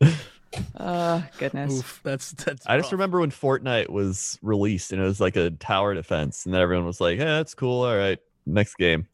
oh 0.78 1.24
goodness. 1.38 1.78
Oof, 1.78 2.00
that's 2.02 2.32
that's. 2.32 2.66
I 2.66 2.76
just 2.78 2.92
remember 2.92 3.20
when 3.20 3.30
Fortnite 3.30 3.88
was 3.90 4.38
released 4.42 4.92
and 4.92 5.00
it 5.00 5.04
was 5.04 5.20
like 5.20 5.36
a 5.36 5.50
tower 5.50 5.94
defense, 5.94 6.44
and 6.46 6.54
then 6.54 6.60
everyone 6.60 6.86
was 6.86 7.00
like, 7.00 7.18
"Yeah, 7.18 7.24
that's 7.36 7.54
cool. 7.54 7.84
All 7.84 7.96
right, 7.96 8.18
next 8.46 8.76
game." 8.76 9.06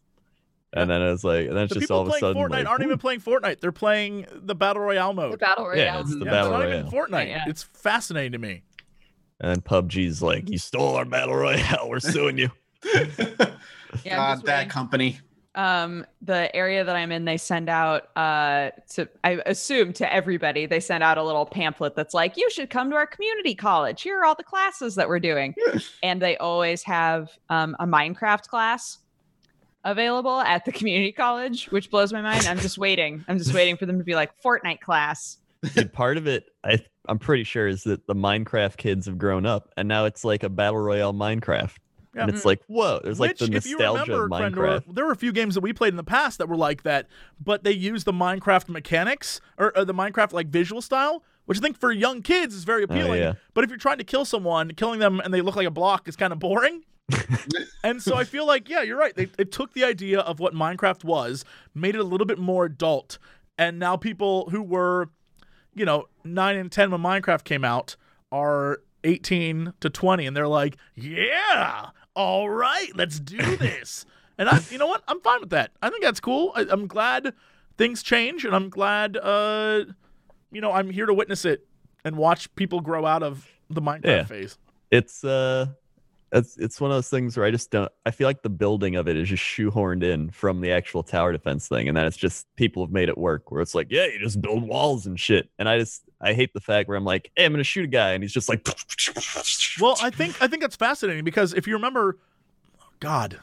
And 0.72 0.88
then 0.88 1.02
it 1.02 1.10
was 1.10 1.24
like, 1.24 1.48
and 1.48 1.56
then 1.56 1.64
it's 1.64 1.74
the 1.74 1.80
just 1.80 1.90
all 1.90 2.02
of 2.02 2.06
a 2.06 2.10
playing 2.10 2.20
sudden 2.20 2.42
Fortnite 2.42 2.50
like, 2.50 2.66
aren't 2.68 2.82
even 2.84 2.98
playing 2.98 3.20
Fortnite. 3.20 3.60
They're 3.60 3.72
playing 3.72 4.26
the 4.32 4.54
battle 4.54 4.82
royale 4.82 5.12
The 5.12 5.20
mode. 5.30 5.38
battle 5.40 5.66
royale. 5.66 5.76
Yeah, 5.78 6.00
it's 6.00 6.10
the 6.16 6.24
Yeah, 6.24 6.30
battle 6.30 6.46
it's 6.46 6.52
not 6.52 6.64
royale. 6.64 6.78
even 6.78 6.90
Fortnite. 6.92 7.28
Yeah. 7.28 7.44
It's 7.48 7.62
fascinating 7.64 8.32
to 8.32 8.38
me. 8.38 8.62
And 9.40 9.50
then 9.50 9.60
PUBG's 9.62 10.22
like, 10.22 10.48
"You 10.48 10.58
stole 10.58 10.94
our 10.96 11.04
battle 11.04 11.34
royale. 11.34 11.86
We're 11.88 11.98
suing 12.00 12.38
you." 12.38 12.50
Yeah, 14.04 14.22
I'm 14.22 14.36
God, 14.38 14.46
that 14.46 14.56
waiting. 14.58 14.70
company. 14.70 15.18
Um 15.56 16.06
the 16.22 16.54
area 16.54 16.84
that 16.84 16.94
i'm 16.94 17.10
in 17.10 17.24
they 17.24 17.36
send 17.36 17.68
out 17.68 18.16
uh 18.16 18.70
to 18.88 19.08
i 19.24 19.40
assume 19.46 19.92
to 19.92 20.10
everybody 20.12 20.64
they 20.64 20.78
send 20.78 21.02
out 21.02 21.18
a 21.18 21.22
little 21.22 21.44
pamphlet 21.44 21.96
that's 21.96 22.14
like 22.14 22.36
you 22.36 22.48
should 22.50 22.70
come 22.70 22.88
to 22.90 22.96
our 22.96 23.06
community 23.06 23.54
college. 23.54 24.02
Here 24.02 24.18
are 24.18 24.24
all 24.24 24.34
the 24.34 24.44
classes 24.44 24.94
that 24.94 25.08
we're 25.08 25.20
doing. 25.20 25.54
And 26.02 26.20
they 26.22 26.36
always 26.38 26.82
have 26.84 27.30
um, 27.50 27.76
a 27.78 27.86
minecraft 27.86 28.48
class 28.48 28.98
available 29.84 30.40
at 30.40 30.64
the 30.64 30.72
community 30.72 31.12
college 31.12 31.66
which 31.70 31.90
blows 31.90 32.12
my 32.12 32.22
mind. 32.22 32.46
I'm 32.46 32.58
just 32.58 32.78
waiting. 32.78 33.24
I'm 33.28 33.38
just 33.38 33.54
waiting 33.54 33.76
for 33.76 33.86
them 33.86 33.98
to 33.98 34.04
be 34.04 34.14
like 34.14 34.30
fortnite 34.42 34.80
class. 34.80 35.38
Dude, 35.74 35.92
part 35.92 36.16
of 36.16 36.26
it, 36.26 36.46
I 36.64 36.78
I'm 37.06 37.18
pretty 37.18 37.44
sure, 37.44 37.66
is 37.66 37.82
that 37.84 38.06
the 38.06 38.14
Minecraft 38.14 38.76
kids 38.76 39.06
have 39.06 39.18
grown 39.18 39.44
up, 39.44 39.68
and 39.76 39.88
now 39.88 40.04
it's 40.04 40.24
like 40.24 40.42
a 40.42 40.48
battle 40.48 40.78
royale 40.78 41.12
Minecraft. 41.12 41.76
Yeah. 42.14 42.22
And 42.22 42.30
it's 42.30 42.42
mm. 42.42 42.46
like, 42.46 42.60
whoa, 42.66 43.00
there's 43.04 43.20
like 43.20 43.38
Which, 43.38 43.50
the 43.50 43.56
if 43.56 43.66
you 43.66 43.78
nostalgia 43.78 44.12
remember, 44.12 44.36
of 44.36 44.42
Crendor, 44.42 44.80
Minecraft. 44.80 44.94
there 44.94 45.04
were 45.04 45.12
a 45.12 45.16
few 45.16 45.32
games 45.32 45.54
that 45.54 45.60
we 45.60 45.72
played 45.72 45.92
in 45.92 45.96
the 45.96 46.02
past 46.02 46.38
that 46.38 46.48
were 46.48 46.56
like 46.56 46.82
that, 46.82 47.06
but 47.42 47.62
they 47.62 47.72
used 47.72 48.04
the 48.04 48.12
Minecraft 48.12 48.68
mechanics 48.68 49.40
or, 49.58 49.76
or 49.76 49.84
the 49.84 49.94
Minecraft 49.94 50.32
like 50.32 50.48
visual 50.48 50.82
style, 50.82 51.22
which 51.46 51.58
I 51.58 51.60
think 51.60 51.78
for 51.78 51.92
young 51.92 52.22
kids 52.22 52.54
is 52.54 52.64
very 52.64 52.82
oh, 52.82 52.84
appealing. 52.84 53.22
Oh, 53.22 53.26
yeah. 53.26 53.32
But 53.54 53.64
if 53.64 53.70
you're 53.70 53.78
trying 53.78 53.98
to 53.98 54.04
kill 54.04 54.24
someone, 54.24 54.72
killing 54.72 54.98
them 54.98 55.20
and 55.20 55.32
they 55.32 55.40
look 55.40 55.54
like 55.54 55.68
a 55.68 55.70
block 55.70 56.08
is 56.08 56.16
kind 56.16 56.32
of 56.32 56.40
boring. 56.40 56.82
and 57.84 58.02
so 58.02 58.16
I 58.16 58.24
feel 58.24 58.46
like, 58.46 58.68
yeah, 58.68 58.82
you're 58.82 58.98
right. 58.98 59.14
They, 59.14 59.26
they 59.26 59.44
took 59.44 59.72
the 59.72 59.84
idea 59.84 60.20
of 60.20 60.40
what 60.40 60.54
Minecraft 60.54 61.04
was, 61.04 61.44
made 61.74 61.94
it 61.94 62.00
a 62.00 62.04
little 62.04 62.26
bit 62.26 62.38
more 62.38 62.64
adult, 62.64 63.18
and 63.58 63.78
now 63.78 63.96
people 63.96 64.48
who 64.50 64.62
were, 64.62 65.10
you 65.74 65.84
know, 65.84 66.06
nine 66.24 66.56
and 66.56 66.70
ten 66.72 66.90
when 66.90 67.00
Minecraft 67.00 67.44
came 67.44 67.64
out 67.64 67.96
are 68.32 68.80
18 69.04 69.74
to 69.80 69.90
20, 69.90 70.26
and 70.26 70.36
they're 70.36 70.48
like, 70.48 70.76
yeah, 70.94 71.90
all 72.20 72.50
right, 72.50 72.90
let's 72.94 73.18
do 73.18 73.56
this. 73.56 74.04
and 74.38 74.48
I, 74.48 74.60
you 74.70 74.76
know 74.78 74.86
what? 74.86 75.02
I'm 75.08 75.20
fine 75.20 75.40
with 75.40 75.50
that. 75.50 75.72
I 75.82 75.88
think 75.90 76.02
that's 76.02 76.20
cool. 76.20 76.52
I, 76.54 76.66
I'm 76.68 76.86
glad 76.86 77.32
things 77.78 78.02
change, 78.02 78.44
and 78.44 78.54
I'm 78.54 78.68
glad, 78.68 79.16
uh, 79.16 79.84
you 80.52 80.60
know, 80.60 80.72
I'm 80.72 80.90
here 80.90 81.06
to 81.06 81.14
witness 81.14 81.44
it 81.44 81.66
and 82.04 82.16
watch 82.16 82.54
people 82.56 82.80
grow 82.80 83.06
out 83.06 83.22
of 83.22 83.46
the 83.70 83.80
Minecraft 83.80 84.04
Yeah. 84.04 84.24
phase. 84.24 84.58
it's 84.90 85.24
uh 85.24 85.66
it's 86.32 86.56
it's 86.56 86.80
one 86.80 86.90
of 86.90 86.96
those 86.96 87.08
things 87.08 87.36
where 87.36 87.46
I 87.46 87.50
just 87.50 87.70
don't 87.70 87.90
I 88.06 88.10
feel 88.10 88.26
like 88.28 88.42
the 88.42 88.50
building 88.50 88.96
of 88.96 89.08
it 89.08 89.16
is 89.16 89.28
just 89.28 89.42
shoehorned 89.42 90.02
in 90.02 90.30
from 90.30 90.60
the 90.60 90.72
actual 90.72 91.02
tower 91.02 91.32
defense 91.32 91.68
thing 91.68 91.88
and 91.88 91.96
then 91.96 92.06
it's 92.06 92.16
just 92.16 92.46
people 92.56 92.84
have 92.84 92.92
made 92.92 93.08
it 93.08 93.18
work 93.18 93.50
where 93.50 93.60
it's 93.60 93.74
like 93.74 93.88
yeah 93.90 94.06
you 94.06 94.18
just 94.18 94.40
build 94.40 94.62
walls 94.62 95.06
and 95.06 95.18
shit. 95.18 95.50
And 95.58 95.68
I 95.68 95.78
just 95.78 96.02
I 96.20 96.32
hate 96.34 96.52
the 96.54 96.60
fact 96.60 96.88
where 96.88 96.96
I'm 96.96 97.04
like 97.04 97.30
hey 97.36 97.44
I'm 97.44 97.52
gonna 97.52 97.64
shoot 97.64 97.84
a 97.84 97.88
guy 97.88 98.12
and 98.12 98.22
he's 98.22 98.32
just 98.32 98.48
like 98.48 98.66
Well, 99.80 99.96
I 100.02 100.10
think 100.10 100.40
I 100.42 100.46
think 100.46 100.62
that's 100.62 100.76
fascinating 100.76 101.24
because 101.24 101.54
if 101.54 101.66
you 101.66 101.74
remember, 101.74 102.18
oh 102.80 102.88
God, 103.00 103.40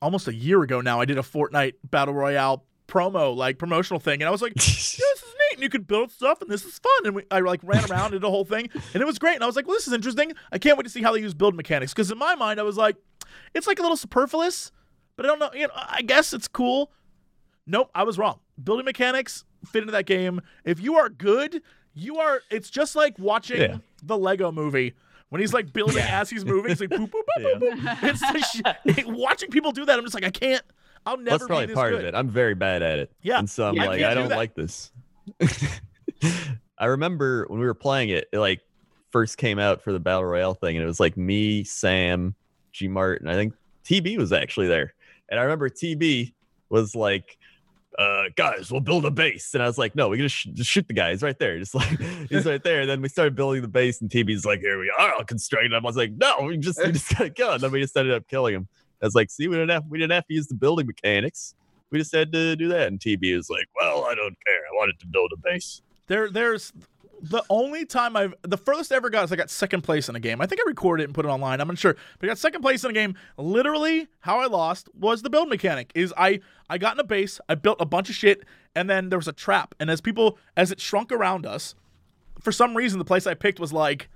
almost 0.00 0.28
a 0.28 0.34
year 0.34 0.62
ago 0.62 0.80
now, 0.80 1.00
I 1.00 1.04
did 1.04 1.18
a 1.18 1.22
Fortnite 1.22 1.74
Battle 1.84 2.14
Royale 2.14 2.64
promo, 2.88 3.36
like 3.36 3.58
promotional 3.58 4.00
thing, 4.00 4.20
and 4.20 4.28
I 4.28 4.30
was 4.30 4.42
like, 4.42 4.52
yeah, 4.56 4.62
"This 4.64 4.98
is 4.98 5.24
neat, 5.24 5.54
and 5.54 5.62
you 5.62 5.68
could 5.68 5.86
build 5.86 6.10
stuff, 6.10 6.40
and 6.42 6.50
this 6.50 6.64
is 6.64 6.78
fun." 6.78 7.06
And 7.06 7.14
we, 7.14 7.22
I 7.30 7.40
like 7.40 7.60
ran 7.62 7.88
around 7.90 8.10
did 8.12 8.20
the 8.22 8.30
whole 8.30 8.44
thing, 8.44 8.68
and 8.94 9.00
it 9.02 9.06
was 9.06 9.18
great. 9.18 9.34
And 9.36 9.44
I 9.44 9.46
was 9.46 9.54
like, 9.56 9.66
"Well, 9.68 9.76
this 9.76 9.86
is 9.86 9.92
interesting. 9.92 10.32
I 10.50 10.58
can't 10.58 10.76
wait 10.76 10.84
to 10.84 10.90
see 10.90 11.02
how 11.02 11.12
they 11.12 11.20
use 11.20 11.34
build 11.34 11.54
mechanics." 11.54 11.92
Because 11.92 12.10
in 12.10 12.18
my 12.18 12.34
mind, 12.34 12.58
I 12.58 12.64
was 12.64 12.76
like, 12.76 12.96
"It's 13.54 13.66
like 13.66 13.78
a 13.78 13.82
little 13.82 13.96
superfluous, 13.96 14.72
but 15.16 15.26
I 15.26 15.28
don't 15.28 15.38
know. 15.38 15.50
You 15.54 15.68
know, 15.68 15.72
I 15.76 16.02
guess 16.02 16.32
it's 16.32 16.48
cool." 16.48 16.90
Nope, 17.66 17.90
I 17.94 18.02
was 18.04 18.16
wrong. 18.18 18.40
Building 18.62 18.86
mechanics 18.86 19.44
fit 19.66 19.82
into 19.82 19.92
that 19.92 20.06
game. 20.06 20.40
If 20.64 20.80
you 20.80 20.96
are 20.96 21.10
good, 21.10 21.60
you 21.94 22.16
are. 22.18 22.40
It's 22.50 22.70
just 22.70 22.96
like 22.96 23.18
watching 23.18 23.60
Yeah. 23.60 23.76
the 24.02 24.16
Lego 24.16 24.50
movie 24.50 24.94
when 25.28 25.42
he's 25.42 25.52
like 25.52 25.72
building 25.74 25.98
as 25.98 26.30
he's 26.30 26.46
moving. 26.46 26.70
It's 26.70 26.80
like 26.80 26.88
boop 26.88 27.10
boop 27.10 27.22
boop 27.38 27.60
boop. 27.60 27.78
boop. 27.80 28.34
It's 28.86 28.98
sh- 29.00 29.04
watching 29.06 29.50
people 29.50 29.72
do 29.72 29.84
that. 29.84 29.98
I'm 29.98 30.04
just 30.04 30.14
like, 30.14 30.24
I 30.24 30.30
can't. 30.30 30.62
I'll 31.08 31.16
never 31.16 31.30
that's 31.30 31.42
be 31.44 31.46
probably 31.48 31.74
part 31.74 31.92
good. 31.92 32.00
of 32.02 32.06
it 32.06 32.14
I'm 32.14 32.28
very 32.28 32.54
bad 32.54 32.82
at 32.82 32.98
it 32.98 33.10
Yeah. 33.22 33.38
and 33.38 33.48
so 33.48 33.66
I'm 33.68 33.74
Yeah, 33.74 33.86
like 33.86 34.02
I 34.02 34.10
do 34.10 34.20
don't 34.20 34.28
that. 34.28 34.36
like 34.38 34.54
this 34.54 34.90
I 36.78 36.86
remember 36.86 37.46
when 37.48 37.58
we 37.60 37.66
were 37.66 37.74
playing 37.74 38.10
it 38.10 38.28
it 38.32 38.38
like 38.38 38.60
first 39.10 39.38
came 39.38 39.58
out 39.58 39.82
for 39.82 39.92
the 39.92 40.00
battle 40.00 40.24
royale 40.24 40.54
thing 40.54 40.76
and 40.76 40.82
it 40.84 40.86
was 40.86 41.00
like 41.00 41.16
me 41.16 41.64
Sam 41.64 42.34
G 42.72 42.88
Mart 42.88 43.20
and 43.20 43.30
I 43.30 43.34
think 43.34 43.54
TB 43.84 44.18
was 44.18 44.32
actually 44.32 44.68
there 44.68 44.94
and 45.28 45.38
I 45.40 45.42
remember 45.44 45.68
TB 45.68 46.32
was 46.68 46.94
like 46.94 47.38
uh, 47.98 48.24
guys, 48.36 48.70
we'll 48.70 48.80
build 48.80 49.04
a 49.06 49.10
base. 49.10 49.54
And 49.54 49.62
I 49.62 49.66
was 49.66 49.76
like, 49.76 49.96
no, 49.96 50.08
we 50.08 50.18
gotta 50.18 50.28
sh- 50.28 50.46
just 50.54 50.70
shoot 50.70 50.86
the 50.86 50.94
guy. 50.94 51.10
He's 51.10 51.22
right 51.22 51.36
there. 51.36 51.58
Just 51.58 51.74
like 51.74 51.98
he's 52.28 52.46
right 52.46 52.62
there. 52.62 52.82
And 52.82 52.88
then 52.88 53.02
we 53.02 53.08
started 53.08 53.34
building 53.34 53.60
the 53.60 53.66
base, 53.66 54.00
and 54.00 54.08
TB's 54.08 54.44
like, 54.44 54.60
here 54.60 54.78
we 54.78 54.88
are, 54.96 55.14
I'll 55.18 55.24
constrain 55.24 55.72
him. 55.72 55.84
I 55.84 55.88
was 55.88 55.96
like, 55.96 56.12
no, 56.12 56.42
we 56.42 56.58
just 56.58 56.78
we 56.78 56.92
just 56.92 57.08
gotta 57.16 57.30
kill 57.30 57.52
him. 57.54 57.60
Then 57.60 57.72
we 57.72 57.80
just 57.80 57.96
ended 57.96 58.14
up 58.14 58.28
killing 58.28 58.54
him. 58.54 58.68
I 59.02 59.06
was 59.06 59.14
like, 59.14 59.30
see, 59.30 59.48
we 59.48 59.56
didn't 59.56 59.70
have 59.70 59.84
we 59.88 59.98
didn't 59.98 60.12
have 60.12 60.26
to 60.26 60.34
use 60.34 60.46
the 60.46 60.54
building 60.54 60.86
mechanics. 60.86 61.54
We 61.90 61.98
just 61.98 62.14
had 62.14 62.32
to 62.32 62.56
do 62.56 62.68
that. 62.68 62.88
And 62.88 63.00
TB 63.00 63.34
was 63.36 63.48
like, 63.48 63.66
well, 63.80 64.04
I 64.04 64.14
don't 64.14 64.36
care. 64.46 64.60
I 64.72 64.76
wanted 64.76 64.98
to 65.00 65.06
build 65.06 65.32
a 65.32 65.38
base. 65.38 65.80
There, 66.06 66.30
there's 66.30 66.72
the 67.20 67.42
only 67.50 67.84
time 67.84 68.16
I've 68.16 68.34
the 68.42 68.56
furthest 68.56 68.92
I 68.92 68.96
ever 68.96 69.10
got 69.10 69.24
is 69.24 69.32
I 69.32 69.36
got 69.36 69.50
second 69.50 69.82
place 69.82 70.08
in 70.08 70.16
a 70.16 70.20
game. 70.20 70.40
I 70.40 70.46
think 70.46 70.60
I 70.60 70.68
recorded 70.68 71.02
it 71.02 71.06
and 71.06 71.14
put 71.14 71.24
it 71.24 71.28
online. 71.28 71.60
I'm 71.60 71.68
not 71.68 71.78
sure, 71.78 71.96
but 72.18 72.26
I 72.26 72.28
got 72.28 72.38
second 72.38 72.62
place 72.62 72.84
in 72.84 72.90
a 72.90 72.94
game. 72.94 73.14
Literally, 73.36 74.08
how 74.20 74.38
I 74.38 74.46
lost 74.46 74.88
was 74.94 75.22
the 75.22 75.30
build 75.30 75.48
mechanic. 75.48 75.90
Is 75.94 76.12
I 76.16 76.40
I 76.70 76.78
got 76.78 76.94
in 76.94 77.00
a 77.00 77.04
base, 77.04 77.40
I 77.48 77.54
built 77.54 77.78
a 77.80 77.86
bunch 77.86 78.08
of 78.08 78.14
shit, 78.14 78.44
and 78.74 78.88
then 78.88 79.08
there 79.08 79.18
was 79.18 79.28
a 79.28 79.32
trap. 79.32 79.74
And 79.80 79.90
as 79.90 80.00
people 80.00 80.38
as 80.56 80.70
it 80.70 80.80
shrunk 80.80 81.10
around 81.10 81.46
us, 81.46 81.74
for 82.40 82.52
some 82.52 82.76
reason 82.76 82.98
the 82.98 83.04
place 83.04 83.26
I 83.26 83.34
picked 83.34 83.60
was 83.60 83.72
like 83.72 84.08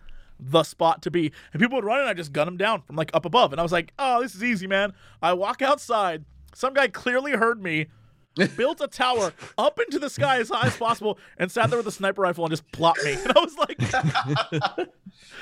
the 0.50 0.62
spot 0.62 1.02
to 1.02 1.10
be. 1.10 1.32
And 1.52 1.60
people 1.60 1.76
would 1.76 1.84
run 1.84 2.00
and 2.00 2.08
I 2.08 2.14
just 2.14 2.32
gun 2.32 2.46
them 2.46 2.56
down 2.56 2.82
from 2.82 2.96
like 2.96 3.10
up 3.14 3.24
above. 3.24 3.52
And 3.52 3.60
I 3.60 3.62
was 3.62 3.72
like, 3.72 3.92
oh, 3.98 4.22
this 4.22 4.34
is 4.34 4.42
easy, 4.42 4.66
man. 4.66 4.92
I 5.22 5.32
walk 5.32 5.62
outside. 5.62 6.24
Some 6.54 6.74
guy 6.74 6.88
clearly 6.88 7.32
heard 7.32 7.62
me, 7.62 7.86
built 8.56 8.80
a 8.80 8.88
tower 8.88 9.32
up 9.56 9.78
into 9.78 9.98
the 9.98 10.10
sky 10.10 10.38
as 10.38 10.50
high 10.50 10.66
as 10.66 10.76
possible, 10.76 11.18
and 11.38 11.50
sat 11.50 11.70
there 11.70 11.78
with 11.78 11.86
a 11.86 11.92
sniper 11.92 12.22
rifle 12.22 12.44
and 12.44 12.50
just 12.52 12.70
plopped 12.72 13.02
me. 13.04 13.12
And 13.12 13.32
I 13.36 13.40
was 13.40 13.56
like, 13.56 14.88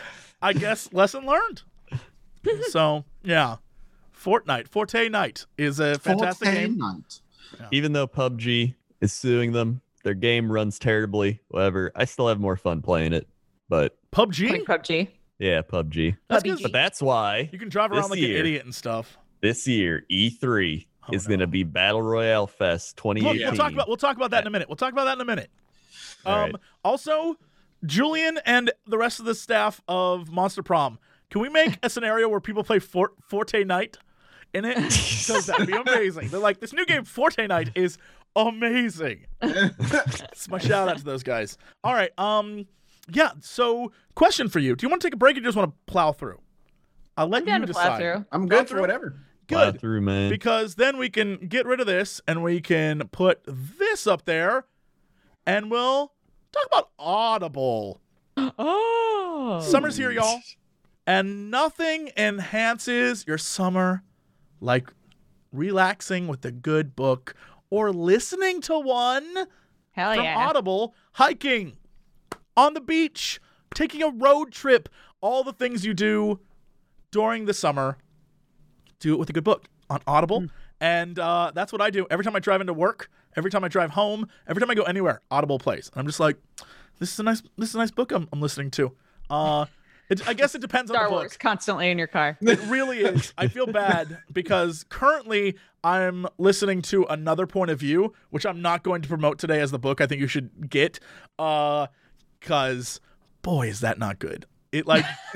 I 0.42 0.53
guess 0.53 0.92
lesson 0.92 1.26
learned. 1.26 1.62
So 2.70 3.05
yeah. 3.22 3.57
Fortnite, 4.16 4.68
Forte 4.68 5.09
Night 5.09 5.46
is 5.57 5.80
a 5.80 5.98
fantastic 5.98 6.48
Forte 6.48 6.61
game. 6.61 6.76
Night. 6.76 7.20
Even 7.72 7.94
though 7.94 8.07
PUBG 8.07 8.74
is 9.01 9.12
suing 9.14 9.53
them, 9.53 9.80
their 10.05 10.14
game 10.14 10.53
runs 10.53 10.78
terribly. 10.78 11.40
Whatever. 11.48 11.90
I 11.96 12.05
still 12.05 12.28
have 12.28 12.38
more 12.38 12.57
fun 12.57 12.82
playing 12.82 13.14
it. 13.14 13.26
But 13.68 13.96
PUBG? 14.12 14.50
Like 14.50 14.64
PUBG. 14.82 15.08
yeah, 15.38 15.62
PUBG. 15.62 16.16
That's 16.28 16.42
PUBG. 16.44 16.62
But 16.62 16.72
that's 16.72 17.00
why 17.02 17.48
You 17.52 17.58
can 17.58 17.68
drive 17.68 17.92
around 17.92 18.02
This 18.02 18.11
like 18.11 18.18
year- 18.20 18.34
an 18.40 18.46
idiot 18.46 18.64
and 18.64 18.74
stuff. 18.74 19.16
this 19.40 19.66
year 19.68 20.04
E3 20.11 20.86
Oh, 21.08 21.14
is 21.14 21.24
no. 21.24 21.28
going 21.30 21.40
to 21.40 21.46
be 21.46 21.62
Battle 21.64 22.02
Royale 22.02 22.46
Fest 22.46 23.00
We'll, 23.04 23.14
2018. 23.14 23.46
we'll 23.48 23.56
talk 23.56 23.72
about 23.72 23.88
we'll 23.88 23.96
talk 23.96 24.16
about 24.16 24.32
that 24.32 24.42
in 24.42 24.46
a 24.46 24.50
minute. 24.50 24.68
We'll 24.68 24.76
talk 24.76 24.92
about 24.92 25.06
that 25.06 25.14
in 25.14 25.20
a 25.22 25.24
minute. 25.24 25.50
Um, 26.26 26.34
right. 26.34 26.54
Also, 26.84 27.36
Julian 27.86 28.38
and 28.44 28.70
the 28.86 28.98
rest 28.98 29.18
of 29.18 29.24
the 29.24 29.34
staff 29.34 29.80
of 29.88 30.30
Monster 30.30 30.62
Prom, 30.62 30.98
can 31.30 31.40
we 31.40 31.48
make 31.48 31.78
a 31.82 31.88
scenario 31.88 32.28
where 32.28 32.40
people 32.40 32.62
play 32.62 32.78
Fort, 32.80 33.12
Forte 33.22 33.64
Night 33.64 33.96
in 34.52 34.66
it? 34.66 34.76
Because 35.30 35.46
that'd 35.46 35.66
be 35.66 35.72
amazing. 35.72 36.28
They're 36.28 36.38
like, 36.40 36.61
this 36.61 36.72
new 36.74 36.84
game 36.84 37.04
Forte 37.04 37.46
Night 37.46 37.70
is 37.74 37.96
amazing. 38.36 39.24
It's 39.42 40.48
my 40.48 40.58
shout 40.58 40.88
out 40.88 40.98
to 40.98 41.04
those 41.04 41.22
guys. 41.22 41.56
All 41.82 41.94
right. 41.94 42.11
Um. 42.18 42.66
Yeah. 43.12 43.30
So, 43.40 43.92
question 44.14 44.48
for 44.48 44.58
you: 44.58 44.76
Do 44.76 44.84
you 44.86 44.90
want 44.90 45.02
to 45.02 45.06
take 45.08 45.14
a 45.14 45.18
break, 45.18 45.36
or 45.36 45.40
you 45.40 45.44
just 45.44 45.56
want 45.56 45.70
to 45.70 45.92
plow 45.92 46.12
through? 46.12 46.40
I'll 47.16 47.28
let 47.28 47.42
I'm 47.42 47.46
down 47.46 47.61
you 47.61 47.66
to 47.66 47.72
decide. 47.72 47.86
plow 47.86 47.98
through. 47.98 48.24
I'm 48.32 48.46
Plow 48.46 48.58
good 48.58 48.68
through? 48.68 48.76
for 48.76 48.80
whatever. 48.80 49.14
Plow 49.48 49.72
through, 49.72 50.00
man. 50.02 50.30
because 50.30 50.76
then 50.76 50.96
we 50.96 51.11
can 51.11 51.36
get 51.48 51.66
rid 51.66 51.80
of 51.80 51.86
this 51.86 52.20
and 52.28 52.42
we 52.42 52.61
can 52.61 53.08
put 53.08 53.40
this 53.46 54.06
up 54.06 54.24
there 54.24 54.64
and 55.44 55.70
we'll 55.72 56.12
talk 56.52 56.66
about 56.66 56.90
Audible. 56.98 58.00
Oh. 58.58 59.61
Summer's 59.62 59.96
here, 59.96 60.11
y'all. 60.12 60.40
And 61.06 61.50
nothing 61.50 62.11
enhances 62.16 63.26
your 63.26 63.38
summer 63.38 64.04
like 64.61 64.88
relaxing 65.52 66.28
with 66.28 66.44
a 66.44 66.52
good 66.52 66.94
book 66.94 67.34
or 67.70 67.90
listening 67.92 68.61
to 68.62 68.78
one 68.78 69.46
Hell 69.92 70.14
from 70.14 70.24
yeah. 70.24 70.36
Audible, 70.46 70.94
hiking, 71.14 71.76
on 72.57 72.74
the 72.74 72.80
beach, 72.80 73.40
taking 73.74 74.03
a 74.03 74.11
road 74.11 74.53
trip, 74.53 74.88
all 75.20 75.44
the 75.44 75.53
things 75.53 75.84
you 75.84 75.94
do 75.94 76.40
during 77.11 77.46
the 77.46 77.55
summer. 77.55 77.98
Do 78.98 79.14
it 79.14 79.18
with 79.18 79.30
a 79.30 79.32
good 79.32 79.44
book 79.44 79.66
on 79.88 80.01
Audible. 80.07 80.46
And 80.80 81.18
uh, 81.18 81.53
that's 81.55 81.72
what 81.72 81.80
I 81.80 81.90
do 81.90 82.07
every 82.11 82.24
time 82.24 82.34
I 82.36 82.38
drive 82.38 82.61
into 82.61 82.72
work, 82.72 83.11
every 83.36 83.51
time 83.51 83.64
I 83.64 83.68
drive 83.68 83.90
home, 83.90 84.28
every 84.48 84.61
time 84.61 84.70
I 84.70 84.74
go 84.74 84.82
anywhere, 84.82 85.20
Audible 85.30 85.59
plays. 85.59 85.90
And 85.92 86.01
I'm 86.01 86.07
just 86.07 86.20
like, 86.20 86.36
this 86.98 87.12
is 87.12 87.20
a 87.20 87.22
nice, 87.22 87.42
this 87.57 87.70
is 87.70 87.74
a 87.74 87.78
nice 87.78 87.90
book 87.90 88.12
I'm, 88.12 88.28
I'm 88.32 88.40
listening 88.40 88.70
to. 88.72 88.92
Uh, 89.28 89.66
it, 90.09 90.26
I 90.26 90.34
guess 90.34 90.55
it 90.55 90.61
depends 90.61 90.90
on 90.90 90.96
Star 90.96 91.05
the 91.05 91.11
book. 91.11 91.18
Star 91.18 91.22
Wars 91.22 91.36
constantly 91.36 91.90
in 91.90 91.98
your 91.98 92.09
car. 92.09 92.36
It 92.40 92.61
really 92.66 92.98
is. 92.98 93.32
I 93.38 93.46
feel 93.46 93.66
bad 93.66 94.18
because 94.32 94.84
currently 94.88 95.57
I'm 95.84 96.26
listening 96.36 96.82
to 96.82 97.05
another 97.05 97.46
point 97.46 97.70
of 97.70 97.78
view, 97.78 98.12
which 98.30 98.44
I'm 98.44 98.61
not 98.61 98.82
going 98.82 99.03
to 99.03 99.09
promote 99.09 99.38
today 99.38 99.61
as 99.61 99.70
the 99.70 99.78
book 99.78 100.01
I 100.01 100.07
think 100.07 100.20
you 100.20 100.26
should 100.26 100.68
get. 100.68 100.98
Uh 101.38 101.86
cuz 102.41 103.01
boy 103.43 103.68
is 103.68 103.80
that 103.80 103.99
not 103.99 104.18
good. 104.18 104.47
It 104.72 104.86
like 104.86 105.05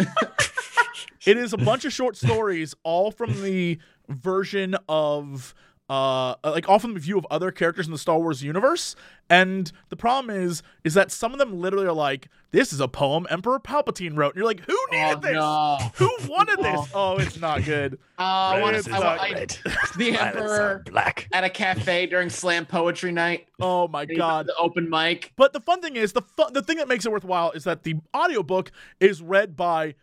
it 1.26 1.36
is 1.36 1.52
a 1.52 1.58
bunch 1.58 1.84
of 1.84 1.92
short 1.92 2.16
stories 2.16 2.74
all 2.82 3.10
from 3.10 3.42
the 3.42 3.78
version 4.08 4.76
of 4.88 5.54
uh 5.90 6.34
like 6.42 6.66
often 6.66 6.94
the 6.94 7.00
view 7.00 7.18
of 7.18 7.26
other 7.30 7.50
characters 7.50 7.84
in 7.86 7.92
the 7.92 7.98
Star 7.98 8.18
Wars 8.18 8.42
universe 8.42 8.96
and 9.28 9.70
the 9.90 9.96
problem 9.96 10.34
is 10.34 10.62
is 10.82 10.94
that 10.94 11.10
some 11.12 11.32
of 11.32 11.38
them 11.38 11.60
literally 11.60 11.86
are 11.86 11.92
like 11.92 12.28
this 12.52 12.72
is 12.72 12.80
a 12.80 12.88
poem 12.88 13.26
Emperor 13.28 13.60
Palpatine 13.60 14.16
wrote 14.16 14.28
and 14.34 14.36
you're 14.36 14.46
like 14.46 14.60
who 14.60 14.78
needed 14.90 15.18
Oh, 15.18 15.20
this 15.20 15.32
no. 15.34 15.78
who 15.96 16.10
wanted 16.32 16.58
this 16.60 16.88
oh 16.94 17.16
it's 17.18 17.38
not 17.38 17.64
good 17.64 17.98
Uh, 18.16 18.62
Red 18.64 18.74
is 18.76 18.88
I 18.88 18.98
not 18.98 19.20
I, 19.20 19.32
red. 19.32 19.58
the 19.98 20.16
Emperor 20.18 20.82
black. 20.90 21.28
at 21.34 21.44
a 21.44 21.50
cafe 21.50 22.06
during 22.06 22.30
slam 22.30 22.64
poetry 22.64 23.12
night. 23.12 23.46
oh 23.60 23.86
my 23.86 24.06
god 24.06 24.46
The 24.46 24.56
open 24.56 24.88
mic. 24.88 25.32
But 25.36 25.52
the 25.52 25.60
fun 25.60 25.82
thing 25.82 25.96
is 25.96 26.14
the 26.14 26.22
the 26.52 26.62
thing 26.62 26.78
that 26.78 26.88
makes 26.88 27.04
it 27.04 27.12
worthwhile 27.12 27.50
is 27.50 27.64
that 27.64 27.82
the 27.82 27.96
audiobook 28.16 28.72
is 29.00 29.20
read 29.20 29.54
by 29.54 29.96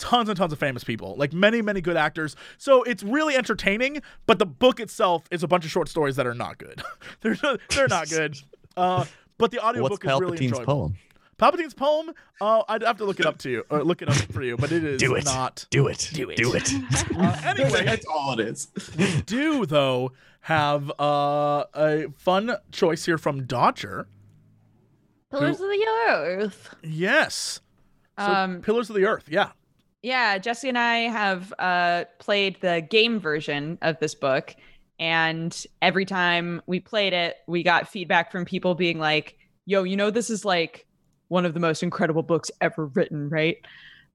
tons 0.00 0.28
and 0.28 0.36
tons 0.36 0.52
of 0.52 0.58
famous 0.58 0.82
people, 0.82 1.14
like 1.16 1.32
many 1.32 1.62
many 1.62 1.80
good 1.80 1.96
actors. 1.96 2.34
So 2.58 2.82
it's 2.82 3.02
really 3.04 3.36
entertaining, 3.36 4.02
but 4.26 4.38
the 4.40 4.46
book 4.46 4.80
itself 4.80 5.24
is 5.30 5.42
a 5.44 5.48
bunch 5.48 5.64
of 5.64 5.70
short 5.70 5.88
stories 5.88 6.16
that 6.16 6.26
are 6.26 6.34
not 6.34 6.58
good. 6.58 6.82
they're 7.20 7.36
not, 7.42 7.60
they're 7.68 7.88
not 7.88 8.08
good. 8.08 8.36
Uh 8.76 9.04
but 9.38 9.50
the 9.52 9.58
What's 9.58 9.68
audiobook 9.68 10.04
is 10.04 10.10
really 10.10 10.20
Palpatine's 10.38 10.40
enjoyable. 10.58 10.64
poem? 10.74 10.94
Palpatine's 11.38 11.72
poem, 11.72 12.10
uh, 12.42 12.62
I'd 12.68 12.82
have 12.82 12.98
to 12.98 13.06
look 13.06 13.18
it 13.18 13.24
up 13.24 13.38
to 13.38 13.50
you, 13.50 13.64
or 13.70 13.82
look 13.82 14.02
it 14.02 14.10
up 14.10 14.14
for 14.30 14.42
you, 14.42 14.58
but 14.58 14.70
it 14.72 14.84
is 14.84 15.00
Do 15.00 15.14
it. 15.14 15.24
not. 15.24 15.64
Do 15.70 15.86
it. 15.88 16.10
Do 16.12 16.28
it. 16.28 16.36
Do 16.36 16.52
it. 16.52 16.70
Uh, 17.16 17.40
anyway, 17.46 17.82
That's 17.86 18.04
all 18.04 18.38
it 18.38 18.40
is. 18.40 18.68
we 18.98 19.22
do 19.22 19.64
though 19.64 20.12
have 20.42 20.90
uh, 21.00 21.64
a 21.74 22.08
fun 22.18 22.56
choice 22.72 23.06
here 23.06 23.16
from 23.16 23.44
Dodger. 23.46 24.06
Pillars 25.30 25.60
of 25.60 25.68
the 25.68 25.86
Earth. 26.08 26.74
Yes. 26.82 27.60
So 28.18 28.24
Um, 28.26 28.60
Pillars 28.60 28.90
of 28.90 28.96
the 28.96 29.06
Earth. 29.06 29.24
Yeah. 29.30 29.52
Yeah, 30.02 30.38
Jesse 30.38 30.68
and 30.68 30.78
I 30.78 30.98
have 31.00 31.52
uh, 31.58 32.04
played 32.18 32.60
the 32.60 32.86
game 32.88 33.20
version 33.20 33.76
of 33.82 33.98
this 33.98 34.14
book, 34.14 34.54
and 34.98 35.54
every 35.82 36.06
time 36.06 36.62
we 36.66 36.80
played 36.80 37.12
it, 37.12 37.36
we 37.46 37.62
got 37.62 37.88
feedback 37.88 38.32
from 38.32 38.46
people 38.46 38.74
being 38.74 38.98
like, 38.98 39.36
"Yo, 39.66 39.82
you 39.82 39.96
know, 39.96 40.10
this 40.10 40.30
is 40.30 40.44
like 40.44 40.86
one 41.28 41.44
of 41.44 41.52
the 41.52 41.60
most 41.60 41.82
incredible 41.82 42.22
books 42.22 42.50
ever 42.62 42.86
written, 42.86 43.28
right?" 43.28 43.58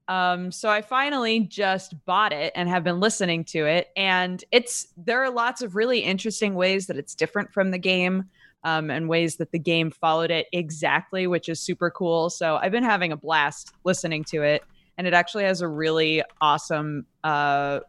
Um, 0.08 0.50
so 0.50 0.68
I 0.70 0.82
finally 0.82 1.40
just 1.40 1.94
bought 2.04 2.32
it 2.32 2.52
and 2.56 2.68
have 2.68 2.84
been 2.84 2.98
listening 2.98 3.44
to 3.46 3.66
it, 3.66 3.88
and 3.96 4.42
it's 4.50 4.88
there 4.96 5.22
are 5.22 5.30
lots 5.30 5.62
of 5.62 5.76
really 5.76 6.00
interesting 6.00 6.54
ways 6.56 6.88
that 6.88 6.96
it's 6.96 7.14
different 7.14 7.52
from 7.52 7.70
the 7.70 7.78
game. 7.78 8.24
Um, 8.64 8.90
and 8.90 9.08
ways 9.08 9.36
that 9.36 9.52
the 9.52 9.60
game 9.60 9.92
followed 9.92 10.32
it 10.32 10.48
exactly, 10.52 11.28
which 11.28 11.48
is 11.48 11.60
super 11.60 11.88
cool. 11.88 12.30
So 12.30 12.56
I've 12.56 12.72
been 12.72 12.82
having 12.82 13.12
a 13.12 13.16
blast 13.16 13.72
listening 13.84 14.24
to 14.24 14.42
it 14.42 14.64
and 14.98 15.06
it 15.06 15.14
actually 15.14 15.44
has 15.44 15.60
a 15.60 15.68
really 15.68 16.22
awesome 16.40 17.06
uh, 17.24 17.80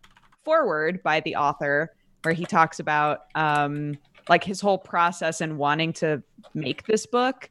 forward 0.43 1.01
by 1.03 1.19
the 1.21 1.35
author 1.35 1.93
where 2.23 2.33
he 2.33 2.45
talks 2.45 2.79
about 2.79 3.21
um, 3.35 3.97
like 4.29 4.43
his 4.43 4.59
whole 4.59 4.77
process 4.77 5.41
and 5.41 5.57
wanting 5.57 5.93
to 5.93 6.21
make 6.53 6.85
this 6.85 7.05
book 7.05 7.49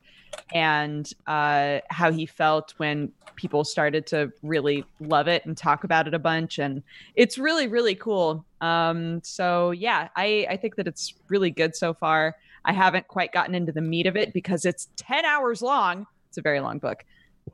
and 0.52 1.12
uh, 1.26 1.78
how 1.88 2.12
he 2.12 2.26
felt 2.26 2.74
when 2.76 3.10
people 3.36 3.64
started 3.64 4.06
to 4.06 4.32
really 4.42 4.84
love 5.00 5.28
it 5.28 5.44
and 5.46 5.56
talk 5.56 5.84
about 5.84 6.06
it 6.06 6.14
a 6.14 6.18
bunch. 6.18 6.58
And 6.58 6.82
it's 7.14 7.38
really 7.38 7.68
really 7.68 7.94
cool. 7.94 8.44
Um, 8.60 9.22
so 9.22 9.70
yeah 9.70 10.08
I, 10.16 10.46
I 10.50 10.56
think 10.56 10.76
that 10.76 10.86
it's 10.86 11.14
really 11.28 11.50
good 11.50 11.74
so 11.74 11.94
far. 11.94 12.36
I 12.64 12.72
haven't 12.72 13.08
quite 13.08 13.32
gotten 13.32 13.54
into 13.54 13.72
the 13.72 13.80
meat 13.80 14.06
of 14.06 14.16
it 14.16 14.32
because 14.32 14.64
it's 14.64 14.88
10 14.96 15.24
hours 15.24 15.62
long. 15.62 16.06
It's 16.28 16.38
a 16.38 16.42
very 16.42 16.60
long 16.60 16.78
book. 16.78 17.04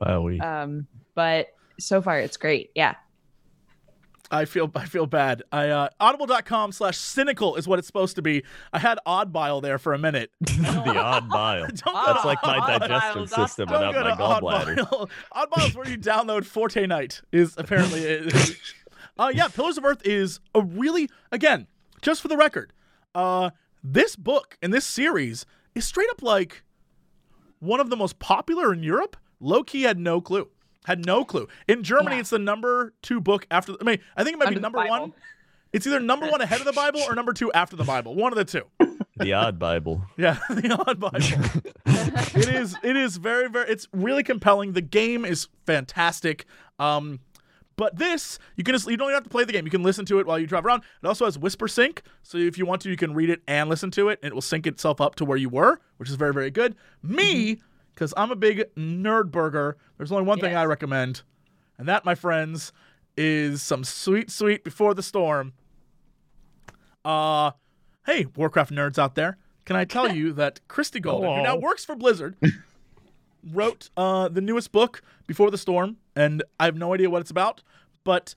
Wowie. 0.01 0.43
um, 0.43 0.87
but 1.15 1.49
so 1.79 2.03
far 2.03 2.19
it's 2.19 2.37
great. 2.37 2.71
Yeah. 2.75 2.95
I 4.33 4.47
feel 4.47 4.71
I 4.75 4.87
feel 4.87 5.05
bad. 5.05 5.43
I 5.53 5.69
uh, 5.69 5.89
audible.com 6.01 6.73
slash 6.73 6.97
cynical 6.97 7.57
is 7.57 7.69
what 7.69 7.79
it's 7.79 7.87
supposed 7.87 8.17
to 8.17 8.23
be. 8.23 8.45
I 8.73 8.79
had 8.79 8.99
oddbile 9.07 9.61
there 9.61 9.79
for 9.79 9.93
a 9.93 9.99
minute. 9.99 10.31
the 10.41 10.95
odd 10.97 11.29
bile. 11.29 11.67
That's 11.67 12.25
like 12.25 12.39
my 12.43 12.59
Oddbile 12.59 12.79
digestive 12.81 13.29
system 13.29 13.69
com. 13.69 13.81
Don't 13.81 13.95
without 13.95 14.19
my 14.19 14.41
gallbladder. 14.41 14.77
Oddbile. 14.79 15.11
Oddbile 15.35 15.69
is 15.69 15.75
where 15.75 15.89
you 15.89 15.99
download 15.99 16.47
Forte 16.47 16.87
Night. 16.87 17.21
Is 17.31 17.55
apparently 17.59 18.01
it. 18.01 18.57
uh, 19.19 19.31
yeah, 19.35 19.49
Pillars 19.49 19.77
of 19.77 19.85
Earth 19.85 20.01
is 20.07 20.41
a 20.55 20.63
really 20.63 21.11
again 21.31 21.67
just 22.01 22.23
for 22.23 22.29
the 22.29 22.37
record. 22.39 22.73
Uh, 23.15 23.51
this 23.85 24.17
book 24.17 24.57
and 24.63 24.73
this 24.73 24.87
series 24.87 25.45
is 25.75 25.85
straight 25.85 26.09
up 26.11 26.23
like 26.23 26.63
one 27.59 27.81
of 27.81 27.91
the 27.91 27.97
most 27.97 28.19
popular 28.19 28.73
in 28.73 28.83
Europe. 28.83 29.17
Low 29.41 29.63
key 29.63 29.83
had 29.83 29.99
no 29.99 30.23
clue. 30.23 30.49
Had 30.85 31.07
no 31.07 31.25
clue. 31.25 31.49
In 31.69 31.83
Germany, 31.83 32.17
Yeah. 32.17 32.21
it's 32.21 32.31
the 32.31 32.39
number 32.39 32.93
two 33.03 33.21
book 33.21 33.47
after. 33.51 33.75
I 33.81 33.85
mean, 33.85 33.99
I 34.17 34.25
think 34.25 34.35
it 34.35 34.39
might 34.39 34.49
Under 34.49 34.59
be 34.59 34.63
number 34.63 34.85
one. 34.85 35.13
It's 35.73 35.87
either 35.87 36.01
number 36.01 36.29
one 36.29 36.41
ahead 36.43 36.61
of 36.61 36.67
the 36.67 36.73
Bible 36.73 37.01
or 37.09 37.15
number 37.15 37.33
two 37.33 37.51
after 37.53 37.77
the 37.77 37.85
Bible. 37.85 38.15
One 38.15 38.31
of 38.33 38.37
the 38.37 38.45
two. 38.45 38.65
The 39.17 39.33
odd 39.33 39.59
Bible. 39.59 40.05
Yeah, 40.19 40.39
the 40.51 40.77
odd 40.87 40.99
Bible. 41.01 41.19
it 41.87 42.49
is. 42.49 42.77
It 42.83 42.97
is 42.97 43.17
very, 43.17 43.49
very. 43.49 43.71
It's 43.71 43.89
really 43.93 44.23
compelling. 44.23 44.73
The 44.73 44.81
game 44.83 45.25
is 45.25 45.49
fantastic. 45.67 46.45
Um, 46.79 47.21
but 47.77 47.97
this 47.97 48.39
you 48.57 48.65
can 48.65 48.75
just 48.75 48.89
you 48.89 48.97
don't 48.97 49.09
even 49.09 49.15
have 49.15 49.25
to 49.25 49.31
play 49.31 49.45
the 49.45 49.53
game. 49.53 49.65
You 49.65 49.71
can 49.71 49.83
listen 49.83 50.05
to 50.07 50.19
it 50.19 50.27
while 50.27 50.39
you 50.39 50.47
drive 50.47 50.67
around. 50.67 50.83
It 51.03 51.07
also 51.07 51.25
has 51.25 51.39
whisper 51.39 51.69
sync, 51.69 52.03
so 52.23 52.37
if 52.39 52.59
you 52.59 52.67
want 52.67 52.83
to, 52.83 52.91
you 52.91 52.97
can 52.97 53.15
read 53.15 53.31
it 53.31 53.43
and 53.49 53.71
listen 53.71 53.91
to 53.93 54.09
it, 54.11 54.19
and 54.23 54.31
it 54.31 54.35
will 54.35 54.43
sync 54.43 54.67
itself 54.67 55.01
up 55.01 55.15
to 55.17 55.25
where 55.25 55.39
you 55.39 55.49
were, 55.49 55.81
which 55.97 56.11
is 56.11 56.17
very, 56.17 56.35
very 56.35 56.51
good. 56.51 56.77
Me, 57.03 57.61
because 57.95 58.13
I'm 58.17 58.31
a 58.31 58.37
big 58.37 58.65
nerd 58.77 59.31
burger. 59.31 59.77
There's 59.97 60.13
only 60.13 60.25
one 60.25 60.39
thing 60.41 60.55
I 60.55 60.65
recommend, 60.65 61.23
and 61.79 61.89
that, 61.89 62.05
my 62.05 62.15
friends, 62.15 62.73
is 63.17 63.63
some 63.63 63.85
sweet, 63.85 64.31
sweet 64.31 64.65
before 64.65 64.95
the 64.95 65.03
storm. 65.03 65.53
Uh, 67.05 67.53
hey, 68.07 68.27
Warcraft 68.37 68.73
nerds 68.73 68.99
out 68.99 69.15
there, 69.15 69.39
can 69.65 69.77
I 69.77 69.85
tell 69.85 70.13
you 70.15 70.33
that 70.35 70.61
Christie 70.69 71.01
Golden, 71.01 71.37
who 71.37 71.43
now 71.43 71.57
works 71.57 71.85
for 71.85 71.95
Blizzard, 71.95 72.37
wrote 73.53 73.91
uh, 73.97 74.29
the 74.29 74.41
newest 74.41 74.73
book, 74.73 75.03
Before 75.27 75.51
the 75.51 75.59
Storm, 75.59 75.97
and 76.15 76.43
I 76.59 76.67
have 76.67 76.77
no 76.77 76.95
idea 76.95 77.11
what 77.11 77.21
it's 77.21 77.31
about, 77.31 77.63
but 78.05 78.35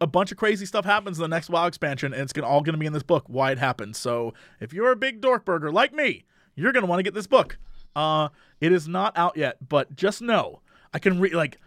a 0.00 0.06
bunch 0.06 0.30
of 0.30 0.38
crazy 0.38 0.64
stuff 0.64 0.84
happens 0.84 1.18
in 1.18 1.22
the 1.22 1.28
next 1.28 1.50
WoW 1.50 1.66
expansion, 1.66 2.12
and 2.12 2.22
it's 2.22 2.32
gonna, 2.32 2.46
all 2.46 2.60
going 2.60 2.74
to 2.74 2.78
be 2.78 2.86
in 2.86 2.92
this 2.92 3.02
book, 3.02 3.24
why 3.26 3.50
it 3.50 3.58
happened. 3.58 3.96
So 3.96 4.34
if 4.60 4.72
you're 4.72 4.92
a 4.92 4.96
big 4.96 5.20
dork 5.20 5.44
burger 5.44 5.72
like 5.72 5.92
me, 5.92 6.24
you're 6.54 6.72
going 6.72 6.82
to 6.82 6.88
want 6.88 7.00
to 7.00 7.02
get 7.02 7.14
this 7.14 7.26
book. 7.26 7.58
Uh, 7.96 8.28
it 8.60 8.72
is 8.72 8.88
not 8.88 9.16
out 9.16 9.36
yet, 9.36 9.68
but 9.68 9.94
just 9.96 10.20
know 10.22 10.60
I 10.92 10.98
can 10.98 11.20
read 11.20 11.34
like. 11.34 11.58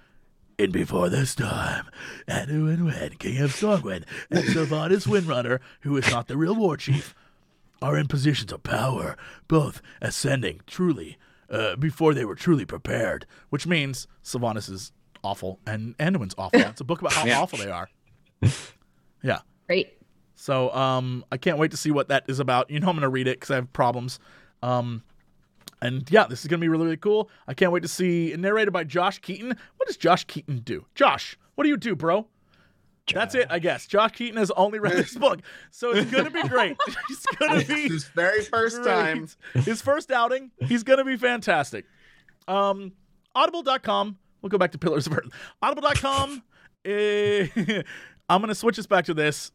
And 0.59 0.71
before 0.71 1.09
this 1.09 1.33
time, 1.33 1.85
Anduin 2.27 2.79
Wrynn, 2.91 3.17
King 3.17 3.39
of 3.41 3.51
Stormwind, 3.51 4.03
and 4.29 4.43
Sylvanas 4.45 5.07
Windrunner, 5.07 5.59
who 5.81 5.97
is 5.97 6.11
not 6.11 6.27
the 6.27 6.37
real 6.37 6.53
war 6.55 6.77
chief, 6.77 7.15
are 7.81 7.97
in 7.97 8.07
positions 8.07 8.51
of 8.51 8.61
power, 8.61 9.17
both 9.47 9.81
ascending 10.03 10.61
truly 10.67 11.17
uh, 11.49 11.75
before 11.77 12.13
they 12.13 12.25
were 12.25 12.35
truly 12.35 12.65
prepared. 12.65 13.25
Which 13.49 13.65
means 13.65 14.05
Sylvanas 14.23 14.69
is 14.69 14.91
awful 15.23 15.59
and 15.65 15.97
Anduin's 15.97 16.35
awful. 16.37 16.59
It's 16.69 16.81
a 16.81 16.83
book 16.83 16.99
about 17.01 17.13
how 17.13 17.25
Yeah. 17.25 17.39
awful 17.41 17.57
they 17.57 17.71
are. 17.71 17.89
Yeah. 19.23 19.39
Great. 19.67 19.93
So 20.35 20.73
um, 20.73 21.23
I 21.31 21.37
can't 21.37 21.57
wait 21.57 21.71
to 21.71 21.77
see 21.77 21.91
what 21.91 22.07
that 22.09 22.23
is 22.27 22.39
about. 22.39 22.69
You 22.71 22.79
know 22.79 22.87
I'm 22.89 22.95
gonna 22.95 23.09
read 23.09 23.27
it 23.27 23.39
because 23.39 23.51
I 23.51 23.55
have 23.55 23.71
problems. 23.73 24.19
Um, 24.63 25.03
and 25.81 26.09
yeah, 26.11 26.25
this 26.27 26.41
is 26.41 26.47
gonna 26.47 26.61
be 26.61 26.67
really 26.69 26.85
really 26.85 26.97
cool. 26.97 27.29
I 27.47 27.53
can't 27.53 27.71
wait 27.71 27.81
to 27.83 27.87
see 27.89 28.33
narrated 28.37 28.71
by 28.71 28.83
Josh 28.83 29.19
Keaton. 29.19 29.49
What 29.77 29.87
does 29.87 29.97
Josh 29.97 30.25
Keaton 30.25 30.59
do? 30.59 30.85
Josh, 30.95 31.37
what 31.55 31.63
do 31.63 31.69
you 31.69 31.77
do, 31.77 31.95
bro? 31.95 32.27
That's 33.13 33.35
it, 33.35 33.47
I 33.49 33.59
guess. 33.59 33.87
Josh 33.87 34.11
Keaton 34.11 34.37
has 34.37 34.51
only 34.51 34.79
read 34.79 34.93
this 34.93 35.15
book, 35.15 35.41
so 35.69 35.91
it's 35.91 36.09
gonna 36.11 36.29
be 36.29 36.47
great. 36.47 36.77
It's 37.09 37.25
gonna 37.37 37.65
be 37.65 37.89
His 37.89 38.05
very 38.05 38.41
first 38.43 38.77
great. 38.83 38.85
time. 38.93 39.27
His 39.53 39.81
first 39.81 40.11
outing. 40.11 40.51
He's 40.61 40.83
gonna 40.83 41.03
be 41.03 41.17
fantastic. 41.17 41.85
Um, 42.47 42.93
audible.com 43.35 44.17
We'll 44.41 44.49
go 44.49 44.57
back 44.57 44.71
to 44.71 44.77
Pillars 44.77 45.05
of 45.07 45.13
Earth. 45.13 45.29
Audible.com. 45.61 46.41
eh, 46.85 47.47
I'm 48.29 48.41
gonna 48.41 48.55
switch 48.55 48.79
us 48.79 48.85
back 48.87 49.05
to 49.05 49.13
this. 49.13 49.51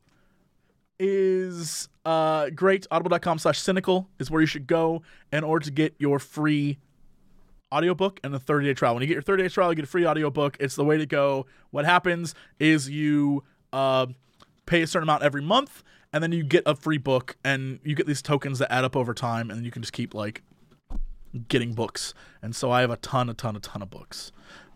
Is 0.98 1.88
uh 2.04 2.50
great. 2.50 2.86
Audible.com 2.90 3.38
slash 3.38 3.58
cynical 3.58 4.08
is 4.18 4.30
where 4.30 4.40
you 4.40 4.46
should 4.46 4.66
go 4.66 5.02
in 5.32 5.44
order 5.44 5.64
to 5.64 5.70
get 5.70 5.94
your 5.98 6.18
free 6.18 6.78
audiobook 7.72 8.20
and 8.24 8.34
a 8.34 8.38
30 8.38 8.66
day 8.66 8.74
trial. 8.74 8.94
When 8.94 9.02
you 9.02 9.06
get 9.06 9.14
your 9.14 9.22
30 9.22 9.42
day 9.44 9.48
trial, 9.48 9.70
you 9.70 9.76
get 9.76 9.84
a 9.84 9.88
free 9.88 10.06
audiobook. 10.06 10.56
It's 10.60 10.76
the 10.76 10.84
way 10.84 10.96
to 10.96 11.06
go. 11.06 11.46
What 11.70 11.84
happens 11.84 12.34
is 12.58 12.88
you 12.88 13.44
uh, 13.72 14.06
pay 14.66 14.82
a 14.82 14.86
certain 14.86 15.04
amount 15.08 15.22
every 15.22 15.42
month, 15.42 15.82
and 16.12 16.22
then 16.22 16.32
you 16.32 16.42
get 16.42 16.62
a 16.66 16.74
free 16.74 16.98
book, 16.98 17.36
and 17.44 17.78
you 17.84 17.94
get 17.94 18.06
these 18.06 18.22
tokens 18.22 18.58
that 18.60 18.72
add 18.72 18.84
up 18.84 18.96
over 18.96 19.12
time, 19.14 19.50
and 19.50 19.64
you 19.64 19.70
can 19.70 19.82
just 19.82 19.92
keep 19.92 20.14
like 20.14 20.42
getting 21.48 21.74
books. 21.74 22.14
And 22.42 22.54
so 22.56 22.70
I 22.70 22.80
have 22.80 22.90
a 22.90 22.96
ton, 22.96 23.28
a 23.28 23.34
ton, 23.34 23.56
a 23.56 23.60
ton 23.60 23.82
of 23.82 23.90
books. 23.90 24.32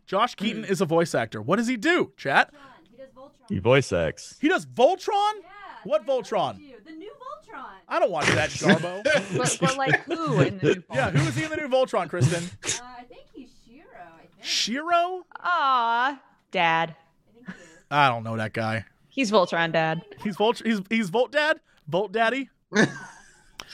Josh 0.07 0.35
Keaton 0.35 0.65
is 0.65 0.81
a 0.81 0.87
voice 0.87 1.15
actor. 1.15 1.41
What 1.41 1.57
does 1.57 1.69
he 1.69 1.77
do, 1.77 2.13
chat? 2.17 2.53
He 2.91 2.97
does 2.97 3.11
Voltron. 3.17 3.49
He 3.49 3.59
voice 3.59 3.93
acts. 3.93 4.37
He 4.41 4.49
does 4.49 4.67
Voltron? 4.67 5.33
Yeah, 5.41 5.49
What 5.85 6.07
Voltron? 6.07 6.57
The 6.85 6.93
new 6.93 7.11
Voltron. 7.11 7.65
I 7.89 7.99
don't 7.99 8.11
watch 8.11 8.27
that, 8.29 8.51
Garbo. 8.51 9.03
But, 9.37 9.59
but 9.61 9.77
like 9.77 10.01
who 10.05 10.41
in 10.41 10.59
the 10.59 10.75
new 10.75 10.83
yeah, 10.93 11.11
who 11.11 11.27
is 11.29 11.37
he 11.37 11.45
in 11.45 11.51
the 11.51 11.57
new 11.57 11.69
Voltron, 11.69 12.09
Kristen? 12.09 12.43
Uh, 12.65 12.87
I 12.99 13.03
think 13.05 13.23
he's 13.35 13.51
Shiro. 13.67 13.85
I 14.17 14.21
think. 14.21 14.45
Shiro? 14.45 15.25
Aw, 15.41 16.21
dad. 16.51 16.95
I 16.95 17.43
think 17.43 17.47
he 17.47 17.53
is. 17.65 17.69
I 17.91 18.09
don't 18.09 18.23
know 18.25 18.37
that 18.37 18.53
guy. 18.53 18.85
He's 19.09 19.31
Voltron 19.31 19.73
dad. 19.73 20.03
He's 20.23 20.37
Volt. 20.37 20.63
He's 20.65 20.81
he's 20.89 21.11
Volt 21.11 21.33
Dad. 21.33 21.61
Volt 21.89 22.13
Daddy. 22.13 22.49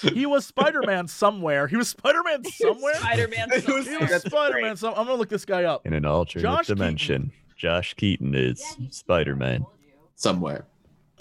he 0.00 0.24
was 0.26 0.46
Spider 0.46 0.82
Man 0.82 1.08
somewhere. 1.08 1.66
He 1.66 1.76
was 1.76 1.88
Spider 1.90 2.22
Man 2.22 2.44
somewhere. 2.44 2.94
Spider-Man. 2.96 3.50
He 3.60 3.72
was 3.72 4.22
Spider 4.22 4.60
Man. 4.62 4.76
So 4.76 4.88
I'm 4.90 5.06
gonna 5.06 5.14
look 5.14 5.28
this 5.28 5.44
guy 5.44 5.64
up. 5.64 5.86
In 5.86 5.92
an 5.92 6.04
alternate 6.04 6.42
Josh 6.42 6.60
Keaton. 6.66 6.76
dimension, 6.78 7.32
Josh 7.56 7.94
Keaton 7.94 8.34
is 8.34 8.62
Yeah, 8.78 8.86
Spider 8.90 9.36
Man. 9.36 9.66
Somewhere. 10.14 10.64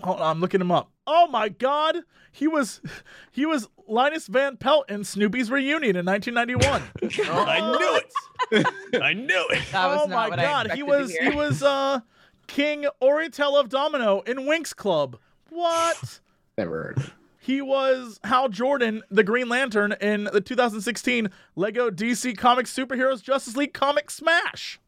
Hold 0.02 0.20
on, 0.20 0.32
I'm 0.32 0.42
looking 0.42 0.62
him 0.62 0.72
up. 0.72 0.92
Oh 1.08 1.28
my 1.28 1.50
God, 1.50 1.98
he 2.32 2.48
was 2.48 2.82
he 3.32 3.46
was 3.46 3.68
Linus 3.88 4.28
Van 4.28 4.58
Pelt 4.58 4.90
in 4.90 5.04
Snoopy's 5.04 5.50
reunion 5.50 5.96
in 5.96 6.06
1991. 6.06 6.82
I 7.30 7.72
knew 7.72 8.62
it. 8.62 9.02
I 9.02 9.14
knew 9.14 9.46
it. 9.52 9.64
That 9.72 9.88
was 9.88 10.02
oh 10.04 10.08
my 10.08 10.36
God, 10.36 10.72
he 10.72 10.84
was 10.84 11.16
he 11.16 11.30
was 11.30 11.64
uh 11.64 12.00
King 12.48 12.86
Oriental 13.02 13.58
of 13.58 13.70
Domino 13.70 14.22
in 14.22 14.40
Winx 14.40 14.76
Club. 14.76 15.18
What? 15.50 16.20
Never 16.58 16.84
heard. 16.84 17.12
He 17.40 17.62
was 17.62 18.20
Hal 18.24 18.50
Jordan, 18.50 19.04
the 19.12 19.24
Green 19.24 19.48
Lantern, 19.48 19.94
in 20.02 20.24
the 20.34 20.42
2016 20.42 21.30
Lego 21.56 21.92
DC 21.92 22.36
Comics 22.36 22.76
Superheroes 22.76 23.22
Justice 23.22 23.56
League 23.56 23.74
Comic 23.74 24.10
Smash. 24.10 24.80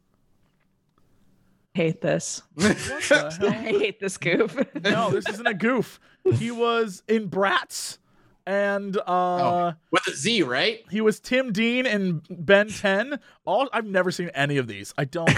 Hate 1.78 2.02
this. 2.02 2.41
I 2.60 3.52
hate 3.52 3.99
this 3.99 4.18
goof. 4.18 4.56
No, 4.84 5.12
this 5.12 5.28
isn't 5.30 5.48
a 5.48 5.54
goof. 5.54 5.99
He 6.34 6.49
was 6.52 7.04
in 7.08 7.30
Bratz, 7.30 7.99
and 8.45 8.98
uh, 8.98 9.02
Oh. 9.08 9.74
With 9.91 10.08
a 10.08 10.16
Z, 10.16 10.44
right? 10.44 10.84
he 10.90 11.02
was 11.02 11.20
Tim 11.20 11.52
Dean 11.54 11.86
in 11.86 12.22
Ben 12.30 12.68
10. 12.70 13.20
All 13.45 13.70
I've 13.72 13.86
never 13.86 14.12
seen 14.12 14.30
any 14.34 14.58
of 14.58 14.68
these. 14.68 14.94
I 14.98 15.06
don't. 15.06 15.30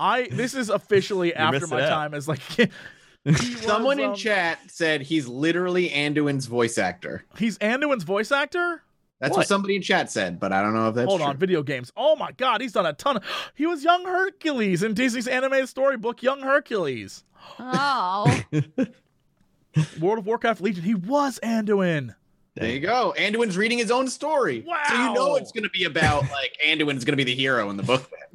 I 0.00 0.28
this 0.30 0.54
is 0.54 0.70
officially 0.70 1.34
after 1.34 1.66
my 1.66 1.82
out. 1.82 1.88
time 1.88 2.14
as 2.14 2.28
like. 2.28 2.40
was, 3.24 3.60
Someone 3.60 3.98
in 3.98 4.10
um, 4.10 4.14
chat 4.14 4.58
said 4.70 5.02
he's 5.02 5.26
literally 5.26 5.90
Anduin's 5.90 6.46
voice 6.46 6.78
actor. 6.78 7.24
He's 7.36 7.58
Anduin's 7.58 8.04
voice 8.04 8.32
actor. 8.32 8.82
That's 9.20 9.32
what? 9.32 9.38
What? 9.38 9.48
somebody 9.48 9.76
in 9.76 9.82
chat 9.82 10.10
said, 10.10 10.38
but 10.38 10.52
I 10.52 10.62
don't 10.62 10.74
know 10.74 10.88
if 10.88 10.94
that's 10.94 11.08
Hold 11.08 11.20
true. 11.20 11.28
on, 11.28 11.36
video 11.36 11.62
games. 11.62 11.92
Oh 11.96 12.14
my 12.16 12.32
God, 12.32 12.60
he's 12.60 12.72
done 12.72 12.86
a 12.86 12.92
ton. 12.92 13.16
Of, 13.16 13.24
he 13.54 13.66
was 13.66 13.82
young 13.82 14.04
Hercules 14.04 14.82
in 14.82 14.94
Disney's 14.94 15.26
animated 15.26 15.68
storybook 15.68 16.22
Young 16.22 16.40
Hercules. 16.40 17.24
oh. 17.58 18.42
World 20.00 20.18
of 20.18 20.26
Warcraft 20.26 20.60
Legion. 20.60 20.84
He 20.84 20.94
was 20.94 21.38
Anduin. 21.42 22.14
There 22.54 22.68
you 22.70 22.80
go. 22.80 23.14
Anduin's 23.16 23.56
reading 23.56 23.78
his 23.78 23.90
own 23.90 24.08
story. 24.08 24.64
Wow. 24.66 24.82
So 24.88 24.94
you 24.94 25.14
know 25.14 25.36
it's 25.36 25.52
going 25.52 25.62
to 25.62 25.70
be 25.70 25.84
about 25.84 26.22
like 26.22 26.56
Anduin's 26.66 27.04
going 27.04 27.12
to 27.12 27.16
be 27.16 27.24
the 27.24 27.34
hero 27.34 27.70
in 27.70 27.76
the 27.76 27.84
book 27.84 28.10
then. 28.10 28.27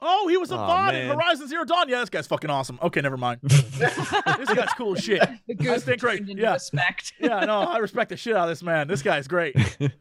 Oh, 0.00 0.28
he 0.28 0.36
was 0.36 0.50
a 0.52 0.56
Aw, 0.56 0.90
VOD 0.90 0.94
in. 0.94 1.08
Horizon 1.08 1.48
Zero 1.48 1.64
Dawn. 1.64 1.88
Yeah, 1.88 2.00
this 2.00 2.08
guy's 2.10 2.26
fucking 2.26 2.50
awesome. 2.50 2.78
Okay, 2.82 3.00
never 3.00 3.16
mind. 3.16 3.40
this 3.42 4.08
guy's 4.54 4.72
cool 4.76 4.96
as 4.96 5.02
shit. 5.02 5.20
I 5.22 5.40
think 5.78 6.02
right. 6.02 6.22
Yeah. 6.26 6.52
respect. 6.54 7.12
Yeah, 7.20 7.40
no, 7.40 7.60
I 7.60 7.78
respect 7.78 8.10
the 8.10 8.16
shit 8.16 8.36
out 8.36 8.44
of 8.44 8.48
this 8.50 8.62
man. 8.62 8.86
This 8.88 9.02
guy's 9.02 9.26
great. 9.28 9.56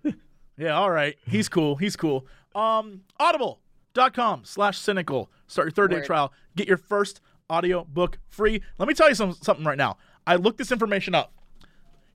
Yeah, 0.60 0.72
all 0.72 0.90
right. 0.90 1.15
He's 1.28 1.48
cool. 1.49 1.76
He's 1.76 1.95
cool. 1.95 2.26
Um, 2.56 3.02
audible.com 3.19 4.41
slash 4.44 4.80
cynical. 4.80 5.30
Start 5.45 5.68
your 5.68 5.72
third 5.72 5.91
day 5.91 6.02
trial. 6.02 6.34
Get 6.56 6.68
your 6.68 6.78
first 6.78 7.22
audio 7.48 7.84
book 7.84 8.18
free. 8.28 8.64
Let 8.80 8.88
me 8.88 8.95
tell 8.95 9.07
you 9.07 9.14
some, 9.14 9.34
something 9.34 9.64
right 9.64 9.78
now. 9.78 9.98
I 10.26 10.36
looked 10.38 10.57
this 10.57 10.72
information 10.72 11.14
up. 11.14 11.32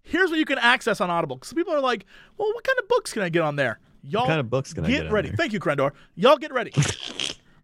Here's 0.02 0.28
what 0.28 0.40
you 0.40 0.44
can 0.44 0.58
access 0.58 1.00
on 1.00 1.08
Audible. 1.08 1.36
Because 1.36 1.52
people 1.52 1.72
are 1.72 1.80
like, 1.80 2.04
well, 2.36 2.48
what 2.52 2.64
kind 2.64 2.76
of 2.80 2.88
books 2.88 3.12
can 3.12 3.22
I 3.22 3.28
get 3.28 3.42
on 3.42 3.54
there? 3.54 3.78
Y'all 4.02 4.22
What 4.22 4.28
kind 4.30 4.40
of 4.40 4.50
books 4.50 4.74
can 4.74 4.84
I 4.84 4.88
get 4.88 4.94
get 4.96 5.06
on 5.06 5.12
ready. 5.12 5.28
there? 5.28 5.36
Thank 5.36 5.52
you, 5.52 5.60
Crendor. 5.60 5.92
Y'all 6.16 6.36
get 6.36 6.52
ready. 6.52 6.72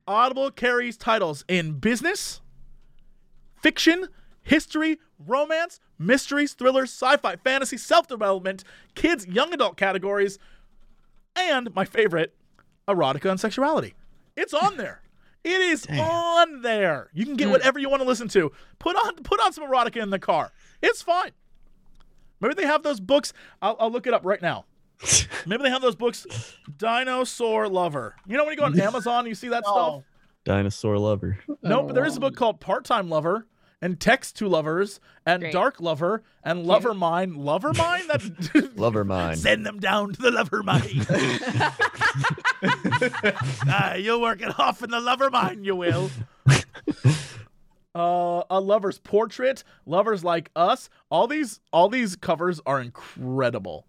Audible 0.09 0.51
carries 0.51 0.97
titles 0.97 1.45
in 1.49 1.79
business, 1.79 2.41
fiction, 3.61 4.09
history, 4.43 4.99
romance, 5.19 5.81
mysteries, 5.99 6.55
thrillers, 6.55 6.91
sci-fi, 6.91 7.37
fantasy, 7.37 7.77
self-development, 7.77 8.65
kids, 8.95 9.27
young 9.27 9.53
adult 9.53 9.77
categories, 9.77 10.39
and 11.37 11.75
my 11.75 11.85
favorite, 11.85 12.35
erotica 12.89 13.31
and 13.31 13.39
sexuality. 13.39 13.95
It's 14.35 14.55
on 14.55 14.79
there. 14.79 15.03
It 15.45 15.61
is 15.61 15.87
on 15.87 16.63
there. 16.63 17.11
You 17.13 17.27
can 17.27 17.37
get 17.37 17.47
hmm. 17.47 17.53
whatever 17.53 17.79
you 17.79 17.91
want 17.91 18.03
to 18.03 18.09
listen 18.09 18.29
to. 18.29 18.51
Put 18.79 18.97
on 18.97 19.17
put 19.17 19.41
on 19.41 19.53
some 19.53 19.65
erotica 19.65 20.03
in 20.03 20.11
the 20.11 20.19
car. 20.19 20.53
It's 20.83 21.03
fine. 21.03 21.33
Maybe 22.41 22.55
they 22.55 22.67
have 22.67 22.83
those 22.83 23.01
books. 23.01 23.33
I'll, 23.61 23.77
I'll 23.79 23.91
look 23.91 24.07
it 24.07 24.15
up 24.15 24.25
right 24.25 24.41
now. 24.41 24.65
Maybe 25.47 25.63
they 25.63 25.71
have 25.71 25.83
those 25.83 25.97
books. 25.97 26.27
Dinosaur 26.77 27.69
Lover. 27.69 28.17
You 28.27 28.37
know 28.37 28.45
when 28.45 28.53
you 28.53 28.59
go 28.59 28.65
on 28.65 28.79
Amazon, 28.81 29.27
you 29.27 29.35
see 29.35 29.49
that 29.49 29.65
stuff. 29.65 30.03
Dinosaur 30.45 30.99
lover. 30.99 31.39
No, 31.63 31.83
but 31.83 31.95
there 31.95 32.07
is 32.07 32.17
a 32.17 32.21
book 32.21 32.35
called 32.35 32.59
Part 32.61 32.85
Time 32.85 33.11
Lover 33.11 33.47
and 33.83 34.01
Text 34.01 34.37
to 34.39 34.49
Lovers 34.49 34.99
and 35.27 35.43
Great. 35.43 35.53
Dark 35.53 35.81
Lover 35.81 36.23
and 36.43 36.65
Lover 36.65 36.95
Mine. 36.95 37.35
Lover 37.35 37.73
Mine? 37.75 38.03
That's 38.09 38.31
Lover 38.77 39.05
mine. 39.05 39.37
Send 39.37 39.67
them 39.67 39.79
down 39.79 40.13
to 40.15 40.23
the 40.23 40.31
Lover 40.31 40.63
Mine. 40.63 41.07
Ah, 43.71 43.95
you'll 43.95 44.21
work 44.21 44.41
it 44.43 44.59
off 44.59 44.83
in 44.83 44.91
the 44.91 45.01
Lover 45.01 45.31
Mine, 45.31 45.63
you 45.63 45.77
will. 45.77 46.11
Uh, 47.95 48.43
a 48.51 48.61
lover's 48.61 48.99
portrait, 48.99 49.65
lovers 49.87 50.23
like 50.25 50.51
us. 50.55 50.89
All 51.11 51.27
these, 51.27 51.61
all 51.73 51.89
these 51.89 52.17
covers 52.17 52.61
are 52.67 52.81
incredible. 52.81 53.87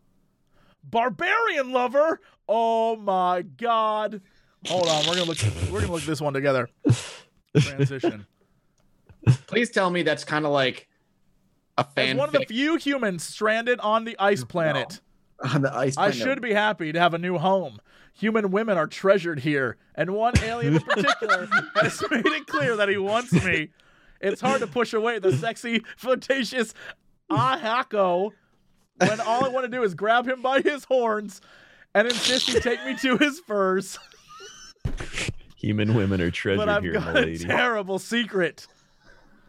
Barbarian 0.84 1.72
lover. 1.72 2.20
Oh 2.48 2.96
my 2.96 3.44
god. 3.44 4.22
Hold 4.68 4.88
on, 4.88 5.06
we're 5.08 5.16
gonna 5.16 5.26
look. 5.26 5.38
We're 5.72 5.82
gonna 5.82 5.94
look 5.94 6.04
this 6.04 6.20
one 6.20 6.34
together. 6.34 6.70
Transition. 7.58 8.26
Please 9.48 9.70
tell 9.70 9.90
me 9.90 10.04
that's 10.04 10.24
kind 10.24 10.46
of 10.46 10.52
like 10.52 10.88
a 11.78 11.82
As 11.82 11.94
fan 11.94 12.18
one 12.18 12.28
of 12.30 12.34
the 12.34 12.46
few 12.46 12.76
humans 12.78 13.24
stranded 13.24 13.80
on 13.80 14.06
the 14.06 14.16
ice 14.20 14.44
planet, 14.44 15.02
on 15.54 15.62
the 15.62 15.74
ice. 15.74 15.98
I 15.98 16.12
should 16.12 16.42
be 16.42 16.54
happy 16.54 16.92
to 16.92 17.00
have 17.00 17.14
a 17.14 17.18
new 17.18 17.38
home. 17.38 17.80
Human 18.14 18.52
women 18.52 18.78
are 18.78 18.88
treasured 18.88 19.40
here, 19.40 19.78
and 19.96 20.12
one 20.12 20.34
alien 20.40 20.76
in 20.76 20.82
particular 20.82 21.48
has 21.76 22.04
made 22.12 22.26
it 22.26 22.48
clear 22.48 22.76
that 22.76 22.90
he 22.90 22.98
wants 22.98 23.32
me. 23.32 23.70
It's 24.20 24.42
hard 24.42 24.60
to 24.60 24.68
push 24.68 24.94
away 24.94 25.20
the 25.20 25.32
sexy, 25.32 25.84
flirtatious 25.96 26.74
Aehako 27.32 28.32
when 29.00 29.20
all 29.22 29.46
I 29.46 29.50
want 29.50 29.66
to 29.66 29.70
do 29.72 29.84
is 29.84 29.94
grab 29.94 30.28
him 30.28 30.42
by 30.42 30.62
his 30.62 30.86
horns 30.86 31.42
and 31.94 32.08
insist 32.08 32.50
he 32.50 32.60
take 32.60 32.84
me 32.86 32.96
to 32.98 33.18
his 33.18 33.40
furs. 33.40 33.98
Human 35.58 35.94
women 35.94 36.22
are 36.22 36.28
But 36.28 36.34
treasured 36.36 36.70
I've 36.70 36.84
here, 36.84 36.94
my 37.00 37.14
got 37.14 37.18
a 37.28 37.38
terrible 37.38 38.00
secret. 38.00 38.68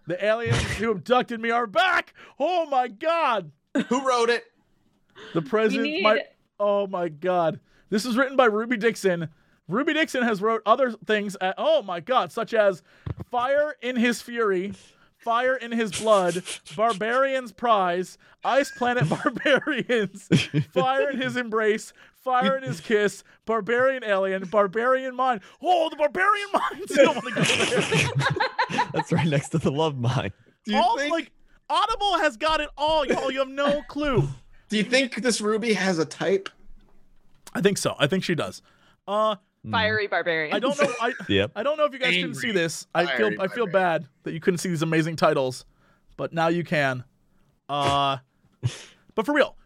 The 0.06 0.22
aliens 0.24 0.60
who 0.72 0.90
abducted 0.90 1.40
me 1.40 1.50
are 1.50 1.66
back. 1.68 2.14
Oh 2.38 2.66
my 2.66 2.88
god. 2.88 3.52
Who 3.88 4.06
wrote 4.06 4.28
it? 4.30 4.44
The 5.34 5.42
president 5.42 5.84
need- 5.88 6.02
might. 6.02 6.22
Oh 6.58 6.86
my 6.86 7.08
God! 7.08 7.58
This 7.88 8.04
is 8.04 8.16
written 8.18 8.36
by 8.36 8.44
Ruby 8.46 8.76
Dixon. 8.76 9.28
Ruby 9.68 9.94
Dixon 9.94 10.22
has 10.24 10.42
wrote 10.42 10.60
other 10.66 10.90
things. 11.06 11.36
At, 11.40 11.54
oh 11.56 11.80
my 11.82 12.00
God, 12.00 12.32
such 12.32 12.52
as 12.52 12.82
"Fire 13.30 13.76
in 13.80 13.96
His 13.96 14.20
Fury," 14.20 14.72
"Fire 15.20 15.54
in 15.56 15.72
His 15.72 15.92
Blood," 15.92 16.42
"Barbarian's 16.76 17.52
Prize," 17.52 18.18
"Ice 18.44 18.70
Planet 18.76 19.08
Barbarians," 19.08 20.28
"Fire 20.72 21.10
in 21.10 21.20
His 21.20 21.36
Embrace," 21.36 21.92
"Fire 22.14 22.56
in 22.56 22.62
His 22.62 22.80
Kiss," 22.80 23.22
"Barbarian 23.46 24.02
Alien," 24.04 24.44
"Barbarian 24.44 25.14
Mind." 25.14 25.40
Oh, 25.62 25.88
the 25.90 25.96
Barbarian 25.96 26.48
Minds! 26.52 26.92
I 26.98 27.02
don't 27.04 27.16
want 27.16 27.28
to 27.28 27.34
go 27.34 27.42
there. 28.74 28.86
That's 28.92 29.12
right 29.12 29.26
next 29.26 29.50
to 29.50 29.58
the 29.58 29.70
love 29.70 29.98
mine. 29.98 30.32
Do 30.64 30.72
you 30.72 30.78
all 30.78 30.96
think? 30.98 31.12
like 31.12 31.32
Audible 31.68 32.18
has 32.18 32.36
got 32.36 32.60
it 32.60 32.68
all, 32.76 33.04
y'all. 33.06 33.30
You 33.30 33.38
have 33.40 33.48
no 33.48 33.82
clue. 33.88 34.28
do 34.68 34.76
you 34.76 34.82
think 34.82 35.16
this 35.22 35.40
Ruby 35.40 35.72
has 35.74 35.98
a 35.98 36.04
type? 36.04 36.48
I 37.54 37.60
think 37.60 37.78
so. 37.78 37.94
I 37.98 38.06
think 38.06 38.24
she 38.24 38.34
does. 38.34 38.62
Uh. 39.06 39.36
Fiery 39.70 40.06
barbarian. 40.06 40.54
I 40.54 40.58
don't 40.58 40.80
know. 40.80 40.92
I 41.00 41.12
Yep. 41.28 41.52
I 41.54 41.62
don't 41.62 41.76
know 41.76 41.84
if 41.84 41.92
you 41.92 41.98
guys 41.98 42.14
can 42.14 42.34
see 42.34 42.50
this. 42.50 42.86
I 42.94 43.04
feel 43.04 43.28
fiery 43.28 43.36
I 43.40 43.48
feel 43.48 43.66
barbarian. 43.66 43.72
bad 44.02 44.08
that 44.22 44.32
you 44.32 44.40
couldn't 44.40 44.58
see 44.58 44.70
these 44.70 44.82
amazing 44.82 45.16
titles, 45.16 45.66
but 46.16 46.32
now 46.32 46.48
you 46.48 46.64
can. 46.64 47.04
Uh, 47.68 48.16
but 49.14 49.26
for 49.26 49.34
real, 49.34 49.56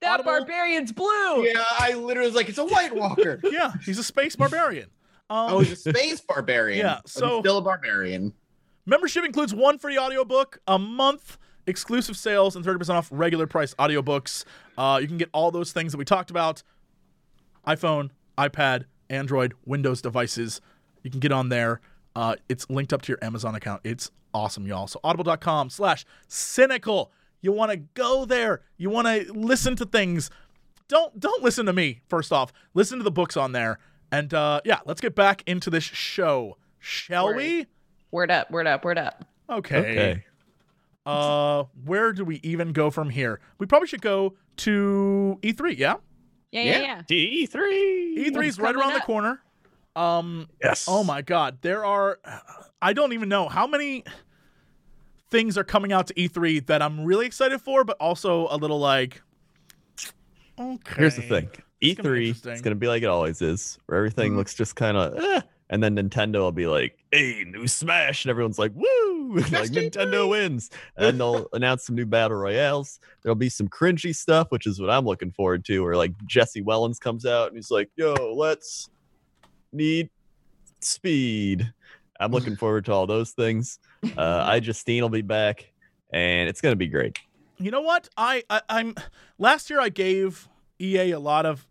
that 0.00 0.14
Audible- 0.20 0.30
barbarian's 0.32 0.92
blue. 0.92 1.44
Yeah, 1.44 1.64
I 1.78 1.94
literally 1.94 2.28
was 2.28 2.36
like, 2.36 2.48
it's 2.48 2.58
a 2.58 2.64
White 2.64 2.94
Walker. 2.94 3.40
yeah, 3.50 3.72
he's 3.84 3.98
a 3.98 4.04
space 4.04 4.36
barbarian. 4.36 4.90
Um, 5.28 5.52
oh, 5.54 5.58
he's 5.60 5.86
a 5.86 5.90
space 5.90 6.20
barbarian. 6.20 6.78
Yeah, 6.78 6.94
but 6.96 7.02
he's 7.06 7.12
so- 7.12 7.40
still 7.40 7.58
a 7.58 7.62
barbarian. 7.62 8.32
Membership 8.86 9.24
includes 9.24 9.54
one 9.54 9.78
free 9.78 9.96
audiobook 9.98 10.58
a 10.66 10.76
month, 10.78 11.38
exclusive 11.68 12.16
sales, 12.16 12.56
and 12.56 12.64
30% 12.64 12.90
off 12.90 13.08
regular 13.12 13.46
price 13.46 13.74
audiobooks. 13.74 14.44
Uh, 14.76 14.98
you 15.00 15.06
can 15.06 15.18
get 15.18 15.28
all 15.32 15.50
those 15.52 15.72
things 15.72 15.92
that 15.92 15.98
we 15.98 16.04
talked 16.04 16.30
about 16.30 16.62
iPhone, 17.66 18.10
iPad, 18.36 18.86
Android, 19.12 19.54
Windows 19.64 20.02
devices. 20.02 20.60
You 21.02 21.10
can 21.10 21.20
get 21.20 21.32
on 21.32 21.48
there. 21.48 21.80
Uh, 22.14 22.36
it's 22.48 22.68
linked 22.68 22.92
up 22.92 23.02
to 23.02 23.08
your 23.12 23.18
Amazon 23.22 23.54
account. 23.54 23.80
It's 23.84 24.10
awesome, 24.34 24.66
y'all. 24.66 24.86
So 24.86 25.00
audible.com 25.04 25.70
slash 25.70 26.04
cynical. 26.28 27.12
You 27.40 27.52
want 27.52 27.72
to 27.72 27.76
go 27.76 28.24
there. 28.24 28.62
You 28.76 28.90
want 28.90 29.06
to 29.08 29.32
listen 29.32 29.76
to 29.76 29.86
things. 29.86 30.30
Don't 30.88 31.18
don't 31.18 31.42
listen 31.42 31.66
to 31.66 31.72
me, 31.72 32.02
first 32.08 32.32
off. 32.32 32.52
Listen 32.74 32.98
to 32.98 33.04
the 33.04 33.10
books 33.10 33.36
on 33.36 33.52
there. 33.52 33.78
And 34.10 34.32
uh, 34.34 34.60
yeah, 34.64 34.80
let's 34.84 35.00
get 35.00 35.14
back 35.14 35.42
into 35.46 35.70
this 35.70 35.84
show. 35.84 36.58
Shall 36.78 37.26
Word. 37.26 37.36
we? 37.36 37.66
Word 38.10 38.30
up, 38.30 38.50
word 38.50 38.66
up, 38.66 38.84
word 38.84 38.98
up. 38.98 39.24
Okay. 39.48 39.78
Okay. 39.78 40.24
Uh, 41.04 41.64
where 41.84 42.12
do 42.12 42.24
we 42.24 42.40
even 42.42 42.72
go 42.72 42.90
from 42.90 43.10
here? 43.10 43.40
We 43.58 43.66
probably 43.66 43.88
should 43.88 44.02
go 44.02 44.34
to 44.58 45.38
E3. 45.42 45.76
Yeah, 45.78 45.96
Yeah, 46.52 46.62
Yeah. 46.62 46.70
yeah, 46.78 46.82
yeah. 46.82 47.02
D 47.06 47.46
three. 47.46 48.16
E3 48.30 48.46
is 48.46 48.58
right 48.58 48.74
coming 48.74 48.80
around 48.82 48.94
the 48.94 49.00
corner. 49.00 49.40
Um, 49.96 50.48
Yes. 50.62 50.86
oh 50.88 51.02
my 51.04 51.22
God, 51.22 51.58
there 51.62 51.84
are. 51.84 52.18
I 52.80 52.92
don't 52.92 53.12
even 53.12 53.28
know 53.28 53.48
how 53.48 53.66
many 53.66 54.04
things 55.30 55.56
are 55.58 55.64
coming 55.64 55.92
out 55.92 56.06
to 56.08 56.14
E3 56.14 56.66
that 56.66 56.82
I'm 56.82 57.04
really 57.04 57.26
excited 57.26 57.60
for, 57.60 57.84
but 57.84 57.96
also 57.98 58.48
a 58.50 58.56
little 58.56 58.78
like. 58.78 59.22
Okay. 60.58 60.94
Here's 60.96 61.16
the 61.16 61.22
thing. 61.22 61.48
It's 61.80 61.96
gonna 62.00 62.10
E3 62.10 62.26
interesting. 62.28 62.52
is 62.52 62.60
going 62.62 62.72
to 62.76 62.78
be 62.78 62.86
like 62.86 63.02
it 63.02 63.06
always 63.06 63.40
is, 63.42 63.78
where 63.86 63.98
everything 63.98 64.32
Mhm. 64.32 64.36
looks 64.36 64.54
just 64.54 64.76
kind 64.76 64.96
of, 64.96 65.16
eh, 65.18 65.40
and 65.72 65.82
then 65.82 65.96
Nintendo 65.96 66.34
will 66.34 66.52
be 66.52 66.66
like, 66.66 66.98
"Hey, 67.10 67.44
new 67.48 67.66
Smash," 67.66 68.24
and 68.24 68.30
everyone's 68.30 68.58
like, 68.58 68.72
"Woo!" 68.74 69.36
like 69.36 69.70
Nintendo 69.70 70.28
wins, 70.28 70.70
and 70.98 71.18
they'll 71.18 71.48
announce 71.54 71.84
some 71.84 71.96
new 71.96 72.04
battle 72.04 72.36
royales. 72.36 73.00
There'll 73.22 73.34
be 73.34 73.48
some 73.48 73.68
cringy 73.68 74.14
stuff, 74.14 74.48
which 74.50 74.66
is 74.66 74.78
what 74.78 74.90
I'm 74.90 75.06
looking 75.06 75.32
forward 75.32 75.64
to, 75.64 75.82
where 75.82 75.96
like 75.96 76.12
Jesse 76.26 76.62
Wellens 76.62 77.00
comes 77.00 77.24
out 77.24 77.48
and 77.48 77.56
he's 77.56 77.70
like, 77.70 77.88
"Yo, 77.96 78.12
let's 78.36 78.90
need 79.72 80.10
speed." 80.80 81.72
I'm 82.20 82.30
looking 82.32 82.54
forward 82.54 82.84
to 82.84 82.92
all 82.92 83.06
those 83.06 83.30
things. 83.30 83.78
Uh, 84.04 84.50
iJustine 84.50 85.00
will 85.00 85.08
be 85.08 85.22
back, 85.22 85.72
and 86.12 86.50
it's 86.50 86.60
gonna 86.60 86.76
be 86.76 86.88
great. 86.88 87.18
You 87.56 87.70
know 87.70 87.80
what? 87.80 88.10
I, 88.18 88.44
I 88.50 88.60
I'm 88.68 88.94
last 89.38 89.70
year 89.70 89.80
I 89.80 89.88
gave 89.88 90.50
EA 90.78 91.12
a 91.12 91.18
lot 91.18 91.46
of 91.46 91.66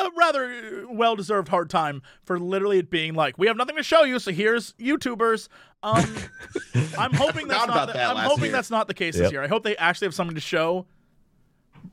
a 0.00 0.10
rather 0.16 0.86
well-deserved 0.88 1.48
hard 1.48 1.70
time 1.70 2.02
for 2.24 2.38
literally 2.38 2.78
it 2.78 2.90
being 2.90 3.14
like 3.14 3.38
we 3.38 3.46
have 3.46 3.56
nothing 3.56 3.76
to 3.76 3.82
show 3.82 4.04
you, 4.04 4.18
so 4.18 4.32
here's 4.32 4.72
YouTubers. 4.74 5.48
Um, 5.82 6.04
I'm 6.98 7.12
hoping 7.12 7.48
that's 7.48 7.66
not. 7.66 7.86
The, 7.88 7.92
that 7.94 8.16
I'm 8.16 8.28
hoping 8.28 8.44
year. 8.44 8.52
that's 8.52 8.70
not 8.70 8.88
the 8.88 8.94
case 8.94 9.16
this 9.16 9.32
year. 9.32 9.42
I 9.42 9.48
hope 9.48 9.62
they 9.62 9.76
actually 9.76 10.06
have 10.06 10.14
something 10.14 10.34
to 10.34 10.40
show. 10.40 10.86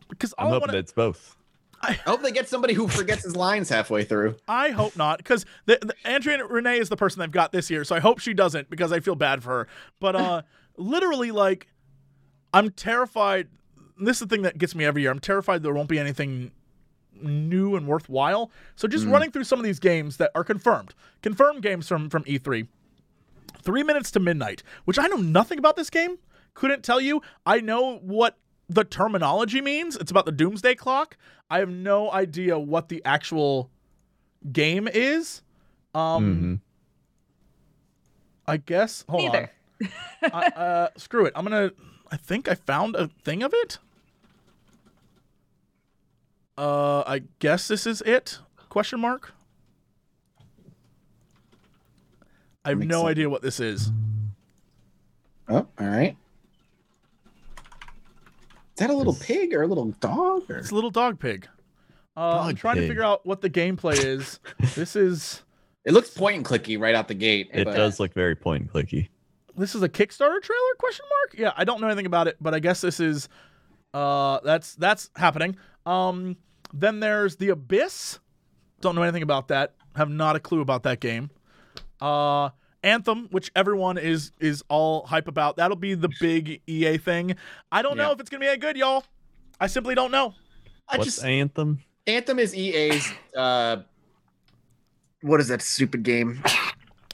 Because 0.10 0.34
I'm 0.38 0.48
I 0.48 0.50
hoping 0.52 0.68
wanna, 0.70 0.80
it's 0.80 0.92
both. 0.92 1.36
I 1.82 1.94
hope 1.94 2.22
they 2.22 2.32
get 2.32 2.50
somebody 2.50 2.74
who 2.74 2.88
forgets 2.88 3.24
his 3.24 3.36
lines 3.36 3.70
halfway 3.70 4.04
through. 4.04 4.36
I 4.48 4.70
hope 4.70 4.96
not, 4.96 5.20
because 5.20 5.46
the, 5.66 5.78
the, 5.82 6.10
Andrea 6.10 6.44
Rene 6.46 6.80
is 6.80 6.90
the 6.90 6.98
person 6.98 7.20
they've 7.20 7.32
got 7.32 7.52
this 7.52 7.70
year, 7.70 7.84
so 7.84 7.96
I 7.96 8.00
hope 8.00 8.20
she 8.20 8.34
doesn't 8.34 8.70
because 8.70 8.92
I 8.92 9.00
feel 9.00 9.16
bad 9.16 9.44
for 9.44 9.50
her. 9.50 9.68
But 10.00 10.16
uh, 10.16 10.42
literally, 10.78 11.32
like, 11.32 11.68
I'm 12.54 12.72
terrified. 12.72 13.50
This 14.00 14.18
is 14.18 14.22
the 14.22 14.28
thing 14.28 14.42
that 14.42 14.58
gets 14.58 14.76
me 14.76 14.86
every 14.86 15.04
year. 15.04 15.12
I'm 15.12 15.20
terrified 15.20 15.62
there 15.62 15.74
won't 15.74 15.90
be 15.90 16.00
anything 16.00 16.52
new 17.22 17.76
and 17.76 17.88
worthwhile. 17.88 18.52
So 18.76 18.88
just 18.88 19.06
Mm. 19.06 19.12
running 19.12 19.32
through 19.32 19.44
some 19.46 19.60
of 19.60 19.66
these 19.66 19.80
games 19.80 20.18
that 20.18 20.32
are 20.36 20.44
confirmed, 20.44 20.94
confirmed 21.22 21.62
games 21.62 21.88
from 21.88 22.10
from 22.10 22.24
E3. 22.26 22.68
Three 23.62 23.84
minutes 23.84 24.12
to 24.12 24.20
midnight, 24.20 24.64
which 24.86 24.98
I 25.00 25.08
know 25.08 25.18
nothing 25.18 25.60
about 25.60 25.76
this 25.76 25.90
game. 25.90 26.18
Couldn't 26.54 26.84
tell 26.84 27.02
you. 27.02 27.22
I 27.46 27.60
know 27.60 27.98
what 27.98 28.38
the 28.70 28.84
terminology 28.84 29.62
means. 29.62 29.96
It's 29.96 30.12
about 30.12 30.26
the 30.26 30.32
doomsday 30.32 30.76
clock. 30.76 31.18
I 31.50 31.60
have 31.60 31.70
no 31.70 32.12
idea 32.12 32.58
what 32.60 32.90
the 32.90 33.02
actual 33.06 33.70
game 34.52 34.88
is. 34.88 35.42
Um, 35.94 36.24
Mhm. 36.26 36.60
I 38.48 38.58
guess. 38.58 39.04
Hold 39.10 39.24
Neither. 39.34 39.52
on. 40.24 40.30
I, 40.34 40.46
uh, 40.48 40.90
screw 40.98 41.26
it. 41.26 41.34
I'm 41.36 41.44
gonna. 41.44 41.72
I 42.10 42.18
think 42.18 42.48
I 42.48 42.56
found 42.56 42.96
a 42.96 43.08
thing 43.24 43.44
of 43.44 43.54
it. 43.54 43.80
Uh, 46.58 47.04
I 47.06 47.24
guess 47.40 47.68
this 47.68 47.86
is 47.86 48.02
it? 48.02 48.40
Question 48.70 49.00
mark. 49.00 49.34
I 52.66 52.70
have 52.70 52.80
Makes 52.80 52.90
no 52.90 53.00
sense. 53.02 53.10
idea 53.10 53.30
what 53.30 53.42
this 53.42 53.60
is. 53.60 53.92
Oh, 55.48 55.68
all 55.80 55.88
right. 55.88 56.18
Is 57.58 58.80
that 58.80 58.90
a 58.90 58.94
little 58.94 59.14
pig 59.16 59.54
or 59.54 59.62
a 59.64 59.68
little 59.68 59.92
dog? 60.00 60.50
Or... 60.50 60.58
It's 60.58 60.72
a 60.72 60.76
little 60.76 60.90
dog 60.92 61.20
pig. 61.20 61.48
Uh, 62.16 62.40
I'm 62.42 62.48
Dog 62.50 62.58
trying 62.58 62.76
to 62.76 62.82
pig. 62.82 62.90
figure 62.90 63.04
out 63.04 63.26
what 63.26 63.42
the 63.42 63.50
gameplay 63.50 64.04
is. 64.04 64.40
this 64.76 64.96
is 64.96 65.44
It 65.86 65.94
looks 65.94 66.10
point 66.10 66.36
and 66.38 66.46
clicky 66.46 66.80
right 66.80 66.96
out 66.96 67.08
the 67.08 67.14
gate. 67.14 67.50
It 67.54 67.66
but- 67.66 67.76
does 67.76 68.00
look 68.00 68.14
very 68.14 68.36
point 68.36 68.64
and 68.64 68.72
clicky. 68.72 69.10
this 69.56 69.74
is 69.76 69.84
a 69.84 69.90
Kickstarter 69.90 70.42
trailer? 70.42 70.76
Question 70.80 71.06
mark. 71.10 71.40
Yeah, 71.40 71.54
I 71.56 71.64
don't 71.64 71.80
know 71.80 71.88
anything 71.88 72.06
about 72.08 72.28
it, 72.28 72.36
but 72.42 72.54
I 72.54 72.60
guess 72.60 72.82
this 72.82 73.00
is. 73.00 73.30
Uh, 73.94 74.40
that's 74.44 74.76
that's 74.76 75.10
happening. 75.16 75.56
Um, 75.86 76.36
then 76.74 77.00
there's 77.00 77.38
the 77.38 77.50
Abyss. 77.50 78.20
Don't 78.82 78.96
know 78.96 79.04
anything 79.04 79.24
about 79.24 79.48
that. 79.50 79.74
Have 79.96 80.10
not 80.10 80.36
a 80.36 80.40
clue 80.40 80.62
about 80.62 80.84
that 80.84 81.00
game. 81.00 81.30
Uh, 82.00 82.50
Anthem, 82.84 83.28
which 83.32 83.52
everyone 83.56 83.98
is 83.98 84.32
is 84.40 84.64
all 84.70 85.06
hype 85.06 85.28
about. 85.28 85.58
That'll 85.58 85.76
be 85.78 85.96
the 85.96 86.10
big 86.20 86.62
EA 86.68 86.98
thing. 86.98 87.36
I 87.72 87.82
don't 87.82 87.98
know 87.98 88.12
if 88.12 88.20
it's 88.20 88.30
gonna 88.30 88.42
be 88.42 88.48
any 88.48 88.58
good, 88.58 88.78
y'all. 88.78 89.04
I 89.60 89.68
simply 89.68 89.96
don't 89.96 90.12
know. 90.12 90.36
I 90.88 90.98
What's 90.98 91.16
just 91.16 91.26
Anthem? 91.26 91.80
Anthem 92.06 92.40
is 92.40 92.56
EA's. 92.56 93.12
uh 93.36 93.78
What 95.22 95.40
is 95.40 95.48
that 95.48 95.62
stupid 95.62 96.04
game? 96.04 96.42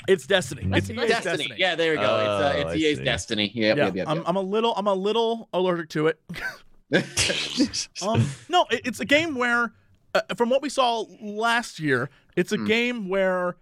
It's 0.08 0.28
Destiny. 0.28 0.64
It's 0.64 0.90
Destiny. 0.90 1.02
EA's 1.02 1.10
Destiny. 1.10 1.38
Destiny. 1.38 1.56
Yeah, 1.58 1.76
there 1.76 1.92
we 1.92 1.98
go. 1.98 2.04
it's 2.04 2.10
uh, 2.12 2.54
Oh, 2.56 2.60
it's 2.72 2.76
EA's 2.82 2.98
see. 2.98 3.04
Destiny. 3.06 3.52
Yep, 3.56 3.78
Yeah, 3.78 3.86
yep, 3.86 3.96
yep, 3.96 4.08
I'm. 4.10 4.22
I'm 4.26 4.36
a 4.36 4.42
little 4.42 4.76
I'm 4.76 4.88
a 4.88 4.94
little 4.94 5.48
allergic 5.54 5.90
to 5.92 6.08
it. 6.08 6.20
Um, 8.02 8.26
no, 8.50 8.66
it, 8.72 8.82
it's 8.86 9.00
a 9.00 9.06
game 9.06 9.36
where, 9.36 9.74
uh, 10.14 10.22
from 10.36 10.50
what 10.50 10.62
we 10.62 10.70
saw 10.70 11.06
last 11.22 11.80
year, 11.80 12.10
it's 12.36 12.52
a 12.52 12.58
Hmm. 12.58 12.66
game 12.66 13.10
where 13.10 13.56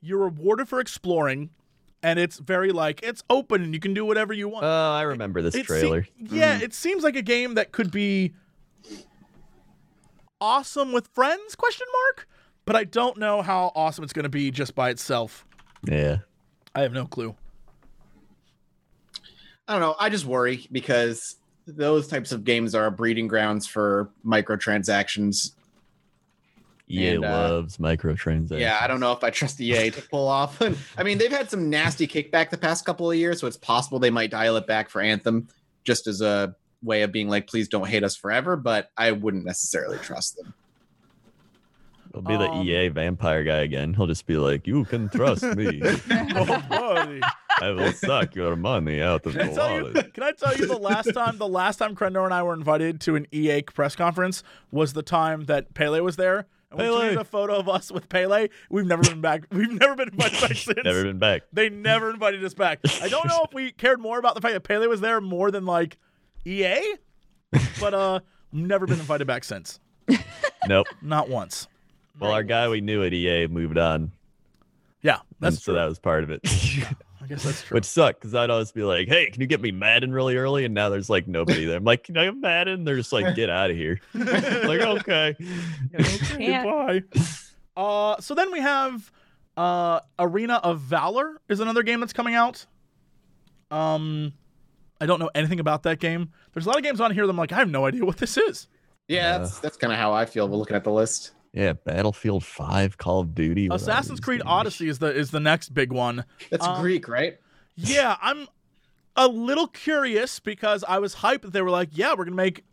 you're 0.00 0.18
rewarded 0.24 0.68
for 0.68 0.80
exploring, 0.80 1.50
and 2.02 2.18
it's 2.18 2.38
very 2.38 2.72
like 2.72 3.02
it's 3.02 3.22
open 3.30 3.62
and 3.62 3.72
you 3.74 3.80
can 3.80 3.94
do 3.94 4.04
whatever 4.04 4.32
you 4.32 4.48
want. 4.48 4.64
Oh, 4.64 4.92
I 4.92 5.02
remember 5.02 5.40
this 5.42 5.54
It 5.54 5.60
se- 5.66 5.80
trailer. 5.80 6.06
yeah, 6.18 6.58
it 6.60 6.74
seems 6.74 7.02
like 7.04 7.16
a 7.16 7.22
game 7.22 7.54
that 7.54 7.72
could 7.72 7.90
be 7.90 8.34
awesome 10.40 10.92
with 10.92 11.08
friends? 11.08 11.54
Question 11.54 11.86
mark. 12.06 12.28
But 12.66 12.76
I 12.76 12.84
don't 12.84 13.18
know 13.18 13.42
how 13.42 13.72
awesome 13.74 14.04
it's 14.04 14.12
going 14.14 14.22
to 14.24 14.28
be 14.30 14.50
just 14.50 14.74
by 14.74 14.90
itself. 14.90 15.44
yeah. 15.86 16.18
I 16.76 16.80
have 16.80 16.92
no 16.92 17.06
clue. 17.06 17.36
I 19.68 19.72
don't 19.72 19.80
know. 19.80 19.94
I 20.00 20.08
just 20.08 20.24
worry 20.26 20.66
because 20.72 21.36
those 21.66 22.08
types 22.08 22.32
of 22.32 22.44
games 22.44 22.74
are 22.74 22.90
breeding 22.90 23.28
grounds 23.28 23.66
for 23.66 24.10
microtransactions. 24.24 25.52
EA 26.90 27.14
And, 27.14 27.24
uh, 27.24 27.28
loves 27.28 27.78
microtransactions. 27.78 28.60
Yeah, 28.60 28.78
I 28.80 28.86
don't 28.86 29.00
know 29.00 29.12
if 29.12 29.24
I 29.24 29.30
trust 29.30 29.60
EA 29.60 29.90
to 29.90 30.02
pull 30.02 30.28
off. 30.28 30.60
I 30.98 31.02
mean, 31.02 31.18
they've 31.18 31.30
had 31.30 31.50
some 31.50 31.70
nasty 31.70 32.06
kickback 32.06 32.50
the 32.50 32.58
past 32.58 32.84
couple 32.84 33.10
of 33.10 33.16
years, 33.16 33.40
so 33.40 33.46
it's 33.46 33.56
possible 33.56 33.98
they 33.98 34.10
might 34.10 34.30
dial 34.30 34.56
it 34.56 34.66
back 34.66 34.90
for 34.90 35.00
Anthem 35.00 35.48
just 35.84 36.06
as 36.06 36.20
a 36.20 36.54
way 36.82 37.02
of 37.02 37.12
being 37.12 37.28
like, 37.28 37.46
please 37.46 37.68
don't 37.68 37.88
hate 37.88 38.04
us 38.04 38.16
forever. 38.16 38.56
But 38.56 38.90
I 38.96 39.12
wouldn't 39.12 39.44
necessarily 39.44 39.98
trust 39.98 40.36
them. 40.36 40.52
He'll 42.14 42.22
be 42.22 42.36
the 42.36 42.48
Um, 42.48 42.64
EA 42.66 42.88
vampire 42.88 43.42
guy 43.44 43.58
again. 43.58 43.92
He'll 43.92 44.06
just 44.06 44.24
be 44.24 44.36
like, 44.36 44.66
"You 44.66 44.84
can 44.84 45.08
trust 45.08 45.42
me. 45.42 45.82
oh, 46.10 46.62
buddy. 46.68 47.20
I 47.60 47.70
will 47.72 47.92
suck 47.92 48.34
your 48.36 48.54
money 48.56 49.02
out 49.02 49.26
of 49.26 49.34
Can 49.36 49.48
the 49.48 49.54
tell 49.54 49.76
you? 49.76 49.82
wallet." 49.82 50.14
Can 50.14 50.22
I 50.22 50.30
tell 50.32 50.56
you 50.56 50.66
the 50.66 50.78
last 50.78 51.12
time? 51.12 51.38
The 51.38 51.48
last 51.48 51.76
time 51.78 51.96
Crendor 51.96 52.24
and 52.24 52.32
I 52.32 52.42
were 52.44 52.54
invited 52.54 53.00
to 53.02 53.16
an 53.16 53.26
EA 53.32 53.62
press 53.62 53.96
conference 53.96 54.44
was 54.70 54.92
the 54.92 55.02
time 55.02 55.44
that 55.46 55.74
Pele 55.74 55.98
was 56.00 56.14
there. 56.16 56.46
And 56.70 56.78
we 56.78 56.84
Pele. 56.86 57.14
tweeted 57.14 57.20
a 57.20 57.24
photo 57.24 57.56
of 57.56 57.68
us 57.68 57.90
with 57.90 58.08
Pele. 58.08 58.48
We've 58.70 58.86
never 58.86 59.02
been 59.02 59.20
back. 59.20 59.44
We've 59.50 59.72
never 59.72 59.96
been 59.96 60.08
invited 60.10 60.40
back 60.40 60.52
since. 60.56 60.84
Never 60.84 61.02
been 61.02 61.18
back. 61.18 61.42
They 61.52 61.68
never 61.68 62.10
invited 62.10 62.44
us 62.44 62.54
back. 62.54 62.78
I 63.02 63.08
don't 63.08 63.26
know 63.26 63.42
if 63.44 63.52
we 63.52 63.72
cared 63.72 64.00
more 64.00 64.18
about 64.20 64.36
the 64.36 64.40
fact 64.40 64.54
that 64.54 64.60
Pele 64.62 64.86
was 64.86 65.00
there 65.00 65.20
more 65.20 65.50
than 65.50 65.66
like 65.66 65.98
EA, 66.46 66.80
but 67.80 67.92
uh, 67.94 68.20
never 68.52 68.86
been 68.86 69.00
invited 69.00 69.26
back 69.26 69.42
since. 69.42 69.80
Nope. 70.66 70.86
Not 71.02 71.28
once. 71.28 71.68
Well, 72.18 72.30
our 72.32 72.42
guy 72.42 72.68
we 72.68 72.80
knew 72.80 73.02
at 73.04 73.12
EA 73.12 73.46
moved 73.48 73.76
on, 73.78 74.12
Yeah, 75.02 75.18
that's 75.40 75.56
and 75.56 75.62
so 75.62 75.72
true. 75.72 75.80
that 75.80 75.86
was 75.86 75.98
part 75.98 76.24
of 76.24 76.30
it. 76.30 76.40
I 77.22 77.26
guess 77.26 77.42
that's 77.42 77.62
true. 77.62 77.76
Which 77.76 77.86
sucked 77.86 78.20
because 78.20 78.34
I'd 78.34 78.50
always 78.50 78.70
be 78.70 78.82
like, 78.82 79.08
"Hey, 79.08 79.30
can 79.30 79.40
you 79.40 79.46
get 79.46 79.60
me 79.60 79.70
Madden 79.72 80.12
really 80.12 80.36
early?" 80.36 80.64
And 80.66 80.74
now 80.74 80.90
there's 80.90 81.08
like 81.08 81.26
nobody 81.26 81.64
there. 81.64 81.78
I'm 81.78 81.84
like, 81.84 82.04
"Can 82.04 82.18
I 82.18 82.24
have 82.24 82.36
Madden?" 82.36 82.84
They're 82.84 82.96
just 82.96 83.12
like, 83.14 83.34
"Get 83.34 83.48
out 83.48 83.70
of 83.70 83.76
here." 83.76 83.98
like, 84.14 84.80
okay. 84.82 85.34
Can't. 85.96 86.64
Goodbye. 86.64 87.02
Uh, 87.76 88.20
so 88.20 88.34
then 88.34 88.52
we 88.52 88.60
have 88.60 89.10
uh, 89.56 90.00
Arena 90.18 90.56
of 90.62 90.80
Valor 90.80 91.40
is 91.48 91.60
another 91.60 91.82
game 91.82 92.00
that's 92.00 92.12
coming 92.12 92.34
out. 92.34 92.66
Um, 93.70 94.34
I 95.00 95.06
don't 95.06 95.18
know 95.18 95.30
anything 95.34 95.60
about 95.60 95.82
that 95.84 95.98
game. 95.98 96.30
There's 96.52 96.66
a 96.66 96.68
lot 96.68 96.76
of 96.76 96.84
games 96.84 97.00
on 97.00 97.10
here 97.10 97.26
that 97.26 97.30
I'm 97.30 97.36
like, 97.36 97.52
I 97.52 97.56
have 97.56 97.70
no 97.70 97.86
idea 97.86 98.04
what 98.04 98.18
this 98.18 98.36
is. 98.36 98.68
Yeah, 99.08 99.38
that's 99.38 99.58
that's 99.60 99.76
kind 99.76 99.92
of 99.92 99.98
how 99.98 100.12
I 100.12 100.26
feel 100.26 100.46
looking 100.46 100.76
at 100.76 100.84
the 100.84 100.92
list. 100.92 101.32
Yeah, 101.54 101.72
Battlefield 101.74 102.44
Five, 102.44 102.98
Call 102.98 103.20
of 103.20 103.34
Duty, 103.34 103.68
Assassin's 103.70 104.18
Creed 104.20 104.40
games? 104.40 104.50
Odyssey 104.50 104.88
is 104.88 104.98
the 104.98 105.06
is 105.14 105.30
the 105.30 105.38
next 105.40 105.72
big 105.72 105.92
one. 105.92 106.24
That's 106.50 106.66
Um, 106.66 106.80
Greek, 106.82 107.06
right? 107.08 107.38
Yeah, 107.76 108.16
I'm 108.20 108.48
a 109.16 109.28
little 109.28 109.68
curious 109.68 110.40
because 110.40 110.82
I 110.88 110.98
was 110.98 111.14
hyped 111.16 111.42
that 111.42 111.52
they 111.52 111.62
were 111.62 111.70
like, 111.70 111.90
yeah, 111.92 112.14
we're 112.18 112.24
gonna 112.24 112.36
make 112.36 112.64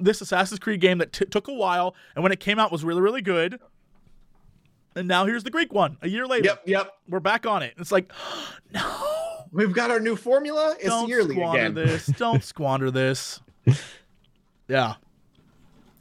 this 0.00 0.20
Assassin's 0.22 0.58
Creed 0.58 0.80
game 0.80 0.98
that 0.98 1.12
t- 1.12 1.26
took 1.26 1.48
a 1.48 1.52
while, 1.52 1.94
and 2.16 2.22
when 2.22 2.32
it 2.32 2.40
came 2.40 2.58
out 2.58 2.72
was 2.72 2.82
really 2.82 3.02
really 3.02 3.22
good. 3.22 3.60
And 4.96 5.06
now 5.06 5.24
here's 5.26 5.44
the 5.44 5.50
Greek 5.50 5.72
one. 5.72 5.98
A 6.02 6.08
year 6.08 6.26
later, 6.26 6.46
Yep, 6.46 6.62
yep. 6.66 6.92
we're 7.08 7.20
back 7.20 7.46
on 7.46 7.62
it. 7.62 7.74
It's 7.78 7.92
like, 7.92 8.10
no, 8.72 9.06
We've 9.52 9.72
got 9.72 9.90
our 9.90 10.00
new 10.00 10.16
formula. 10.16 10.74
It's 10.78 10.86
don't 10.88 11.08
yearly 11.08 11.34
squander 11.34 11.58
again. 11.60 11.74
this. 11.74 12.06
Don't 12.18 12.42
squander 12.42 12.90
this. 12.90 13.40
Yeah. 14.68 14.94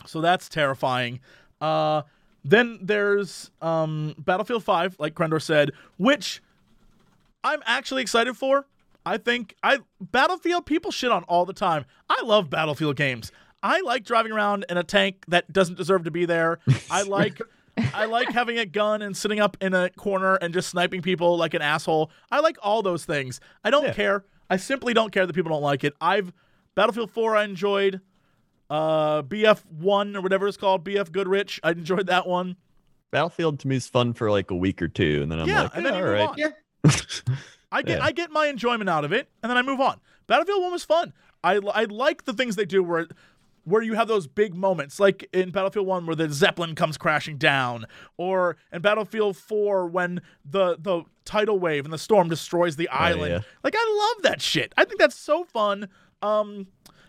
So 0.06 0.22
that's 0.22 0.48
terrifying. 0.50 1.20
Uh, 1.60 2.04
then 2.44 2.80
there's 2.82 3.52
um, 3.62 4.16
Battlefield 4.18 4.64
5, 4.64 4.98
like 5.00 5.14
Crendor 5.16 5.42
said, 5.42 5.72
which 5.98 6.42
I'm 7.44 7.62
actually 7.66 8.02
excited 8.02 8.36
for. 8.38 8.66
I 9.06 9.18
think 9.18 9.56
I 9.64 9.80
Battlefield 10.00 10.66
people 10.66 10.92
shit 10.92 11.12
on 11.12 11.24
all 11.24 11.46
the 11.46 11.54
time. 11.54 11.86
I 12.10 12.22
love 12.24 12.50
Battlefield 12.50 12.96
games. 12.96 13.32
I 13.64 13.82
like 13.82 14.04
driving 14.06 14.32
around 14.32 14.66
in 14.70 14.78
a 14.78 14.84
tank 14.84 15.26
that 15.28 15.52
doesn't 15.52 15.76
deserve 15.78 16.04
to 16.04 16.12
be 16.12 16.26
there. 16.26 16.60
I 16.92 17.04
like 17.04 17.42
I 17.94 18.06
like 18.06 18.30
having 18.32 18.58
a 18.60 18.66
gun 18.66 19.02
and 19.02 19.16
sitting 19.16 19.40
up 19.40 19.56
in 19.62 19.74
a 19.74 19.90
corner 19.92 20.36
and 20.36 20.54
just 20.54 20.70
sniping 20.70 21.02
people 21.02 21.38
like 21.38 21.54
an 21.54 21.62
asshole. 21.62 22.12
I 22.30 22.42
like 22.42 22.58
all 22.62 22.82
those 22.82 23.06
things. 23.06 23.40
I 23.64 23.70
don't 23.70 23.86
Yeah. 23.86 23.94
care. 23.94 24.26
I 24.50 24.58
simply 24.58 24.94
don't 24.94 25.12
care 25.12 25.26
that 25.26 25.34
people 25.34 25.52
don't 25.52 25.62
like 25.62 25.84
it. 25.84 25.94
I've 26.02 26.34
Battlefield 26.76 27.10
4 27.12 27.36
I 27.38 27.44
enjoyed. 27.46 28.02
Uh 28.70 29.24
BF1 29.24 30.16
or 30.16 30.22
whatever 30.22 30.48
it's 30.48 30.58
called, 30.58 30.84
BF 30.84 31.12
Goodrich. 31.12 31.60
I 31.64 31.72
enjoyed 31.72 32.08
that 32.08 32.28
one. 32.28 32.56
Battlefield 33.12 33.60
to 33.62 33.68
me 33.68 33.76
is 33.78 33.88
fun 33.88 34.14
for 34.14 34.30
like 34.30 34.52
a 34.52 34.56
week 34.56 34.82
or 34.82 34.88
two, 34.88 35.22
and 35.24 35.32
then 35.32 35.40
I'm 35.40 35.48
yeah, 35.48 35.64
like, 35.64 35.72
and 35.76 35.86
then 35.86 35.94
"Yeah, 35.94 36.00
you 36.00 36.06
all 36.06 36.12
move 36.12 36.20
right. 36.20 36.30
on. 36.30 36.54
Yeah. 36.86 36.92
I 37.72 37.82
get 37.82 37.98
Yeah. 37.98 38.06
I 38.06 38.12
get 38.12 38.32
my 38.32 38.48
enjoyment 38.48 38.90
out 38.90 39.06
of 39.06 39.12
it, 39.12 39.30
and 39.42 39.50
then 39.50 39.58
I 39.58 39.62
move 39.64 39.80
on. 39.80 40.00
Battlefield 40.28 40.62
One 40.62 40.72
was 40.72 40.84
fun. 40.84 41.14
I 41.44 41.56
I 41.74 41.86
like 41.86 42.26
the 42.26 42.34
things 42.34 42.56
they 42.56 42.66
do 42.66 42.84
where 42.84 43.08
where 43.64 43.82
you 43.82 43.94
have 43.94 44.08
those 44.08 44.26
big 44.28 44.56
moments, 44.56 45.00
like 45.00 45.28
in 45.34 45.52
Battlefield 45.52 45.88
One 45.88 46.06
where 46.06 46.16
the 46.16 46.30
Zeppelin 46.30 46.76
comes 46.76 46.98
crashing 46.98 47.38
down, 47.38 47.86
or 48.18 48.58
in 48.72 48.82
Battlefield 48.82 49.38
Four 49.38 49.88
when 49.88 50.22
the 50.46 50.78
the 50.80 51.04
tidal 51.26 51.60
wave 51.60 51.86
and 51.86 51.94
the 51.94 51.98
storm 51.98 52.30
destroys 52.30 52.76
the 52.76 52.90
island. 52.90 53.32
yeah. 53.32 53.40
Like 53.64 53.74
I 53.76 54.14
love 54.16 54.24
that 54.24 54.42
shit. 54.42 54.74
I 54.78 54.86
think 54.86 55.00
that's 55.00 55.16
so 55.16 55.44
fun. 55.44 55.90
Um, 56.22 56.68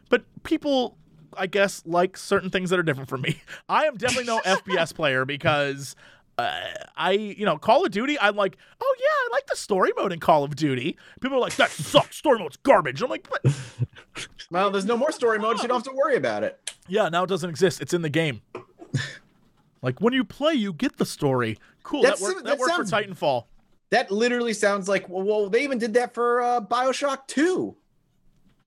but 0.08 0.24
people. 0.44 0.96
I 1.36 1.46
guess 1.46 1.82
like 1.86 2.16
certain 2.16 2.50
things 2.50 2.70
that 2.70 2.78
are 2.78 2.82
different 2.82 3.08
from 3.08 3.22
me. 3.22 3.42
I 3.68 3.84
am 3.86 3.96
definitely 3.96 4.24
no 4.26 4.40
FPS 4.40 4.94
player 4.94 5.24
because 5.24 5.94
uh, 6.38 6.50
I, 6.96 7.12
you 7.12 7.44
know, 7.44 7.58
Call 7.58 7.84
of 7.84 7.90
Duty, 7.92 8.18
I'm 8.20 8.36
like, 8.36 8.56
oh 8.80 8.94
yeah, 8.98 9.04
I 9.06 9.28
like 9.32 9.46
the 9.46 9.56
story 9.56 9.90
mode 9.96 10.12
in 10.12 10.20
Call 10.20 10.42
of 10.44 10.56
Duty. 10.56 10.96
People 11.20 11.36
are 11.38 11.40
like, 11.40 11.56
that 11.56 11.70
sucks. 11.70 12.16
Story 12.16 12.38
mode's 12.38 12.56
garbage. 12.58 13.02
I'm 13.02 13.10
like, 13.10 13.28
but 13.28 13.54
Well, 14.50 14.70
there's 14.70 14.84
no 14.86 14.96
more 14.96 15.12
story 15.12 15.38
mode. 15.38 15.56
So 15.58 15.62
you 15.62 15.68
don't 15.68 15.84
have 15.84 15.92
to 15.92 15.96
worry 15.96 16.16
about 16.16 16.42
it. 16.44 16.72
yeah, 16.88 17.08
now 17.08 17.24
it 17.24 17.28
doesn't 17.28 17.48
exist. 17.50 17.80
It's 17.80 17.94
in 17.94 18.02
the 18.02 18.08
game. 18.10 18.42
like 19.82 20.00
when 20.00 20.12
you 20.12 20.24
play, 20.24 20.54
you 20.54 20.72
get 20.72 20.96
the 20.96 21.06
story. 21.06 21.58
Cool. 21.82 22.02
That's- 22.02 22.20
that 22.20 22.24
worked, 22.26 22.38
that 22.44 22.50
that 22.50 22.58
worked 22.58 22.74
sounds- 22.74 22.90
for 22.90 22.96
Titanfall. 23.02 23.44
That 23.90 24.10
literally 24.12 24.52
sounds 24.52 24.88
like 24.88 25.08
well, 25.08 25.24
well 25.24 25.48
they 25.50 25.64
even 25.64 25.78
did 25.78 25.94
that 25.94 26.14
for 26.14 26.40
uh, 26.40 26.60
Bioshock 26.60 27.26
2. 27.26 27.74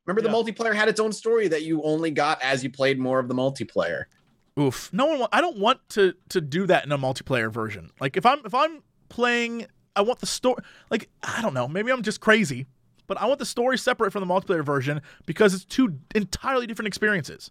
Remember 0.06 0.22
the 0.22 0.34
multiplayer 0.36 0.76
had 0.76 0.90
its 0.90 1.00
own 1.00 1.14
story 1.14 1.48
that 1.48 1.64
you 1.64 1.82
only 1.84 2.12
got 2.12 2.42
as 2.42 2.64
you 2.64 2.70
played 2.70 3.00
more 3.00 3.20
of 3.20 3.28
the 3.28 3.34
multiplayer. 3.34 4.06
Oof. 4.60 4.90
No 4.94 5.06
one. 5.06 5.20
wa- 5.20 5.30
I 5.32 5.42
don't 5.42 5.58
want 5.58 5.80
to 5.90 6.14
to 6.30 6.42
do 6.42 6.68
that 6.68 6.86
in 6.86 6.92
a 6.92 6.98
multiplayer 6.98 7.52
version. 7.52 7.90
Like 8.00 8.18
if 8.18 8.26
I'm 8.26 8.40
if 8.46 8.54
I'm 8.54 8.84
playing, 9.10 9.68
I 9.96 10.02
want 10.02 10.20
the 10.20 10.26
story. 10.26 10.62
Like 10.90 11.10
I 11.24 11.42
don't 11.42 11.54
know. 11.54 11.68
Maybe 11.68 11.92
I'm 11.92 12.04
just 12.04 12.20
crazy, 12.20 12.68
but 13.08 13.18
I 13.20 13.26
want 13.26 13.40
the 13.40 13.46
story 13.46 13.78
separate 13.78 14.12
from 14.12 14.28
the 14.28 14.32
multiplayer 14.32 14.64
version 14.64 15.02
because 15.26 15.54
it's 15.54 15.66
two 15.66 16.00
entirely 16.14 16.68
different 16.68 16.88
experiences. 16.88 17.50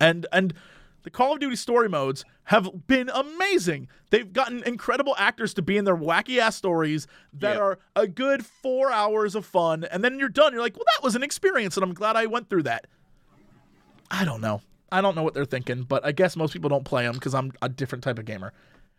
And 0.00 0.26
and 0.32 0.54
the 1.02 1.10
Call 1.10 1.32
of 1.34 1.40
Duty 1.40 1.56
story 1.56 1.88
modes 1.88 2.24
have 2.44 2.86
been 2.86 3.08
amazing. 3.10 3.88
They've 4.10 4.32
gotten 4.32 4.62
incredible 4.64 5.14
actors 5.18 5.54
to 5.54 5.62
be 5.62 5.76
in 5.76 5.84
their 5.84 5.96
wacky 5.96 6.38
ass 6.38 6.56
stories 6.56 7.06
that 7.34 7.52
Yep. 7.54 7.60
are 7.60 7.78
a 7.96 8.06
good 8.06 8.44
four 8.44 8.90
hours 8.92 9.34
of 9.34 9.44
fun, 9.46 9.84
and 9.84 10.02
then 10.02 10.18
you're 10.18 10.28
done. 10.28 10.52
You're 10.52 10.62
like, 10.62 10.76
well, 10.76 10.84
that 10.96 11.04
was 11.04 11.14
an 11.14 11.22
experience, 11.22 11.76
and 11.76 11.84
I'm 11.84 11.94
glad 11.94 12.16
I 12.16 12.26
went 12.26 12.48
through 12.50 12.64
that. 12.64 12.86
I 14.10 14.24
don't 14.24 14.40
know. 14.40 14.62
I 14.90 15.00
don't 15.02 15.14
know 15.14 15.22
what 15.22 15.34
they're 15.34 15.44
thinking, 15.44 15.82
but 15.82 16.04
I 16.06 16.12
guess 16.12 16.34
most 16.36 16.52
people 16.54 16.70
don't 16.70 16.84
play 16.84 17.04
them 17.04 17.12
because 17.14 17.34
I'm 17.34 17.52
a 17.60 17.68
different 17.68 18.02
type 18.04 18.18
of 18.18 18.24
gamer. 18.24 18.52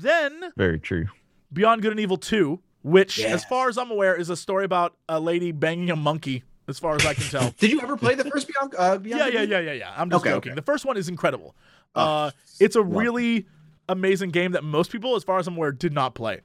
then 0.00 0.52
Very 0.56 0.78
true. 0.78 1.06
Beyond 1.52 1.82
Good 1.82 1.92
and 1.92 2.00
Evil 2.00 2.16
2, 2.16 2.60
which, 2.82 3.18
as 3.20 3.44
far 3.44 3.68
as 3.68 3.78
I'm 3.78 3.90
aware, 3.90 4.14
is 4.14 4.28
a 4.28 4.36
story 4.36 4.64
about 4.64 4.94
a 5.08 5.18
lady 5.20 5.52
banging 5.52 5.90
a 5.90 5.96
monkey, 5.96 6.42
as 6.68 6.78
far 6.78 6.94
as 6.96 7.04
I 7.06 7.14
can 7.14 7.24
tell. 7.24 7.50
Did 7.58 7.70
you 7.70 7.80
ever 7.80 7.96
play 7.96 8.14
the 8.14 8.24
first 8.24 8.48
Beyond? 8.48 8.74
Uh, 8.76 8.98
Beyond 8.98 9.32
yeah, 9.32 9.40
yeah, 9.40 9.42
yeah, 9.42 9.60
yeah, 9.60 9.72
yeah. 9.72 9.94
I'm 9.96 10.10
just 10.10 10.22
Okay, 10.22 10.30
joking. 10.30 10.52
okay. 10.52 10.56
The 10.56 10.64
first 10.64 10.84
one 10.84 10.96
is 10.96 11.08
incredible. 11.08 11.54
Uh, 11.94 12.30
it's 12.60 12.76
a 12.76 12.80
love 12.80 12.94
really 12.94 13.46
amazing 13.88 14.30
game 14.30 14.52
that 14.52 14.64
most 14.64 14.90
people, 14.90 15.14
as 15.16 15.24
far 15.24 15.38
as 15.38 15.46
I'm 15.46 15.56
aware, 15.56 15.72
did 15.72 15.92
not 15.92 16.14
play. 16.14 16.40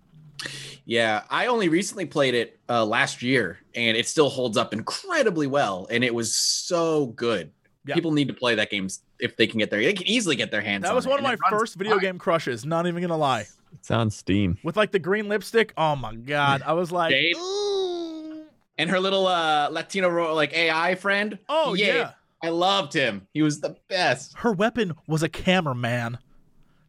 Yeah, 0.85 1.23
I 1.29 1.47
only 1.47 1.69
recently 1.69 2.05
played 2.05 2.33
it 2.33 2.59
uh, 2.69 2.85
last 2.85 3.21
year, 3.21 3.59
and 3.75 3.95
it 3.95 4.07
still 4.07 4.29
holds 4.29 4.57
up 4.57 4.73
incredibly 4.73 5.47
well. 5.47 5.87
And 5.91 6.03
it 6.03 6.13
was 6.13 6.33
so 6.33 7.07
good. 7.07 7.51
Yeah. 7.85 7.95
People 7.95 8.11
need 8.11 8.27
to 8.27 8.33
play 8.33 8.55
that 8.55 8.69
game 8.69 8.87
if 9.19 9.35
they 9.37 9.47
can 9.47 9.59
get 9.59 9.69
there. 9.69 9.79
They 9.81 9.93
can 9.93 10.07
easily 10.07 10.35
get 10.35 10.51
their 10.51 10.61
hands. 10.61 10.83
On 10.85 10.85
it. 10.85 10.87
That 10.87 10.89
on 10.91 10.95
was 10.95 11.05
it, 11.05 11.09
one 11.09 11.19
of 11.19 11.25
and 11.25 11.39
my 11.41 11.49
first 11.49 11.75
video 11.75 11.93
fine. 11.95 12.01
game 12.01 12.17
crushes. 12.19 12.65
Not 12.65 12.87
even 12.87 13.01
gonna 13.01 13.17
lie. 13.17 13.45
It's 13.73 13.91
on 13.91 14.09
Steam. 14.09 14.57
With 14.63 14.75
like 14.77 14.91
the 14.91 14.99
green 14.99 15.27
lipstick. 15.29 15.73
Oh 15.77 15.95
my 15.95 16.15
god, 16.15 16.61
I 16.65 16.73
was 16.73 16.91
like, 16.91 17.11
Jade? 17.11 17.35
And 18.79 18.89
her 18.89 18.99
little 18.99 19.27
uh, 19.27 19.69
Latino 19.69 20.09
ro- 20.09 20.33
like 20.33 20.53
AI 20.53 20.95
friend. 20.95 21.37
oh 21.49 21.75
yeah. 21.75 22.13
I 22.41 22.49
loved 22.49 22.93
him. 22.93 23.27
He 23.33 23.41
was 23.43 23.59
the 23.59 23.75
best. 23.89 24.33
her 24.37 24.51
weapon 24.53 24.93
was 25.07 25.21
a 25.21 25.29
cameraman. 25.29 26.17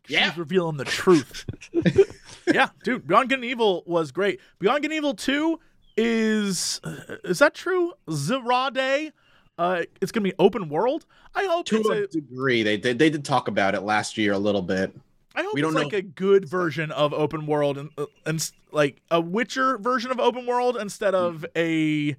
She 0.07 0.15
Yeah. 0.15 0.33
revealing 0.37 0.77
the 0.79 0.85
truth. 0.85 1.45
yeah, 2.55 2.69
dude, 2.85 3.07
Beyond 3.07 3.29
Good 3.29 3.39
and 3.41 3.45
Evil 3.45 3.83
was 3.87 4.13
great. 4.13 4.41
Beyond 4.61 4.83
Good 4.83 4.93
and 4.93 4.97
Evil 4.97 5.15
2 5.15 5.59
is 5.97 6.81
is 7.25 7.41
that 7.41 7.55
true? 7.55 7.93
Zerade. 8.09 9.11
Uh, 9.59 9.83
it's 10.01 10.13
gonna 10.13 10.25
be 10.25 10.33
open 10.39 10.69
world. 10.69 11.05
I 11.35 11.45
hope 11.47 11.67
To 11.67 11.83
a 11.91 12.03
a, 12.05 12.07
degree, 12.07 12.63
they 12.63 12.77
did. 12.77 12.99
They 12.99 13.11
did 13.11 13.25
talk 13.25 13.49
about 13.49 13.75
it 13.75 13.81
last 13.83 14.17
year 14.17 14.33
a 14.33 14.39
little 14.39 14.63
bit. 14.63 14.95
I 15.35 15.43
hope 15.43 15.55
we 15.55 15.61
it's 15.63 15.67
don't 15.73 15.81
like 15.81 15.93
know. 15.93 15.99
a 15.99 16.03
good 16.03 16.49
version 16.49 16.91
of 16.91 17.13
open 17.13 17.47
world 17.47 17.79
and 17.79 17.91
uh, 17.97 18.07
and 18.27 18.51
like 18.73 19.01
a 19.11 19.21
Witcher 19.21 19.79
version 19.79 20.11
of 20.11 20.19
open 20.19 20.47
world 20.47 20.77
instead 20.77 21.15
of 21.15 21.47
a 21.57 22.17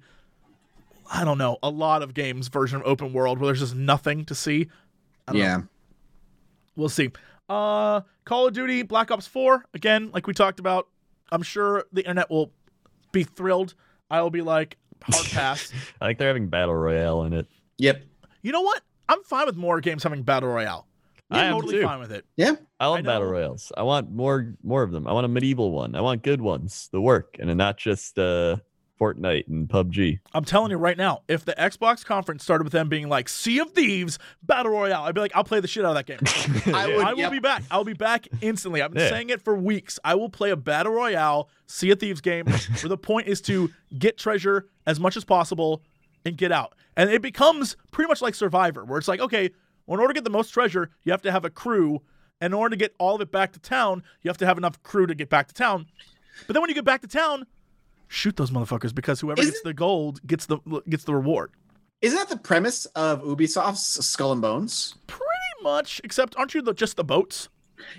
I 1.12 1.24
don't 1.24 1.38
know 1.38 1.58
a 1.62 1.68
lot 1.70 2.02
of 2.02 2.14
games 2.14 2.48
version 2.48 2.80
of 2.80 2.86
open 2.86 3.12
world 3.12 3.38
where 3.38 3.48
there's 3.48 3.60
just 3.60 3.74
nothing 3.74 4.24
to 4.26 4.34
see. 4.34 4.68
I 5.28 5.32
don't 5.32 5.40
know. 5.40 5.46
Yeah. 5.46 5.60
We'll 6.74 6.88
see. 6.88 7.10
Uh, 7.48 8.00
Call 8.24 8.46
of 8.46 8.54
Duty 8.54 8.82
Black 8.82 9.10
Ops 9.10 9.26
4, 9.26 9.66
again, 9.74 10.10
like 10.14 10.26
we 10.26 10.32
talked 10.32 10.58
about, 10.58 10.88
I'm 11.30 11.42
sure 11.42 11.84
the 11.92 12.00
internet 12.00 12.30
will 12.30 12.50
be 13.12 13.24
thrilled. 13.24 13.74
I 14.10 14.22
will 14.22 14.30
be 14.30 14.40
like, 14.40 14.78
hard 15.02 15.26
pass. 15.32 15.70
I 16.00 16.06
think 16.06 16.18
they're 16.18 16.28
having 16.28 16.48
battle 16.48 16.74
royale 16.74 17.24
in 17.24 17.34
it. 17.34 17.46
Yep. 17.76 18.02
you 18.40 18.52
know 18.52 18.62
what? 18.62 18.80
I'm 19.08 19.22
fine 19.24 19.44
with 19.46 19.56
more 19.56 19.80
games 19.80 20.02
having 20.02 20.22
Battle 20.22 20.48
Royale. 20.48 20.86
I'm 21.32 21.38
I 21.40 21.44
am 21.46 21.52
totally 21.54 21.74
too. 21.80 21.82
fine 21.84 21.98
with 22.00 22.12
it. 22.12 22.24
Yeah. 22.36 22.54
I 22.80 22.86
love 22.88 22.98
I 22.98 23.02
battle 23.02 23.26
know. 23.28 23.32
royales. 23.32 23.72
I 23.76 23.82
want 23.82 24.10
more 24.10 24.54
more 24.62 24.82
of 24.82 24.90
them. 24.92 25.06
I 25.06 25.12
want 25.12 25.24
a 25.24 25.28
medieval 25.28 25.70
one. 25.72 25.94
I 25.94 26.00
want 26.00 26.22
good 26.22 26.40
ones. 26.40 26.88
The 26.92 27.00
work 27.00 27.36
and 27.38 27.54
not 27.56 27.76
just 27.78 28.18
uh 28.18 28.56
Fortnite 29.00 29.48
and 29.48 29.68
PUBG. 29.68 30.20
I'm 30.32 30.44
telling 30.44 30.70
you 30.70 30.76
right 30.76 30.96
now, 30.96 31.22
if 31.26 31.44
the 31.44 31.54
Xbox 31.54 32.04
conference 32.04 32.44
started 32.44 32.62
with 32.62 32.72
them 32.72 32.88
being 32.88 33.08
like 33.08 33.28
Sea 33.28 33.58
of 33.58 33.72
Thieves 33.72 34.16
Battle 34.44 34.70
Royale, 34.70 35.02
I'd 35.02 35.14
be 35.14 35.20
like, 35.20 35.32
I'll 35.34 35.42
play 35.42 35.58
the 35.58 35.66
shit 35.66 35.84
out 35.84 35.96
of 35.96 36.06
that 36.06 36.06
game. 36.06 36.20
I 36.74 36.86
would- 36.86 37.04
I 37.06 37.12
will 37.12 37.18
yep. 37.18 37.32
be 37.32 37.40
back. 37.40 37.64
I'll 37.68 37.82
be 37.82 37.94
back 37.94 38.28
instantly. 38.40 38.80
I've 38.80 38.92
been 38.92 39.02
Yeah. 39.02 39.08
saying 39.10 39.30
it 39.30 39.42
for 39.42 39.56
weeks. 39.56 39.98
I 40.04 40.14
will 40.14 40.28
play 40.28 40.50
a 40.50 40.56
battle 40.56 40.92
royale 40.92 41.48
Sea 41.66 41.90
of 41.90 41.98
Thieves 41.98 42.20
game 42.20 42.46
where 42.46 42.58
the 42.88 42.96
point 42.98 43.26
is 43.26 43.40
to 43.42 43.70
get 43.98 44.18
treasure 44.18 44.68
as 44.86 45.00
much 45.00 45.16
as 45.16 45.24
possible 45.24 45.82
and 46.24 46.36
get 46.36 46.52
out. 46.52 46.74
And 46.96 47.10
it 47.10 47.22
becomes 47.22 47.76
pretty 47.90 48.06
much 48.06 48.22
like 48.22 48.36
Survivor, 48.36 48.84
where 48.84 48.98
it's 48.98 49.08
like, 49.08 49.18
okay, 49.20 49.48
well, 49.48 49.56
in 49.88 49.94
order 50.00 50.08
to 50.08 50.14
get 50.14 50.24
the 50.24 50.30
most 50.30 50.50
treasure, 50.50 50.90
you 51.04 51.12
have 51.12 51.22
to 51.22 51.32
have 51.32 51.44
a 51.44 51.50
crew 51.50 52.02
And 52.40 52.52
In 52.52 52.58
order 52.58 52.70
to 52.74 52.78
get 52.78 52.92
all 52.98 53.14
of 53.14 53.20
it 53.20 53.30
back 53.30 53.52
to 53.52 53.60
town, 53.60 54.02
you 54.22 54.28
have 54.28 54.38
to 54.38 54.46
have 54.46 54.58
enough 54.58 54.82
crew 54.82 55.06
to 55.06 55.14
get 55.14 55.28
back 55.28 55.46
to 55.48 55.54
town. 55.54 55.86
But 56.48 56.54
then 56.54 56.60
when 56.60 56.70
you 56.70 56.74
get 56.74 56.84
back 56.84 57.00
to 57.02 57.06
town, 57.06 57.46
shoot 58.08 58.36
those 58.36 58.50
motherfuckers 58.50 58.92
because 58.94 59.20
whoever 59.20 59.40
Isn't- 59.40 59.52
gets 59.52 59.62
the 59.62 59.72
gold 59.74 60.20
gets 60.26 60.46
the 60.46 60.58
gets 60.88 61.04
the 61.04 61.14
reward. 61.14 61.52
Isn't 62.00 62.18
that 62.18 62.28
the 62.28 62.36
premise 62.36 62.84
of 62.96 63.22
Ubisoft's 63.22 64.04
Skull 64.04 64.32
and 64.32 64.42
Bones? 64.42 64.96
Pretty 65.06 65.22
much, 65.62 66.00
except 66.02 66.34
aren't 66.36 66.52
you 66.52 66.62
the, 66.62 66.74
just 66.74 66.96
the 66.96 67.04
boats? 67.04 67.48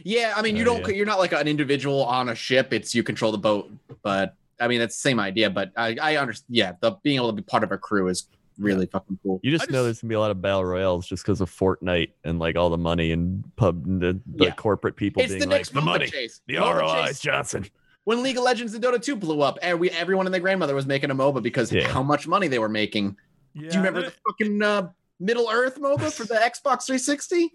Yeah, 0.04 0.34
I 0.36 0.42
mean, 0.42 0.58
you 0.58 0.64
Oh, 0.64 0.66
don't. 0.80 0.88
yeah. 0.90 0.94
You're 0.96 1.06
not 1.06 1.20
like 1.20 1.32
an 1.32 1.48
individual 1.48 2.04
on 2.04 2.28
a 2.28 2.36
ship. 2.36 2.74
It's 2.74 2.94
you 2.94 3.02
control 3.02 3.32
the 3.32 3.38
boat, 3.38 3.72
but 4.02 4.36
I 4.60 4.68
mean, 4.68 4.80
that's 4.80 4.98
the 4.98 5.02
same 5.10 5.22
idea. 5.22 5.50
But 5.50 5.72
I, 5.78 5.96
I 6.02 6.18
understand. 6.18 6.48
Yeah, 6.50 6.74
the 6.82 6.92
being 7.04 7.16
able 7.16 7.28
to 7.30 7.34
be 7.34 7.44
part 7.44 7.64
of 7.64 7.72
a 7.72 7.78
crew 7.78 8.10
is 8.10 8.28
really 8.58 8.86
fucking 8.86 9.20
cool. 9.24 9.40
You 9.44 9.52
just, 9.52 9.70
I 9.70 9.72
know 9.72 9.84
there's 9.84 10.02
gonna 10.02 10.10
be 10.10 10.16
a 10.16 10.20
lot 10.20 10.32
of 10.32 10.42
battle 10.42 10.64
royales 10.66 11.08
just 11.08 11.24
because 11.24 11.42
of 11.42 11.50
Fortnite 11.52 12.12
and 12.24 12.40
like 12.40 12.56
all 12.56 12.70
the 12.70 12.78
money 12.78 13.12
and 13.12 13.44
pub 13.56 13.84
the, 13.86 14.20
the 14.36 14.46
Yeah. 14.46 14.52
corporate 14.56 14.96
people 14.96 15.22
It's 15.22 15.32
being 15.32 15.42
the 15.42 15.48
like 15.48 15.58
next 15.60 15.70
the 15.74 15.80
MOBA 15.82 15.86
money, 15.86 16.08
chase. 16.08 16.42
the 16.48 16.56
MOBA 16.56 16.80
ROIs, 16.82 17.06
chase. 17.08 17.20
Johnson. 17.20 17.66
When 18.06 18.22
League 18.24 18.38
of 18.38 18.44
Legends 18.44 18.74
and 18.74 18.84
Dota 18.84 19.02
2 19.02 19.16
blew 19.16 19.42
up, 19.42 19.58
every, 19.62 19.90
everyone 19.92 20.26
and 20.28 20.34
their 20.34 20.42
grandmother 20.42 20.76
was 20.76 20.86
making 20.86 21.10
a 21.12 21.16
MOBA 21.16 21.42
because 21.42 21.72
Yeah. 21.72 21.88
how 21.88 22.04
much 22.04 22.28
money 22.28 22.48
they 22.48 22.60
were 22.60 22.68
making. 22.70 23.16
Yeah, 23.54 23.62
Do 23.62 23.66
you 23.68 23.80
remember 23.80 24.02
then 24.02 24.12
the 24.12 24.32
fucking 24.32 24.62
uh, 24.62 24.90
Middle 25.20 25.50
Earth 25.52 25.80
MOBA 25.80 26.12
for 26.12 26.26
the 26.26 26.34
Xbox 26.36 26.86
360? 26.86 27.52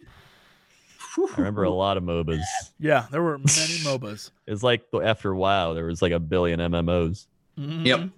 I 1.19 1.27
remember 1.37 1.65
a 1.65 1.71
lot 1.71 1.97
of 1.97 2.05
MOBAs. 2.05 2.41
Yeah, 2.79 3.07
there 3.11 3.23
were 3.23 3.39
many 3.39 3.49
MOBAs. 3.85 4.31
It's 4.47 4.63
like 4.63 4.83
after 5.03 5.33
a 5.33 5.37
while 5.37 5.75
there 5.75 5.87
was 5.87 6.01
like 6.01 6.13
a 6.13 6.19
billion 6.21 6.61
MMOs. 6.61 7.27
Mhm. 7.59 7.85
Yep. 7.85 8.09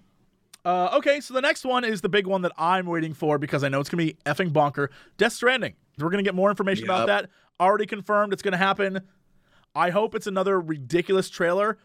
Uh, 0.64 0.90
okay, 0.98 1.20
so 1.20 1.32
the 1.34 1.40
next 1.40 1.64
one 1.64 1.84
is 1.84 2.00
the 2.02 2.08
big 2.08 2.26
one 2.26 2.42
that 2.42 2.52
I'm 2.58 2.86
waiting 2.86 3.14
for 3.14 3.38
because 3.38 3.64
I 3.64 3.68
know 3.68 3.80
it's 3.80 3.88
gonna 3.88 4.02
be 4.04 4.16
effing 4.26 4.52
bonker. 4.52 4.90
Death 5.16 5.32
Stranding. 5.32 5.74
We're 5.98 6.10
gonna 6.10 6.22
get 6.22 6.34
more 6.34 6.50
information 6.50 6.84
about 6.84 7.06
that. 7.06 7.30
Already 7.58 7.86
confirmed 7.86 8.32
it's 8.32 8.42
gonna 8.42 8.56
happen. 8.56 9.00
I 9.74 9.90
hope 9.90 10.14
it's 10.14 10.26
another 10.26 10.60
ridiculous 10.60 11.30
trailer, 11.30 11.78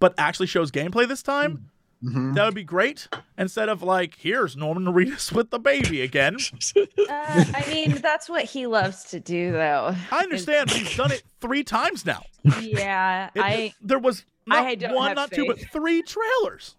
but 0.00 0.14
actually 0.18 0.46
shows 0.46 0.70
gameplay 0.70 1.06
this 1.08 1.22
time. 1.22 1.70
Mhm. 2.02 2.34
That 2.34 2.44
would 2.44 2.54
be 2.54 2.64
great. 2.64 3.08
Instead 3.38 3.68
of 3.70 3.82
like, 3.82 4.16
here's 4.18 4.56
Norman 4.56 4.84
Reedus 4.92 5.32
with 5.32 5.50
the 5.50 5.58
baby 5.58 6.00
again. 6.02 6.36
Uh, 6.76 7.44
I 7.54 7.64
mean, 7.68 7.92
that's 7.96 8.28
what 8.30 8.44
he 8.44 8.66
loves 8.66 9.04
to 9.04 9.20
do, 9.20 9.52
though. 9.52 9.94
I 10.10 10.20
understand, 10.20 10.68
but 10.68 10.76
he's 10.78 10.96
done 10.96 11.12
it 11.12 11.22
three 11.40 11.62
times 11.62 12.06
now. 12.06 12.22
Yeah, 12.60 13.28
It- 13.34 13.40
I 13.40 13.74
there 13.82 13.98
was 13.98 14.24
not 14.46 14.64
I 14.64 14.74
don't 14.74 14.94
one, 14.94 15.08
have 15.08 15.16
not 15.16 15.30
two, 15.30 15.46
but 15.46 15.58
three 15.70 16.02
trailers. 16.02 16.76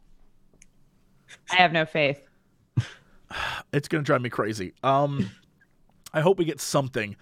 I 1.51 1.55
have 1.57 1.71
no 1.71 1.85
faith. 1.85 2.21
It's 3.73 3.87
gonna 3.87 4.03
drive 4.03 4.21
me 4.21 4.29
crazy. 4.29 4.73
Um, 4.83 5.31
I 6.13 6.21
hope 6.21 6.37
we 6.37 6.45
get 6.45 6.61
something. 6.61 7.15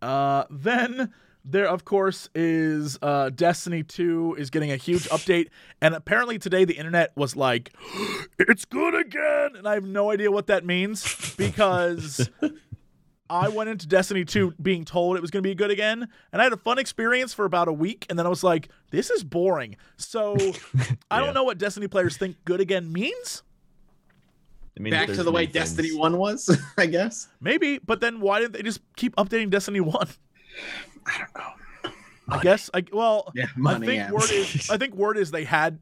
Uh, 0.00 0.44
then 0.50 1.12
there, 1.44 1.66
of 1.68 1.84
course, 1.84 2.28
is 2.34 2.98
uh, 3.02 3.30
Destiny 3.30 3.82
Two 3.82 4.36
is 4.38 4.50
getting 4.50 4.70
a 4.70 4.76
huge 4.76 5.08
update, 5.08 5.48
and 5.80 5.94
apparently 5.94 6.38
today 6.38 6.64
the 6.64 6.74
internet 6.74 7.12
was 7.16 7.34
like, 7.34 7.72
"It's 8.38 8.64
good 8.64 8.94
again," 8.94 9.56
and 9.56 9.66
I 9.66 9.74
have 9.74 9.84
no 9.84 10.10
idea 10.10 10.30
what 10.30 10.46
that 10.48 10.64
means 10.64 11.08
because. 11.36 12.30
I 13.28 13.48
went 13.48 13.68
into 13.68 13.88
Destiny 13.88 14.24
2 14.24 14.54
being 14.62 14.84
told 14.84 15.16
it 15.16 15.20
was 15.20 15.32
going 15.32 15.42
to 15.42 15.48
be 15.48 15.52
good 15.56 15.72
again, 15.72 16.06
and 16.32 16.40
I 16.40 16.44
had 16.44 16.52
a 16.52 16.56
fun 16.56 16.78
experience 16.78 17.34
for 17.34 17.44
about 17.44 17.66
a 17.66 17.72
week, 17.72 18.06
and 18.08 18.16
then 18.16 18.24
I 18.24 18.28
was 18.28 18.44
like, 18.44 18.68
this 18.92 19.10
is 19.10 19.24
boring. 19.24 19.74
So 19.96 20.36
I 21.10 21.18
Yeah. 21.18 21.24
don't 21.24 21.34
know 21.34 21.42
what 21.42 21.58
Destiny 21.58 21.88
players 21.88 22.16
think 22.16 22.36
good 22.44 22.60
again 22.60 22.92
means. 22.92 23.42
I 24.78 24.82
mean, 24.82 24.90
Back 24.92 25.06
to 25.08 25.22
the 25.22 25.32
way 25.32 25.44
things. 25.46 25.54
Destiny 25.54 25.94
1 25.94 26.18
was, 26.18 26.54
I 26.76 26.86
guess. 26.86 27.28
Maybe, 27.40 27.78
but 27.78 28.00
then 28.00 28.20
why 28.20 28.40
didn't 28.40 28.52
they 28.52 28.62
just 28.62 28.80
keep 28.96 29.16
updating 29.16 29.48
Destiny 29.50 29.80
One? 29.80 30.08
I 31.06 31.18
don't 31.18 31.34
know. 31.36 31.90
I 32.28 32.42
guess. 32.42 32.68
I 32.74 32.84
well, 32.92 33.30
Yeah, 33.34 33.46
I 33.46 33.58
money. 33.58 33.86
think 33.86 33.98
yeah. 33.98 34.10
word 34.10 34.30
is. 34.30 34.68
I 34.70 34.76
think 34.76 34.94
word 34.94 35.16
is 35.16 35.30
they 35.30 35.44
had 35.44 35.78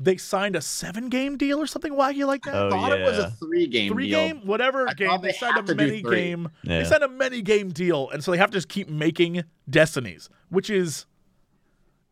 they 0.00 0.16
signed 0.16 0.54
a 0.54 0.60
seven 0.60 1.08
game 1.08 1.36
deal 1.36 1.60
or 1.60 1.66
something 1.66 1.92
wacky 1.94 2.24
like 2.26 2.42
that. 2.44 2.54
Oh, 2.54 2.66
I 2.68 2.70
thought 2.70 2.92
it 2.92 3.02
was 3.04 3.18
a 3.18 3.30
three 3.30 3.66
game 3.66 3.90
Three 3.92 4.08
deal. 4.08 4.18
game, 4.28 4.46
whatever 4.46 4.88
I 4.88 4.92
game. 4.92 5.10
They 5.22 5.28
they 5.28 5.32
signed 5.32 5.56
a 5.58 5.62
to 5.62 5.74
many 5.74 6.02
three. 6.02 6.16
game. 6.16 6.48
They 6.62 6.84
signed 6.84 7.02
a 7.02 7.08
many 7.08 7.42
game 7.42 7.70
deal, 7.70 8.08
and 8.10 8.22
so 8.22 8.30
they 8.30 8.38
have 8.38 8.50
to 8.50 8.56
just 8.58 8.68
keep 8.68 8.88
making 8.88 9.42
Destinies, 9.68 10.28
which 10.50 10.68
is 10.70 11.06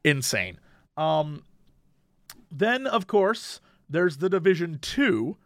insane. 0.05 0.59
Um, 0.97 1.45
then 2.51 2.87
of 2.87 3.07
course 3.07 3.61
there's 3.89 4.17
the 4.17 4.29
Division 4.31 4.79
Two, 4.81 5.37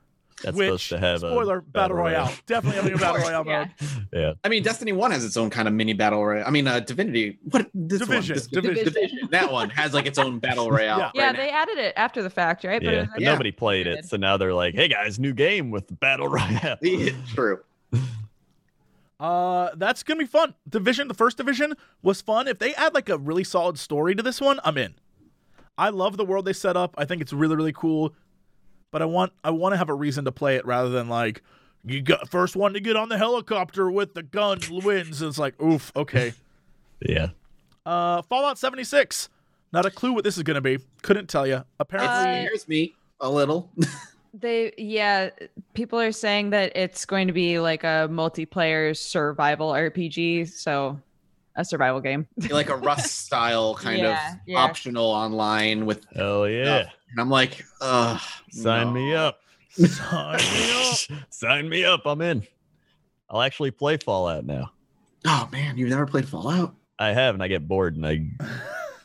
That's 0.43 0.57
which 0.57 0.67
supposed 0.67 0.89
to 0.91 0.99
have 0.99 1.19
spoiler 1.21 1.59
a 1.59 1.63
battle 1.63 1.97
royale. 1.97 2.33
Definitely 2.47 2.77
having 2.81 2.95
a 2.95 2.99
battle 2.99 3.23
royale 3.23 3.47
yeah. 3.47 3.59
mode. 3.81 4.07
Yeah. 4.13 4.33
I 4.43 4.49
mean, 4.49 4.63
Destiny 4.63 4.93
1 4.93 5.11
has 5.11 5.25
its 5.25 5.37
own 5.37 5.51
kind 5.51 5.69
of 5.69 5.75
mini 5.75 5.93
battle 5.93 6.25
royale. 6.25 6.47
I 6.47 6.51
mean, 6.51 6.67
uh, 6.67 6.81
Divinity. 6.81 7.39
What? 7.51 7.69
This 7.75 8.01
Division, 8.01 8.35
One, 8.35 8.39
this, 8.39 8.47
Division. 8.47 8.85
Division. 8.85 9.19
That 9.31 9.53
one 9.53 9.71
has 9.71 9.93
like 9.93 10.07
its 10.07 10.19
own 10.19 10.39
battle 10.39 10.71
royale. 10.71 10.99
Yeah. 10.99 11.05
right 11.05 11.15
Yeah, 11.15 11.33
they 11.33 11.51
added 11.51 11.79
it 11.79 11.93
after 11.97 12.23
the 12.23 12.31
fact, 12.31 12.65
right? 12.65 12.83
Yeah, 12.83 12.91
it 12.91 12.97
was 12.97 13.07
but 13.07 13.13
like- 13.13 13.21
Yeah. 13.21 13.33
nobody 13.33 13.53
played 13.53 13.87
it, 13.87 14.05
so 14.07 14.17
now 14.17 14.37
they're 14.37 14.55
like, 14.55 14.75
"Hey 14.75 14.89
guys, 14.89 15.19
new 15.19 15.33
game 15.33 15.71
with 15.71 15.99
battle 16.01 16.29
royale." 16.29 16.79
True. 17.35 17.61
Uh, 19.19 19.69
that's 19.77 20.03
gonna 20.03 20.19
be 20.19 20.27
fun. 20.27 20.55
Division, 20.69 21.07
the 21.09 21.15
first 21.15 21.37
division 21.37 21.75
was 22.03 22.23
fun. 22.23 22.49
If 22.49 22.59
they 22.59 22.75
add 22.75 22.95
like 22.95 23.11
a 23.11 23.19
really 23.19 23.45
solid 23.45 23.79
story 23.79 24.15
to 24.15 24.23
this 24.23 24.41
one, 24.41 24.59
I'm 24.65 24.79
in. 24.79 24.95
I 25.77 25.91
love 25.91 26.17
the 26.17 26.25
world 26.25 26.47
they 26.47 26.55
set 26.55 26.77
up. 26.77 26.95
I 26.97 27.05
think 27.05 27.21
it's 27.21 27.33
really 27.33 27.55
really 27.55 27.73
cool. 27.73 28.15
But 28.91 29.03
I 29.03 29.05
want 29.05 29.33
I 29.45 29.51
want 29.51 29.73
to 29.73 29.77
have 29.77 29.89
a 29.89 29.95
reason 29.95 30.25
to 30.25 30.33
play 30.33 30.57
it 30.57 30.67
rather 30.67 30.89
than 30.89 31.09
like 31.09 31.43
you 31.85 32.03
got 32.03 32.29
first 32.29 32.57
one 32.57 32.73
to 32.75 32.81
get 32.81 32.97
on 32.97 33.09
the 33.09 33.17
helicopter 33.19 33.91
with 33.91 34.15
the 34.15 34.23
gun 34.23 34.59
wins. 34.71 35.23
It's 35.23 35.39
like 35.39 35.61
oof, 35.63 35.93
okay. 35.97 36.33
Yeah. 37.07 37.29
Uh, 37.87 38.21
Fallout 38.23 38.59
76. 38.59 39.31
Not 39.73 39.87
a 39.87 39.91
clue 39.91 40.13
what 40.13 40.23
this 40.23 40.37
is 40.37 40.43
gonna 40.43 40.61
be. 40.61 40.79
Couldn't 41.03 41.29
tell 41.31 41.47
you. 41.47 41.57
It 41.57 41.65
Apparently, 41.79 42.47
scares 42.47 42.69
me 42.69 42.95
a 43.21 43.31
little. 43.31 43.71
They 44.33 44.73
yeah, 44.79 45.31
people 45.75 45.99
are 45.99 46.13
saying 46.13 46.51
that 46.51 46.71
it's 46.77 47.05
going 47.05 47.27
to 47.27 47.33
be 47.33 47.59
like 47.59 47.83
a 47.83 48.07
multiplayer 48.09 48.97
survival 48.97 49.71
RPG, 49.73 50.49
so 50.51 51.01
a 51.57 51.65
survival 51.65 52.01
game. 52.01 52.29
like 52.49 52.69
a 52.69 52.77
Rust 52.77 53.11
style 53.27 53.75
kind 53.75 53.99
Yeah, 53.99 54.35
of 54.35 54.39
yeah. 54.47 54.59
optional 54.59 55.07
online 55.07 55.85
with. 55.85 56.07
Hell 56.15 56.49
yeah. 56.49 56.91
And 57.11 57.21
I'm 57.21 57.31
like, 57.31 57.65
ugh. 57.81 58.21
Sign 58.51 58.89
no. 58.89 58.93
me 58.93 59.15
up. 59.15 59.41
sign 59.71 60.37
me 60.39 60.73
up. 60.73 60.97
Sign 61.31 61.69
me 61.69 61.85
up. 61.85 62.03
I'm 62.07 62.21
in. 62.21 62.47
I'll 63.29 63.43
actually 63.43 63.71
play 63.71 63.97
Fallout 63.97 64.45
now. 64.45 64.73
Oh 65.27 65.49
man, 65.53 65.77
you've 65.77 65.91
never 65.91 66.07
played 66.07 66.29
Fallout? 66.29 66.75
I 66.99 67.09
have, 67.13 67.35
and 67.35 67.43
I 67.43 67.49
get 67.49 67.67
bored 67.69 67.97
and 67.97 68.07
I 68.07 68.27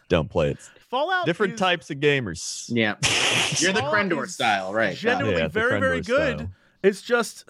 don't 0.09 0.29
play 0.29 0.51
it. 0.51 0.57
Fallout 0.89 1.25
Different 1.25 1.53
is 1.53 1.59
types 1.59 1.89
of 1.91 1.97
gamers. 1.97 2.65
Yeah. 2.69 2.95
You're 3.59 3.73
the 3.73 3.79
Fallout 3.81 3.93
Crendor 3.93 4.27
style, 4.27 4.73
right? 4.73 4.91
got 4.93 4.97
genuinely 4.97 5.41
Yeah, 5.41 5.47
very 5.47 5.79
very 5.79 6.01
good. 6.01 6.37
style. 6.39 6.51
It's 6.83 7.01
just, 7.01 7.45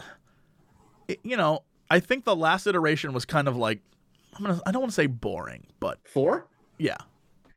you 1.24 1.38
know, 1.38 1.64
I 1.90 2.00
think 2.00 2.24
the 2.26 2.36
last 2.36 2.68
iteration 2.68 3.14
was 3.14 3.26
kind 3.26 3.48
of 3.48 3.56
like, 3.56 3.80
I'm 4.36 4.44
gonna, 4.46 4.62
I 4.66 4.72
don't 4.72 4.82
want 4.82 4.92
to 4.92 4.96
say 4.96 5.08
boring, 5.08 5.68
but 5.80 6.00
Four? 6.06 6.48
yeah, 6.78 6.98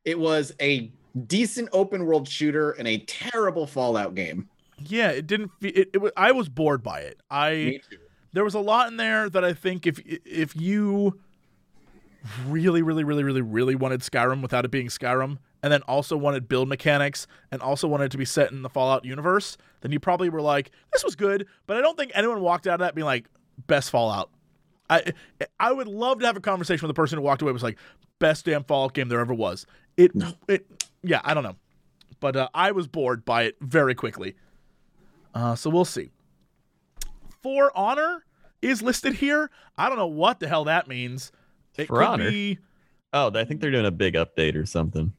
It 0.04 0.18
was 0.18 0.52
a 0.60 0.90
decent 1.26 1.68
open 1.72 2.06
world 2.06 2.28
shooter 2.28 2.72
and 2.72 2.86
a 2.88 2.98
terrible 2.98 3.66
Fallout 3.66 4.14
game. 4.14 4.48
yeah, 4.78 5.10
it 5.10 5.26
didn't. 5.26 5.50
It, 5.60 5.90
it 5.94 5.98
was, 5.98 6.12
I 6.16 6.32
was 6.32 6.48
bored 6.48 6.82
by 6.82 7.00
it. 7.00 7.20
I 7.30 7.50
Me 7.50 7.80
too. 7.90 7.98
there 8.32 8.44
was 8.44 8.54
a 8.54 8.60
lot 8.60 8.88
in 8.88 8.96
there 8.96 9.28
that 9.30 9.44
I 9.44 9.52
think 9.52 9.86
if 9.86 10.00
if 10.06 10.54
you 10.56 11.18
really, 12.46 12.82
really, 12.82 13.04
really, 13.04 13.24
really, 13.24 13.40
really 13.42 13.74
wanted 13.74 14.00
Skyrim 14.00 14.42
without 14.42 14.64
it 14.64 14.70
being 14.70 14.88
Skyrim, 14.88 15.38
and 15.62 15.72
then 15.72 15.82
also 15.82 16.16
wanted 16.16 16.48
build 16.48 16.68
mechanics, 16.68 17.26
and 17.50 17.62
also 17.62 17.88
wanted 17.88 18.06
it 18.06 18.12
to 18.12 18.18
be 18.18 18.24
set 18.24 18.50
in 18.52 18.62
the 18.62 18.68
Fallout 18.68 19.04
universe, 19.04 19.56
then 19.80 19.92
you 19.92 20.00
probably 20.00 20.28
were 20.28 20.42
like, 20.42 20.70
"This 20.92 21.04
was 21.04 21.16
good," 21.16 21.46
but 21.66 21.76
I 21.76 21.80
don't 21.80 21.96
think 21.96 22.12
anyone 22.14 22.40
walked 22.40 22.66
out 22.66 22.74
of 22.74 22.80
that 22.80 22.94
being 22.94 23.06
like, 23.06 23.26
"Best 23.66 23.90
Fallout." 23.90 24.30
I 24.90 25.12
I 25.60 25.72
would 25.72 25.88
love 25.88 26.20
to 26.20 26.26
have 26.26 26.36
a 26.36 26.40
conversation 26.40 26.86
with 26.86 26.94
the 26.94 27.00
person 27.00 27.18
who 27.18 27.22
walked 27.24 27.42
away 27.42 27.52
was 27.52 27.62
like, 27.62 27.78
"Best 28.18 28.44
damn 28.44 28.64
Fallout 28.64 28.94
game 28.94 29.08
there 29.08 29.20
ever 29.20 29.34
was." 29.34 29.66
It 29.96 30.12
it 30.48 30.77
yeah, 31.08 31.20
I 31.24 31.34
don't 31.34 31.42
know, 31.42 31.56
but 32.20 32.36
uh, 32.36 32.48
I 32.54 32.72
was 32.72 32.86
bored 32.86 33.24
by 33.24 33.44
it 33.44 33.56
very 33.60 33.94
quickly. 33.94 34.34
Uh, 35.34 35.54
so 35.54 35.70
we'll 35.70 35.84
see. 35.84 36.10
For 37.42 37.70
Honor 37.76 38.24
is 38.62 38.82
listed 38.82 39.14
here. 39.14 39.50
I 39.76 39.88
don't 39.88 39.98
know 39.98 40.06
what 40.06 40.40
the 40.40 40.48
hell 40.48 40.64
that 40.64 40.88
means. 40.88 41.32
It 41.76 41.86
For 41.86 41.98
could 41.98 42.06
Honor? 42.06 42.30
be 42.30 42.58
Oh, 43.12 43.30
I 43.34 43.44
think 43.44 43.60
they're 43.60 43.70
doing 43.70 43.86
a 43.86 43.90
big 43.90 44.14
update 44.14 44.54
or 44.54 44.66
something. 44.66 45.12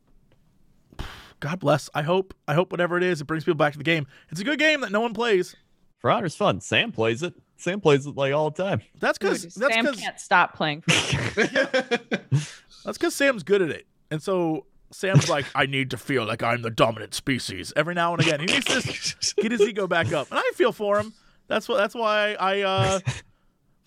God 1.39 1.59
bless. 1.59 1.89
I 1.93 2.01
hope. 2.01 2.33
I 2.47 2.53
hope 2.53 2.71
whatever 2.71 2.97
it 2.97 3.03
is, 3.03 3.21
it 3.21 3.25
brings 3.25 3.45
people 3.45 3.57
back 3.57 3.73
to 3.73 3.77
the 3.77 3.83
game. 3.83 4.07
It's 4.29 4.41
a 4.41 4.43
good 4.43 4.59
game 4.59 4.81
that 4.81 4.91
no 4.91 5.01
one 5.01 5.13
plays. 5.13 5.55
For 5.99 6.11
Honor's 6.11 6.35
fun. 6.35 6.61
Sam 6.61 6.91
plays 6.91 7.23
it. 7.23 7.33
Sam 7.57 7.81
plays 7.81 8.05
it 8.05 8.15
like 8.15 8.33
all 8.33 8.51
the 8.51 8.63
time. 8.63 8.81
That's 8.99 9.17
because 9.17 9.53
Sam 9.53 9.85
because 9.85 9.99
can't 9.99 10.19
stop 10.19 10.55
playing. 10.55 10.83
that's 10.87 12.97
because 12.97 13.15
Sam's 13.15 13.43
good 13.43 13.61
at 13.61 13.69
it, 13.69 13.87
and 14.11 14.21
so 14.21 14.65
Sam's 14.91 15.29
like, 15.29 15.45
I 15.53 15.65
need 15.65 15.91
to 15.91 15.97
feel 15.97 16.25
like 16.25 16.41
I'm 16.41 16.61
the 16.61 16.71
dominant 16.71 17.13
species 17.13 17.71
every 17.75 17.93
now 17.93 18.13
and 18.13 18.21
again. 18.21 18.39
He 18.39 18.47
needs 18.47 18.65
to 18.65 19.41
get 19.41 19.51
his 19.51 19.61
ego 19.61 19.87
back 19.87 20.11
up, 20.11 20.29
and 20.31 20.39
I 20.39 20.51
feel 20.55 20.71
for 20.71 20.99
him. 20.99 21.13
That's 21.47 21.67
what. 21.67 21.77
That's 21.77 21.95
why 21.95 22.33
I 22.39 22.61
uh, 22.61 22.99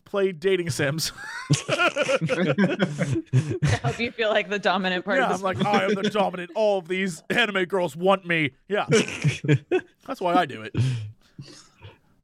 play 0.04 0.30
dating 0.30 0.68
sims. 0.70 1.10
I 1.68 1.90
hope 3.82 3.98
you 3.98 4.12
feel 4.12 4.28
like 4.28 4.50
the 4.50 4.58
dominant 4.58 5.04
part 5.04 5.18
yeah, 5.18 5.24
of 5.24 5.30
I'm 5.30 5.36
this. 5.36 5.42
like, 5.42 5.64
I 5.66 5.84
am 5.84 5.94
the 5.94 6.10
dominant. 6.10 6.50
All 6.54 6.78
of 6.78 6.86
these 6.86 7.22
anime 7.30 7.64
girls 7.64 7.96
want 7.96 8.26
me. 8.26 8.50
Yeah, 8.68 8.86
that's 10.06 10.20
why 10.20 10.34
I 10.34 10.44
do 10.44 10.62
it. 10.62 10.76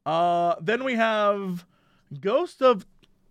Uh, 0.04 0.56
then 0.60 0.84
we 0.84 0.94
have 0.94 1.64
Ghost 2.20 2.62
of 2.62 2.84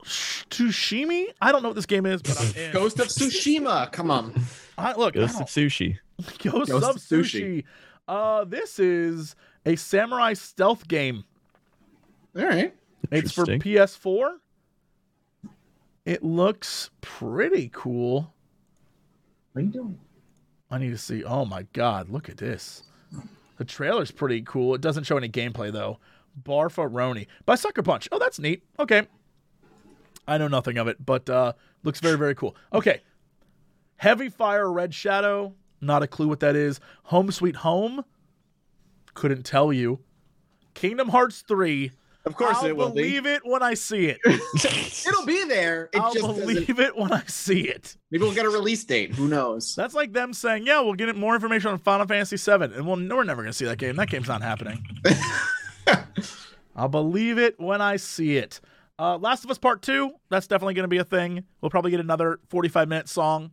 Tsushima. 0.04 1.28
I 1.40 1.52
don't 1.52 1.62
know 1.62 1.70
what 1.70 1.76
this 1.76 1.86
game 1.86 2.06
is, 2.06 2.22
but 2.22 2.40
I'm 2.40 2.56
in. 2.56 2.72
Ghost 2.72 3.00
of 3.00 3.08
Tsushima. 3.08 3.92
Come 3.92 4.10
on. 4.10 4.34
I, 4.78 4.94
look, 4.94 5.16
I 5.16 5.20
Ghost 5.22 5.34
don't- 5.34 5.42
of 5.44 5.48
sushi. 5.50 5.98
Ghost, 6.44 6.72
Ghost 6.72 6.72
of 6.72 6.84
of 6.84 6.96
Sushi. 6.98 7.42
Sushi. 7.42 7.64
Uh, 8.08 8.44
this 8.46 8.80
is 8.80 9.36
a 9.66 9.76
samurai 9.76 10.34
stealth 10.34 10.88
game. 10.88 11.24
All 12.38 12.46
right. 12.46 12.74
It's 13.12 13.32
for 13.32 13.46
PS4. 13.46 14.38
It 16.06 16.24
looks 16.24 16.90
pretty 17.02 17.70
cool. 17.74 18.34
What 19.54 19.62
are 19.62 19.66
you 19.66 19.72
doing? 19.72 20.00
I 20.72 20.78
need 20.78 20.92
to 20.92 20.98
see. 20.98 21.24
Oh 21.24 21.46
my 21.46 21.64
god, 21.74 22.10
look 22.10 22.30
at 22.30 22.38
this. 22.38 22.84
The 23.58 23.66
trailer's 23.66 24.12
pretty 24.12 24.42
cool. 24.44 24.76
It 24.76 24.82
doesn't 24.82 25.06
show 25.06 25.18
any 25.18 25.30
gameplay 25.30 25.72
though. 25.72 26.00
Barfa 26.44 26.90
Roni 26.90 27.28
by 27.46 27.56
Sucker 27.56 27.82
Punch. 27.82 28.08
Oh, 28.12 28.20
that's 28.20 28.40
neat. 28.40 28.64
Okay. 28.80 29.08
I 30.28 30.38
know 30.38 30.48
nothing 30.48 30.78
of 30.78 30.88
it, 30.88 31.04
but 31.04 31.30
uh 31.30 31.54
looks 31.84 32.00
very 32.00 32.18
very 32.18 32.36
cool. 32.36 32.56
Okay. 32.74 33.02
Heavy 33.98 34.30
Fire 34.30 34.72
Red 34.72 34.94
Shadow. 34.94 35.54
Not 35.82 36.02
a 36.04 36.08
clue 36.08 36.28
what 36.28 36.40
that 36.40 36.56
is. 36.56 36.80
Home 37.04 37.32
Sweet 37.32 37.58
Home. 37.58 38.04
Couldn't 39.14 39.44
tell 39.44 39.72
you. 39.74 40.00
Kingdom 40.74 41.10
Hearts 41.10 41.44
3. 41.48 41.92
Of 42.26 42.36
course 42.36 42.58
I'll 42.58 42.66
it 42.66 42.76
will 42.76 42.90
be. 42.90 43.04
believe 43.04 43.26
it 43.26 43.42
when 43.46 43.64
I 43.64 43.74
see 43.74 44.08
it. 44.08 44.18
It'll 45.08 45.26
be 45.26 45.46
there. 45.46 45.90
It 45.94 46.00
I'll 46.02 46.14
just 46.14 46.26
doesn't. 46.28 46.46
believe 46.46 46.78
it 46.80 46.98
when 46.98 47.14
I 47.14 47.24
see 47.26 47.62
it. 47.62 47.96
Maybe 48.12 48.22
we'll 48.24 48.34
get 48.34 48.46
a 48.46 48.50
release 48.50 48.84
date. 48.84 49.16
Who 49.16 49.30
knows? 49.30 49.74
That's 49.76 49.94
like 49.94 50.12
them 50.12 50.34
saying, 50.34 50.66
"Yeah, 50.68 50.82
we'll 50.82 50.96
get 50.96 51.16
more 51.16 51.36
information 51.36 51.72
on 51.72 51.78
Final 51.78 52.06
Fantasy 52.06 52.36
VII," 52.36 52.66
and 52.76 52.86
we'll, 52.86 52.98
we're 52.98 53.24
never 53.24 53.44
going 53.44 53.52
to 53.52 53.58
see 53.58 53.64
that 53.64 53.78
game. 53.78 53.96
That 53.96 54.10
game's 54.10 54.28
not 54.28 54.42
happening. 54.42 54.86
I'll 56.76 56.90
believe 56.90 57.38
it 57.38 57.60
when 57.60 57.82
I 57.82 57.96
see 57.96 58.36
it. 58.38 58.60
Uh, 59.00 59.18
Last 59.18 59.46
of 59.46 59.50
Us 59.52 59.58
Part 59.58 59.82
Two. 59.82 60.12
That's 60.30 60.48
definitely 60.48 60.74
going 60.74 60.84
to 60.84 60.90
be 60.90 60.98
a 60.98 61.04
thing. 61.06 61.44
We'll 61.62 61.70
probably 61.72 61.92
get 61.92 62.00
another 62.02 62.40
forty-five 62.50 62.88
minute 62.90 63.08
song 63.08 63.52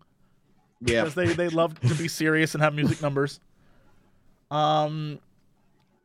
Yeah. 0.85 1.02
because 1.05 1.15
they 1.15 1.27
they 1.32 1.48
love 1.48 1.78
to 1.81 1.94
be 1.94 2.09
serious 2.09 2.55
and 2.55 2.62
have 2.62 2.74
music 2.74 3.01
numbers. 3.02 3.40
Um, 4.51 5.19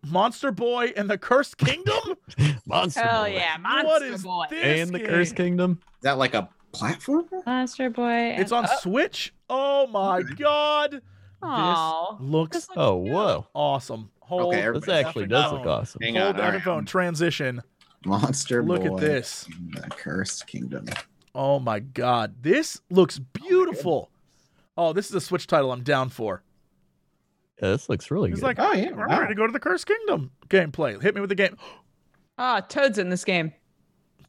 Monster 0.08 0.52
Boy 0.52 0.94
and 0.96 1.10
the 1.10 1.18
Cursed 1.18 1.58
Kingdom. 1.58 2.16
Monster 2.66 3.02
Hell 3.02 3.24
Boy. 3.26 3.34
yeah, 3.34 3.58
Monster 3.58 3.88
what 3.88 4.02
is 4.02 4.24
Boy. 4.24 4.46
this 4.50 4.82
And 4.82 4.96
the 4.96 5.00
game? 5.00 5.08
Cursed 5.08 5.36
Kingdom. 5.36 5.80
Is 5.98 6.04
that 6.04 6.18
like 6.18 6.34
a 6.34 6.50
platformer? 6.74 7.46
Monster 7.46 7.90
Boy. 7.90 8.04
and- 8.04 8.42
It's 8.42 8.52
on 8.52 8.66
Oh, 8.70 8.76
Switch. 8.82 9.34
Oh 9.50 9.88
my 9.88 10.22
god! 10.24 11.02
aw. 11.42 12.16
This 12.18 12.30
looks 12.30 12.56
This 12.58 12.70
looks 12.70 12.78
Oh, 12.78 13.04
good. 13.04 13.12
whoa. 13.12 13.48
awesome. 13.54 14.10
Hold 14.22 14.54
Okay, 14.54 14.70
This 14.80 14.88
actually 14.88 15.26
does 15.28 15.46
phone. 15.50 15.60
look 15.60 15.68
awesome. 15.68 16.02
Hang 16.02 16.16
Hold 16.16 16.36
on. 16.36 16.42
all 16.42 16.52
right. 16.52 16.62
phone. 16.62 16.86
Transition. 16.86 17.62
Monster 18.06 18.64
Look 18.64 18.84
Boy 18.84 18.96
at 18.96 19.02
this. 19.02 19.46
The 19.72 19.82
Cursed 19.90 20.48
Kingdom. 20.48 20.86
Oh 21.36 21.60
my 21.60 21.80
god, 21.80 22.36
this 22.42 22.80
looks 22.90 23.20
beautiful. 23.20 24.10
Oh, 24.12 24.19
this 24.94 25.10
is 25.10 25.16
a 25.16 25.22
Switch 25.22 25.48
title 25.48 25.72
I'm 25.72 25.84
down 25.84 26.10
for. 26.10 26.44
Yeah, 27.62 27.72
this 27.72 27.90
looks 27.90 28.10
really 28.10 28.32
It's 28.32 28.40
good. 28.40 28.46
like, 28.46 28.60
Oh, 28.60 28.72
yeah, 28.74 28.90
I'm 28.90 28.98
wow. 28.98 29.20
ready 29.20 29.34
to 29.34 29.36
go 29.36 29.46
to 29.46 29.52
the 29.52 29.60
Cursed 29.60 29.86
Kingdom 29.86 30.32
gameplay. 30.48 31.02
Hit 31.02 31.14
me 31.16 31.22
with 31.22 31.30
the 31.30 31.36
game. 31.36 31.56
Ah, 32.42 32.62
Toad's 32.62 32.98
in 32.98 33.10
this 33.10 33.26
game. 33.26 33.52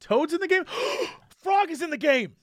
Toad's 0.00 0.32
in 0.34 0.40
the 0.40 0.48
game. 0.48 0.64
Frog 1.44 1.70
is 1.70 1.80
in 1.80 1.90
the 1.90 1.96
game. 1.96 2.34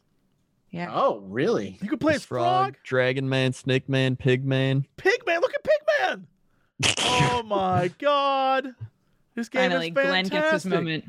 Yeah. 0.70 0.90
Oh, 0.94 1.20
really? 1.26 1.78
You 1.82 1.90
can 1.90 1.98
play 2.00 2.14
There's 2.14 2.22
as 2.22 2.26
Frog. 2.26 2.78
Dragon 2.86 3.28
Man, 3.28 3.52
Snake 3.52 3.90
Man, 3.90 4.16
Pig 4.16 4.46
Man. 4.46 4.86
Pigman. 4.98 5.42
Look 5.42 5.52
at 5.54 5.68
Pigman. 6.10 6.24
oh 7.02 7.44
my 7.44 7.90
god, 8.00 8.76
this 9.36 9.50
game 9.50 9.72
Finally, 9.72 9.88
is 9.88 9.94
Glenn 9.94 10.28
gets 10.28 10.52
his 10.52 10.66
moment. 10.68 11.04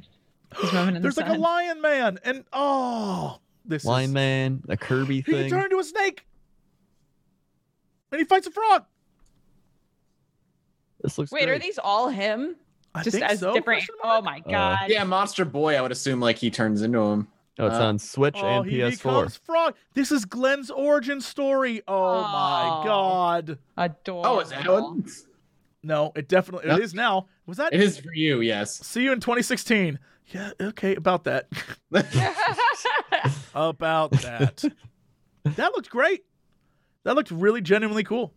His 0.61 0.73
moment 0.73 0.97
in 0.97 1.03
There's 1.03 1.15
the 1.15 1.20
like 1.20 1.37
a. 1.37 1.41
Lion 1.41 1.81
Man, 1.81 2.19
and 2.25 2.45
oh, 2.53 3.39
this 3.65 3.85
Lion 3.85 4.11
is. 4.11 4.15
Man, 4.15 4.62
a 4.69 4.77
Kirby 4.77 5.16
He 5.16 5.23
can 5.23 5.35
thing. 5.35 5.51
turn 5.51 5.65
into 5.65 5.79
a 5.79 5.85
snake, 5.85 6.25
and 8.12 8.18
he 8.18 8.24
fights 8.24 8.47
a 8.47 8.51
frog. 8.51 8.85
This 11.02 11.16
looks 11.18 11.30
Wait, 11.30 11.44
great. 11.44 11.55
are 11.56 11.59
these 11.59 11.78
all 11.78 12.09
him? 12.09 12.56
I 12.94 13.02
Just 13.02 13.14
think 13.16 13.30
as 13.30 13.40
so, 13.40 13.52
different. 13.52 13.78
question? 13.86 13.94
Oh 14.02 14.20
my 14.20 14.39
Uh, 14.47 14.51
god. 14.51 14.78
Yeah, 14.89 15.05
Monster 15.05 15.44
Boy. 15.44 15.76
I 15.76 15.80
would 15.80 15.93
assume 15.93 16.20
like 16.20 16.39
he 16.39 16.51
turns 16.51 16.82
into 16.82 16.98
him. 17.01 17.28
Oh, 17.60 17.66
it's 17.66 17.76
Uh, 17.76 17.85
on 17.86 17.98
Switch 17.98 18.36
Oh, 18.39 18.60
and 18.62 18.70
he 18.70 18.78
PS4. 18.78 18.90
becomes 19.22 19.36
Frog. 19.36 19.74
This 19.94 20.10
is 20.12 20.24
Glenn's 20.24 20.70
origin 20.70 21.20
story. 21.20 21.82
Oh 21.86 22.22
my 22.22 22.68
Oh. 22.68 22.85
god. 22.85 23.59
Adorable. 23.76 24.30
Oh, 24.30 24.40
is 24.40 24.51
that 24.51 24.66
one? 24.66 25.05
No, 25.82 26.12
it 26.16 26.28
definitely 26.28 26.68
Yep. 26.68 26.78
it 26.78 26.85
is 26.85 26.94
now. 26.94 27.26
Was 27.47 27.59
that 27.59 27.72
It 27.72 27.80
is 27.80 27.98
for 27.98 28.12
you. 28.12 28.40
Yes. 28.40 28.74
see 28.85 29.02
you 29.02 29.12
in 29.12 29.20
2016? 29.20 29.98
Yeah, 30.28 30.51
okay, 30.60 30.94
about 30.97 31.24
that. 31.24 31.48
about 33.55 34.10
that. 34.12 34.64
that 35.44 35.72
looked 35.74 35.90
great. 35.90 36.24
That 37.09 37.14
looked 37.14 37.30
really 37.30 37.62
genuinely 37.62 38.05
cool. 38.05 38.35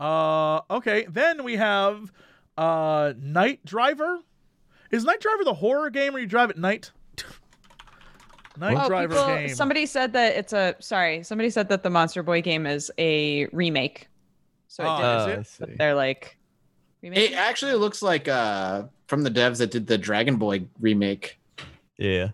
Uh 0.00 0.62
okay, 0.70 1.04
then 1.10 1.44
we 1.44 1.56
have 1.56 2.10
uh 2.56 3.12
Night 3.20 3.62
Driver. 3.66 4.20
Is 4.90 5.04
Night 5.04 5.20
Driver 5.20 5.44
the 5.44 5.52
horror 5.52 5.90
game 5.90 6.14
where 6.14 6.22
you 6.22 6.26
drive 6.26 6.48
at 6.48 6.56
night? 6.56 6.90
Night 8.56 8.78
oh, 8.80 8.88
Driver 8.88 9.12
people, 9.12 9.26
game. 9.26 9.48
somebody 9.50 9.84
said 9.84 10.14
that 10.14 10.36
it's 10.36 10.54
a 10.54 10.74
sorry. 10.80 11.22
Somebody 11.22 11.50
said 11.50 11.68
that 11.68 11.82
the 11.82 11.90
Monster 11.90 12.22
Boy 12.22 12.40
game 12.40 12.64
is 12.64 12.90
a 12.96 13.44
remake. 13.52 14.08
So 14.68 14.82
it 14.82 14.86
Oh, 14.86 14.96
did, 14.96 15.04
Uh, 15.04 15.32
it? 15.32 15.38
I 15.38 15.42
see. 15.42 15.64
they're 15.76 15.94
like 15.94 16.38
It 17.02 17.34
actually 17.34 17.74
looks 17.74 18.00
like 18.00 18.26
uh 18.26 18.84
from 19.06 19.22
the 19.22 19.30
devs 19.30 19.58
that 19.58 19.70
did 19.70 19.86
the 19.86 19.98
Dragon 19.98 20.36
Boy 20.36 20.64
remake. 20.80 21.38
Yeah, 21.98 22.28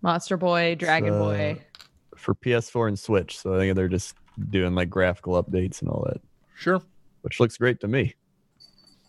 Monster 0.00 0.36
Boy, 0.36 0.76
Dragon 0.76 1.14
uh, 1.14 1.18
Boy. 1.18 1.62
For 2.28 2.34
PS4 2.34 2.88
and 2.88 2.98
Switch. 2.98 3.38
So 3.38 3.54
I 3.54 3.58
think 3.58 3.74
they're 3.74 3.88
just 3.88 4.14
doing 4.50 4.74
like 4.74 4.90
graphical 4.90 5.42
updates 5.42 5.80
and 5.80 5.88
all 5.88 6.04
that, 6.06 6.20
Sure. 6.54 6.82
which 7.22 7.40
looks 7.40 7.56
great 7.56 7.80
to 7.80 7.88
me. 7.88 8.14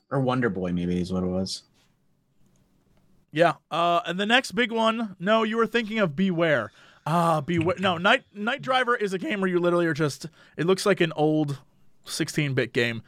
Or 0.09 0.21
Wonder 0.21 0.49
Boy, 0.49 0.71
maybe 0.71 1.01
is 1.01 1.11
what 1.11 1.23
it 1.23 1.27
was. 1.27 1.63
Yeah. 3.33 3.55
Uh, 3.69 3.99
and 4.05 4.17
the 4.17 4.25
next 4.25 4.53
big 4.53 4.71
one. 4.71 5.17
No, 5.19 5.43
you 5.43 5.57
were 5.57 5.67
thinking 5.67 5.99
of 5.99 6.15
Beware. 6.15 6.71
Ah, 7.05 7.41
Beware. 7.41 7.75
No, 7.77 7.97
Night 7.97 8.23
Night 8.33 8.61
Driver 8.61 8.95
is 8.95 9.11
a 9.11 9.17
game 9.19 9.41
where 9.41 9.49
you 9.49 9.59
literally 9.59 9.85
are 9.85 9.93
just. 9.93 10.27
It 10.55 10.65
looks 10.65 10.85
like 10.85 11.01
an 11.01 11.11
old 11.17 11.59
16-bit 12.05 12.71
game. 12.73 13.01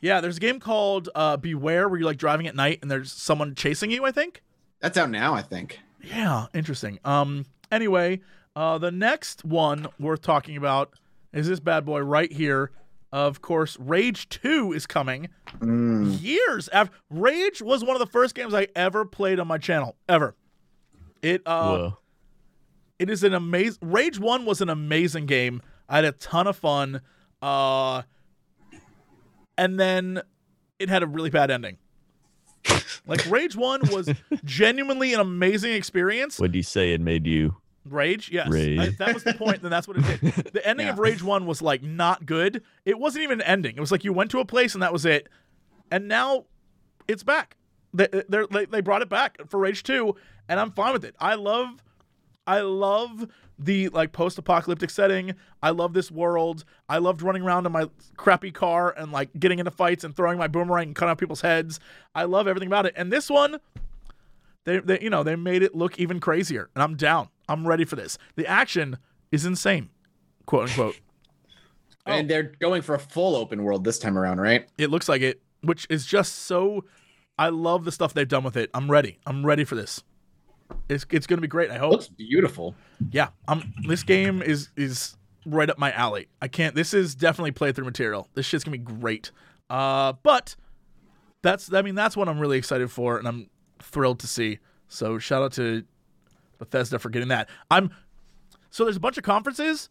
Yeah, 0.00 0.20
there's 0.22 0.38
a 0.38 0.40
game 0.40 0.60
called 0.60 1.10
uh, 1.14 1.36
Beware 1.36 1.88
where 1.90 1.98
you're 1.98 2.06
like 2.08 2.16
driving 2.16 2.46
at 2.46 2.56
night 2.56 2.78
and 2.80 2.90
there's 2.90 3.12
someone 3.12 3.54
chasing 3.54 3.90
you. 3.90 4.04
I 4.06 4.12
think. 4.12 4.42
That's 4.80 4.96
out 4.96 5.10
now, 5.10 5.34
I 5.34 5.42
think. 5.42 5.78
Yeah, 6.02 6.46
interesting. 6.54 6.98
Um. 7.04 7.44
Anyway, 7.70 8.20
uh, 8.56 8.78
the 8.78 8.90
next 8.90 9.44
one 9.44 9.86
worth 9.98 10.22
talking 10.22 10.56
about 10.56 10.92
is 11.32 11.48
this 11.48 11.60
bad 11.60 11.84
boy 11.84 12.00
right 12.00 12.30
here. 12.32 12.70
Of 13.10 13.42
course, 13.42 13.76
Rage 13.78 14.28
2 14.30 14.72
is 14.72 14.86
coming 14.86 15.28
Mm. 15.58 16.20
years 16.22 16.68
after. 16.70 16.94
Rage 17.10 17.60
was 17.60 17.84
one 17.84 17.94
of 17.94 18.00
the 18.00 18.06
first 18.06 18.34
games 18.34 18.54
I 18.54 18.68
ever 18.74 19.04
played 19.04 19.38
on 19.38 19.46
my 19.46 19.58
channel 19.58 19.96
ever. 20.08 20.34
It 21.20 21.42
uh, 21.46 21.68
Whoa. 21.68 21.98
it 22.98 23.10
is 23.10 23.22
an 23.22 23.34
amazing. 23.34 23.78
Rage 23.82 24.18
One 24.18 24.44
was 24.46 24.60
an 24.62 24.70
amazing 24.70 25.26
game. 25.26 25.60
I 25.88 25.96
had 25.96 26.04
a 26.06 26.12
ton 26.12 26.46
of 26.46 26.56
fun. 26.56 27.02
Uh, 27.42 28.02
and 29.58 29.78
then 29.78 30.22
it 30.78 30.88
had 30.88 31.02
a 31.02 31.06
really 31.06 31.28
bad 31.30 31.50
ending. 31.50 31.76
like 33.06 33.24
Rage 33.30 33.54
One 33.56 33.80
was 33.90 34.08
genuinely 34.44 35.12
an 35.12 35.20
amazing 35.20 35.72
experience. 35.74 36.38
Would 36.40 36.54
you 36.54 36.62
say 36.62 36.92
it 36.94 37.00
made 37.00 37.26
you? 37.26 37.56
Rage, 37.84 38.30
yes. 38.32 38.48
Rage. 38.48 38.78
I- 38.78 38.88
that 38.98 39.14
was 39.14 39.24
the 39.24 39.34
point. 39.34 39.62
Then 39.62 39.70
that's 39.70 39.88
what 39.88 39.96
it 39.98 40.20
did. 40.20 40.34
The 40.52 40.66
ending 40.68 40.88
of 40.88 40.98
Rage 40.98 41.22
One 41.22 41.46
was 41.46 41.60
like 41.60 41.82
not 41.82 42.26
good. 42.26 42.62
It 42.84 42.98
wasn't 42.98 43.24
even 43.24 43.40
an 43.40 43.46
ending. 43.46 43.76
It 43.76 43.80
was 43.80 43.90
like 43.92 44.04
you 44.04 44.12
went 44.12 44.30
to 44.32 44.38
a 44.40 44.44
place 44.44 44.74
and 44.74 44.82
that 44.82 44.92
was 44.92 45.04
it. 45.04 45.28
And 45.90 46.08
now 46.08 46.44
it's 47.08 47.22
back. 47.22 47.56
They 47.92 48.08
they 48.28 48.64
they 48.66 48.80
brought 48.80 49.02
it 49.02 49.08
back 49.08 49.38
for 49.48 49.58
Rage 49.60 49.82
Two, 49.82 50.16
and 50.48 50.58
I'm 50.58 50.70
fine 50.70 50.92
with 50.94 51.04
it. 51.04 51.14
I 51.20 51.34
love, 51.34 51.82
I 52.46 52.60
love 52.60 53.28
the 53.58 53.88
like 53.90 54.12
post-apocalyptic 54.12 54.88
setting. 54.88 55.34
I 55.62 55.70
love 55.70 55.92
this 55.92 56.10
world. 56.10 56.64
I 56.88 56.98
loved 56.98 57.20
running 57.20 57.42
around 57.42 57.66
in 57.66 57.72
my 57.72 57.90
crappy 58.16 58.50
car 58.50 58.94
and 58.96 59.12
like 59.12 59.28
getting 59.38 59.58
into 59.58 59.70
fights 59.70 60.04
and 60.04 60.16
throwing 60.16 60.38
my 60.38 60.48
boomerang 60.48 60.88
and 60.88 60.96
cutting 60.96 61.10
off 61.10 61.18
people's 61.18 61.42
heads. 61.42 61.80
I 62.14 62.24
love 62.24 62.48
everything 62.48 62.68
about 62.68 62.86
it. 62.86 62.94
And 62.96 63.12
this 63.12 63.28
one, 63.28 63.58
they, 64.64 64.78
they 64.78 65.00
you 65.00 65.10
know 65.10 65.22
they 65.22 65.36
made 65.36 65.62
it 65.62 65.74
look 65.74 65.98
even 65.98 66.20
crazier 66.20 66.70
and 66.74 66.82
i'm 66.82 66.96
down 66.96 67.28
i'm 67.52 67.66
ready 67.66 67.84
for 67.84 67.96
this 67.96 68.18
the 68.36 68.46
action 68.46 68.96
is 69.30 69.44
insane 69.46 69.90
quote 70.46 70.68
unquote 70.70 70.96
Oh. 70.96 70.98
And 72.06 72.28
they're 72.28 72.42
going 72.58 72.82
for 72.82 72.96
a 72.96 72.98
full 72.98 73.36
open 73.36 73.62
world 73.62 73.84
this 73.84 74.00
time 74.00 74.18
around, 74.18 74.40
right? 74.40 74.68
it 74.76 74.90
looks 74.90 75.08
like 75.08 75.22
it 75.22 75.40
which 75.60 75.86
is 75.88 76.04
just 76.04 76.34
so 76.34 76.84
i 77.38 77.48
love 77.48 77.84
the 77.84 77.92
stuff 77.92 78.12
they've 78.12 78.26
done 78.26 78.42
with 78.42 78.56
it 78.56 78.70
i'm 78.74 78.90
ready 78.90 79.18
i'm 79.24 79.46
ready 79.46 79.62
for 79.62 79.76
this 79.76 80.02
It's 80.88 81.06
it's 81.10 81.26
gonna 81.28 81.40
be 81.42 81.48
great. 81.48 81.70
I 81.70 81.78
hope. 81.78 81.92
Looks 81.92 82.08
beautiful. 82.08 82.74
Yeah, 83.12 83.28
um, 83.46 83.72
this 83.86 84.02
game 84.02 84.42
is 84.42 84.70
is 84.76 85.16
right 85.46 85.68
up 85.68 85.76
my 85.78 85.92
alley. 85.92 86.28
I 86.40 86.48
can't. 86.48 86.74
This 86.74 86.94
is 86.94 87.14
definitely 87.14 87.52
playthrough 87.52 87.84
material. 87.84 88.26
This 88.34 88.46
shit's 88.46 88.64
gonna 88.64 88.78
be 88.78 88.84
great. 88.98 89.30
Uh, 89.68 90.14
but 90.22 90.56
that's 91.42 91.72
I 91.72 91.82
mean 91.82 91.94
that's 91.94 92.16
what 92.16 92.26
I'm 92.28 92.40
really 92.40 92.56
excited 92.58 92.90
for, 92.90 93.18
and 93.18 93.28
I'm 93.28 93.50
thrilled 93.80 94.18
to 94.20 94.26
see. 94.26 94.58
So 94.88 95.18
shout 95.18 95.42
out 95.42 95.52
to 95.52 95.84
Bethesda 96.62 96.98
for 96.98 97.10
getting 97.10 97.28
that. 97.28 97.48
I'm 97.70 97.90
so 98.70 98.84
there's 98.84 98.96
a 98.96 99.00
bunch 99.00 99.18
of 99.18 99.24
conferences. 99.24 99.88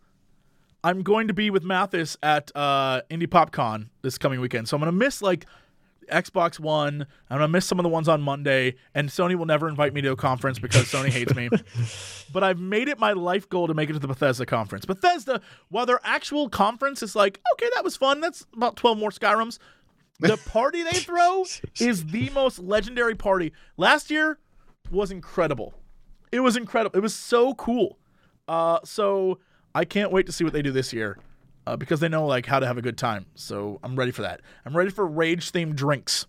I'm 0.84 1.04
going 1.04 1.28
to 1.28 1.34
be 1.34 1.52
with 1.52 1.64
Mathas 1.64 2.18
at 2.24 2.52
uh, 2.56 3.02
Indie 3.12 3.28
PopCon 3.28 3.90
this 4.02 4.18
coming 4.18 4.40
weekend, 4.40 4.68
so 4.68 4.76
I'm 4.76 4.82
gonna 4.82 4.94
miss 4.94 5.22
like 5.22 5.46
Xbox 6.12 6.60
One. 6.60 7.06
I'm 7.30 7.38
gonna 7.38 7.50
miss 7.50 7.66
some 7.66 7.78
of 7.78 7.84
the 7.84 7.90
ones 7.90 8.08
on 8.08 8.22
Monday, 8.22 8.76
and 8.96 9.10
Sony 9.10 9.36
will 9.36 9.46
never 9.46 9.68
invite 9.68 9.94
me 9.94 10.02
to 10.02 10.12
a 10.12 10.16
conference 10.16 10.60
because 10.60 10.86
Sony 10.86 11.10
hates 11.10 11.36
me. 11.36 11.50
But 12.34 12.46
I've 12.46 12.60
made 12.60 12.88
it 12.88 12.98
my 12.98 13.12
life 13.12 13.50
goal 13.50 13.68
to 13.68 13.74
make 13.74 13.90
it 13.90 13.94
to 13.94 14.00
the 14.00 14.08
Bethesda 14.08 14.46
conference. 14.46 14.86
Bethesda, 14.86 15.42
while 15.68 15.86
their 15.86 16.00
actual 16.06 16.48
conference 16.48 17.04
is 17.04 17.14
like, 17.14 17.42
okay, 17.56 17.70
that 17.76 17.84
was 17.84 17.98
fun. 17.98 18.22
That's 18.22 18.46
about 18.56 18.78
12 18.78 18.98
more 18.98 19.10
Skyrims. 19.10 19.60
The 20.22 20.38
party 20.46 20.82
they 20.82 20.92
throw 21.00 21.44
is 21.82 22.06
the 22.06 22.30
most 22.30 22.58
legendary 22.60 23.16
party. 23.16 23.52
Last 23.76 24.10
year 24.10 24.40
was 24.90 25.12
incredible. 25.12 25.74
It 26.32 26.40
was 26.40 26.56
incredible. 26.58 26.98
It 26.98 27.02
was 27.02 27.16
so 27.16 27.54
cool. 27.56 27.98
Uh, 28.48 28.80
so 28.84 29.40
I 29.76 29.86
can't 29.86 30.12
wait 30.12 30.26
to 30.26 30.32
see 30.32 30.44
what 30.44 30.54
they 30.54 30.62
do 30.62 30.72
this 30.72 30.94
year. 30.94 31.18
Uh, 31.68 31.76
because 31.78 32.00
they 32.00 32.10
know 32.10 32.26
like 32.26 32.48
how 32.48 32.60
to 32.60 32.66
have 32.66 32.80
a 32.80 32.82
good 32.82 32.98
time. 32.98 33.28
So 33.36 33.80
I'm 33.84 33.96
ready 33.96 34.12
for 34.12 34.24
that. 34.24 34.42
I'm 34.66 34.76
ready 34.76 34.90
for 34.90 35.06
rage 35.06 35.52
themed 35.52 35.76
drinks. 35.76 36.26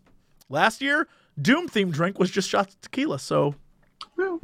Last 0.50 0.82
year, 0.82 1.08
Doom 1.40 1.68
themed 1.68 1.92
drink 1.92 2.18
was 2.18 2.30
just 2.30 2.50
shots 2.50 2.74
of 2.74 2.80
tequila. 2.82 3.18
So 3.18 3.54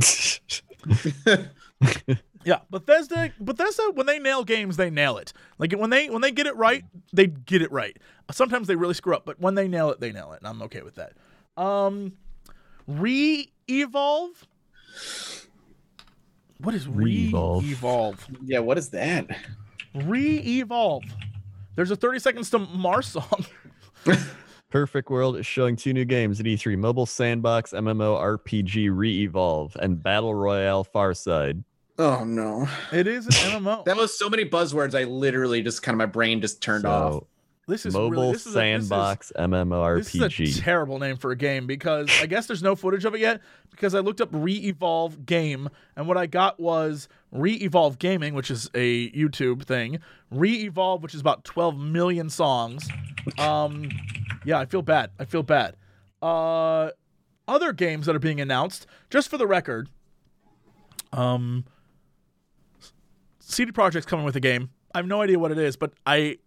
yeah, 2.44 2.60
Bethesda, 2.70 3.32
Bethesda, 3.39 3.90
when 3.94 4.06
they 4.06 4.18
nail 4.18 4.44
games, 4.44 4.76
they 4.76 4.90
nail 4.90 5.18
it. 5.18 5.32
Like 5.59 5.72
when 5.72 5.90
they 5.90 6.09
when 6.09 6.22
they 6.22 6.30
get 6.30 6.47
it 6.47 6.56
right, 6.56 6.85
they 7.12 7.26
get 7.26 7.62
it 7.62 7.70
right. 7.70 7.97
Sometimes 8.30 8.66
they 8.66 8.76
really 8.76 8.94
screw 8.94 9.14
up, 9.14 9.24
but 9.24 9.40
when 9.40 9.55
they 9.55 9.68
nail 9.68 9.90
it, 9.90 10.01
they 10.01 10.12
nail 10.12 10.32
it, 10.32 10.40
and 10.40 10.48
I'm 10.48 10.62
okay 10.62 10.82
with 10.82 10.97
that. 10.97 11.12
Um, 11.62 12.14
re-evolve. 12.86 14.47
What 16.60 16.74
is 16.74 16.89
Re-evolve. 16.89 17.64
re-evolve? 17.64 18.26
Yeah, 18.44 18.59
what 18.59 18.78
is 18.78 18.89
that? 18.90 19.26
Re-evolve. 19.94 21.05
There's 21.76 21.90
a 21.90 21.97
30 21.97 22.18
seconds 22.18 22.51
to 22.51 22.59
Mars 22.59 23.06
song. 23.06 23.47
Perfect 24.70 25.09
World 25.09 25.36
is 25.36 25.47
showing 25.47 25.76
two 25.76 25.93
new 25.93 26.05
games 26.05 26.40
at 26.40 26.47
E3 26.47 26.76
Mobile 26.76 27.06
Sandbox 27.06 27.72
MMO 27.72 28.20
RPG 28.20 28.90
Re 28.93 29.22
Evolve 29.22 29.76
and 29.80 30.02
Battle 30.02 30.35
Royale 30.35 30.85
Farside. 30.85 31.62
Oh 31.98 32.22
no. 32.24 32.68
It 32.93 33.06
is 33.06 33.26
an 33.26 33.32
MMO. 33.62 33.85
That 33.85 33.97
was 33.97 34.16
so 34.18 34.28
many 34.28 34.44
buzzwords. 34.44 34.98
I 34.98 35.05
literally 35.05 35.62
just 35.62 35.82
kind 35.82 35.94
of 35.94 35.98
my 35.98 36.06
brain 36.06 36.40
just 36.40 36.60
turned 36.60 36.85
off. 36.85 37.24
This 37.68 37.84
is 37.86 37.92
Mobile 37.94 38.10
really, 38.10 38.32
this 38.32 38.46
is 38.46 38.56
a- 38.56 38.58
this 38.58 38.82
is- 38.82 38.88
Sandbox 38.88 39.30
This 39.98 40.14
is 40.14 40.20
a 40.58 40.60
terrible 40.62 40.98
name 40.98 41.16
for 41.18 41.30
a 41.30 41.36
game 41.36 41.66
because 41.66 42.10
I 42.20 42.26
guess 42.26 42.46
there's 42.46 42.62
no 42.62 42.74
footage 42.74 43.04
of 43.04 43.14
it 43.14 43.20
yet 43.20 43.42
because 43.70 43.94
I 43.94 44.00
looked 44.00 44.20
up 44.22 44.30
Re-Evolve 44.32 45.26
game 45.26 45.68
and 45.94 46.08
what 46.08 46.16
I 46.16 46.26
got 46.26 46.58
was 46.58 47.08
Re-Evolve 47.30 47.98
Gaming, 47.98 48.32
which 48.34 48.50
is 48.50 48.70
a 48.74 49.10
YouTube 49.10 49.64
thing, 49.64 49.98
Re-Evolve, 50.30 51.02
which 51.02 51.14
is 51.14 51.20
about 51.20 51.44
12 51.44 51.78
million 51.78 52.30
songs. 52.30 52.88
Um, 53.38 53.90
yeah, 54.46 54.58
I 54.58 54.64
feel 54.64 54.80
bad. 54.82 55.10
I 55.18 55.26
feel 55.26 55.42
bad. 55.42 55.76
Uh, 56.22 56.90
other 57.46 57.72
games 57.74 58.06
that 58.06 58.16
are 58.16 58.20
being 58.20 58.40
announced, 58.40 58.86
just 59.10 59.28
for 59.28 59.36
the 59.36 59.46
record, 59.46 59.88
um, 61.12 61.64
CD 63.40 63.72
Projekt's 63.72 64.06
coming 64.06 64.24
with 64.24 64.36
a 64.36 64.40
game. 64.40 64.70
I 64.94 64.98
have 64.98 65.06
no 65.06 65.20
idea 65.22 65.38
what 65.38 65.52
it 65.52 65.58
is, 65.58 65.76
but 65.76 65.92
I 66.06 66.38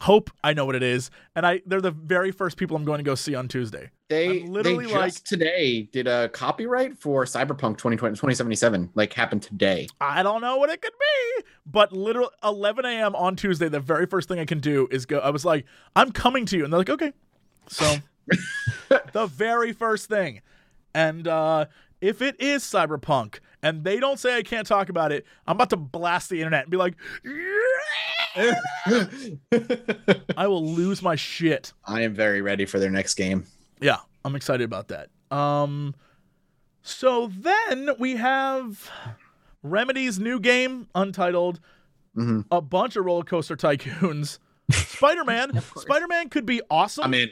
hope 0.00 0.30
I 0.42 0.52
know 0.52 0.64
what 0.64 0.74
it 0.74 0.82
is, 0.82 1.10
and 1.34 1.46
I 1.46 1.62
they're 1.66 1.80
the 1.80 1.90
very 1.90 2.30
first 2.32 2.56
people 2.56 2.76
I'm 2.76 2.84
going 2.84 2.98
to 2.98 3.04
go 3.04 3.14
see 3.14 3.34
on 3.34 3.48
Tuesday. 3.48 3.90
They 4.08 4.42
I'm 4.42 4.46
literally 4.46 4.86
they 4.86 4.94
like- 4.94 5.14
today 5.24 5.82
did 5.82 6.06
a 6.06 6.28
copyright 6.30 6.98
for 6.98 7.24
Cyberpunk 7.24 7.78
2020 7.78 8.14
2077 8.14 8.90
like 8.94 9.12
happened 9.12 9.42
today. 9.42 9.86
I 10.00 10.22
don't 10.22 10.40
know 10.40 10.56
what 10.56 10.70
it 10.70 10.82
could 10.82 10.92
be, 10.98 11.44
but 11.66 11.92
literally 11.92 12.30
11 12.42 12.84
a.m. 12.84 13.14
on 13.14 13.36
Tuesday, 13.36 13.68
the 13.68 13.80
very 13.80 14.06
first 14.06 14.28
thing 14.28 14.38
I 14.38 14.44
can 14.44 14.60
do 14.60 14.88
is 14.90 15.06
go. 15.06 15.18
I 15.18 15.30
was 15.30 15.44
like, 15.44 15.64
I'm 15.94 16.10
coming 16.12 16.46
to 16.46 16.56
you, 16.56 16.64
and 16.64 16.72
they're 16.72 16.80
like, 16.80 16.90
okay. 16.90 17.12
So 17.68 17.96
the 19.12 19.26
very 19.26 19.72
first 19.72 20.08
thing, 20.08 20.40
and 20.94 21.28
uh, 21.28 21.66
if 22.00 22.22
it 22.22 22.40
is 22.40 22.62
Cyberpunk, 22.64 23.40
and 23.62 23.84
they 23.84 24.00
don't 24.00 24.18
say 24.18 24.36
I 24.36 24.42
can't 24.42 24.66
talk 24.66 24.88
about 24.88 25.12
it, 25.12 25.26
I'm 25.46 25.56
about 25.56 25.70
to 25.70 25.76
blast 25.76 26.30
the 26.30 26.40
internet 26.40 26.62
and 26.64 26.70
be 26.70 26.76
like, 26.76 26.94
I 30.36 30.46
will 30.46 30.66
lose 30.66 31.02
my 31.02 31.16
shit. 31.16 31.72
I 31.84 32.02
am 32.02 32.14
very 32.14 32.42
ready 32.42 32.66
for 32.66 32.78
their 32.78 32.90
next 32.90 33.14
game. 33.14 33.46
Yeah, 33.80 33.98
I'm 34.24 34.36
excited 34.36 34.64
about 34.64 34.88
that. 34.88 35.08
Um, 35.36 35.94
so 36.82 37.30
then 37.38 37.90
we 37.98 38.16
have 38.16 38.90
Remedy's 39.62 40.18
new 40.18 40.40
game, 40.40 40.88
Untitled, 40.94 41.60
Mhm. 42.16 42.44
a 42.50 42.60
bunch 42.60 42.96
of 42.96 43.04
roller 43.04 43.24
coaster 43.24 43.56
tycoons. 43.56 44.38
Spider 44.70 45.24
Man. 45.24 45.60
Spider 45.76 46.06
Man 46.08 46.28
could 46.28 46.46
be 46.46 46.60
awesome. 46.70 47.04
I 47.04 47.08
mean. 47.08 47.28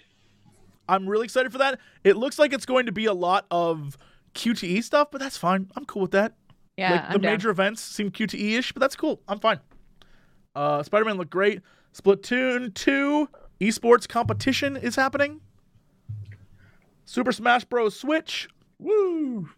I'm 0.91 1.07
really 1.07 1.25
excited 1.25 1.53
for 1.53 1.59
that. 1.59 1.79
It 2.03 2.17
looks 2.17 2.39
like 2.39 2.55
it's 2.55 2.65
going 2.65 2.87
to 2.87 2.93
be 2.93 3.05
a 3.05 3.13
lot 3.13 3.45
of 3.51 3.99
QTE 4.39 4.83
stuff, 4.85 5.09
but 5.11 5.21
that's 5.21 5.37
fine. 5.37 5.71
I'm 5.77 5.85
cool 5.85 6.03
with 6.03 6.13
that. 6.13 6.35
Yeah, 6.77 6.93
like 6.93 7.05
I'm 7.07 7.13
the 7.15 7.19
down. 7.19 7.33
major 7.33 7.51
events 7.51 7.83
seem 7.83 8.11
QTE 8.11 8.59
ish, 8.59 8.73
but 8.73 8.81
that's 8.81 8.95
cool. 8.97 9.21
I'm 9.27 9.41
fine. 9.41 9.59
Uh, 10.55 10.83
Spider 10.83 11.05
Man 11.05 11.17
looked 11.17 11.31
great. 11.31 11.61
Splatoon 11.93 12.73
2 12.75 13.29
esports 13.61 14.07
competition 14.09 14.77
is 14.77 14.95
happening. 14.95 15.41
Super 17.05 17.33
Smash 17.33 17.65
Bros. 17.65 17.99
Switch. 17.99 18.49
Woo! 18.79 19.49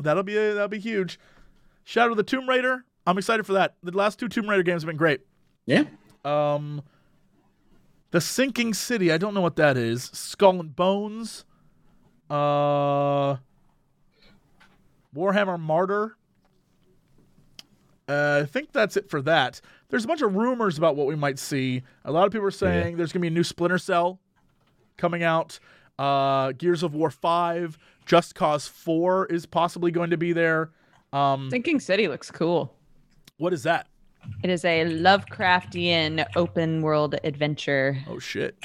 That'll 0.00 0.22
be 0.22 0.34
that'll 0.34 0.68
be 0.68 0.78
huge. 0.78 1.18
Shadow 1.84 2.12
of 2.12 2.16
the 2.16 2.22
Tomb 2.22 2.48
Raider. 2.48 2.84
I'm 3.06 3.18
excited 3.18 3.44
for 3.44 3.54
that. 3.54 3.74
The 3.82 3.90
last 3.96 4.18
two 4.20 4.28
Tomb 4.28 4.48
Raider 4.48 4.62
games 4.62 4.82
have 4.82 4.86
been 4.86 4.96
great. 4.96 5.20
Yeah. 5.66 5.84
Um, 6.24 6.82
the 8.12 8.20
Sinking 8.20 8.74
City. 8.74 9.10
I 9.10 9.18
don't 9.18 9.34
know 9.34 9.40
what 9.40 9.56
that 9.56 9.76
is. 9.76 10.04
Skull 10.12 10.60
and 10.60 10.76
Bones. 10.76 11.44
Uh, 12.30 13.36
Warhammer 15.14 15.58
Martyr. 15.58 16.16
Uh, 18.08 18.40
I 18.42 18.46
think 18.46 18.72
that's 18.72 18.96
it 18.96 19.08
for 19.08 19.22
that. 19.22 19.60
There's 19.88 20.04
a 20.04 20.08
bunch 20.08 20.22
of 20.22 20.34
rumors 20.34 20.76
about 20.76 20.96
what 20.96 21.06
we 21.06 21.14
might 21.16 21.38
see. 21.38 21.82
A 22.04 22.12
lot 22.12 22.26
of 22.26 22.32
people 22.32 22.46
are 22.46 22.50
saying 22.50 22.96
there's 22.96 23.12
gonna 23.12 23.22
be 23.22 23.28
a 23.28 23.30
new 23.30 23.44
Splinter 23.44 23.78
Cell 23.78 24.18
coming 24.96 25.22
out. 25.22 25.58
Uh, 25.98 26.52
Gears 26.52 26.82
of 26.82 26.94
War 26.94 27.10
Five, 27.10 27.78
Just 28.06 28.34
Cause 28.34 28.66
Four 28.66 29.26
is 29.26 29.46
possibly 29.46 29.90
going 29.90 30.10
to 30.10 30.16
be 30.16 30.32
there. 30.32 30.70
Um, 31.12 31.48
Sinking 31.50 31.78
City 31.80 32.08
looks 32.08 32.30
cool. 32.30 32.74
what 33.36 33.52
is 33.52 33.62
that? 33.64 33.86
It 34.42 34.50
is 34.50 34.64
a 34.64 34.84
Lovecraftian 34.84 36.24
open 36.36 36.80
world 36.80 37.16
adventure 37.24 37.98
Oh 38.08 38.18
shit! 38.18 38.56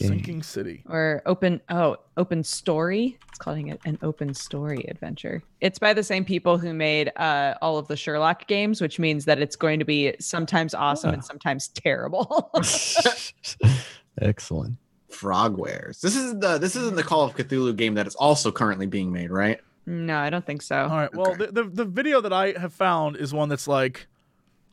Game. 0.00 0.08
Sinking 0.08 0.42
City. 0.42 0.82
or 0.88 1.22
open 1.26 1.60
oh 1.68 1.96
open 2.16 2.42
story. 2.42 3.18
It's 3.28 3.38
calling 3.38 3.68
it 3.68 3.80
an 3.84 3.98
open 4.02 4.34
story 4.34 4.84
adventure. 4.88 5.42
It's 5.60 5.78
by 5.78 5.92
the 5.92 6.02
same 6.02 6.24
people 6.24 6.58
who 6.58 6.72
made 6.72 7.12
uh, 7.16 7.54
all 7.62 7.78
of 7.78 7.86
the 7.88 7.96
Sherlock 7.96 8.46
games, 8.46 8.80
which 8.80 8.98
means 8.98 9.26
that 9.26 9.40
it's 9.40 9.56
going 9.56 9.78
to 9.78 9.84
be 9.84 10.14
sometimes 10.18 10.74
awesome 10.74 11.14
and 11.14 11.24
sometimes 11.24 11.68
terrible. 11.68 12.50
Excellent. 14.20 14.76
Frogwares. 15.10 16.00
This 16.00 16.16
is 16.16 16.38
the 16.38 16.58
this 16.58 16.76
isn't 16.76 16.96
the 16.96 17.02
Call 17.02 17.24
of 17.24 17.34
Cthulhu 17.34 17.74
game 17.76 17.94
that 17.94 18.06
is 18.06 18.14
also 18.14 18.52
currently 18.52 18.86
being 18.86 19.12
made, 19.12 19.30
right? 19.30 19.60
no, 19.86 20.16
I 20.18 20.30
don't 20.30 20.46
think 20.46 20.62
so. 20.62 20.76
All 20.82 20.88
right. 20.96 21.12
Well, 21.14 21.32
Okay. 21.32 21.46
the, 21.46 21.52
the 21.52 21.64
the 21.64 21.84
video 21.84 22.20
that 22.20 22.32
I 22.32 22.52
have 22.58 22.72
found 22.72 23.16
is 23.16 23.34
one 23.34 23.48
that's 23.48 23.66
like, 23.66 24.06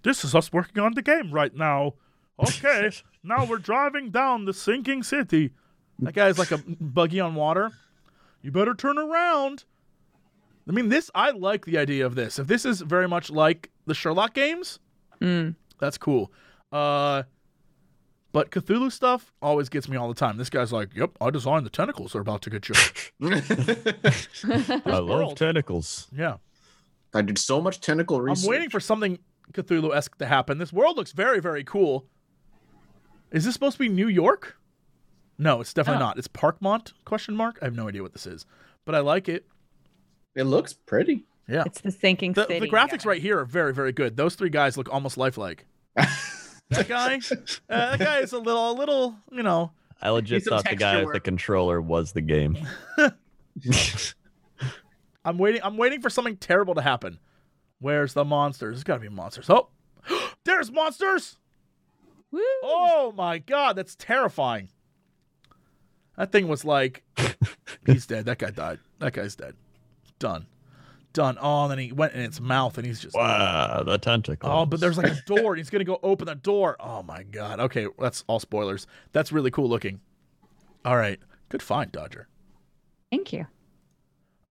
"This 0.04 0.24
is 0.24 0.36
us 0.36 0.54
working 0.54 0.84
on 0.84 0.94
the 0.94 1.02
game 1.02 1.32
right 1.32 1.54
now." 1.56 1.96
Okay, 2.40 2.92
now 3.24 3.46
we're 3.46 3.58
driving 3.58 4.12
down 4.12 4.46
the 4.46 4.54
sinking 4.54 5.04
city. 5.04 5.52
That 6.00 6.14
guy's 6.14 6.38
like 6.38 6.52
a 6.52 6.60
buggy 6.60 7.20
on 7.20 7.34
water. 7.36 7.72
You 8.44 8.52
better 8.52 8.76
turn 8.76 8.98
around. 9.00 9.64
I 10.70 10.72
mean, 10.72 10.90
this 10.90 11.10
I 11.16 11.32
like 11.32 11.66
the 11.66 11.78
idea 11.78 12.06
of 12.06 12.14
this. 12.16 12.38
If 12.38 12.48
this 12.48 12.66
is 12.66 12.82
very 12.82 13.08
much 13.08 13.30
like 13.32 13.72
the 13.86 13.94
Sherlock 13.96 14.34
games, 14.34 14.80
Mm. 15.20 15.56
that's 15.80 15.98
cool. 15.98 16.32
Uh, 16.72 17.24
but 18.34 18.52
Cthulhu 18.52 18.92
stuff 18.92 19.34
always 19.42 19.68
gets 19.70 19.90
me 19.90 19.98
all 19.98 20.08
the 20.08 20.14
time. 20.14 20.38
This 20.38 20.50
guy's 20.52 20.72
like, 20.72 20.94
"Yep, 20.96 21.12
I 21.20 21.32
designed 21.32 21.66
the 21.66 21.72
tentacles 21.72 22.14
They're 22.14 22.22
about 22.22 22.44
to 22.44 22.50
get 22.52 22.70
you." 22.70 22.76
I 24.86 24.92
love 25.00 25.10
world. 25.10 25.38
tentacles. 25.38 26.08
yeah. 26.16 26.38
I 27.16 27.22
did 27.24 27.38
so 27.40 27.60
much 27.62 27.80
tentacle 27.82 28.22
research. 28.22 28.46
I'm 28.46 28.50
waiting 28.52 28.70
for 28.70 28.80
something 28.80 29.18
Cthulhu 29.54 29.96
esque 29.96 30.18
to 30.20 30.26
happen. 30.26 30.58
This 30.60 30.72
world 30.74 30.98
looks 30.98 31.14
very, 31.14 31.40
very 31.40 31.64
cool. 31.64 32.06
Is 33.32 33.46
this 33.46 33.54
supposed 33.54 33.74
to 33.78 33.80
be 33.80 33.90
New 33.90 34.08
York? 34.08 34.58
No, 35.38 35.62
it's 35.62 35.74
definitely 35.74 36.02
Oh. 36.04 36.08
not. 36.08 36.18
It's 36.18 36.28
Parkmont? 36.28 36.94
Question 37.06 37.36
mark. 37.36 37.60
I 37.62 37.66
have 37.66 37.76
no 37.76 37.88
idea 37.88 38.02
what 38.02 38.14
this 38.14 38.26
is, 38.26 38.46
but 38.86 38.96
I 38.96 39.00
like 39.00 39.30
it. 39.30 39.46
It 40.36 40.44
looks 40.44 40.74
pretty. 40.74 41.26
Yeah. 41.48 41.64
It's 41.66 41.82
the 41.82 41.92
sinking 41.92 42.34
The, 42.34 42.46
city. 42.48 42.60
the 42.60 42.70
graphics 42.70 42.90
guys. 42.92 43.06
right 43.06 43.22
here 43.22 43.40
are 43.40 43.46
very, 43.46 43.74
very 43.74 43.92
good. 43.92 44.18
Those 44.18 44.36
three 44.36 44.50
guys 44.50 44.78
look 44.78 44.92
almost 44.92 45.18
lifelike. 45.18 45.66
That 46.70 46.90
guy, 46.90 47.16
uh, 47.70 47.96
that 47.96 48.00
guy 48.00 48.20
is 48.20 48.34
a 48.34 48.40
little, 48.40 48.72
a 48.72 48.74
little, 48.74 49.16
you 49.32 49.42
know. 49.42 49.72
I 50.02 50.10
legit 50.10 50.44
thought 50.44 50.68
the 50.70 50.76
guy 50.76 51.02
with 51.02 51.14
the 51.14 51.22
controller 51.22 51.80
was 51.80 52.12
the 52.12 52.20
game. 52.20 52.58
I'm 55.24 55.38
waiting. 55.38 55.62
I'm 55.64 55.78
waiting 55.78 56.02
for 56.02 56.10
something 56.10 56.36
terrible 56.36 56.76
to 56.76 56.82
happen. 56.82 57.20
Where's 57.80 58.14
the 58.14 58.26
monsters? 58.26 58.76
There's 58.76 58.84
got 58.84 58.96
to 58.96 59.00
be 59.00 59.10
monsters. 59.10 59.50
Oh, 59.50 59.70
there's 60.44 60.70
monsters. 60.72 61.38
Woo! 62.38 62.44
Oh 62.64 63.14
my 63.16 63.40
god, 63.40 63.76
that's 63.76 63.96
terrifying. 63.96 64.70
That 66.18 66.32
thing 66.32 66.48
was 66.48 66.66
like, 66.66 67.04
he's 67.86 68.06
dead. 68.08 68.26
That 68.26 68.40
guy 68.40 68.50
died. 68.50 68.80
That 69.00 69.14
guy's 69.14 69.36
dead. 69.36 69.56
Done. 70.20 70.48
Done. 71.14 71.38
Oh, 71.40 71.64
and 71.64 71.72
then 71.72 71.80
he 71.80 71.92
went 71.92 72.14
in 72.14 72.22
its 72.22 72.40
mouth, 72.40 72.78
and 72.78 72.86
he's 72.86 73.00
just. 73.00 73.16
wow, 73.16 73.84
the 73.84 73.98
tentacle. 73.98 74.50
Oh, 74.50 74.66
but 74.66 74.80
there's 74.80 74.98
like 74.98 75.12
a 75.12 75.22
door. 75.26 75.54
and 75.54 75.58
he's 75.58 75.70
gonna 75.70 75.84
go 75.84 76.00
open 76.04 76.26
the 76.28 76.36
door. 76.36 76.76
Oh 76.80 77.04
my 77.04 77.24
god. 77.24 77.60
Okay, 77.60 77.88
that's 78.00 78.24
all 78.28 78.40
spoilers. 78.40 78.88
That's 79.14 79.32
really 79.32 79.52
cool 79.52 79.70
looking. 79.70 80.00
All 80.86 80.98
right, 80.98 81.20
good 81.50 81.62
find, 81.62 81.92
Dodger. 81.92 82.28
Thank 83.12 83.34
you. 83.34 83.48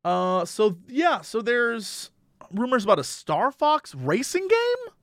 Uh, 0.04 0.44
so 0.44 0.76
yeah, 0.88 1.20
so 1.20 1.42
there's 1.42 2.10
rumors 2.52 2.84
about 2.84 2.98
a 2.98 3.04
Star 3.04 3.50
Fox 3.50 3.94
racing 3.94 4.46
game, 4.48 4.94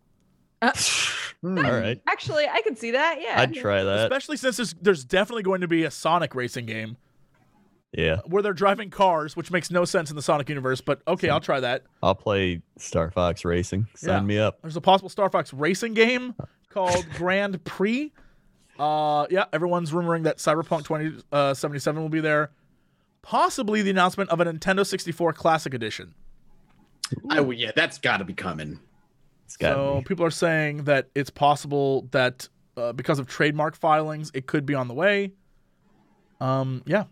Hmm. 1.42 1.58
All 1.66 1.72
right, 1.74 2.02
Actually, 2.08 2.48
I 2.48 2.62
can 2.62 2.76
see 2.78 2.92
that. 2.92 3.20
Yeah. 3.22 3.42
I'd 3.42 3.54
try 3.54 3.84
that. 3.84 4.00
especially 4.12 4.38
since 4.38 4.56
there's, 4.58 4.74
there's 4.82 5.04
definitely 5.04 5.44
going 5.44 5.60
to 5.62 5.68
be 5.68 5.84
a 5.84 5.92
Sonic 5.92 6.36
racing 6.36 6.66
game 6.66 6.96
Yeah, 7.92 8.20
where 8.26 8.42
they're 8.42 8.54
driving 8.54 8.90
cars, 8.90 9.36
which 9.36 9.52
makes 9.52 9.70
no 9.70 9.84
sense 9.84 10.10
in 10.10 10.16
the 10.16 10.22
Sonic 10.22 10.48
universe. 10.48 10.80
But 10.80 11.02
okay, 11.06 11.28
I'll 11.30 11.42
try 11.42 11.60
that. 11.60 11.84
I'll 12.02 12.16
play 12.16 12.62
Star 12.78 13.12
Fox 13.12 13.44
Racing. 13.44 13.88
Sign 13.96 14.10
Yeah. 14.10 14.20
me 14.22 14.38
up. 14.40 14.62
There's 14.62 14.78
a 14.78 14.82
possible 14.82 15.10
Star 15.10 15.30
Fox 15.30 15.54
racing 15.54 15.96
game 15.96 16.34
called 16.70 17.06
Grand 17.16 17.62
Prix. 17.66 18.14
Uh, 18.80 19.28
yeah, 19.30 19.46
everyone's 19.52 19.92
rumoring 19.92 20.24
that 20.24 20.38
Cyberpunk 20.38 20.86
2077 20.86 22.02
will 22.02 22.10
be 22.10 22.22
there. 22.22 22.52
Possibly 23.22 23.82
the 23.82 23.90
announcement 23.90 24.30
of 24.30 24.40
a 24.40 24.46
Nintendo 24.46 24.86
64 24.86 25.34
Classic 25.34 25.74
Edition. 25.74 26.16
Oh 27.32 27.52
yeah, 27.52 27.72
that's 27.76 27.98
got 28.00 28.18
to 28.18 28.24
be 28.24 28.34
coming. 28.34 28.80
It's 29.60 29.70
So 29.70 29.96
me. 29.98 30.04
people 30.04 30.26
are 30.26 30.32
saying 30.32 30.84
that 30.86 31.10
it's 31.16 31.30
possible 31.30 32.08
that 32.12 32.48
uh, 32.78 32.94
because 32.94 33.20
of 33.20 33.28
trademark 33.28 33.76
filings, 33.76 34.32
it 34.34 34.48
could 34.48 34.66
be 34.66 34.74
on 34.76 34.88
the 34.88 34.94
way. 34.94 35.34
Um, 36.42 36.82
yeah. 36.86 37.06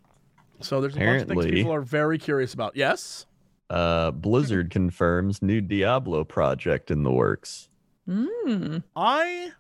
So 0.62 0.82
there's 0.82 0.96
a 0.96 1.00
bunch 1.00 1.22
of 1.22 1.28
things 1.28 1.32
Apparently- 1.32 1.52
people 1.52 1.74
are 1.74 1.82
very 1.82 2.18
curious 2.18 2.54
about. 2.54 2.76
Yes. 2.76 3.26
Uh, 3.70 4.12
Blizzard 4.12 4.70
confirms 4.70 5.42
new 5.42 5.62
Diablo 5.62 6.24
project 6.26 6.92
in 6.92 7.04
the 7.04 7.12
works. 7.12 7.70
Mm. 8.10 8.84
I 8.96 9.52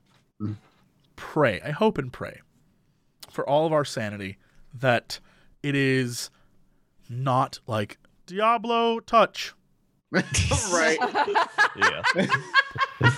pray, 1.16 1.62
I 1.64 1.72
hope 1.72 1.98
and 1.98 2.12
pray 2.12 2.42
for 3.30 3.48
all 3.48 3.66
of 3.66 3.72
our 3.72 3.86
sanity 3.86 4.38
that 4.74 5.20
it 5.64 5.76
is 5.76 6.30
not 7.10 7.60
like 7.68 8.00
Diablo 8.26 9.00
Touch. 9.00 9.54
right. 10.72 10.98
Yeah, 11.76 12.02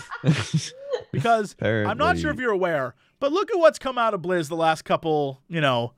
Because 1.12 1.56
I'm 1.62 1.98
not 1.98 2.18
sure 2.18 2.32
if 2.32 2.40
you're 2.40 2.52
aware, 2.52 2.96
but 3.20 3.32
look 3.32 3.52
at 3.52 3.58
what's 3.58 3.80
come 3.80 3.98
out 3.98 4.14
of 4.14 4.22
Blizz 4.22 4.48
the 4.50 4.56
last 4.56 4.84
couple, 4.84 5.42
you 5.48 5.62
know, 5.62 5.94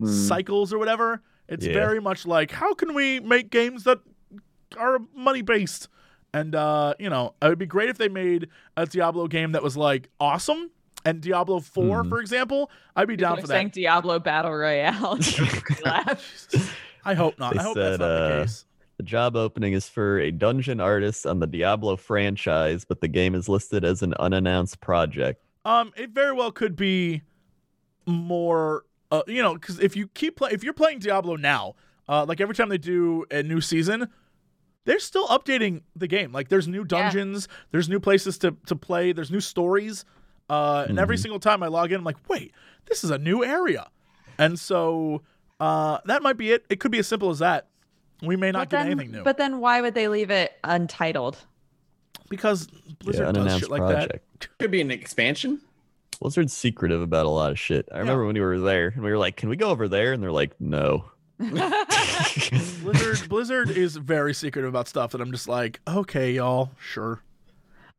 Mm. 0.00 0.28
cycles 0.28 0.72
or 0.72 0.78
whatever. 0.78 1.22
It's 1.48 1.66
Yeah. 1.66 1.72
very 1.72 1.98
much 2.00 2.24
like 2.24 2.52
how 2.52 2.72
can 2.72 2.94
we 2.94 3.18
make 3.18 3.50
games 3.50 3.82
that 3.82 3.98
are 4.76 5.00
money 5.12 5.42
based? 5.42 5.88
And 6.32 6.54
uh, 6.54 6.94
you 7.00 7.10
know, 7.10 7.34
it 7.42 7.48
would 7.48 7.58
be 7.58 7.66
great 7.66 7.88
if 7.88 7.98
they 7.98 8.08
made 8.08 8.48
a 8.76 8.86
Diablo 8.86 9.26
game 9.26 9.52
that 9.52 9.62
was 9.64 9.76
like 9.76 10.08
awesome. 10.20 10.70
And 11.04 11.20
Diablo 11.20 11.58
4, 11.58 12.04
Mhm. 12.04 12.08
for 12.10 12.20
example, 12.20 12.70
I'd 12.94 13.08
be 13.08 13.16
down 13.16 13.36
People 13.36 13.48
for 13.48 13.52
are 13.54 13.56
saying 13.56 13.66
that. 13.68 13.74
Diablo 13.74 14.18
Battle 14.20 14.52
Royale. 14.52 15.18
I 17.04 17.14
hope 17.14 17.38
not. 17.40 17.54
They 17.54 17.60
I 17.60 17.62
hope 17.62 17.74
that's 17.76 17.94
said, 17.94 18.00
not 18.00 18.06
the 18.06 18.34
uh, 18.34 18.40
case. 18.44 18.64
The 18.98 19.04
job 19.04 19.36
opening 19.36 19.74
is 19.74 19.88
for 19.88 20.18
a 20.18 20.32
dungeon 20.32 20.80
artist 20.80 21.24
on 21.24 21.38
the 21.38 21.46
Diablo 21.46 21.94
franchise, 21.94 22.84
but 22.84 23.00
the 23.00 23.06
game 23.06 23.34
is 23.36 23.48
listed 23.48 23.84
as 23.84 24.02
an 24.02 24.12
unannounced 24.14 24.80
project. 24.80 25.40
Um, 25.64 25.92
it 25.96 26.10
very 26.10 26.32
well 26.32 26.50
could 26.50 26.74
be 26.74 27.22
more, 28.06 28.84
uh, 29.12 29.22
you 29.28 29.40
know, 29.40 29.54
because 29.54 29.78
if 29.78 29.94
you 29.96 30.08
keep 30.08 30.36
playing, 30.36 30.54
if 30.56 30.64
you're 30.64 30.72
playing 30.72 30.98
Diablo 30.98 31.36
now, 31.36 31.76
uh, 32.08 32.24
like 32.26 32.40
every 32.40 32.56
time 32.56 32.70
they 32.70 32.78
do 32.78 33.24
a 33.30 33.40
new 33.44 33.60
season, 33.60 34.08
they're 34.84 34.98
still 34.98 35.28
updating 35.28 35.82
the 35.94 36.08
game. 36.08 36.32
Like 36.32 36.48
there's 36.48 36.66
new 36.66 36.82
dungeons, 36.82 37.46
there's 37.70 37.88
new 37.88 38.00
places 38.00 38.36
to 38.38 38.56
to 38.66 38.74
play, 38.74 39.12
there's 39.12 39.30
new 39.30 39.40
stories, 39.40 40.04
uh, 40.50 40.86
and 40.88 40.98
every 40.98 41.16
Mhm. 41.16 41.20
single 41.22 41.40
time 41.40 41.62
I 41.62 41.68
log 41.68 41.92
in, 41.92 41.98
I'm 41.98 42.04
like, 42.04 42.16
wait, 42.28 42.52
this 42.86 43.04
is 43.04 43.10
a 43.10 43.18
new 43.18 43.44
area, 43.44 43.86
and 44.38 44.58
so 44.58 45.22
uh, 45.60 45.98
that 46.06 46.22
might 46.22 46.36
be 46.36 46.50
it. 46.50 46.64
It 46.68 46.80
could 46.80 46.90
be 46.90 46.98
as 46.98 47.06
simple 47.06 47.30
as 47.30 47.38
that. 47.40 47.68
We 48.22 48.36
may 48.36 48.50
not 48.50 48.60
but 48.60 48.70
get 48.70 48.82
then, 48.82 48.86
anything 48.92 49.10
new 49.12 49.22
But 49.22 49.38
then 49.38 49.60
why 49.60 49.80
would 49.80 49.94
they 49.94 50.08
leave 50.08 50.30
it 50.30 50.52
untitled? 50.64 51.38
because 52.28 52.66
Blizzard 52.98 53.26
yeah, 53.36 53.44
does 53.44 53.58
shit 53.58 53.70
like 53.70 53.80
project. 53.80 54.48
Could 54.58 54.70
be 54.70 54.80
an 54.80 54.90
expansion. 54.90 55.60
Blizzard's 56.20 56.52
secretive 56.52 57.00
about 57.00 57.26
a 57.26 57.30
lot 57.30 57.50
of 57.50 57.58
shit. 57.58 57.88
I 57.92 57.98
remember 57.98 58.26
when 58.26 58.34
we 58.34 58.40
were 58.40 58.58
there 58.58 58.88
and 58.88 59.02
we 59.02 59.10
were 59.10 59.18
like, 59.18 59.36
"Can 59.36 59.48
we 59.48 59.56
go 59.56 59.70
over 59.70 59.88
there?" 59.88 60.12
And 60.12 60.22
they're 60.22 60.32
like, 60.32 60.60
"No." 60.60 61.04
Blizzard 62.82 63.28
Blizzard 63.28 63.70
is 63.70 63.96
very 63.96 64.34
secretive 64.34 64.68
about 64.68 64.88
stuff 64.88 65.12
that 65.12 65.20
I'm 65.20 65.30
just 65.30 65.48
like, 65.48 65.80
okay, 65.86 66.32
y'all, 66.32 66.70
sure. 66.80 67.20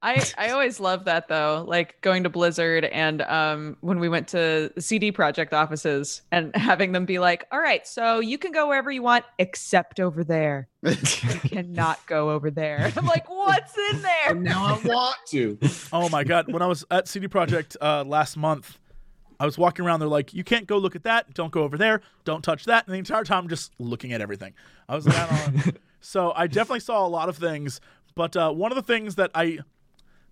I, 0.01 0.25
I 0.37 0.49
always 0.49 0.79
love 0.79 1.05
that 1.05 1.27
though, 1.27 1.63
like 1.67 1.99
going 2.01 2.23
to 2.23 2.29
Blizzard 2.29 2.85
and 2.85 3.21
um, 3.23 3.77
when 3.81 3.99
we 3.99 4.09
went 4.09 4.27
to 4.29 4.71
CD 4.79 5.11
Projekt 5.11 5.53
offices 5.53 6.21
and 6.31 6.55
having 6.55 6.91
them 6.91 7.05
be 7.05 7.19
like, 7.19 7.45
"All 7.51 7.59
right, 7.59 7.85
so 7.85 8.19
you 8.19 8.37
can 8.37 8.51
go 8.51 8.67
wherever 8.67 8.91
you 8.91 9.01
want 9.01 9.25
except 9.37 9.99
over 9.99 10.23
there. 10.23 10.69
You 10.83 10.95
cannot 10.95 11.99
go 12.07 12.29
over 12.29 12.49
there." 12.49 12.91
I'm 12.95 13.05
like, 13.05 13.29
"What's 13.29 13.77
in 13.77 14.01
there?" 14.01 14.29
And 14.31 14.43
now 14.43 14.65
I 14.65 14.87
want 14.87 15.17
to. 15.29 15.57
Oh 15.91 16.09
my 16.09 16.23
god, 16.23 16.51
when 16.51 16.61
I 16.61 16.67
was 16.67 16.85
at 16.91 17.07
CD 17.07 17.27
Projekt 17.27 17.75
uh, 17.81 18.03
last 18.03 18.37
month, 18.37 18.79
I 19.39 19.45
was 19.45 19.57
walking 19.57 19.85
around. 19.85 19.99
They're 19.99 20.09
like, 20.09 20.33
"You 20.33 20.43
can't 20.43 20.67
go 20.67 20.77
look 20.77 20.95
at 20.95 21.03
that. 21.03 21.33
Don't 21.33 21.51
go 21.51 21.63
over 21.63 21.77
there. 21.77 22.01
Don't 22.23 22.43
touch 22.43 22.65
that." 22.65 22.85
And 22.87 22.93
the 22.93 22.99
entire 22.99 23.23
time, 23.23 23.43
I'm 23.43 23.49
just 23.49 23.73
looking 23.79 24.13
at 24.13 24.21
everything. 24.21 24.53
I 24.87 24.95
was 24.95 25.05
like, 25.05 25.17
I 25.17 25.45
don't 25.45 25.65
know. 25.65 25.71
so 26.01 26.33
I 26.35 26.47
definitely 26.47 26.79
saw 26.79 27.05
a 27.05 27.09
lot 27.09 27.29
of 27.29 27.37
things. 27.37 27.81
But 28.15 28.35
uh, 28.35 28.51
one 28.51 28.71
of 28.71 28.75
the 28.75 28.81
things 28.81 29.15
that 29.15 29.31
I 29.33 29.59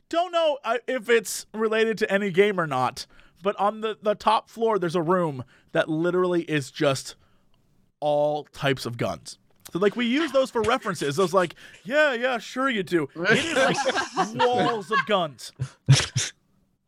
don't 0.09 0.31
know 0.31 0.57
uh, 0.63 0.77
if 0.87 1.09
it's 1.09 1.45
related 1.53 1.97
to 1.99 2.11
any 2.11 2.31
game 2.31 2.59
or 2.59 2.67
not, 2.67 3.05
but 3.43 3.55
on 3.59 3.81
the 3.81 3.97
the 4.01 4.15
top 4.15 4.49
floor, 4.49 4.79
there's 4.79 4.95
a 4.95 5.01
room 5.01 5.43
that 5.71 5.89
literally 5.89 6.43
is 6.43 6.71
just 6.71 7.15
all 7.99 8.45
types 8.45 8.85
of 8.85 8.97
guns. 8.97 9.37
So 9.71 9.79
like 9.79 9.95
we 9.95 10.05
use 10.05 10.31
those 10.31 10.49
for 10.49 10.61
references. 10.61 11.19
I 11.19 11.21
was 11.23 11.33
like, 11.33 11.55
yeah, 11.83 12.13
yeah, 12.13 12.37
sure 12.37 12.69
you 12.69 12.83
do. 12.83 13.09
It 13.15 13.37
is 13.37 13.55
like 13.55 14.35
walls 14.47 14.91
of 14.91 14.99
guns. 15.07 15.51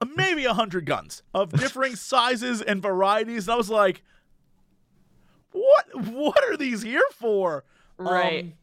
Uh, 0.01 0.05
Maybe 0.15 0.45
a 0.45 0.53
hundred 0.53 0.85
guns 0.85 1.23
of 1.33 1.51
differing 1.51 1.95
sizes 1.97 2.61
and 2.61 2.81
varieties. 2.81 3.47
And 3.47 3.53
I 3.53 3.57
was 3.57 3.69
like, 3.69 4.01
what 5.51 6.05
what 6.05 6.41
are 6.45 6.55
these 6.55 6.83
here 6.83 7.03
for? 7.13 7.65
Right. 7.99 8.45
Um, 8.45 8.53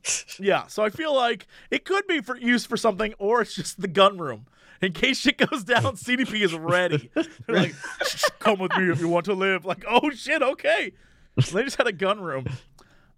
yeah, 0.40 0.66
so 0.66 0.82
I 0.82 0.90
feel 0.90 1.14
like 1.14 1.46
it 1.70 1.84
could 1.84 2.06
be 2.06 2.20
for 2.20 2.36
use 2.36 2.64
for 2.64 2.76
something, 2.76 3.14
or 3.18 3.42
it's 3.42 3.54
just 3.54 3.80
the 3.80 3.88
gun 3.88 4.18
room. 4.18 4.46
In 4.80 4.92
case 4.92 5.18
shit 5.18 5.38
goes 5.38 5.62
down, 5.62 5.82
CDP 5.96 6.42
is 6.42 6.54
ready. 6.54 7.10
They're 7.14 7.56
like, 7.56 7.74
come 8.38 8.58
with 8.58 8.76
me 8.76 8.90
if 8.90 9.00
you 9.00 9.08
want 9.08 9.26
to 9.26 9.34
live. 9.34 9.64
Like, 9.64 9.84
oh 9.88 10.10
shit, 10.10 10.42
okay. 10.42 10.92
So 11.40 11.56
they 11.56 11.64
just 11.64 11.76
had 11.76 11.86
a 11.86 11.92
gun 11.92 12.20
room. 12.20 12.46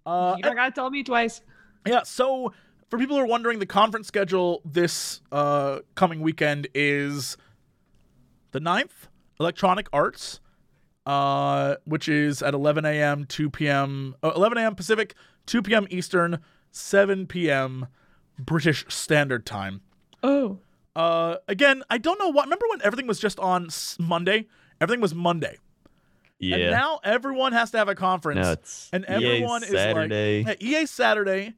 Uh, 0.05 0.35
you 0.37 0.43
don't 0.43 0.55
gotta 0.55 0.71
tell 0.71 0.89
me 0.89 1.03
twice. 1.03 1.41
yeah, 1.85 2.03
so 2.03 2.53
for 2.89 2.97
people 2.99 3.15
who 3.15 3.23
are 3.23 3.27
wondering, 3.27 3.59
the 3.59 3.65
conference 3.65 4.07
schedule 4.07 4.61
this 4.65 5.21
uh, 5.31 5.79
coming 5.95 6.19
weekend 6.21 6.67
is 6.73 7.37
the 8.51 8.59
9th, 8.59 9.07
Electronic 9.39 9.87
Arts, 9.93 10.39
uh, 11.05 11.75
which 11.85 12.09
is 12.09 12.41
at 12.41 12.53
11 12.53 12.85
a.m., 12.85 13.25
2 13.25 13.49
p.m., 13.49 14.15
uh, 14.23 14.31
11 14.35 14.57
a.m. 14.57 14.75
Pacific, 14.75 15.15
2 15.49 15.61
p.m. 15.63 15.87
Eastern, 15.89 16.39
7 16.71 17.25
p.m. 17.27 17.87
British 18.37 18.85
Standard 18.87 19.45
Time. 19.45 19.81
Oh. 20.23 20.59
Uh, 20.95 21.37
again, 21.47 21.81
I 21.89 21.97
don't 21.97 22.19
know 22.19 22.29
what. 22.29 22.45
Remember 22.45 22.65
when 22.69 22.81
everything 22.83 23.07
was 23.07 23.19
just 23.19 23.39
on 23.39 23.69
Monday? 23.99 24.47
Everything 24.81 25.01
was 25.01 25.13
Monday. 25.15 25.57
yeah. 26.39 26.55
And 26.57 26.71
now 26.71 26.99
everyone 27.03 27.53
has 27.53 27.71
to 27.71 27.77
have 27.77 27.89
a 27.89 27.95
conference. 27.95 28.45
No, 28.45 28.51
it's 28.53 28.89
and 28.93 29.05
EA 29.05 29.13
everyone 29.13 29.63
is 29.63 29.69
Saturday. 29.71 30.43
like, 30.43 30.57
yeah, 30.61 30.81
EA 30.81 30.85
Saturday. 30.85 31.53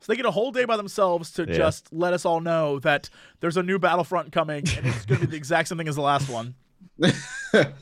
So 0.00 0.12
they 0.12 0.16
get 0.16 0.26
a 0.26 0.30
whole 0.30 0.52
day 0.52 0.64
by 0.66 0.76
themselves 0.76 1.30
to 1.32 1.46
Yeah. 1.46 1.56
just 1.56 1.92
let 1.92 2.12
us 2.12 2.24
all 2.24 2.40
know 2.40 2.78
that 2.80 3.08
there's 3.40 3.56
a 3.56 3.62
new 3.62 3.78
Battlefront 3.78 4.30
coming, 4.32 4.64
and 4.76 4.86
it's 4.86 5.04
going 5.06 5.20
to 5.20 5.26
be 5.26 5.30
the 5.32 5.36
exact 5.36 5.68
same 5.68 5.78
thing 5.78 5.88
as 5.88 5.96
the 5.96 6.02
last 6.02 6.28
one. 6.28 6.54
and 7.02 7.72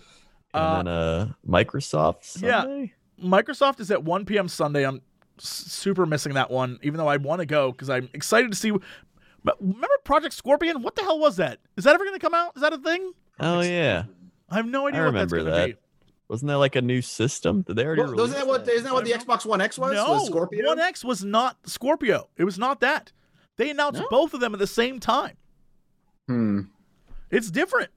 Uh, 0.53 0.77
then 0.83 0.89
uh, 0.89 1.33
Microsoft. 1.47 2.41
yeah. 2.43 2.87
Microsoft 3.23 3.81
is 3.81 3.91
at 3.91 4.05
1 4.05 4.25
p.m. 4.25 4.49
Sunday. 4.49 4.85
I'm 4.87 4.97
s- 4.97 5.01
super 5.39 6.07
missing 6.07 6.35
that 6.35 6.51
one, 6.51 6.79
even 6.83 6.99
though 6.99 7.09
I 7.09 7.17
want 7.17 7.41
to 7.41 7.47
go 7.47 7.73
because 7.73 7.91
I'm 7.91 8.09
excited 8.13 8.51
to 8.51 8.57
see. 8.57 8.73
But 9.43 9.57
remember 9.61 9.89
Project 10.05 10.35
Scorpion? 10.35 10.83
What 10.83 10.95
the 10.97 11.03
hell 11.03 11.19
was 11.19 11.37
that? 11.37 11.59
Is 11.77 11.85
that 11.85 11.95
ever 11.95 12.05
going 12.05 12.19
to 12.19 12.25
come 12.25 12.35
out? 12.35 12.53
Is 12.57 12.63
that 12.63 12.73
a 12.73 12.79
thing? 12.79 13.13
Oh 13.41 13.61
yeah, 13.61 14.05
I 14.51 14.57
have 14.57 14.67
no 14.67 14.87
idea 14.89 15.03
I 15.03 15.05
what 15.07 15.13
that's 15.15 15.33
remember 15.33 15.51
going 15.51 15.67
to 15.67 15.73
that. 15.73 15.79
wasn't 16.29 16.49
that 16.49 16.59
like 16.59 16.77
a 16.77 16.83
new 16.83 17.03
system? 17.03 17.63
Did 17.63 17.77
they 17.77 17.85
already? 17.85 18.03
Well, 18.03 18.11
release 18.13 18.29
isn't 18.31 18.39
that 18.41 18.47
what 18.47 18.69
isn't 18.69 18.85
that 18.85 18.95
what 18.95 19.05
the 19.05 19.15
I 19.15 19.19
don't 19.19 19.29
know. 19.29 19.35
Xbox 19.35 19.47
One 19.47 19.61
X 19.61 19.77
be. 19.77 19.83
was? 19.83 19.93
No, 19.95 20.13
was 20.13 20.27
Scorpio? 20.27 20.67
One 20.69 20.79
X 20.79 21.05
was 21.05 21.25
not 21.25 21.57
Scorpio. 21.69 22.29
It 22.37 22.45
was 22.45 22.59
not 22.59 22.81
that. 22.81 23.13
They 23.57 23.71
announced 23.71 24.01
No? 24.01 24.09
both 24.11 24.35
of 24.35 24.41
them 24.41 24.53
at 24.55 24.59
the 24.61 24.67
same 24.67 24.99
time. 24.99 25.37
Hmm. 26.29 26.61
It's 27.31 27.51
different. 27.51 27.91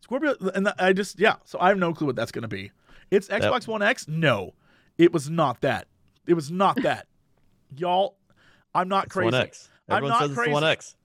Scorpio, 0.00 0.34
and 0.54 0.68
I 0.78 0.92
just 0.92 1.18
yeah. 1.20 1.36
So 1.44 1.58
I 1.60 1.68
have 1.68 1.78
no 1.78 1.94
clue 1.94 2.06
what 2.08 2.16
that's 2.16 2.32
going 2.32 2.42
to 2.42 2.48
be. 2.48 2.72
It's 3.10 3.28
Xbox 3.28 3.66
One 3.68 3.82
X. 3.82 4.08
No, 4.08 4.54
it 4.98 5.12
was 5.12 5.30
not 5.30 5.60
that. 5.60 5.86
It 6.26 6.34
was 6.34 6.50
not 6.50 6.76
that. 6.82 7.06
Y'all, 7.76 8.16
I'm 8.74 8.88
not 8.88 9.04
It's 9.06 9.12
crazy. 9.12 9.24
One 9.24 9.34
X. 9.34 9.68
I'm 9.88 9.96
Everyone 9.96 10.10
not 10.10 10.20
says 10.20 10.30
it's 10.30 10.36
crazy. 10.38 10.50
the 10.50 10.54
One 10.54 10.64
X. 10.64 10.96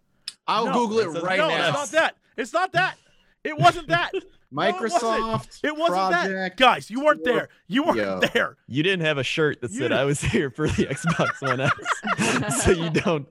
I'll 0.48 0.66
No, 0.68 0.74
Google 0.74 0.98
that's 0.98 1.16
it 1.16 1.24
a- 1.24 1.26
right 1.26 1.38
no, 1.38 1.48
now. 1.50 1.68
it's 1.70 1.74
not 1.74 1.88
that. 1.92 2.16
It's 2.38 2.54
not 2.54 2.72
that. 2.74 2.96
It 3.44 3.58
wasn't 3.58 3.88
that. 3.90 4.12
it 4.14 4.24
wasn't. 4.24 4.32
Microsoft. 4.52 5.60
It 5.64 5.76
wasn't 5.78 6.12
that. 6.12 6.26
Project 6.26 6.58
Guys, 6.58 6.90
you 6.90 7.02
weren't 7.04 7.24
there. 7.24 7.50
You 7.68 7.84
weren't 7.84 8.00
Scorpio. 8.00 8.30
there. 8.34 8.58
You 8.68 8.82
didn't 8.84 9.06
have 9.06 9.18
a 9.18 9.24
shirt 9.24 9.62
that 9.62 9.72
You 9.72 9.78
said 9.78 9.84
didn't- 9.90 10.00
I 10.00 10.06
was 10.06 10.22
here 10.36 10.50
for 10.50 10.68
the 10.68 10.86
Xbox 10.88 11.42
One 11.42 11.62
X, 11.62 12.64
so 12.66 12.72
you 12.72 12.90
don't 12.90 13.28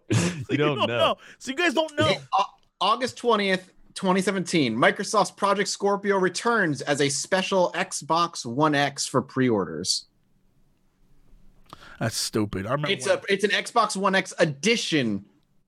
you 0.48 0.56
don't 0.56 0.86
know. 0.86 1.16
So 1.38 1.50
you 1.50 1.56
guys 1.56 1.74
don't 1.74 1.96
know. 1.98 2.06
It- 2.08 2.20
uh, 2.38 2.44
August 2.80 3.18
20th, 3.20 3.62
2017. 3.94 4.76
Microsoft's 4.76 5.32
Project 5.32 5.68
Scorpio 5.68 6.16
returns 6.18 6.80
as 6.82 7.00
a 7.00 7.08
special 7.08 7.72
Xbox 7.74 8.46
One 8.46 8.76
X 8.76 9.04
for 9.06 9.20
pre-orders. 9.20 10.04
That's 12.00 12.16
stupid. 12.16 12.66
I 12.66 12.72
remember. 12.72 12.92
It's 12.92 13.06
a 13.06 13.20
it's 13.28 13.44
an 13.44 13.50
Xbox 13.50 13.96
One 13.96 14.14
X 14.14 14.32
edition. 14.38 15.24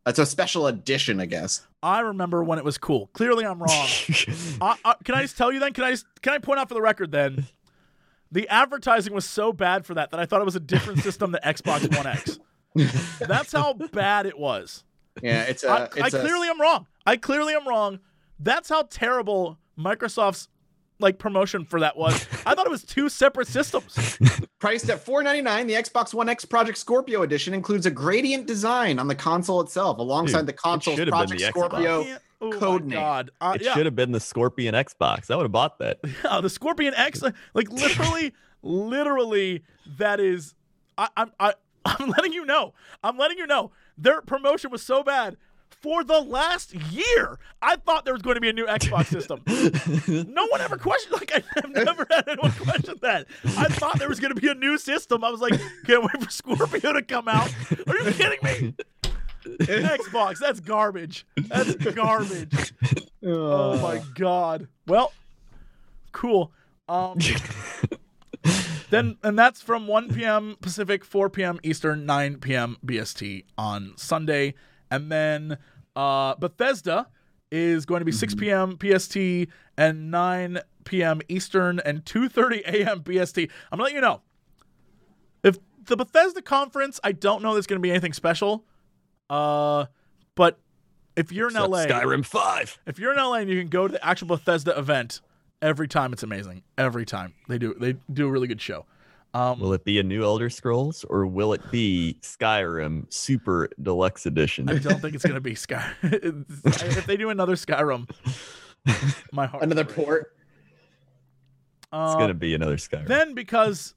It's 0.07 0.19
a 0.19 0.27
special 0.27 0.67
edition, 0.67 1.21
I 1.21 1.27
guess. 1.27 1.67
I 1.83 2.01
remember 2.01 2.43
when 2.43 2.59
it 2.59 2.65
was 2.65 2.79
cool. 2.79 3.09
Clearly, 3.13 3.45
I'm 3.45 3.59
wrong. 3.59 3.69
I, 4.61 4.77
I, 4.85 4.95
can 5.05 5.15
I 5.15 5.23
just 5.23 5.37
tell 5.37 5.53
you 5.53 5.61
then? 5.61 5.73
Can 5.73 5.85
I 5.85 5.91
just 5.91 6.07
can 6.23 6.33
I 6.33 6.39
point 6.39 6.61
out 6.61 6.69
for 6.69 6.75
the 6.75 6.83
record 6.83 7.13
then? 7.13 7.47
The 8.33 8.49
advertising 8.49 9.13
was 9.13 9.25
so 9.25 9.53
bad 9.53 9.85
for 9.85 9.95
that 9.95 10.11
that 10.13 10.21
I 10.21 10.27
thought 10.27 10.41
it 10.41 10.45
was 10.45 10.57
a 10.57 10.61
different 10.61 10.99
system 11.03 11.33
than 11.33 11.41
Xbox 11.43 11.95
One 11.97 12.07
X. 12.07 12.39
That's 13.21 13.53
how 13.53 13.73
bad 13.73 14.27
it 14.27 14.39
was. 14.39 14.85
Yeah, 15.23 15.43
it's 15.43 15.65
I, 15.65 15.79
a. 15.79 15.81
I 15.83 15.89
it's 16.07 16.15
a- 16.15 16.21
clearly 16.21 16.49
am 16.49 16.61
wrong. 16.61 16.87
I 17.07 17.17
clearly 17.17 17.55
am 17.55 17.67
wrong. 17.67 17.99
That's 18.39 18.69
how 18.69 18.83
terrible 18.83 19.59
Microsoft's 19.79 20.49
like 21.01 21.19
promotion 21.19 21.65
for 21.65 21.81
that 21.81 21.97
was. 21.97 22.15
I 22.47 22.55
thought 22.55 22.67
it 22.67 22.71
was 22.71 22.85
two 22.85 23.09
separate 23.09 23.49
systems. 23.49 24.19
Priced 24.59 24.89
at 24.91 25.01
499, 25.01 25.67
the 25.67 25.75
Xbox 25.75 26.13
One 26.15 26.29
X 26.29 26.45
Project 26.45 26.79
Scorpio 26.79 27.23
edition 27.23 27.55
includes 27.55 27.87
a 27.87 27.91
gradient 27.91 28.47
design 28.47 28.99
on 28.99 29.09
the 29.09 29.15
console 29.15 29.61
itself, 29.61 29.99
alongside 29.99 30.41
Dude, 30.41 30.49
the 30.49 30.53
it 30.53 30.57
console's 30.59 30.97
should 30.97 31.09
Project 31.09 31.41
the 31.41 31.47
Xbox. 31.47 31.51
Scorpio. 31.51 32.01
Yeah. 32.05 32.19
Oh 32.43 32.51
code 32.53 32.83
my 32.85 32.89
name. 32.91 32.99
God. 32.99 33.31
Uh, 33.41 33.53
It 33.57 33.63
yeah. 33.65 33.75
should 33.75 33.85
have 33.87 33.97
been 33.97 34.13
the 34.13 34.21
Scorpion 34.21 34.75
Xbox. 34.75 35.31
I 35.31 35.37
would 35.37 35.43
have 35.45 35.53
bought 35.53 35.79
that. 35.81 35.99
Yeah, 36.25 36.41
the 36.41 36.49
Scorpion 36.51 36.95
X, 36.95 37.23
like 37.55 37.71
literally, 37.71 38.33
literally, 38.63 39.63
that 39.99 40.21
is. 40.21 40.55
I, 40.99 41.09
I'm 41.17 41.33
I, 41.39 41.55
I'm 41.85 42.09
letting 42.11 42.33
you 42.33 42.45
know. 42.45 42.75
I'm 43.03 43.17
letting 43.19 43.39
you 43.39 43.47
know. 43.47 43.73
Their 43.97 44.23
promotion 44.23 44.71
was 44.71 44.83
so 44.83 45.03
bad 45.03 45.37
for 45.81 46.05
the 46.05 46.21
last 46.21 46.75
year. 46.75 47.39
I 47.63 47.77
thought 47.77 48.05
there 48.05 48.15
was 48.15 48.23
going 48.23 48.35
to 48.35 48.41
be 48.41 48.49
a 48.49 48.53
new 48.53 48.67
Xbox 48.67 49.07
system. 49.07 49.43
no 50.33 50.47
one 50.47 50.61
ever 50.61 50.77
questioned. 50.77 51.15
Like 51.15 51.33
I've 51.35 51.71
never 51.71 52.07
had 52.11 52.29
anyone 52.29 52.53
question 52.53 52.99
that. 53.03 53.27
I 53.45 53.65
thought 53.65 53.99
there 53.99 54.09
was 54.09 54.21
going 54.21 54.35
to 54.35 54.41
be 54.41 54.49
a 54.49 54.55
new 54.55 54.79
system. 54.79 55.25
I 55.25 55.31
was 55.31 55.41
like, 55.41 55.59
can't 55.87 56.03
wait 56.03 56.23
for 56.23 56.31
Scorpio 56.31 56.93
to 56.93 57.03
come 57.03 57.29
out. 57.29 57.53
Are 57.87 57.97
you 57.99 58.13
kidding 58.13 58.39
me? 58.43 58.75
Xbox, 59.45 60.39
that's 60.39 60.61
garbage. 60.61 61.27
That's 61.37 61.75
garbage. 61.75 62.75
Oh 63.23 63.79
my 63.81 64.03
god. 64.15 64.69
Well, 64.87 65.13
cool. 66.13 66.53
Um 66.89 67.19
then 68.91 69.17
and 69.23 69.39
that's 69.39 69.63
from 69.63 69.87
1 69.87 70.15
p.m. 70.15 70.57
Pacific, 70.61 71.05
4 71.05 71.31
p.m. 71.31 71.59
Eastern, 71.63 72.07
9 72.07 72.37
p.m. 72.37 72.77
BST 72.85 73.45
on 73.57 73.93
Sunday. 73.97 74.55
And 74.91 75.11
then 75.11 75.59
uh 75.97 76.35
Bethesda 76.37 77.09
is 77.51 77.85
going 77.85 78.01
to 78.01 78.05
be 78.05 78.13
6 78.13 78.35
p.m. 78.37 78.79
PST 78.81 79.17
and 79.77 80.11
9 80.11 80.61
p.m. 80.85 81.21
Eastern 81.29 81.81
and 81.81 82.05
2:30 82.05 82.61
a.m. 82.67 83.01
BST. 83.03 83.51
I'm 83.71 83.79
gonna 83.79 83.85
let 83.85 83.93
you 83.93 84.01
know. 84.01 84.23
If 85.43 85.59
the 85.85 85.97
Bethesda 85.97 86.43
conference, 86.43 87.01
I 87.03 87.13
don't 87.13 87.43
know 87.43 87.55
there's 87.55 87.67
going 87.67 87.81
to 87.81 87.83
be 87.83 87.91
anything 87.91 88.13
special. 88.13 88.65
Uh 89.29 89.87
but 90.35 90.59
if 91.17 91.33
you're 91.33 91.49
in 91.49 91.57
Except 91.57 91.71
LA, 91.71 91.85
Skyrim 91.87 92.25
Five. 92.25 92.79
if 92.87 92.99
you're 92.99 93.13
in 93.13 93.19
LA 93.19 93.35
and 93.35 93.51
you 93.51 93.59
can 93.59 93.69
go 93.69 93.87
to 93.89 93.93
the 93.93 94.05
actual 94.05 94.29
Bethesda 94.29 94.79
event, 94.79 95.21
every 95.61 95.89
time 95.89 96.13
it's 96.13 96.23
amazing. 96.23 96.63
Every 96.79 97.05
time 97.05 97.35
they 97.49 97.59
do, 97.59 97.75
they 97.75 97.97
do 98.13 98.27
a 98.29 98.31
really 98.31 98.49
good 98.49 98.61
show. 98.61 98.87
Um, 99.33 99.61
Will 99.61 99.73
it 99.75 99.85
be 99.85 100.01
a 100.01 100.03
new 100.03 100.25
Elder 100.25 100.51
Scrolls 100.51 101.05
or 101.05 101.25
will 101.27 101.53
it 101.53 101.71
be 101.71 102.19
Skyrim 102.21 103.13
Super 103.13 103.69
Deluxe 103.81 104.27
Edition? 104.27 104.69
I 104.69 104.79
don't 104.79 105.01
think 105.01 105.15
it's 105.15 105.25
gonna 105.25 105.41
be 105.41 105.55
Sky. 105.55 105.89
if 106.03 107.07
they 107.07 107.17
do 107.17 107.31
another 107.31 107.55
Skyrim, 107.55 108.11
my 109.33 109.47
heart. 109.47 109.63
Another 109.63 109.85
break. 109.85 109.97
port. 109.97 110.37
Uh, 111.93 112.07
It's 112.09 112.17
gonna 112.17 112.35
be 112.35 112.55
another 112.55 112.77
Skyrim. 112.77 113.07
Then 113.07 113.35
because 113.35 113.95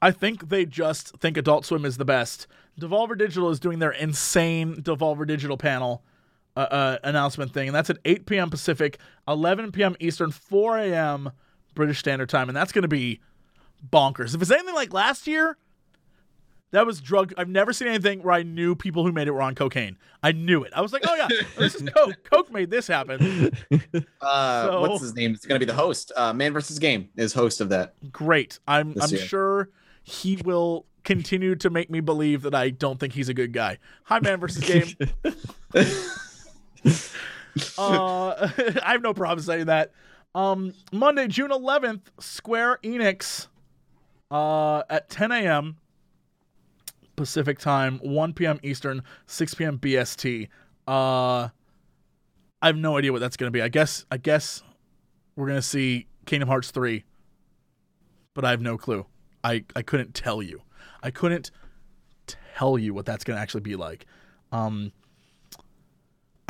I 0.00 0.10
think 0.10 0.48
they 0.48 0.66
just 0.66 1.16
think 1.20 1.36
Adult 1.36 1.64
Swim 1.64 1.84
is 1.84 1.96
the 1.96 2.04
best. 2.04 2.48
Devolver 2.80 3.16
Digital 3.16 3.50
is 3.50 3.60
doing 3.60 3.78
their 3.78 3.92
insane 3.92 4.76
Devolver 4.82 5.24
Digital 5.26 5.56
panel 5.56 6.02
uh, 6.56 6.60
uh, 6.60 6.98
announcement 7.04 7.52
thing, 7.54 7.68
and 7.68 7.74
that's 7.74 7.90
at 7.90 7.98
8 8.04 8.26
p.m. 8.26 8.50
Pacific, 8.50 8.98
11 9.28 9.70
p.m. 9.72 9.94
Eastern, 10.00 10.32
4 10.32 10.78
a.m. 10.78 11.30
British 11.74 11.98
Standard 12.00 12.28
Time, 12.28 12.48
and 12.48 12.56
that's 12.56 12.72
going 12.72 12.82
to 12.82 12.88
be 12.88 13.20
bonkers. 13.90 14.34
If 14.34 14.42
it's 14.42 14.50
anything 14.50 14.74
like 14.74 14.92
last 14.92 15.26
year, 15.26 15.56
that 16.70 16.86
was 16.86 17.00
drug. 17.00 17.34
I've 17.36 17.48
never 17.48 17.72
seen 17.72 17.88
anything 17.88 18.22
where 18.22 18.32
I 18.34 18.42
knew 18.42 18.74
people 18.74 19.04
who 19.04 19.12
made 19.12 19.28
it 19.28 19.32
were 19.32 19.42
on 19.42 19.54
cocaine. 19.54 19.98
I 20.22 20.32
knew 20.32 20.62
it. 20.62 20.72
I 20.74 20.80
was 20.80 20.92
like, 20.92 21.02
oh 21.06 21.14
yeah, 21.14 21.28
this 21.58 21.74
is 21.74 21.88
Coke. 21.90 22.14
Coke 22.24 22.50
made 22.52 22.70
this 22.70 22.86
happen. 22.86 23.52
Uh, 24.22 24.62
So- 24.66 24.80
what's 24.82 25.02
his 25.02 25.14
name? 25.14 25.32
It's 25.32 25.44
going 25.46 25.60
to 25.60 25.66
be 25.66 25.70
the 25.70 25.76
host. 25.76 26.12
Uh, 26.16 26.32
Man 26.32 26.52
versus 26.52 26.78
Game 26.78 27.08
is 27.16 27.32
host 27.34 27.60
of 27.60 27.68
that. 27.70 27.94
great. 28.12 28.58
I'm 28.66 28.94
I'm 29.00 29.10
year. 29.10 29.18
sure 29.20 29.68
he 30.04 30.36
will 30.44 30.86
continue 31.04 31.56
to 31.56 31.68
make 31.70 31.90
me 31.90 31.98
believe 32.00 32.42
that 32.42 32.54
I 32.54 32.70
don't 32.70 32.98
think 33.00 33.12
he's 33.12 33.28
a 33.28 33.34
good 33.34 33.52
guy. 33.52 33.78
Hi 34.04 34.20
man 34.20 34.38
versus 34.38 34.62
game. 34.64 34.94
uh, 37.78 38.48
I 38.82 38.92
have 38.92 39.02
no 39.02 39.12
problem 39.14 39.40
saying 39.40 39.66
that. 39.66 39.92
Um, 40.34 40.72
Monday, 40.92 41.26
June 41.28 41.50
11th, 41.50 42.00
Square 42.20 42.78
Enix 42.82 43.48
uh, 44.32 44.82
at 44.88 45.10
10 45.10 45.30
a.m. 45.30 45.76
Pacific 47.14 47.58
time, 47.58 47.98
1 48.02 48.32
p.m. 48.32 48.58
Eastern, 48.62 49.02
6 49.26 49.54
p.m. 49.54 49.78
BST. 49.78 50.48
Uh, 50.88 51.48
I 52.62 52.66
have 52.66 52.76
no 52.76 52.96
idea 52.96 53.12
what 53.12 53.20
that's 53.20 53.36
going 53.36 53.48
to 53.48 53.52
be. 53.52 53.60
I 53.60 53.68
guess 53.68 54.06
I 54.10 54.16
guess 54.16 54.62
we're 55.36 55.46
going 55.46 55.58
to 55.58 55.62
see 55.62 56.06
Kingdom 56.24 56.48
Hearts 56.48 56.70
3, 56.70 57.04
but 58.34 58.44
I 58.44 58.50
have 58.50 58.62
no 58.62 58.78
clue. 58.78 59.06
I, 59.44 59.64
I 59.76 59.82
couldn't 59.82 60.14
tell 60.14 60.42
you. 60.42 60.62
I 61.02 61.10
couldn't 61.10 61.50
tell 62.26 62.78
you 62.78 62.94
what 62.94 63.04
that's 63.04 63.24
going 63.24 63.36
to 63.36 63.40
actually 63.40 63.60
be 63.60 63.76
like. 63.76 64.06
Um, 64.50 64.92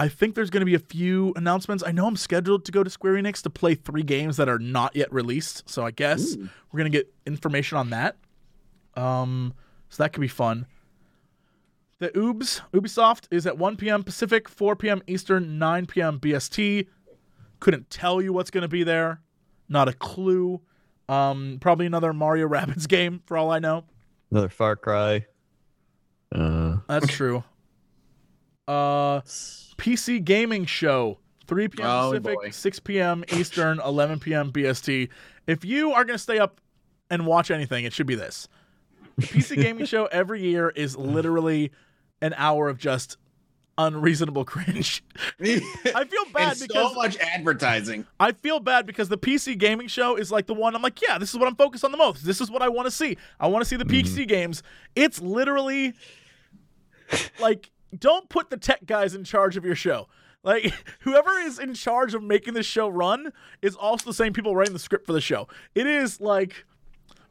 I 0.03 0.09
think 0.09 0.35
there's 0.35 0.51
going 0.51 0.63
to 0.63 0.67
be 0.67 0.75
a 0.75 0.81
few 0.81 1.33
announcements. 1.37 1.85
I 1.87 1.93
know 1.93 2.09
I'm 2.09 2.17
scheduled 2.17 2.65
to 2.65 2.73
go 2.73 2.83
to 2.83 2.91
Square 2.91 3.15
Enix 3.15 3.41
to 3.43 3.51
play 3.51 3.77
three 3.77 4.03
games 4.03 4.37
that 4.37 4.49
are 4.49 4.59
not 4.59 4.97
yet 4.97 5.13
released, 5.13 5.71
so 5.71 5.87
I 5.87 5.93
guess 5.93 6.37
we're 6.37 6.79
going 6.79 6.91
to 6.91 6.99
get 6.99 7.15
information 7.25 7.79
on 7.79 7.91
that. 7.91 8.17
Um, 8.97 9.55
so 9.91 10.03
that 10.03 10.13
could 10.13 10.21
be 10.21 10.27
fun. 10.27 10.67
The 12.01 12.09
Oobs, 12.17 12.63
Ubisoft 12.73 13.29
is 13.31 13.47
at 13.47 13.59
1 13.59 13.77
p.m. 13.77 14.03
Pacific, 14.03 14.49
4 14.49 14.75
p.m. 14.75 15.03
Eastern, 15.07 15.61
9 15.61 15.87
p.m. 15.87 16.19
BST. 16.19 16.89
Couldn't 17.61 17.89
tell 17.89 18.21
you 18.21 18.33
what's 18.33 18.51
going 18.51 18.63
to 18.63 18.69
be 18.69 18.83
there. 18.83 19.21
Not 19.69 19.87
a 19.87 19.93
clue. 19.93 20.61
Um, 21.09 21.59
probably 21.61 21.87
another 21.87 22.13
Mario 22.13 22.49
Rabbids 22.49 22.89
game 22.89 23.23
for 23.25 23.37
all 23.37 23.53
I 23.53 23.61
know. 23.61 23.85
Another 24.33 24.49
Far 24.49 24.75
Cry. 24.75 25.27
Uh, 26.35 26.79
That's 26.89 27.07
true. 27.15 27.45
Uh, 28.67 29.21
PC 29.77 30.25
gaming 30.25 30.65
show, 30.65 31.19
3 31.47 31.69
p.m. 31.69 31.87
Oh, 31.89 32.11
Pacific, 32.11 32.37
boy. 32.37 32.51
6 32.51 32.81
p.m. 32.81 33.25
Eastern, 33.33 33.81
11 33.81 34.21
p.m. 34.21 34.53
BST. 34.53 35.09
If 35.47 35.65
you 35.65 35.93
are 35.93 36.05
going 36.05 36.17
to 36.17 36.23
stay 36.23 36.39
up 36.39 36.61
and 37.11 37.27
watch 37.27 37.51
anything, 37.51 37.85
it 37.85 37.93
should 37.93 38.07
be 38.07 38.15
this. 38.15 38.49
The 39.17 39.27
PC 39.27 39.57
gaming 39.63 39.87
show 39.87 40.07
every 40.07 40.43
year 40.43 40.71
is 40.71 40.97
literally 40.97 41.73
an 42.21 42.35
hour 42.37 42.69
of 42.69 42.79
just 42.79 43.17
unreasonable 43.79 44.45
cringe. 44.47 45.05
I 45.41 46.05
feel 46.05 46.25
bad 46.33 46.59
because 46.59 46.93
so 46.93 46.95
much 46.95 47.17
advertising. 47.19 48.07
I 48.21 48.33
feel 48.33 48.61
bad 48.61 48.87
because 48.87 49.09
the 49.09 49.19
PC 49.19 49.59
gaming 49.59 49.89
show 49.89 50.17
is 50.17 50.31
like 50.31 50.47
the 50.47 50.55
one 50.55 50.75
I'm 50.75 50.83
like, 50.83 51.01
yeah, 51.03 51.19
this 51.19 51.31
is 51.31 51.39
what 51.39 51.49
I'm 51.49 51.57
focused 51.57 51.85
on 51.85 51.93
the 51.93 51.99
most. 51.99 52.25
This 52.25 52.41
is 52.41 52.51
what 52.51 52.63
I 52.63 52.69
want 52.69 52.87
to 52.87 52.91
see. 52.91 53.17
I 53.41 53.49
want 53.49 53.63
to 53.63 53.69
see 53.69 53.77
the 53.77 53.85
PC 53.85 54.05
mm-hmm. 54.05 54.25
games. 54.25 54.63
It's 54.95 55.21
literally 55.21 55.95
like 57.41 57.71
don't 57.99 58.29
put 58.29 58.51
the 58.51 58.57
tech 58.57 58.85
guys 58.87 59.15
in 59.15 59.25
charge 59.25 59.57
of 59.57 59.65
your 59.65 59.75
show. 59.77 60.09
Like 60.43 60.73
whoever 61.01 61.31
is 61.39 61.59
in 61.59 61.75
charge 61.75 62.15
of 62.15 62.23
making 62.23 62.55
this 62.55 62.67
show 62.67 62.89
run 62.89 63.33
is 63.61 63.77
also 63.77 64.07
the 64.11 64.15
same 64.15 64.33
people 64.33 64.55
writing 64.57 64.73
the 64.73 64.79
script 64.79 65.07
for 65.07 65.13
the 65.13 65.21
show. 65.21 65.49
It 65.75 65.87
is 65.87 66.21
like 66.21 66.65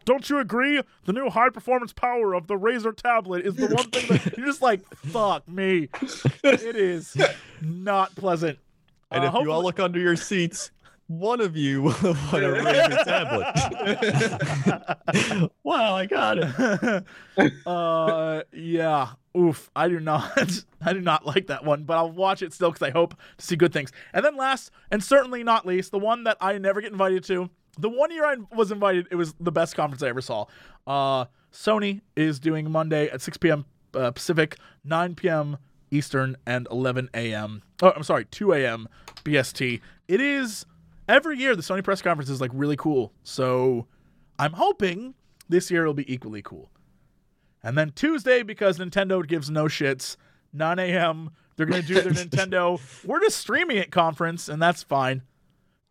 don't 0.03 0.27
you 0.31 0.39
agree? 0.39 0.81
The 1.05 1.13
new 1.13 1.29
high 1.29 1.49
performance 1.49 1.93
power 1.93 2.33
of 2.33 2.47
the 2.47 2.55
Razer 2.55 2.95
tablet 2.95 3.45
is 3.45 3.55
the 3.55 3.67
one 3.67 3.89
thing 3.91 4.07
that 4.07 4.33
you're 4.37 4.47
just 4.47 4.61
like, 4.61 4.81
fuck 4.95 5.47
me. 5.47 5.89
It 6.43 6.75
is 6.75 7.15
not 7.61 8.15
pleasant. 8.15 8.57
And 9.11 9.23
Uh, 9.23 9.27
if 9.27 9.43
you 9.43 9.51
all 9.51 9.61
look 9.61 9.79
under 9.79 9.99
your 9.99 10.15
seats, 10.15 10.71
one 11.19 11.41
of 11.41 11.57
you 11.57 11.81
will 11.81 11.93
want 12.03 12.31
to 12.31 12.51
raise 12.51 12.87
your 12.87 13.03
tablet. 13.03 13.47
wow, 15.63 15.95
I 15.95 16.05
got 16.05 16.37
it. 16.37 17.05
uh 17.65 18.43
yeah. 18.53 19.09
Oof 19.37 19.71
i 19.73 19.87
do 19.87 20.01
not 20.01 20.37
i 20.81 20.91
do 20.91 20.99
not 20.99 21.25
like 21.25 21.47
that 21.47 21.63
one 21.63 21.83
but 21.83 21.95
i'll 21.95 22.11
watch 22.11 22.41
it 22.41 22.51
still 22.51 22.69
because 22.69 22.85
i 22.85 22.91
hope 22.91 23.15
to 23.37 23.45
see 23.45 23.55
good 23.55 23.71
things. 23.71 23.91
And 24.13 24.25
then 24.25 24.35
last 24.35 24.71
and 24.91 25.01
certainly 25.01 25.41
not 25.41 25.65
least 25.65 25.91
the 25.91 25.99
one 25.99 26.25
that 26.25 26.35
i 26.41 26.57
never 26.57 26.81
get 26.81 26.91
invited 26.91 27.23
to 27.25 27.49
the 27.79 27.87
one 27.87 28.11
year 28.11 28.25
i 28.25 28.35
was 28.53 28.71
invited 28.71 29.07
it 29.09 29.15
was 29.15 29.33
the 29.39 29.51
best 29.51 29.75
conference 29.75 30.03
i 30.03 30.09
ever 30.09 30.19
saw. 30.21 30.45
Uh 30.85 31.25
sony 31.53 32.01
is 32.17 32.39
doing 32.41 32.69
monday 32.69 33.09
at 33.09 33.21
6 33.21 33.37
p.m 33.37 33.65
uh, 33.93 34.11
pacific 34.11 34.57
9 34.83 35.15
p.m 35.15 35.57
eastern 35.91 36.35
and 36.45 36.67
11 36.69 37.09
a.m 37.13 37.61
oh 37.81 37.91
i'm 37.95 38.03
sorry 38.03 38.25
2 38.25 38.51
a.m 38.53 38.89
bst 39.23 39.79
it 40.09 40.19
is 40.21 40.65
every 41.11 41.37
year 41.37 41.55
the 41.55 41.61
sony 41.61 41.83
press 41.83 42.01
conference 42.01 42.29
is 42.29 42.41
like 42.41 42.51
really 42.53 42.75
cool 42.75 43.13
so 43.23 43.85
i'm 44.39 44.53
hoping 44.53 45.13
this 45.49 45.69
year 45.69 45.81
it'll 45.81 45.93
be 45.93 46.11
equally 46.11 46.41
cool 46.41 46.71
and 47.63 47.77
then 47.77 47.91
Tuesday, 47.91 48.43
because 48.43 48.79
Nintendo 48.79 49.25
gives 49.25 49.49
no 49.49 49.65
shits, 49.65 50.17
9 50.53 50.79
a.m., 50.79 51.31
they're 51.55 51.65
going 51.65 51.81
to 51.81 51.87
do 51.87 52.01
their 52.01 52.11
Nintendo, 52.25 52.79
we're 53.05 53.19
just 53.19 53.37
streaming 53.37 53.77
it 53.77 53.91
conference, 53.91 54.49
and 54.49 54.61
that's 54.61 54.83
fine. 54.83 55.21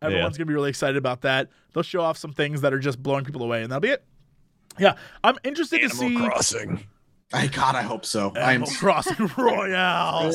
Everyone's 0.01 0.37
going 0.37 0.47
to 0.47 0.49
be 0.49 0.53
really 0.53 0.69
excited 0.69 0.97
about 0.97 1.21
that. 1.21 1.49
They'll 1.73 1.83
show 1.83 2.01
off 2.01 2.17
some 2.17 2.33
things 2.33 2.61
that 2.61 2.73
are 2.73 2.79
just 2.79 3.01
blowing 3.01 3.23
people 3.23 3.43
away, 3.43 3.61
and 3.61 3.71
that'll 3.71 3.81
be 3.81 3.89
it. 3.89 4.03
Yeah, 4.79 4.95
I'm 5.23 5.37
interested 5.43 5.81
to 5.81 5.89
see 5.89 6.15
Crossing. 6.15 6.87
I 7.33 7.47
God, 7.47 7.75
I 7.75 7.81
hope 7.81 8.05
so. 8.05 8.31
I'm 8.35 8.61
Animal 8.61 8.69
Crossing 8.77 9.29
Royale. 9.37 10.31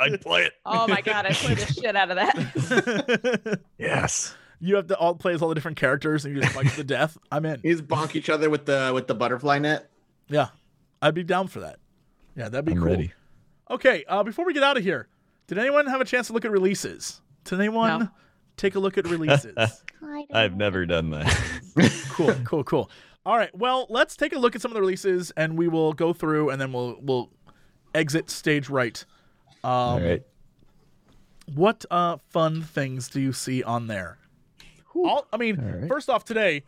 I'd 0.00 0.20
play 0.22 0.44
it. 0.44 0.52
Oh 0.64 0.86
my 0.88 1.00
god, 1.02 1.26
I 1.26 1.32
played 1.32 1.58
the 1.58 1.72
shit 1.72 1.94
out 1.96 2.10
of 2.10 2.16
that. 2.16 3.60
Yes. 3.78 4.34
you 4.60 4.76
have 4.76 4.86
to 4.86 4.96
all 4.96 5.14
play 5.14 5.34
as 5.34 5.42
all 5.42 5.48
the 5.50 5.54
different 5.54 5.76
characters, 5.76 6.24
and 6.24 6.34
you 6.34 6.40
just 6.40 6.54
fight 6.54 6.68
to 6.68 6.76
the 6.76 6.84
death. 6.84 7.18
I'm 7.30 7.44
in. 7.44 7.60
He's 7.62 7.82
bonk 7.82 8.14
each 8.16 8.30
other 8.30 8.48
with 8.48 8.64
the 8.66 8.92
with 8.94 9.06
the 9.08 9.14
butterfly 9.14 9.58
net. 9.58 9.90
Yeah, 10.28 10.48
I'd 11.02 11.14
be 11.14 11.22
down 11.24 11.48
for 11.48 11.60
that. 11.60 11.78
Yeah, 12.36 12.48
that'd 12.48 12.64
be 12.64 12.72
I'm 12.72 12.78
cool. 12.78 12.86
ready. 12.86 13.12
Okay, 13.70 14.04
uh, 14.08 14.22
before 14.22 14.46
we 14.46 14.54
get 14.54 14.62
out 14.62 14.76
of 14.78 14.82
here, 14.84 15.08
did 15.48 15.58
anyone 15.58 15.86
have 15.86 16.00
a 16.00 16.04
chance 16.04 16.28
to 16.28 16.32
look 16.32 16.44
at 16.44 16.50
releases? 16.50 17.20
Did 17.44 17.60
anyone 17.60 18.00
No. 18.00 18.08
take 18.56 18.74
a 18.74 18.78
look 18.78 18.96
at 18.96 19.06
releases? 19.06 19.54
I've 20.32 20.56
never 20.56 20.86
done 20.86 21.10
that. 21.10 21.26
cool, 22.10 22.34
cool, 22.44 22.64
cool. 22.64 22.90
All 23.26 23.36
right, 23.38 23.54
well, 23.56 23.86
let's 23.88 24.16
take 24.16 24.34
a 24.34 24.38
look 24.38 24.54
at 24.54 24.60
some 24.60 24.70
of 24.70 24.74
the 24.74 24.80
releases, 24.80 25.30
and 25.32 25.56
we 25.56 25.66
will 25.68 25.92
go 25.94 26.12
through, 26.12 26.50
and 26.50 26.60
then 26.60 26.72
we'll 26.72 26.98
we'll 27.00 27.30
exit 27.94 28.28
stage 28.30 28.68
right. 28.68 29.02
Um, 29.62 29.70
All 29.70 30.00
right. 30.00 30.22
What 31.54 31.84
uh, 31.90 32.18
fun 32.30 32.62
things 32.62 33.08
do 33.08 33.20
you 33.20 33.32
see 33.32 33.62
on 33.62 33.86
there? 33.86 34.18
All, 34.94 35.26
I 35.32 35.36
mean, 35.38 35.58
All 35.58 35.78
right. 35.80 35.88
first 35.88 36.08
off, 36.10 36.24
today, 36.24 36.62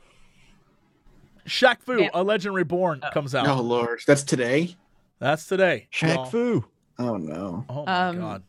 Shaq 1.47 1.81
Fu, 1.83 2.01
Yeah. 2.01 2.09
A 2.15 2.23
Legend 2.23 2.55
Reborn, 2.55 3.01
comes 3.13 3.35
out. 3.35 3.47
Oh 3.47 3.61
Lord, 3.61 4.01
that's 4.07 4.23
today. 4.23 4.77
That's 5.19 5.47
today. 5.47 5.89
Shaq 5.93 6.17
Well, 6.17 6.25
Fu. 6.27 6.65
Oh 6.99 7.17
no. 7.17 7.65
Oh 7.69 7.85
my 7.85 8.07
Um, 8.09 8.17
god. 8.19 8.43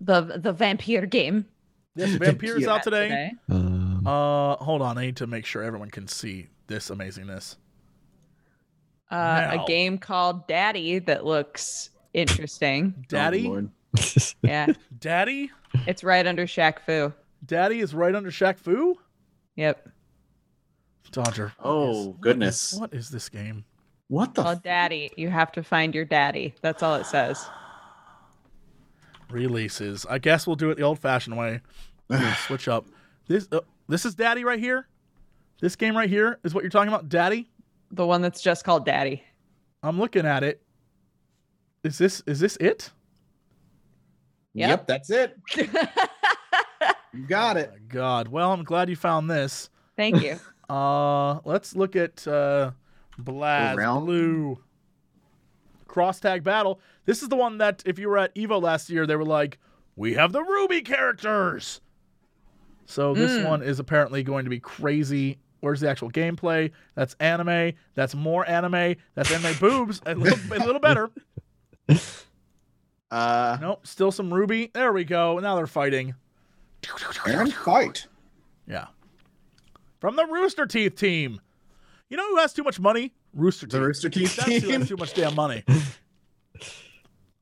the 0.00 0.20
the 0.38 0.52
vampire 0.52 1.04
game. 1.06 1.46
Yes, 1.94 2.12
Vampyr's 2.16 2.66
out 2.66 2.82
today. 2.82 3.08
Today. 3.08 3.32
Um, 3.50 4.06
Uh, 4.06 4.56
hold 4.56 4.80
on. 4.80 4.96
I 4.96 5.04
need 5.06 5.16
to 5.16 5.26
make 5.26 5.44
sure 5.44 5.62
everyone 5.62 5.90
can 5.90 6.08
see 6.08 6.48
this 6.72 6.88
amazingness. 6.90 7.56
Uh, 9.10 9.14
Now. 9.56 9.64
a 9.64 9.66
game 9.68 9.98
called 9.98 10.46
Daddy 10.48 10.98
that 11.00 11.24
looks 11.24 11.90
interesting. 12.14 13.04
Daddy, 13.08 13.46
Oh, 13.46 13.68
Yeah, 14.42 14.72
Daddy, 14.98 15.50
it's 15.86 16.02
right 16.02 16.26
under 16.26 16.46
Shaq 16.46 16.78
Fu. 16.86 17.12
Daddy 17.44 17.80
is 17.80 17.92
right 17.94 18.14
under 18.14 18.30
Shaq 18.30 18.58
Fu. 18.58 18.96
Yep. 19.56 19.88
Dodger. 21.10 21.52
Oh, 21.62 22.10
is- 22.12 22.16
goodness. 22.20 22.74
What 22.74 22.94
is 22.94 23.10
this 23.10 23.28
game? 23.28 23.64
What 24.08 24.34
the? 24.34 24.42
Well, 24.42 24.52
f- 24.52 24.62
Daddy, 24.62 25.10
you 25.16 25.28
have 25.28 25.52
to 25.52 25.62
find 25.62 25.94
your 25.94 26.04
daddy. 26.06 26.54
That's 26.62 26.82
all 26.82 26.94
it 26.96 27.04
says. 27.06 27.46
Releases. 29.30 30.04
I 30.06 30.18
guess 30.18 30.46
we'll 30.46 30.56
do 30.56 30.70
it 30.70 30.76
the 30.76 30.82
old-fashioned 30.82 31.36
way. 31.36 31.60
We'll 32.08 32.32
switch 32.46 32.68
up. 32.68 32.86
This 33.26 33.48
uh, 33.52 33.60
this 33.88 34.04
is 34.04 34.14
Daddy 34.14 34.44
right 34.44 34.58
here. 34.58 34.86
This 35.62 35.76
game 35.76 35.96
right 35.96 36.10
here 36.10 36.40
is 36.44 36.52
what 36.54 36.64
you're 36.64 36.70
talking 36.70 36.88
about, 36.92 37.08
Daddy. 37.08 37.48
The 37.92 38.04
one 38.04 38.20
that's 38.20 38.42
just 38.42 38.64
called 38.64 38.84
Daddy. 38.84 39.22
I'm 39.82 39.96
looking 39.98 40.26
at 40.26 40.42
it. 40.42 40.60
Is 41.84 41.96
this 41.98 42.20
is 42.26 42.40
this 42.40 42.56
it? 42.56 42.90
Yep. 44.54 44.68
Yep, 44.68 44.86
that's 44.86 45.10
it. 45.10 45.38
You 47.14 47.26
got 47.26 47.58
it. 47.58 47.70
My 47.70 47.78
God. 47.88 48.28
Well, 48.28 48.52
I'm 48.54 48.64
glad 48.64 48.88
you 48.88 48.96
found 48.96 49.30
this. 49.30 49.68
Thank 49.96 50.22
you. 50.22 50.38
Uh, 50.70 51.40
let's 51.44 51.76
look 51.76 51.96
at 51.96 52.26
uh, 52.26 52.70
BlazBlue 53.20 54.56
Cross 55.86 56.20
Tag 56.20 56.42
Battle. 56.42 56.80
This 57.04 57.22
is 57.22 57.28
the 57.28 57.36
one 57.36 57.58
that 57.58 57.82
if 57.84 57.98
you 57.98 58.08
were 58.08 58.16
at 58.16 58.34
Evo 58.34 58.62
last 58.62 58.88
year, 58.88 59.06
they 59.06 59.16
were 59.16 59.24
like, 59.26 59.58
"We 59.96 60.14
have 60.14 60.32
the 60.32 60.40
RWBY 60.40 60.86
characters." 60.86 61.82
So 62.86 63.12
this 63.12 63.32
Mm. 63.32 63.46
one 63.48 63.62
is 63.62 63.78
apparently 63.80 64.22
going 64.22 64.44
to 64.44 64.50
be 64.50 64.60
crazy. 64.60 65.36
Where's 65.62 65.80
the 65.80 65.88
actual 65.88 66.10
gameplay? 66.10 66.72
That's 66.96 67.14
anime. 67.20 67.72
That's 67.94 68.14
more 68.14 68.46
anime. 68.48 68.96
That's 69.14 69.30
anime 69.32 69.56
boobs. 69.60 70.02
A 70.04 70.14
little, 70.14 70.38
a 70.52 70.58
little 70.64 70.80
better. 70.80 71.10
Uh, 73.10 73.58
Nope. 73.60 73.86
Still 73.86 74.10
some 74.10 74.30
RWBY. 74.30 74.72
There 74.72 74.90
we 74.90 75.04
go. 75.04 75.38
Now 75.38 75.54
they're 75.54 75.66
fighting. 75.66 76.14
and 77.26 77.52
fight. 77.52 78.06
Yeah. 78.66 78.86
From 80.00 80.16
the 80.16 80.24
Rooster 80.24 80.64
Teeth 80.64 80.96
team. 80.96 81.38
You 82.08 82.16
know 82.16 82.26
who 82.30 82.36
has 82.38 82.54
too 82.54 82.62
much 82.62 82.80
money? 82.80 83.12
Rooster 83.34 83.66
Teeth. 83.66 83.72
The 83.72 83.80
Rooster 83.82 84.08
Teeth 84.08 84.36
That's 84.36 84.48
team. 84.48 84.80
has 84.80 84.88
too 84.88 84.96
much 84.96 85.12
damn 85.12 85.34
money. 85.34 85.62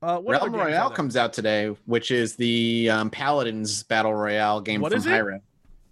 Uh, 0.03 0.17
what 0.17 0.35
other 0.35 0.45
Realm 0.45 0.53
games 0.53 0.61
are 0.61 0.65
Royale 0.65 0.89
there? 0.89 0.95
comes 0.95 1.15
out 1.15 1.31
today, 1.31 1.67
which 1.85 2.09
is 2.09 2.35
the 2.35 2.89
um, 2.89 3.11
Paladins 3.11 3.83
Battle 3.83 4.11
Royale 4.15 4.59
game 4.59 4.81
What 4.81 4.91
from 4.93 4.97
is 4.97 5.05
it? 5.05 5.11
Hi-Rez. 5.11 5.41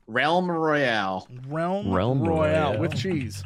Realm 0.10 0.49
Royale. 0.49 1.27
Realm, 1.48 1.91
Realm 1.94 2.23
Royale, 2.23 2.72
Royale. 2.72 2.80
with 2.80 2.95
cheese. 2.95 3.44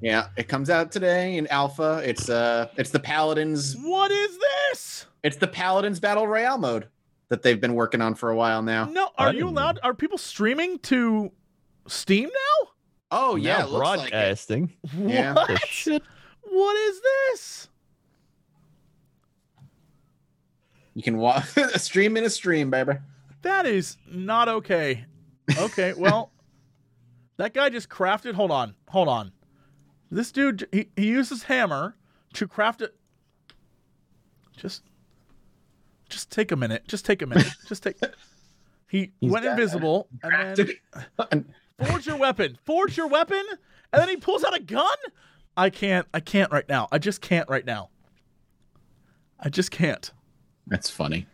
Yeah, 0.00 0.28
it 0.38 0.48
comes 0.48 0.70
out 0.70 0.90
today 0.90 1.36
in 1.36 1.46
alpha. 1.48 2.00
It's 2.04 2.30
uh 2.30 2.68
it's 2.76 2.90
the 2.90 2.98
Paladins 3.00 3.76
What 3.76 4.10
is 4.10 4.38
this? 4.38 5.06
it's 5.22 5.36
the 5.36 5.48
Paladins 5.48 6.00
Battle 6.00 6.26
Royale 6.26 6.56
mode 6.58 6.88
that 7.28 7.42
they've 7.42 7.60
been 7.60 7.74
working 7.74 8.00
on 8.00 8.14
for 8.14 8.30
a 8.30 8.36
while 8.36 8.62
now. 8.62 8.86
No, 8.86 9.10
are 9.18 9.34
you 9.34 9.48
allowed? 9.48 9.80
Are 9.82 9.92
people 9.92 10.16
streaming 10.16 10.78
to 10.80 11.30
Steam 11.88 12.28
now? 12.28 12.68
Oh 13.10 13.36
yeah, 13.36 13.58
now 13.58 13.64
it 13.66 13.70
looks 13.70 13.84
like 13.86 13.98
it. 14.08 14.10
broadcasting. 14.12 14.72
Yeah. 14.96 15.34
What? 15.34 16.02
What 16.50 16.76
is 16.76 17.00
this? 17.02 17.68
You 20.94 21.02
can 21.02 21.18
watch 21.18 21.54
a 21.56 21.78
stream 21.78 22.16
in 22.16 22.24
a 22.24 22.30
stream, 22.30 22.70
baby. 22.70 22.94
That 23.42 23.66
is 23.66 23.96
not 24.10 24.48
okay. 24.48 25.04
Okay, 25.56 25.94
well, 25.96 26.32
that 27.36 27.54
guy 27.54 27.68
just 27.70 27.88
crafted. 27.88 28.34
Hold 28.34 28.50
on, 28.50 28.74
hold 28.88 29.08
on. 29.08 29.32
This 30.10 30.32
dude, 30.32 30.66
he, 30.72 30.88
he 30.96 31.06
used 31.06 31.30
his 31.30 31.44
hammer 31.44 31.96
to 32.34 32.46
craft 32.46 32.82
it. 32.82 32.94
Just, 34.56 34.82
just 36.08 36.30
take 36.30 36.50
a 36.50 36.56
minute. 36.56 36.86
Just 36.88 37.04
take 37.04 37.22
a 37.22 37.26
minute. 37.26 37.46
Just 37.68 37.82
take. 37.82 37.96
He 38.88 39.12
He's 39.20 39.30
went 39.30 39.44
invisible 39.44 40.08
and 40.22 40.56
then 40.56 41.44
forge 41.78 42.06
your 42.06 42.16
weapon. 42.16 42.58
Forge 42.64 42.96
your 42.96 43.06
weapon, 43.06 43.44
and 43.92 44.02
then 44.02 44.08
he 44.08 44.16
pulls 44.16 44.42
out 44.44 44.56
a 44.56 44.60
gun. 44.60 44.96
I 45.56 45.70
can't. 45.70 46.06
I 46.14 46.20
can't 46.20 46.50
right 46.50 46.68
now. 46.68 46.88
I 46.90 46.98
just 46.98 47.20
can't 47.20 47.48
right 47.48 47.64
now. 47.64 47.90
I 49.38 49.50
just 49.50 49.70
can't. 49.70 50.10
That's 50.66 50.88
funny. 50.88 51.26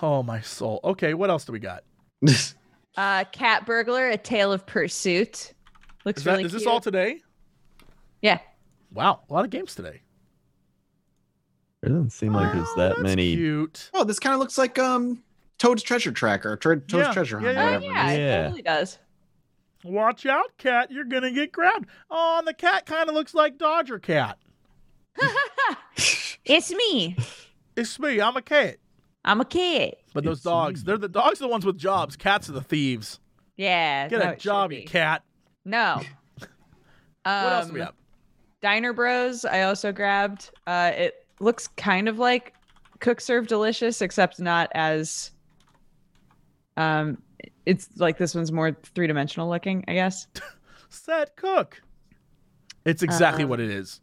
Oh 0.00 0.22
my 0.22 0.40
soul. 0.40 0.80
Okay, 0.84 1.14
what 1.14 1.30
else 1.30 1.44
do 1.44 1.52
we 1.52 1.58
got? 1.58 1.82
Uh, 2.96 3.24
Cat 3.32 3.66
Burglar: 3.66 4.08
A 4.10 4.16
Tale 4.16 4.52
of 4.52 4.66
Pursuit. 4.66 5.52
Looks 6.04 6.18
Is, 6.20 6.24
that, 6.24 6.30
really 6.32 6.44
is 6.44 6.52
this 6.52 6.66
all 6.66 6.80
today? 6.80 7.20
yeah. 8.22 8.38
Wow, 8.92 9.20
a 9.28 9.32
lot 9.34 9.44
of 9.44 9.50
games 9.50 9.74
today. 9.74 10.00
It 11.82 11.88
doesn't 11.88 12.10
seem 12.10 12.32
like 12.32 12.52
there's 12.54 12.66
Oh, 12.70 12.74
that 12.78 12.88
that's 12.90 13.02
many. 13.02 13.34
Cute. 13.34 13.90
Oh, 13.92 14.04
this 14.04 14.18
kind 14.18 14.32
of 14.34 14.40
looks 14.40 14.56
like 14.56 14.78
um 14.78 15.22
Toad's 15.58 15.82
Treasure 15.82 16.12
Tracker 16.12 16.52
or 16.52 16.56
Toad's 16.56 16.92
Yeah, 16.92 17.12
Treasure 17.12 17.38
Hunt, 17.40 17.54
yeah, 17.54 17.60
or 17.60 17.70
yeah. 17.70 17.70
Oh 17.70 17.80
whatever. 17.80 17.84
yeah, 17.94 18.12
Yeah. 18.16 18.38
it 18.40 18.42
totally 18.44 18.62
does. 18.62 18.98
Watch 19.84 20.26
out, 20.26 20.56
cat. 20.58 20.90
You're 20.90 21.04
gonna 21.04 21.30
get 21.32 21.52
grabbed. 21.52 21.86
Oh, 22.10 22.36
and 22.38 22.46
the 22.48 22.54
cat 22.54 22.86
kind 22.86 23.08
of 23.08 23.14
looks 23.14 23.34
like 23.34 23.58
Dodger 23.58 23.98
Cat. 23.98 24.38
It's 26.48 26.72
me. 26.72 27.16
It's 27.76 27.98
me. 27.98 28.20
I'm 28.20 28.36
a 28.36 28.42
cat. 28.42 28.76
I'm 29.24 29.40
a 29.40 29.44
kid. 29.44 29.96
But 30.16 30.24
those 30.24 30.38
It's 30.38 30.44
dogs, 30.44 30.80
me. 30.82 30.86
they're 30.86 30.98
the 30.98 31.08
dogs, 31.08 31.40
are 31.40 31.44
the 31.44 31.48
ones 31.48 31.64
with 31.64 31.78
jobs. 31.78 32.16
Cats 32.16 32.48
are 32.48 32.52
the 32.52 32.60
thieves. 32.62 33.20
Yeah. 33.56 34.08
Get 34.08 34.20
a 34.20 34.32
it 34.32 34.38
job, 34.40 34.72
you 34.72 34.84
cat. 34.84 35.22
No. 35.64 36.00
What 37.22 37.32
else 37.52 37.66
do 37.66 37.72
we 37.72 37.80
Um, 37.80 37.86
have? 37.86 37.94
Diner 38.62 38.92
Bros. 38.92 39.44
I 39.44 39.62
also 39.62 39.90
grabbed. 39.92 40.50
Uh, 40.66 40.92
it 40.94 41.26
looks 41.40 41.66
kind 41.68 42.08
of 42.08 42.18
like 42.18 42.54
Cook 43.00 43.20
Serve 43.20 43.46
Delicious, 43.48 44.00
except 44.00 44.38
not 44.40 44.70
as. 44.74 45.32
Um, 46.76 47.18
it's 47.64 47.88
like 47.96 48.16
this 48.18 48.34
one's 48.34 48.52
more 48.52 48.76
three 48.94 49.06
dimensional 49.06 49.48
looking, 49.48 49.84
I 49.88 49.94
guess. 49.94 50.28
Set 50.88 51.34
cook. 51.36 51.82
It's 52.84 53.02
exactly 53.02 53.42
Um, 53.44 53.50
what 53.50 53.60
it 53.60 53.70
is. 53.70 54.00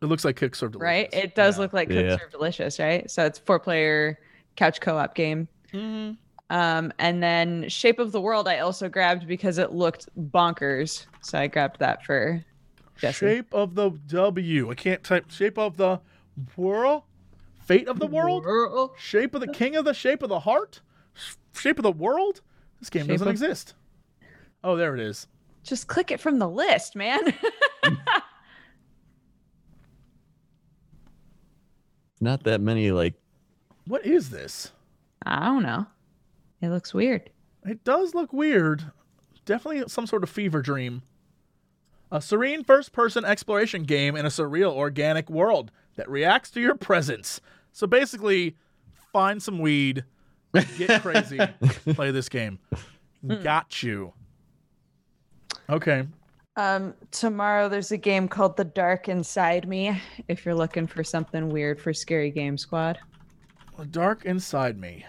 It 0.00 0.06
looks 0.06 0.24
like 0.24 0.36
Cook 0.36 0.54
Serve 0.54 0.72
Delicious. 0.72 0.84
Right? 0.84 1.08
It 1.12 1.34
does 1.34 1.56
Yeah. 1.56 1.60
look 1.62 1.72
like 1.74 1.88
Cook 1.88 2.04
Yeah. 2.04 2.16
Serve 2.16 2.30
Delicious, 2.30 2.78
right? 2.78 3.10
So 3.10 3.24
it's 3.26 3.38
four 3.38 3.58
player 3.60 4.18
couch 4.56 4.80
co 4.80 4.98
op 4.98 5.14
game. 5.14 5.48
Mhm. 5.72 6.16
Um, 6.50 6.92
and 6.98 7.22
then 7.22 7.68
Shape 7.68 7.98
of 7.98 8.12
the 8.12 8.20
World 8.20 8.46
I 8.46 8.58
also 8.58 8.88
grabbed 8.88 9.26
because 9.26 9.56
it 9.58 9.72
looked 9.72 10.08
bonkers. 10.30 11.06
So 11.22 11.38
I 11.38 11.46
grabbed 11.46 11.78
that 11.78 12.04
for 12.04 12.44
Jesse. 12.98 13.26
Shape 13.26 13.54
of 13.54 13.74
the 13.74 13.90
W. 14.08 14.70
I 14.70 14.74
can't 14.74 15.02
type. 15.02 15.30
Shape 15.30 15.58
of 15.58 15.76
the 15.78 16.00
world. 16.56 17.04
Fate 17.64 17.88
of 17.88 17.98
the 17.98 18.06
world. 18.06 18.44
World. 18.44 18.90
Shape 18.98 19.34
of 19.34 19.40
the 19.40 19.52
king 19.52 19.76
of 19.76 19.84
the 19.84 19.94
shape 19.94 20.22
of 20.22 20.28
the 20.28 20.40
heart. 20.40 20.80
Shape 21.54 21.78
of 21.78 21.84
the 21.84 21.92
world. 21.92 22.40
This 22.80 22.90
game 22.90 23.02
Shape 23.02 23.10
doesn't 23.12 23.28
of- 23.28 23.32
exist. 23.32 23.74
Oh, 24.64 24.76
there 24.76 24.94
it 24.94 25.00
is. 25.00 25.26
Just 25.62 25.86
click 25.86 26.10
it 26.10 26.20
from 26.20 26.38
the 26.38 26.48
list, 26.48 26.96
man. 26.96 27.20
Not 32.20 32.44
that 32.44 32.60
many 32.60 32.92
like 32.92 33.14
What 33.86 34.06
is 34.06 34.30
this? 34.30 34.72
I 35.24 35.46
don't 35.46 35.62
know. 35.62 35.86
It 36.60 36.68
looks 36.68 36.94
weird. 36.94 37.30
It 37.64 37.84
does 37.84 38.14
look 38.14 38.32
weird. 38.32 38.92
Definitely 39.44 39.84
some 39.88 40.06
sort 40.06 40.22
of 40.22 40.30
fever 40.30 40.62
dream. 40.62 41.02
A 42.10 42.20
serene 42.20 42.62
first 42.62 42.92
person 42.92 43.24
exploration 43.24 43.84
game 43.84 44.16
in 44.16 44.26
a 44.26 44.28
surreal 44.28 44.72
organic 44.72 45.30
world 45.30 45.70
that 45.96 46.08
reacts 46.08 46.50
to 46.50 46.60
your 46.60 46.74
presence. 46.74 47.40
So 47.72 47.86
basically, 47.86 48.56
find 49.12 49.42
some 49.42 49.58
weed, 49.58 50.04
get 50.76 51.02
crazy, 51.02 51.40
play 51.94 52.10
this 52.10 52.28
game. 52.28 52.58
Got 53.42 53.82
you. 53.82 54.12
Okay. 55.70 56.06
Um, 56.56 56.94
tomorrow 57.10 57.68
there's 57.68 57.92
a 57.92 57.96
game 57.96 58.28
called 58.28 58.56
The 58.56 58.64
Dark 58.64 59.08
Inside 59.08 59.66
Me. 59.66 60.00
If 60.28 60.44
you're 60.44 60.54
looking 60.54 60.86
for 60.86 61.02
something 61.02 61.48
weird 61.48 61.80
for 61.80 61.94
Scary 61.94 62.30
Game 62.30 62.58
Squad. 62.58 62.98
The 63.78 63.86
dark 63.86 64.24
inside 64.24 64.78
me. 64.78 65.04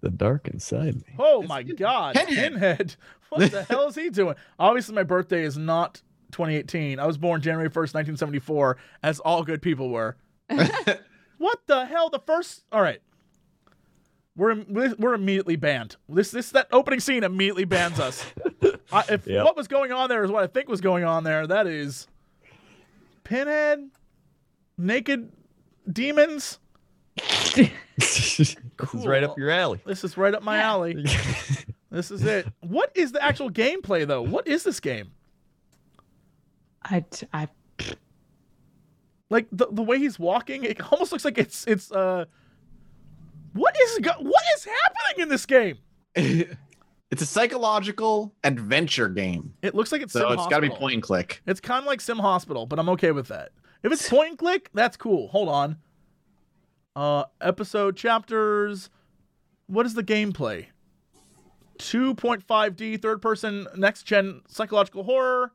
the 0.00 0.10
dark 0.10 0.48
inside 0.48 0.96
me. 0.96 1.14
Oh 1.18 1.42
my 1.42 1.62
god. 1.62 2.14
Pinhead. 2.16 2.52
Pinhead. 2.52 2.96
What 3.28 3.50
the 3.50 3.64
hell 3.64 3.88
is 3.88 3.96
he 3.96 4.08
doing? 4.08 4.36
Obviously, 4.56 4.94
my 4.94 5.02
birthday 5.02 5.42
is 5.42 5.58
not 5.58 6.00
2018. 6.30 7.00
I 7.00 7.06
was 7.06 7.18
born 7.18 7.42
January 7.42 7.68
1st, 7.68 7.92
1974, 7.92 8.76
as 9.02 9.18
all 9.18 9.42
good 9.42 9.60
people 9.60 9.88
were. 9.90 10.16
what 11.38 11.58
the 11.66 11.86
hell? 11.86 12.08
The 12.08 12.20
first. 12.20 12.62
All 12.70 12.80
right. 12.80 13.00
We're, 14.36 14.62
we're 14.68 15.14
immediately 15.14 15.56
banned. 15.56 15.96
This 16.08 16.30
this 16.30 16.50
that 16.50 16.68
opening 16.70 17.00
scene 17.00 17.24
immediately 17.24 17.64
bans 17.64 17.98
us. 17.98 18.24
I, 18.92 19.02
if 19.08 19.26
Yep. 19.26 19.44
what 19.44 19.56
was 19.56 19.66
going 19.66 19.90
on 19.90 20.08
there 20.08 20.22
is 20.22 20.30
what 20.30 20.44
I 20.44 20.46
think 20.46 20.68
was 20.68 20.80
going 20.80 21.02
on 21.04 21.24
there, 21.24 21.46
that 21.48 21.66
is 21.66 22.06
Pinhead, 23.24 23.90
naked 24.78 25.32
demons. 25.92 26.60
This 27.96 28.40
is 28.40 28.56
right 29.06 29.22
up 29.24 29.38
your 29.38 29.50
alley. 29.50 29.80
This 29.86 30.04
is 30.04 30.16
right 30.16 30.34
up 30.34 30.42
my 30.42 30.58
Yeah. 30.58 30.70
alley. 30.70 31.04
This 31.88 32.10
is 32.10 32.24
it. 32.24 32.46
What 32.60 32.90
is 32.94 33.12
the 33.12 33.22
actual 33.24 33.48
gameplay 33.48 34.06
though? 34.06 34.20
What 34.20 34.46
is 34.46 34.64
this 34.64 34.80
game? 34.80 35.12
I, 36.84 37.04
I 37.32 37.48
Like 39.30 39.46
the 39.50 39.68
the 39.70 39.82
way 39.82 39.98
he's 39.98 40.18
walking, 40.18 40.64
it 40.64 40.80
almost 40.92 41.12
looks 41.12 41.24
like 41.24 41.38
it's 41.38 41.64
it's 41.66 41.90
uh 41.90 42.26
what 43.54 43.74
is 43.80 43.98
go- 44.00 44.20
what 44.20 44.42
is 44.56 44.64
happening 44.66 45.22
in 45.22 45.28
this 45.30 45.46
game? 45.46 45.78
it's 46.16 47.22
a 47.22 47.26
psychological 47.26 48.34
adventure 48.44 49.08
game. 49.08 49.54
It 49.62 49.74
looks 49.74 49.90
like 49.90 50.02
it's 50.02 50.12
So 50.12 50.28
Sim 50.28 50.32
it's 50.38 50.46
got 50.48 50.56
to 50.60 50.68
be 50.68 50.70
point 50.70 50.94
and 50.94 51.02
click. 51.02 51.40
It's 51.46 51.60
kind 51.60 51.80
of 51.80 51.86
like 51.86 52.00
Sim 52.00 52.18
Hospital, 52.18 52.66
but 52.66 52.78
I'm 52.78 52.88
okay 52.90 53.12
with 53.12 53.28
that. 53.28 53.52
If 53.82 53.92
it's 53.92 54.08
point 54.10 54.30
and 54.30 54.38
click, 54.38 54.70
that's 54.74 54.96
cool. 54.96 55.28
Hold 55.28 55.48
on. 55.48 55.78
Uh 56.96 57.24
episode 57.40 57.96
chapters 57.96 58.90
what 59.66 59.84
is 59.86 59.94
the 59.94 60.02
gameplay? 60.02 60.66
2.5D 61.78 63.02
third 63.02 63.20
person 63.20 63.66
next 63.76 64.04
gen 64.04 64.40
psychological 64.48 65.04
horror. 65.04 65.52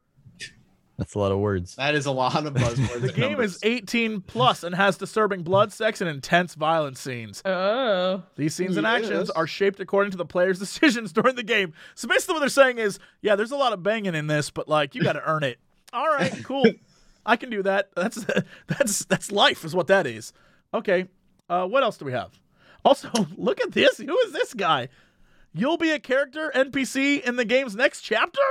That's 0.98 1.16
a 1.16 1.20
lot 1.20 1.32
of 1.32 1.40
words. 1.40 1.76
That 1.78 1.96
is 1.96 2.06
a 2.06 2.12
lot 2.12 2.46
of 2.46 2.54
buzzwords. 2.54 3.02
The 3.02 3.12
game 3.12 3.40
is 3.42 3.58
18 3.64 4.22
plus 4.22 4.64
and 4.64 4.76
has 4.76 4.98
disturbing 4.98 5.42
blood, 5.42 5.74
sex, 5.74 6.00
and 6.00 6.08
intense 6.08 6.54
violence 6.54 7.00
scenes. 7.00 7.42
oh 7.44 8.22
These 8.36 8.54
scenes 8.54 8.78
and 8.78 8.86
actions 8.86 9.32
are 9.32 9.48
shaped 9.48 9.80
according 9.80 10.12
to 10.12 10.18
the 10.18 10.26
player's 10.26 10.60
decisions 10.66 11.12
during 11.12 11.36
the 11.36 11.44
game. 11.44 11.74
So 11.96 12.08
basically, 12.08 12.34
what 12.34 12.42
they're 12.42 12.50
saying 12.50 12.78
is, 12.78 13.00
yeah, 13.24 13.36
there's 13.36 13.52
a 13.52 13.56
lot 13.58 13.74
of 13.74 13.82
banging 13.82 14.14
in 14.14 14.28
this, 14.28 14.52
but 14.52 14.68
like 14.68 14.94
you 14.94 15.02
got 15.02 15.14
to 15.14 15.28
earn 15.28 15.44
it. 15.44 15.58
All 15.92 16.08
right, 16.08 16.32
cool. 16.44 16.66
I 17.26 17.36
can 17.36 17.50
do 17.50 17.64
that. 17.64 17.90
That's 17.96 18.24
that's 18.68 19.06
that's 19.06 19.32
life, 19.32 19.66
is 19.66 19.74
what 19.74 19.88
that 19.88 20.06
is. 20.06 20.34
Okay. 20.72 21.08
Uh, 21.52 21.68
what 21.68 21.84
else 21.84 21.98
do 21.98 22.06
we 22.06 22.14
have? 22.14 22.32
Also, 22.84 23.10
look 23.38 23.62
at 23.62 23.74
this. 23.74 24.00
Who 24.00 24.18
is 24.26 24.32
this 24.32 24.56
guy? 24.56 24.90
You'll 25.54 25.78
be 25.78 25.92
a 25.92 26.00
character 26.00 26.52
NPC 26.56 27.22
in 27.22 27.36
the 27.36 27.46
game's 27.46 27.76
next 27.76 28.02
chapter. 28.02 28.42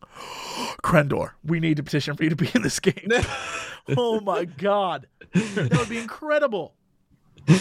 Crendor, 0.82 1.32
we 1.44 1.60
need 1.60 1.76
to 1.76 1.82
petition 1.82 2.16
for 2.16 2.24
you 2.24 2.30
to 2.30 2.36
be 2.36 2.48
in 2.54 2.62
this 2.62 2.80
game. 2.80 3.10
oh 3.98 4.18
my 4.20 4.46
god, 4.46 5.08
that 5.34 5.76
would 5.78 5.90
be 5.90 5.98
incredible. 5.98 6.74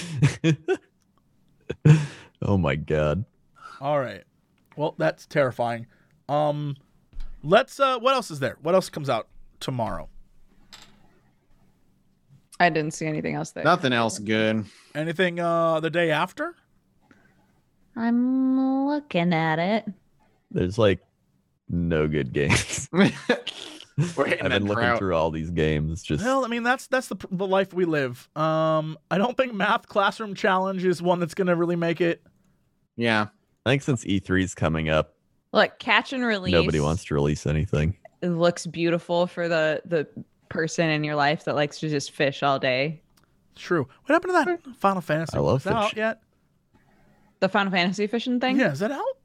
oh 2.42 2.58
my 2.58 2.78
god. 2.78 3.26
All 3.82 4.00
right. 4.00 4.24
Well, 4.78 4.96
that's 4.98 5.26
terrifying. 5.26 5.88
Um 6.30 6.78
let's 7.44 7.78
uh 7.78 8.00
what 8.00 8.14
else 8.14 8.32
is 8.32 8.40
there? 8.40 8.58
What 8.62 8.74
else 8.74 8.90
comes 8.90 9.10
out 9.10 9.28
tomorrow? 9.60 10.08
I 12.60 12.70
didn't 12.70 12.92
see 12.94 13.06
anything 13.08 13.36
else 13.36 13.52
there. 13.52 13.64
Nothing 13.64 13.94
else 13.94 14.20
good. 14.20 14.66
Anything 14.96 15.40
uh 15.40 15.80
the 15.80 15.90
day 15.90 16.12
after? 16.12 16.56
I'm 17.96 18.88
looking 18.88 19.34
at 19.34 19.60
it. 19.60 19.86
There's 20.52 20.78
like 20.78 21.00
no 21.70 22.08
good 22.08 22.34
games. 22.34 22.90
I've 23.98 24.16
been 24.16 24.66
looking 24.66 24.74
crowd. 24.76 24.98
through 24.98 25.16
all 25.16 25.30
these 25.30 25.52
games. 25.52 26.02
Just 26.02 26.24
Well, 26.24 26.46
I 26.46 26.48
mean 26.48 26.64
that's 26.64 26.88
that's 26.88 27.08
the 27.08 27.18
the 27.32 27.46
life 27.48 27.74
we 27.74 27.86
live. 27.86 28.28
Um 28.36 28.98
I 29.12 29.18
don't 29.18 29.38
think 29.38 29.54
math 29.54 29.88
classroom 29.88 30.34
challenge 30.36 30.84
is 30.86 31.02
one 31.02 31.20
that's 31.20 31.36
going 31.36 31.48
to 31.48 31.56
really 31.56 31.76
make 31.76 32.02
it. 32.02 32.24
Yeah. 32.96 33.28
I 33.66 33.70
think 33.70 33.82
since 33.82 34.04
E3 34.04 34.44
is 34.44 34.56
coming 34.56 34.90
up, 34.90 35.16
Look, 35.54 35.78
catch 35.80 36.14
and 36.14 36.26
release. 36.26 36.52
nobody 36.52 36.80
wants 36.80 37.06
to 37.06 37.14
release 37.14 37.46
anything. 37.46 37.96
It 38.22 38.30
looks 38.30 38.66
beautiful 38.66 39.28
for 39.28 39.48
the 39.48 39.82
the 39.86 40.08
person 40.54 40.90
in 40.90 41.04
your 41.04 41.16
life 41.16 41.46
that 41.46 41.56
likes 41.56 41.80
to 41.80 41.90
just 41.90 42.12
fish 42.12 42.44
all 42.44 42.60
day. 42.60 43.02
True. 43.56 43.88
What 44.06 44.14
happened 44.14 44.34
to 44.34 44.46
that 44.46 44.60
hmm. 44.62 44.72
Final 44.74 45.02
Fantasy? 45.02 45.38
I 45.38 45.42
love 45.42 45.62
is 45.62 45.64
that 45.66 45.74
out 45.74 45.90
fish. 45.90 45.98
yet? 45.98 46.22
The 47.40 47.50
Final 47.50 47.72
Fantasy 47.72 48.08
fishing 48.08 48.40
thing. 48.40 48.60
Yeah, 48.60 48.72
is 48.72 48.80
that 48.80 48.92
out? 48.92 49.18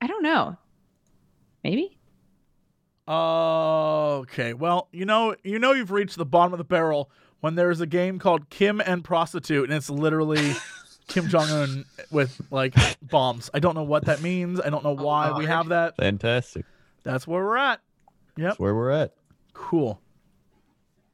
I 0.00 0.06
don't 0.06 0.22
know. 0.22 0.56
Maybe. 1.62 1.98
Okay. 3.08 4.54
Well, 4.54 4.88
you 4.92 5.04
know, 5.04 5.34
you 5.42 5.58
know, 5.58 5.72
you've 5.72 5.90
reached 5.90 6.16
the 6.16 6.24
bottom 6.24 6.52
of 6.52 6.58
the 6.58 6.64
barrel 6.64 7.10
when 7.40 7.54
there's 7.54 7.80
a 7.80 7.86
game 7.86 8.18
called 8.18 8.48
Kim 8.50 8.80
and 8.80 9.04
Prostitute, 9.04 9.64
and 9.64 9.72
it's 9.72 9.90
literally 9.90 10.54
Kim 11.08 11.28
Jong 11.28 11.48
Un 11.50 11.84
with 12.10 12.40
like 12.50 12.74
bombs. 13.02 13.50
I 13.52 13.58
don't 13.58 13.74
know 13.74 13.82
what 13.82 14.06
that 14.06 14.22
means. 14.22 14.60
I 14.60 14.70
don't 14.70 14.84
know 14.84 14.96
oh, 14.98 15.04
why 15.04 15.36
we 15.36 15.46
have 15.46 15.68
that. 15.68 15.96
Fantastic. 15.96 16.64
That's 17.02 17.26
where 17.26 17.44
we're 17.44 17.56
at. 17.56 17.80
Yep. 18.36 18.48
That's 18.48 18.58
where 18.58 18.74
we're 18.74 18.90
at. 18.90 19.14
Cool. 19.52 20.00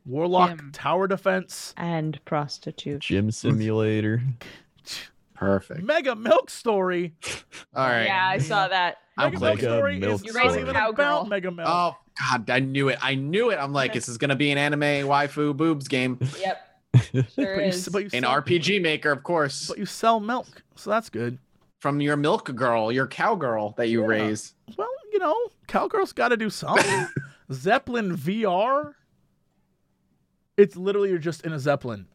Warlock 0.04 0.58
Kim. 0.58 0.72
Tower 0.72 1.06
Defense, 1.06 1.74
And 1.76 2.18
prostitute. 2.24 3.00
Gym 3.00 3.30
simulator. 3.30 4.22
Perfect. 5.34 5.82
Mega 5.82 6.14
Milk 6.14 6.50
Story. 6.50 7.14
All 7.74 7.86
right. 7.88 8.04
Yeah, 8.04 8.28
I 8.28 8.38
saw 8.38 8.68
that. 8.68 8.98
I'll 9.18 9.30
Mega 9.30 9.40
Milk 9.40 9.58
it. 9.58 9.62
Story 9.62 9.98
Milk 9.98 10.14
is 10.14 10.24
You're 10.24 10.34
not 10.34 10.44
raising 10.44 10.60
even 10.62 10.76
about 10.76 11.28
Mega 11.28 11.50
Milk. 11.50 11.68
Oh 11.70 11.96
God, 12.18 12.48
I 12.50 12.60
knew 12.60 12.88
it. 12.88 12.98
I 13.02 13.14
knew 13.16 13.50
it. 13.50 13.56
I'm 13.56 13.72
like, 13.72 13.92
this 13.92 14.08
is 14.08 14.18
gonna 14.18 14.36
be 14.36 14.50
an 14.52 14.58
anime 14.58 14.80
waifu 15.08 15.56
boobs 15.56 15.88
game. 15.88 16.18
Yep. 16.40 16.68
Sure 17.12 17.24
but, 17.36 17.38
you, 17.38 17.60
is. 17.62 17.88
but, 17.88 17.98
you 18.00 18.10
An 18.12 18.22
sell, 18.24 18.42
RPG 18.42 18.82
maker, 18.82 19.10
of 19.10 19.22
course, 19.22 19.66
but 19.68 19.78
you 19.78 19.86
sell 19.86 20.20
milk, 20.20 20.62
so 20.76 20.90
that's 20.90 21.08
good. 21.08 21.38
from 21.80 22.02
your 22.02 22.16
milk 22.18 22.54
girl, 22.54 22.92
your 22.92 23.06
cowgirl 23.06 23.72
that 23.78 23.88
you 23.88 24.02
Yeah. 24.02 24.06
raise. 24.08 24.54
Well, 24.76 24.88
you 25.10 25.18
know, 25.18 25.34
cowgirls 25.68 26.12
got 26.12 26.28
to 26.28 26.36
do 26.36 26.50
something. 26.50 27.08
Zeppelin 27.50 28.14
VR. 28.16 28.92
It's 30.56 30.76
literally 30.76 31.10
you're 31.10 31.18
just 31.18 31.44
in 31.44 31.52
a 31.52 31.58
Zeppelin. 31.58 32.06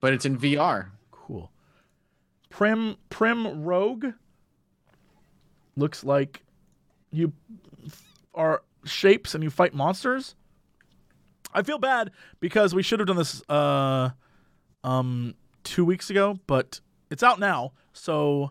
But 0.00 0.12
it's 0.12 0.24
in 0.24 0.38
VR. 0.38 0.88
Cool. 1.10 1.50
Prim 2.50 2.96
Prim 3.08 3.64
Rogue 3.64 4.06
looks 5.76 6.04
like 6.04 6.42
you 7.10 7.32
are 8.34 8.62
shapes 8.84 9.34
and 9.34 9.42
you 9.42 9.50
fight 9.50 9.74
monsters. 9.74 10.34
I 11.52 11.62
feel 11.62 11.78
bad 11.78 12.10
because 12.40 12.74
we 12.74 12.82
should 12.82 13.00
have 13.00 13.08
done 13.08 13.16
this 13.16 13.42
uh 13.48 14.10
um 14.82 15.34
2 15.64 15.84
weeks 15.84 16.10
ago, 16.10 16.38
but 16.46 16.80
it's 17.10 17.22
out 17.22 17.40
now. 17.40 17.72
So 17.92 18.50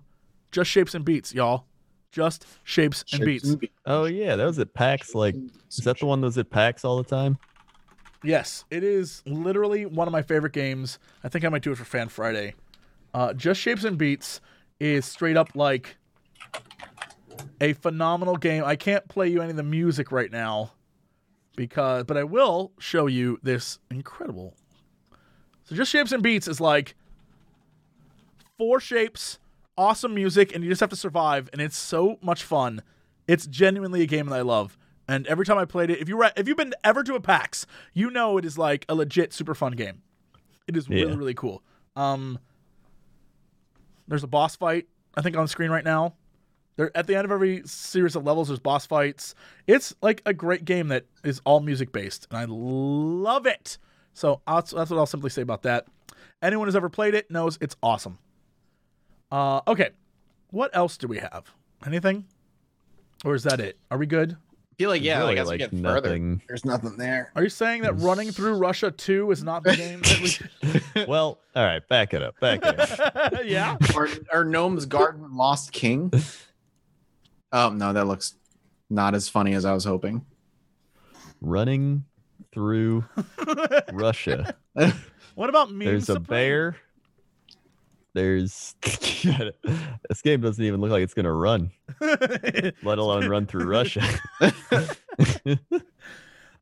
just 0.52 0.70
shapes 0.70 0.96
and 0.96 1.06
beats, 1.06 1.34
y'all. 1.34 1.66
Just 2.12 2.46
shapes 2.64 3.04
and 3.14 3.26
beats. 3.26 3.56
Oh 3.86 4.06
yeah, 4.06 4.36
that 4.36 4.46
was 4.46 4.60
at 4.60 4.74
PAX. 4.74 5.14
Like, 5.14 5.36
is 5.70 5.78
that 5.84 6.00
the 6.00 6.06
one 6.06 6.22
that 6.22 6.28
was 6.28 6.38
at 6.38 6.50
PAX 6.50 6.86
all 6.86 6.98
the 6.98 7.04
time? 7.04 7.38
Yes, 8.24 8.64
it 8.70 8.84
is 8.84 9.22
literally 9.26 9.86
one 9.86 10.08
of 10.08 10.12
my 10.12 10.22
favorite 10.22 10.54
games. 10.54 10.98
I 11.24 11.30
think 11.30 11.44
I 11.44 11.50
might 11.50 11.62
do 11.62 11.72
it 11.72 11.78
for 11.78 11.84
Fan 11.84 12.08
Friday. 12.08 12.56
Uh, 13.14 13.34
Just 13.34 13.60
Shapes 13.60 13.84
and 13.84 13.98
Beats 13.98 14.40
is 14.80 15.06
straight 15.06 15.38
up 15.38 15.50
like 15.56 15.98
a 17.60 17.74
phenomenal 17.74 18.38
game. 18.38 18.64
I 18.64 18.76
can't 18.76 19.08
play 19.08 19.28
you 19.28 19.42
any 19.42 19.52
of 19.52 19.58
the 19.58 19.64
music 19.64 20.12
right 20.12 20.32
now 20.32 20.72
because, 21.56 22.06
but 22.06 22.18
I 22.18 22.24
will 22.24 22.72
show 22.80 23.08
you 23.08 23.40
this 23.44 23.80
incredible. 23.92 24.56
So 25.66 25.76
Just 25.76 25.92
Shapes 25.92 26.12
and 26.12 26.24
Beats 26.24 26.48
is 26.48 26.62
like 26.62 26.96
four 28.58 28.80
shapes, 28.80 29.40
awesome 29.78 30.14
music, 30.16 30.56
and 30.56 30.64
you 30.64 30.70
just 30.70 30.82
have 30.82 30.90
to 30.92 30.96
survive, 30.96 31.50
and 31.52 31.62
it's 31.62 31.78
so 31.78 32.18
much 32.22 32.44
fun. 32.44 32.82
It's 33.28 33.48
genuinely 33.48 34.02
a 34.02 34.06
game 34.06 34.28
that 34.28 34.36
I 34.36 34.42
love. 34.42 34.78
And 35.08 35.28
every 35.28 35.46
time 35.46 35.58
I 35.58 35.66
played 35.66 35.90
it, 35.90 36.00
if 36.00 36.08
you 36.08 36.18
were 36.18 36.32
if 36.38 36.48
you've 36.48 36.58
been 36.58 36.74
ever 36.84 37.04
to 37.04 37.16
a 37.16 37.20
PAX, 37.20 37.66
you 37.94 38.10
know 38.10 38.38
it 38.38 38.46
is 38.46 38.58
like 38.58 38.86
a 38.88 38.96
legit 38.96 39.34
super 39.34 39.54
fun 39.54 39.74
game. 39.74 40.02
It 40.68 40.78
is 40.78 40.88
really 40.90 41.12
Yeah. 41.12 41.18
really 41.18 41.34
cool. 41.34 41.62
Um, 41.96 42.40
there's 44.08 44.24
a 44.24 44.28
boss 44.28 44.56
fight 44.56 44.88
I 45.16 45.22
think 45.22 45.38
on 45.38 45.48
screen 45.48 45.70
right 45.70 45.84
now. 45.84 46.16
There 46.76 46.90
at 46.96 47.06
the 47.06 47.16
end 47.16 47.26
of 47.26 47.32
every 47.32 47.62
series 47.66 48.16
of 48.16 48.26
levels, 48.26 48.48
there's 48.48 48.60
boss 48.60 48.86
fights. 48.88 49.36
It's 49.68 49.94
like 50.02 50.22
a 50.26 50.34
great 50.34 50.66
game 50.66 50.88
that 50.88 51.06
is 51.24 51.40
all 51.46 51.60
music 51.60 51.92
based, 51.92 52.26
and 52.32 52.38
I 52.40 52.46
love 52.48 53.46
it. 53.46 53.78
So 54.16 54.42
that's, 54.48 54.72
that's 54.72 54.90
what 54.90 54.98
I'll 54.98 55.06
simply 55.06 55.30
say 55.30 55.42
about 55.44 55.64
that. 55.64 55.86
Anyone 56.42 56.68
who's 56.68 56.76
ever 56.76 56.90
played 56.90 57.14
it 57.14 57.30
knows 57.30 57.58
it's 57.62 57.76
awesome. 57.84 58.18
Uh, 59.32 59.62
okay, 59.68 59.90
what 60.50 60.76
else 60.76 60.98
do 60.98 61.08
we 61.08 61.18
have? 61.20 61.54
Anything, 61.86 62.26
or 63.24 63.36
is 63.36 63.44
that 63.44 63.60
it? 63.60 63.78
Are 63.92 63.98
we 63.98 64.06
good? 64.08 64.38
I 64.74 64.76
feel 64.76 64.90
like 64.90 65.04
yeah, 65.04 65.20
Really, 65.20 65.36
like 65.36 65.38
as 65.38 65.46
we 65.46 65.52
like, 65.52 65.72
get 65.72 65.82
further, 65.84 66.40
there's 66.48 66.66
nothing 66.66 66.98
there. 66.98 67.32
Are 67.36 67.44
you 67.44 67.50
saying 67.50 67.84
that 67.84 67.94
running 68.00 68.32
through 68.32 68.56
Russia 68.56 68.90
2 68.90 69.30
is 69.30 69.44
not 69.44 69.64
the 69.64 69.76
game 69.76 70.02
that 70.02 70.82
we 70.96 71.06
well, 71.08 71.40
all 71.56 71.64
right, 71.64 71.88
back 71.90 72.16
it 72.16 72.24
up, 72.24 72.40
back 72.40 72.62
it 72.64 72.80
up. 73.00 73.34
Yeah. 73.46 73.78
or, 73.96 74.10
or 74.32 74.44
Gnome's 74.44 74.88
Garden 74.88 75.36
Lost 75.36 75.74
King. 75.74 76.12
Oh 77.52 77.70
no, 77.70 77.94
that 77.94 78.08
looks 78.08 78.34
not 78.90 79.14
as 79.14 79.30
funny 79.30 79.54
as 79.54 79.64
I 79.64 79.74
was 79.74 79.84
hoping. 79.86 80.26
Running 81.40 82.06
through 82.52 83.06
Russia. 83.92 84.56
What 85.36 85.50
about 85.50 85.72
me? 85.72 85.86
There's 85.86 86.10
a 86.10 86.20
bear. 86.20 86.78
There's 88.14 88.76
this 88.82 90.22
game 90.24 90.42
doesn't 90.42 90.64
even 90.64 90.80
look 90.82 90.92
like 90.92 91.02
it's 91.02 91.14
gonna 91.16 91.34
run, 91.34 91.72
let 92.00 92.98
alone 93.00 93.28
run 93.28 93.46
through 93.48 93.66
Russia. 93.66 94.04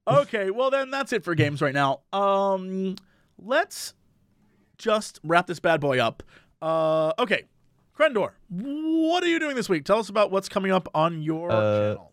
okay, 0.07 0.49
well 0.51 0.69
then 0.69 0.89
that's 0.91 1.13
it 1.13 1.23
for 1.23 1.35
games 1.35 1.61
right 1.61 1.73
now. 1.73 2.01
Um 2.13 2.95
let's 3.37 3.93
just 4.77 5.19
wrap 5.23 5.47
this 5.47 5.59
bad 5.59 5.81
boy 5.81 5.99
up. 5.99 6.23
Uh 6.61 7.13
okay. 7.19 7.43
Crendor, 7.97 8.31
what 8.49 9.23
are 9.23 9.27
you 9.27 9.37
doing 9.39 9.55
this 9.55 9.69
week? 9.69 9.83
Tell 9.85 9.99
us 9.99 10.09
about 10.09 10.31
what's 10.31 10.49
coming 10.49 10.71
up 10.71 10.87
on 10.95 11.21
your 11.21 11.51
Uh, 11.51 11.93
channel. 11.93 12.11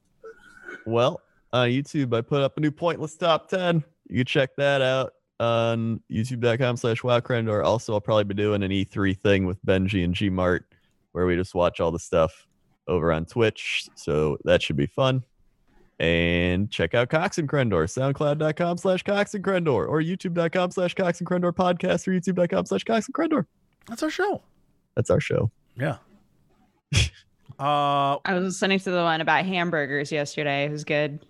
Well, 0.85 1.21
on 1.53 1.69
YouTube, 1.69 2.13
I 2.15 2.21
put 2.21 2.43
up 2.43 2.59
a 2.59 2.61
new 2.61 2.71
pointless 2.71 3.17
top 3.17 3.49
10. 3.49 3.83
You 4.09 4.17
can 4.17 4.27
check 4.27 4.51
that 4.57 4.83
out 4.83 5.15
on 5.41 6.01
youtube.com 6.11 6.77
slash 6.77 7.03
wowcrendor. 7.03 7.65
Also, 7.65 7.95
I'll 7.95 8.01
probably 8.01 8.25
be 8.25 8.35
doing 8.35 8.63
an 8.63 8.71
E3 8.71 9.19
thing 9.19 9.47
with 9.47 9.65
Benji 9.65 10.05
and 10.05 10.15
Gmart 10.15 10.61
where 11.13 11.27
we 11.27 11.37
just 11.37 11.55
watch 11.55 11.81
all 11.81 11.91
the 11.91 11.99
stuff 11.99 12.47
over 12.87 13.13
on 13.13 13.25
Twitch. 13.27 13.89
So 13.95 14.39
that 14.45 14.63
should 14.63 14.77
be 14.77 14.87
fun. 14.87 15.25
And 15.99 16.71
check 16.71 16.95
out 16.95 17.11
Cox 17.11 17.39
and 17.39 17.49
Crendor, 17.49 17.89
soundcloud.com 17.89 18.79
slash 18.79 19.03
Cox 19.03 19.35
and 19.35 19.43
Crendor, 19.43 19.89
or 19.89 20.01
youtube.com 20.01 20.71
slash 20.71 20.95
Cox 20.95 21.21
and 21.21 21.29
Crendor 21.29 21.53
podcast, 21.53 22.07
or 22.07 22.13
youtube.com 22.13 22.67
slash 22.67 22.85
Cox 22.85 23.07
and 23.07 23.15
Crendor. 23.15 23.47
That's 23.89 24.03
our 24.03 24.11
show. 24.11 24.43
That's 24.95 25.11
our 25.11 25.21
show. 25.21 25.51
Yeah. 25.77 25.97
uh 27.59 28.17
I 28.25 28.35
was 28.35 28.45
listening 28.45 28.79
to 28.79 28.91
the 28.91 29.03
one 29.03 29.21
about 29.21 29.45
hamburgers 29.45 30.13
yesterday. 30.13 30.67
It 30.67 30.71
was 30.71 30.85
good. 30.85 31.27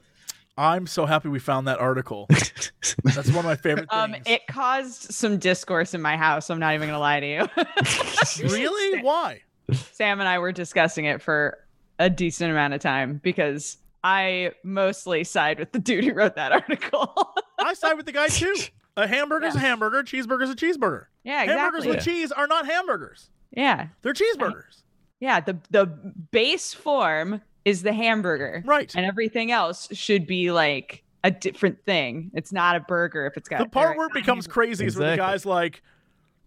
I'm 0.59 0.87
so 0.89 1.07
happy 1.07 1.29
we 1.29 1.39
found 1.39 1.69
that 1.69 1.79
article. 1.79 2.27
That's 3.05 3.29
one 3.29 3.39
of 3.39 3.45
my 3.45 3.55
favorite 3.57 3.87
Um, 3.91 4.13
things. 4.13 4.25
it 4.27 4.47
caused 4.49 5.13
some 5.15 5.39
discourse 5.39 5.95
in 5.95 6.03
my 6.03 6.17
house. 6.17 6.51
I'm 6.51 6.59
not 6.59 6.75
even 6.75 6.89
gonna 6.89 6.99
lie 6.99 7.21
to 7.21 7.27
you. 7.27 7.49
really? 8.43 9.03
Why? 9.03 9.41
Sam 9.93 10.21
and 10.21 10.29
I 10.29 10.39
were 10.39 10.53
discussing 10.53 11.05
it 11.05 11.23
for 11.23 11.59
a 11.99 12.11
decent 12.11 12.51
amount 12.51 12.75
of 12.75 12.81
time 12.81 13.21
because 13.23 13.79
I 14.03 14.53
mostly 14.65 15.25
side 15.25 15.59
with 15.59 15.73
the 15.73 15.79
dude 15.79 16.05
who 16.05 16.13
wrote 16.13 16.37
that 16.37 16.53
article. 16.53 17.13
I 17.59 17.75
side 17.75 17.95
with 17.95 18.07
the 18.07 18.13
guy 18.13 18.29
too. 18.29 18.55
A 18.97 19.07
hamburger's 19.07 19.55
a 19.55 19.61
hamburger, 19.61 20.03
cheeseburger's 20.03 20.51
a 20.51 20.57
cheeseburger. 20.57 21.05
yeah, 21.23 21.45
Hamburgers 21.45 21.85
exactly. 21.85 21.89
with 21.97 22.05
cheese 22.05 22.33
are 22.33 22.47
not 22.49 22.67
hamburgers. 22.67 23.31
Yeah, 23.53 23.89
They're 24.03 24.13
cheeseburgers. 24.13 24.83
yeah. 25.21 25.41
The 25.41 25.57
the 25.71 25.87
base 25.87 26.75
form 26.75 27.41
is 27.69 27.83
the 27.83 27.93
hamburger, 27.93 28.63
Right. 28.67 28.95
and 28.95 29.05
everything 29.05 29.51
else 29.51 29.89
should 29.93 30.27
be 30.27 30.51
like 30.53 31.03
a 31.25 31.31
different 31.31 31.85
thing. 31.85 32.31
It's 32.35 32.53
not 32.53 32.77
a 32.77 32.81
burger 32.81 33.27
if 33.27 33.37
it's 33.37 33.49
got 33.49 33.59
The 33.59 33.67
part 33.67 33.95
or 33.95 33.99
where 33.99 34.07
it 34.07 34.13
becomes 34.15 34.47
hamburger. 34.47 34.53
crazy 34.53 34.87
is 34.87 34.97
where 34.97 35.11
the 35.11 35.17
guy's 35.17 35.45
like, 35.45 35.83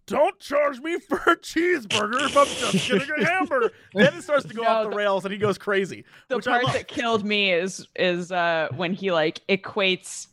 don't 0.08 0.38
charge 0.40 0.80
me 0.80 0.98
for 1.10 1.18
a 1.18 1.36
cheeseburger 1.38 2.26
if 2.26 2.36
I'm 2.38 2.46
just 2.48 2.90
getting 2.90 3.10
a 3.22 3.26
hamburger. 3.26 3.72
then 3.94 4.16
it 4.16 4.24
starts 4.24 4.46
to 4.46 4.54
go 4.54 4.64
No, 4.64 4.70
off 4.70 4.84
the 4.86 4.90
the- 4.90 4.96
rails 4.96 5.26
and 5.26 5.32
he 5.32 5.38
goes 5.38 5.58
crazy. 5.58 6.06
the 6.30 6.38
which 6.38 6.46
part 6.46 6.64
love. 6.64 6.74
that 6.74 6.88
killed 6.88 7.24
me 7.26 7.52
is 7.52 7.88
is 7.96 8.32
uh 8.32 8.68
when 8.76 8.94
he 8.94 9.12
like 9.12 9.42
equates 9.48 10.28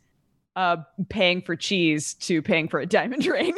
uh 0.55 0.77
paying 1.09 1.41
for 1.41 1.55
cheese 1.55 2.13
to 2.15 2.41
paying 2.41 2.67
for 2.67 2.79
a 2.79 2.85
diamond 2.85 3.25
ring. 3.37 3.53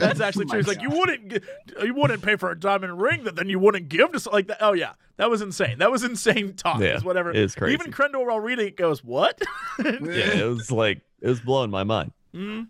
That's 0.00 0.20
actually 0.26 0.46
true. 0.46 0.58
It's 0.58 0.68
like 0.68 0.82
you 0.82 0.90
wouldn't 0.90 1.44
you 1.82 1.94
wouldn't 1.94 2.22
pay 2.22 2.36
for 2.36 2.50
a 2.50 2.58
diamond 2.58 3.00
ring 3.00 3.24
that 3.24 3.36
then 3.36 3.48
you 3.48 3.58
wouldn't 3.58 3.88
give 3.88 4.10
to 4.12 4.16
s- 4.16 4.26
like 4.26 4.48
that. 4.48 4.58
Oh 4.60 4.72
yeah, 4.72 4.92
that 5.16 5.30
was 5.30 5.42
insane. 5.42 5.78
That 5.78 5.90
was 5.90 6.02
insane 6.02 6.54
talk. 6.54 6.80
Yeah, 6.80 6.96
is 6.96 7.04
whatever. 7.04 7.30
it's 7.30 7.54
crazy. 7.54 7.74
Even 7.74 7.92
Crendor 7.92 8.26
while 8.26 8.40
reading 8.40 8.66
it 8.66 8.76
goes, 8.76 9.04
"What?" 9.04 9.40
Yeah, 9.78 9.86
it 9.92 10.48
was 10.48 10.70
like, 10.72 11.00
it 11.20 11.28
was 11.28 11.40
blowing 11.40 11.70
my 11.70 11.84
mind. 11.84 12.12
Mm, 12.34 12.66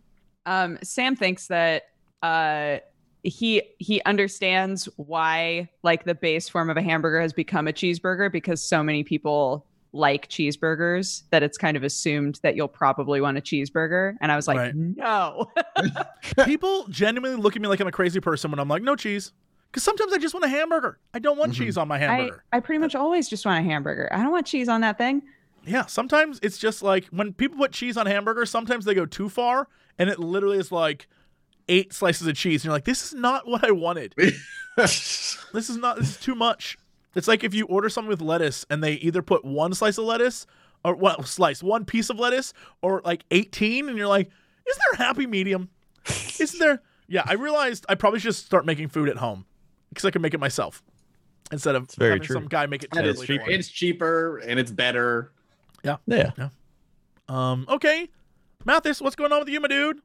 um 0.46 0.78
Sam 0.82 1.16
thinks 1.16 1.46
that 1.46 1.84
uh 2.22 2.78
he 3.22 3.62
he 3.78 4.00
understands 4.04 4.88
why 4.96 5.68
like 5.82 6.04
the 6.04 6.14
base 6.14 6.48
form 6.48 6.70
of 6.70 6.76
a 6.76 6.82
hamburger 6.82 7.20
has 7.20 7.32
become 7.32 7.68
a 7.68 7.72
cheeseburger 7.72 8.30
because 8.32 8.62
so 8.62 8.82
many 8.82 9.04
people 9.04 9.66
like 9.92 10.28
cheeseburgers 10.28 11.22
that 11.30 11.42
it's 11.42 11.58
kind 11.58 11.76
of 11.76 11.82
assumed 11.82 12.38
that 12.42 12.54
you'll 12.54 12.68
probably 12.68 13.20
want 13.20 13.36
a 13.36 13.40
cheeseburger 13.40 14.14
and 14.20 14.30
I 14.30 14.36
was 14.36 14.46
like 14.46 14.56
Right. 14.58 14.74
no 14.74 15.50
People 16.44 16.86
genuinely 16.88 17.36
look 17.40 17.56
at 17.56 17.62
me 17.62 17.68
like 17.68 17.80
I'm 17.80 17.88
a 17.88 17.92
crazy 17.92 18.20
person 18.20 18.50
when 18.50 18.60
I'm 18.60 18.68
like, 18.68 18.82
"No 18.82 18.94
cheese," 18.96 19.32
because 19.70 19.82
sometimes 19.82 20.12
I 20.12 20.18
just 20.18 20.32
want 20.34 20.44
a 20.44 20.48
hamburger. 20.48 20.98
I 21.14 21.18
don't 21.18 21.38
want 21.38 21.52
Mhm. 21.52 21.56
cheese 21.56 21.76
on 21.76 21.88
my 21.88 21.96
I, 21.96 21.98
hamburger. 21.98 22.44
I 22.52 22.60
pretty 22.60 22.78
much 22.78 22.94
always 22.94 23.28
just 23.28 23.44
want 23.44 23.58
a 23.58 23.68
hamburger. 23.68 24.08
I 24.12 24.22
don't 24.22 24.30
want 24.32 24.46
cheese 24.46 24.68
on 24.68 24.80
that 24.82 24.96
thing. 24.98 25.22
Yeah, 25.66 25.86
sometimes 25.86 26.38
it's 26.42 26.56
just 26.58 26.82
like 26.82 27.06
when 27.06 27.32
people 27.32 27.58
put 27.58 27.72
cheese 27.72 27.96
on 27.96 28.06
hamburgers, 28.06 28.48
sometimes 28.50 28.84
they 28.84 28.94
go 28.94 29.06
too 29.06 29.28
far 29.28 29.68
and 29.98 30.08
it 30.08 30.18
literally 30.18 30.58
is 30.58 30.70
like 30.72 31.06
eight 31.68 31.92
slices 31.92 32.26
of 32.26 32.34
cheese. 32.34 32.60
And 32.62 32.66
you're 32.66 32.72
like, 32.72 32.84
this 32.84 33.04
is 33.04 33.14
not 33.14 33.46
what 33.46 33.64
I 33.64 33.70
wanted. 33.72 34.14
This 34.76 35.68
is 35.68 35.76
not, 35.76 35.98
this 35.98 36.10
is 36.10 36.16
too 36.16 36.34
much. 36.34 36.78
It's 37.14 37.28
like 37.28 37.44
if 37.44 37.54
you 37.54 37.66
order 37.66 37.88
something 37.88 38.08
with 38.08 38.20
lettuce 38.20 38.64
and 38.70 38.82
they 38.82 38.94
either 38.94 39.22
put 39.22 39.44
one 39.44 39.74
slice 39.74 39.98
of 39.98 40.04
lettuce 40.04 40.46
or 40.84 40.94
well, 40.94 41.22
slice, 41.22 41.62
one 41.62 41.84
piece 41.84 42.10
of 42.10 42.18
lettuce 42.18 42.52
or 42.82 43.02
like 43.04 43.24
18. 43.30 43.88
And 43.88 43.98
you're 43.98 44.06
like, 44.06 44.30
is 44.66 44.76
there 44.76 44.92
a 44.94 44.96
happy 44.96 45.26
medium? 45.26 45.68
Isn't 46.38 46.58
there? 46.58 46.82
Yeah, 47.12 47.24
I 47.26 47.32
realized 47.32 47.84
I 47.88 47.96
probably 47.96 48.20
should 48.20 48.36
start 48.36 48.64
making 48.64 48.86
food 48.86 49.08
at 49.08 49.16
home 49.16 49.44
because 49.88 50.04
I 50.04 50.12
can 50.12 50.22
make 50.22 50.32
it 50.32 50.38
myself 50.38 50.80
instead 51.50 51.74
of 51.74 51.90
very 51.90 52.12
having 52.12 52.22
true. 52.22 52.34
some 52.34 52.46
guy 52.46 52.66
make 52.66 52.84
it 52.84 52.92
That 52.92 53.04
is 53.04 53.16
terribly 53.16 53.38
cheap. 53.38 53.48
It's 53.48 53.68
cheaper 53.68 54.38
and 54.38 54.60
it's 54.60 54.70
better. 54.70 55.32
Yeah. 55.82 55.96
Yeah. 56.06 56.30
Yeah. 56.38 56.48
Um, 57.28 57.66
okay. 57.68 58.08
Mathas, 58.64 59.02
what's 59.02 59.16
going 59.16 59.32
on 59.32 59.40
with 59.40 59.48
you, 59.48 59.58
my 59.58 59.66
dude? 59.66 60.00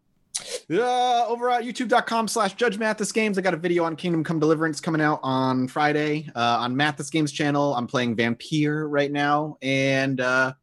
Uh, 0.69 1.25
over 1.27 1.49
at 1.49 1.63
youtube.com 1.63 2.27
slash 2.27 2.53
judge 2.55 2.77
Mathas 2.77 3.13
games. 3.13 3.37
I 3.37 3.41
got 3.41 3.53
a 3.53 3.57
video 3.57 3.83
on 3.83 3.95
kingdom 3.95 4.23
come 4.23 4.39
deliverance 4.39 4.81
coming 4.81 5.01
out 5.01 5.19
on 5.23 5.67
friday 5.67 6.29
uh, 6.35 6.57
on 6.59 6.75
Mathas 6.75 7.11
games 7.11 7.31
channel. 7.31 7.75
I'm 7.75 7.87
playing 7.87 8.15
Vampyr 8.15 8.85
right 8.89 9.11
now 9.11 9.57
and 9.61 10.19
uh, 10.19 10.53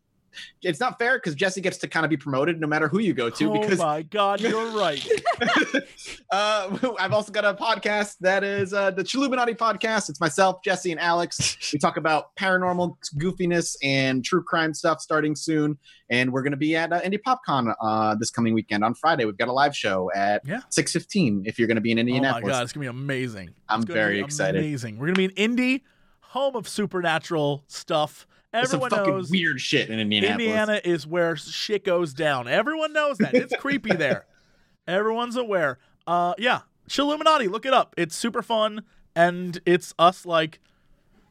it's 0.62 0.80
not 0.80 0.98
fair 0.98 1.16
because 1.18 1.34
jesse 1.34 1.60
gets 1.60 1.78
to 1.78 1.88
kind 1.88 2.04
of 2.04 2.10
be 2.10 2.16
promoted 2.16 2.60
no 2.60 2.66
matter 2.66 2.88
who 2.88 2.98
you 2.98 3.12
go 3.12 3.28
to 3.30 3.50
oh 3.50 3.60
because 3.60 3.78
my 3.78 4.02
god, 4.02 4.40
you're 4.40 4.70
right. 4.70 5.06
uh, 6.30 6.78
I've 6.98 7.12
also 7.12 7.32
got 7.32 7.44
a 7.44 7.54
podcast 7.54 8.16
that 8.20 8.44
is 8.44 8.72
uh, 8.72 8.90
the 8.90 9.02
Chilluminati 9.02 9.56
podcast. 9.56 10.08
It's 10.08 10.20
myself, 10.20 10.62
Jesse, 10.62 10.90
and 10.92 11.00
Alex. 11.00 11.72
We 11.72 11.78
talk 11.78 11.96
about 11.96 12.34
paranormal 12.36 12.96
goofiness 13.18 13.76
and 13.82 14.24
true 14.24 14.42
crime 14.42 14.74
stuff 14.74 15.00
starting 15.00 15.34
soon. 15.36 15.78
And 16.10 16.32
we're 16.32 16.42
going 16.42 16.52
to 16.52 16.56
be 16.58 16.76
at 16.76 16.92
uh, 16.92 17.00
Indie 17.00 17.20
PopCon 17.26 17.74
uh, 17.80 18.14
this 18.16 18.30
coming 18.30 18.54
weekend 18.54 18.84
on 18.84 18.94
Friday. 18.94 19.24
We've 19.24 19.36
got 19.36 19.48
a 19.48 19.52
live 19.52 19.76
show 19.76 20.10
at 20.14 20.42
Yeah. 20.46 20.60
6.15 20.70 21.42
if 21.46 21.58
you're 21.58 21.68
going 21.68 21.76
to 21.76 21.80
be 21.80 21.90
in 21.92 21.98
oh 21.98 22.02
my 22.02 22.06
Indianapolis. 22.08 22.52
god, 22.52 22.62
it's 22.64 22.72
gonna 22.72 22.84
be 22.84 22.88
amazing. 22.88 23.50
I'm 23.68 23.82
It's 23.82 23.90
very 23.90 24.14
be 24.18 24.24
excited. 24.24 24.60
Amazing. 24.60 24.98
We're 24.98 25.06
gonna 25.06 25.16
be 25.16 25.24
in 25.24 25.30
Indy, 25.32 25.84
home 26.20 26.56
of 26.56 26.68
supernatural 26.68 27.64
stuff. 27.68 28.26
Some 28.52 28.64
Everyone 28.64 28.90
fucking 28.90 29.14
knows 29.14 29.30
weird 29.30 29.60
shit 29.60 29.88
in 29.88 29.98
Indianapolis. 29.98 30.46
Indiana 30.46 30.80
is 30.84 31.06
where 31.06 31.36
shit 31.36 31.84
goes 31.84 32.12
down. 32.12 32.48
Everyone 32.48 32.92
knows 32.92 33.16
that. 33.18 33.32
It's 33.32 33.56
creepy 33.56 33.94
there. 33.94 34.26
Everyone's 34.86 35.36
aware. 35.36 35.78
Uh, 36.06 36.34
yeah, 36.36 36.60
Chilluminati. 36.88 37.50
Look 37.50 37.64
it 37.64 37.72
up. 37.72 37.94
It's 37.96 38.14
super 38.14 38.42
fun, 38.42 38.82
and 39.16 39.58
it's 39.64 39.94
us 39.98 40.26
like 40.26 40.60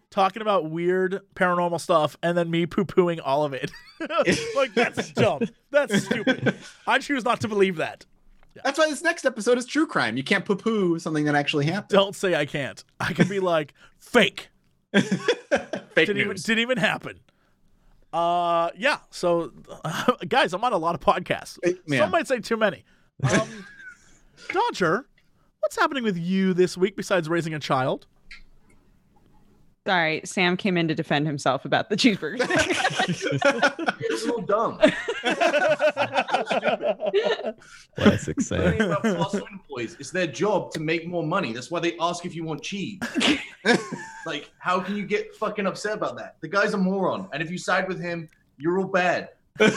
talking 0.09 0.41
about 0.41 0.71
weird 0.71 1.21
paranormal 1.35 1.79
stuff, 1.79 2.17
and 2.23 2.37
then 2.37 2.49
me 2.49 2.65
poo 2.65 2.85
pooing 2.85 3.19
all 3.23 3.43
of 3.43 3.53
it. 3.53 3.71
like 4.55 4.73
that's 4.73 5.11
dumb. 5.13 5.41
That's 5.69 6.03
stupid. 6.05 6.55
I 6.87 6.97
choose 6.99 7.23
not 7.23 7.39
to 7.41 7.47
believe 7.47 7.77
that. 7.77 8.05
That's 8.63 8.77
why 8.77 8.89
this 8.89 9.01
next 9.01 9.25
episode 9.25 9.57
is 9.57 9.65
true 9.65 9.87
crime. 9.87 10.17
You 10.17 10.23
can't 10.23 10.43
poo-poo 10.43 10.99
something 10.99 11.23
that 11.25 11.35
actually 11.35 11.65
happened. 11.67 11.89
Don't 11.89 12.15
say 12.15 12.35
I 12.35 12.45
can't. 12.45 12.83
I 12.99 13.13
can 13.13 13.29
be 13.29 13.39
like 13.39 13.73
fake. 13.97 14.49
Fake 14.93 16.07
didn't 16.07 16.17
even 16.17 16.35
didn't 16.35 16.59
even 16.59 16.77
happen. 16.77 17.19
Uh, 18.13 18.69
yeah. 18.77 18.97
So, 19.09 19.51
guys, 20.27 20.53
I'm 20.53 20.63
on 20.63 20.73
a 20.73 20.77
lot 20.77 20.95
of 20.95 21.01
podcasts. 21.01 21.57
Some 21.87 22.11
might 22.11 22.27
say 22.27 22.39
too 22.39 22.57
many. 22.57 22.83
Um, 23.31 23.65
Dodger, 24.49 25.07
what's 25.59 25.77
happening 25.77 26.03
with 26.03 26.17
you 26.17 26.53
this 26.53 26.77
week 26.77 26.95
besides 26.95 27.29
raising 27.29 27.53
a 27.53 27.59
child? 27.59 28.07
Sorry, 29.87 30.21
Sam 30.25 30.57
came 30.57 30.77
in 30.77 30.87
to 30.89 30.95
defend 30.95 31.25
himself 31.25 31.65
about 31.65 31.89
the 31.89 31.95
cheeseburger. 31.95 32.45
It's 33.09 34.23
a 34.23 34.25
little 34.27 34.41
dumb. 34.41 34.77
Classic 37.97 38.39
Sam. 38.41 38.77
thing 38.77 38.81
about 38.81 39.01
fast 39.01 39.31
food 39.31 39.43
employees, 39.51 39.97
it's 39.99 40.11
their 40.11 40.27
job 40.27 40.71
to 40.73 40.79
make 40.79 41.07
more 41.07 41.23
money. 41.23 41.51
That's 41.51 41.71
why 41.71 41.79
they 41.79 41.97
ask 41.99 42.27
if 42.27 42.35
you 42.35 42.43
want 42.43 42.61
cheese. 42.61 42.99
like, 44.27 44.51
how 44.59 44.79
can 44.79 44.95
you 44.95 45.03
get 45.03 45.35
fucking 45.35 45.65
upset 45.65 45.93
about 45.93 46.15
that? 46.17 46.35
The 46.41 46.47
guy's 46.47 46.75
a 46.75 46.77
moron, 46.77 47.27
and 47.33 47.41
if 47.41 47.49
you 47.49 47.57
side 47.57 47.87
with 47.87 47.99
him, 47.99 48.29
you're 48.59 48.77
all 48.77 48.85
bad. 48.85 49.29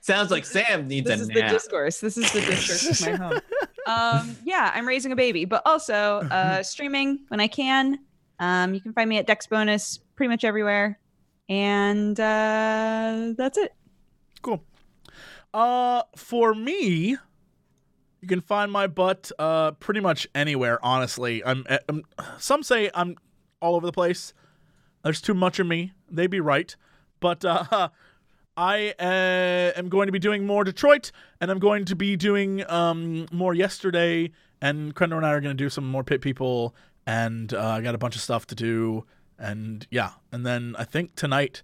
Sounds 0.00 0.32
like 0.32 0.44
Sam 0.44 0.88
needs 0.88 1.06
this 1.06 1.20
a 1.20 1.22
is 1.22 1.28
the 1.28 1.42
discourse. 1.42 2.00
This 2.00 2.16
is 2.16 2.32
the 2.32 2.40
discourse 2.40 3.02
of 3.02 3.08
my 3.08 3.16
home. 3.16 3.40
Um, 3.86 4.36
yeah, 4.44 4.72
I'm 4.74 4.86
raising 4.86 5.12
a 5.12 5.16
baby, 5.16 5.44
but 5.44 5.62
also 5.64 6.22
uh, 6.22 6.64
streaming 6.64 7.20
when 7.28 7.38
I 7.38 7.46
can. 7.46 8.00
Um, 8.42 8.74
you 8.74 8.80
can 8.80 8.92
find 8.92 9.08
me 9.08 9.18
at 9.18 9.26
Dex 9.28 9.46
Bonus 9.46 10.00
pretty 10.16 10.28
much 10.28 10.42
everywhere, 10.42 10.98
and 11.48 12.18
uh, 12.18 13.34
that's 13.38 13.56
it. 13.56 13.72
Cool. 14.42 14.64
Uh, 15.54 16.02
for 16.16 16.52
me, 16.52 17.16
you 18.20 18.28
can 18.28 18.40
find 18.40 18.72
my 18.72 18.88
butt 18.88 19.30
uh 19.38 19.70
pretty 19.72 20.00
much 20.00 20.26
anywhere. 20.34 20.84
Honestly, 20.84 21.44
I'm, 21.44 21.64
I'm. 21.88 22.02
Some 22.38 22.64
say 22.64 22.90
I'm 22.92 23.14
all 23.60 23.76
over 23.76 23.86
the 23.86 23.92
place. 23.92 24.34
There's 25.04 25.20
too 25.20 25.34
much 25.34 25.60
of 25.60 25.68
me. 25.68 25.92
They'd 26.10 26.26
be 26.26 26.40
right, 26.40 26.74
but 27.20 27.44
uh, 27.44 27.90
I 28.56 28.92
uh, 28.98 29.78
am 29.78 29.88
going 29.88 30.06
to 30.06 30.12
be 30.12 30.18
doing 30.18 30.44
more 30.44 30.64
Detroit, 30.64 31.12
and 31.40 31.48
I'm 31.48 31.60
going 31.60 31.84
to 31.84 31.94
be 31.94 32.16
doing 32.16 32.68
um 32.68 33.26
more 33.30 33.54
yesterday. 33.54 34.32
And 34.60 34.94
Crendor 34.96 35.16
and 35.16 35.26
I 35.26 35.30
are 35.30 35.40
going 35.40 35.56
to 35.56 35.64
do 35.64 35.68
some 35.68 35.88
more 35.88 36.04
pit 36.04 36.20
people, 36.20 36.74
and 37.06 37.52
uh, 37.52 37.60
I 37.60 37.80
got 37.80 37.94
a 37.94 37.98
bunch 37.98 38.16
of 38.16 38.22
stuff 38.22 38.46
to 38.48 38.54
do. 38.54 39.04
And 39.38 39.86
yeah, 39.90 40.12
and 40.30 40.46
then 40.46 40.76
I 40.78 40.84
think 40.84 41.14
tonight 41.16 41.62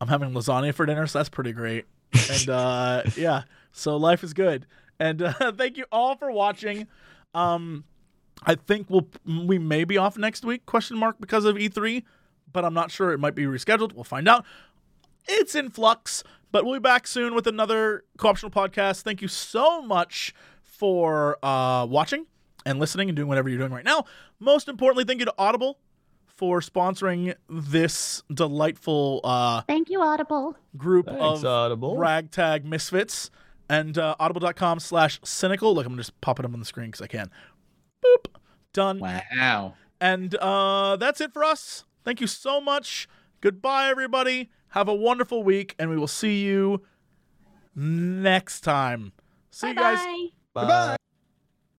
I'm 0.00 0.08
having 0.08 0.32
lasagna 0.32 0.74
for 0.74 0.84
dinner, 0.84 1.06
so 1.06 1.18
that's 1.18 1.28
pretty 1.28 1.52
great. 1.52 1.86
And 2.30 2.48
uh, 2.48 3.02
yeah, 3.16 3.42
so 3.72 3.96
life 3.96 4.22
is 4.22 4.34
good. 4.34 4.66
And 4.98 5.22
uh, 5.22 5.52
thank 5.56 5.76
you 5.76 5.84
all 5.90 6.16
for 6.16 6.30
watching. 6.30 6.86
Um, 7.34 7.84
I 8.44 8.56
think 8.56 8.90
we'll 8.90 9.08
we 9.24 9.58
may 9.58 9.84
be 9.84 9.96
off 9.96 10.18
next 10.18 10.44
week 10.44 10.66
question 10.66 10.98
mark 10.98 11.16
because 11.20 11.44
of 11.44 11.56
E3, 11.56 12.02
but 12.52 12.64
I'm 12.64 12.74
not 12.74 12.90
sure. 12.90 13.12
It 13.12 13.18
might 13.18 13.34
be 13.34 13.44
rescheduled. 13.44 13.94
We'll 13.94 14.04
find 14.04 14.28
out. 14.28 14.44
It's 15.28 15.54
in 15.54 15.70
flux, 15.70 16.24
but 16.50 16.64
we'll 16.64 16.74
be 16.74 16.80
back 16.80 17.06
soon 17.06 17.34
with 17.34 17.46
another 17.46 18.04
co-optional 18.18 18.50
podcast. 18.50 19.02
Thank 19.02 19.22
you 19.22 19.28
so 19.28 19.82
much 19.82 20.34
for 20.62 21.38
uh, 21.44 21.86
watching 21.86 22.26
and 22.66 22.78
listening 22.80 23.08
and 23.08 23.16
doing 23.16 23.28
whatever 23.28 23.48
you're 23.48 23.58
doing 23.58 23.72
right 23.72 23.84
now. 23.84 24.04
Most 24.42 24.68
importantly, 24.68 25.04
thank 25.04 25.20
you 25.20 25.26
to 25.26 25.34
Audible 25.38 25.78
for 26.26 26.60
sponsoring 26.60 27.34
this 27.48 28.22
delightful 28.32 29.20
uh, 29.22 29.60
Thank 29.68 29.88
you, 29.90 30.00
Audible. 30.02 30.56
group 30.76 31.06
Thanks, 31.06 31.22
of 31.22 31.44
Audible. 31.44 31.96
ragtag 31.96 32.64
misfits 32.64 33.30
and 33.68 33.96
uh, 33.96 34.16
audible.com 34.18 34.80
slash 34.80 35.20
cynical 35.24 35.72
look 35.74 35.86
i'm 35.86 35.96
just 35.96 36.20
popping 36.20 36.42
them 36.42 36.52
on 36.52 36.58
the 36.58 36.66
screen 36.66 36.86
because 36.86 37.00
i 37.00 37.06
can 37.06 37.30
boop 38.04 38.26
done 38.72 38.98
Wow. 38.98 39.74
and 40.00 40.34
uh, 40.34 40.96
that's 40.96 41.20
it 41.20 41.32
for 41.32 41.44
us 41.44 41.84
thank 42.04 42.20
you 42.20 42.26
so 42.26 42.60
much 42.60 43.08
goodbye 43.40 43.88
everybody 43.88 44.50
have 44.70 44.88
a 44.88 44.94
wonderful 44.94 45.44
week 45.44 45.76
and 45.78 45.88
we 45.90 45.96
will 45.96 46.08
see 46.08 46.42
you 46.42 46.82
next 47.76 48.62
time 48.62 49.12
see 49.50 49.68
you 49.68 49.74
guys 49.76 49.98
Bye-bye. 50.54 50.66
Bye. 50.66 50.96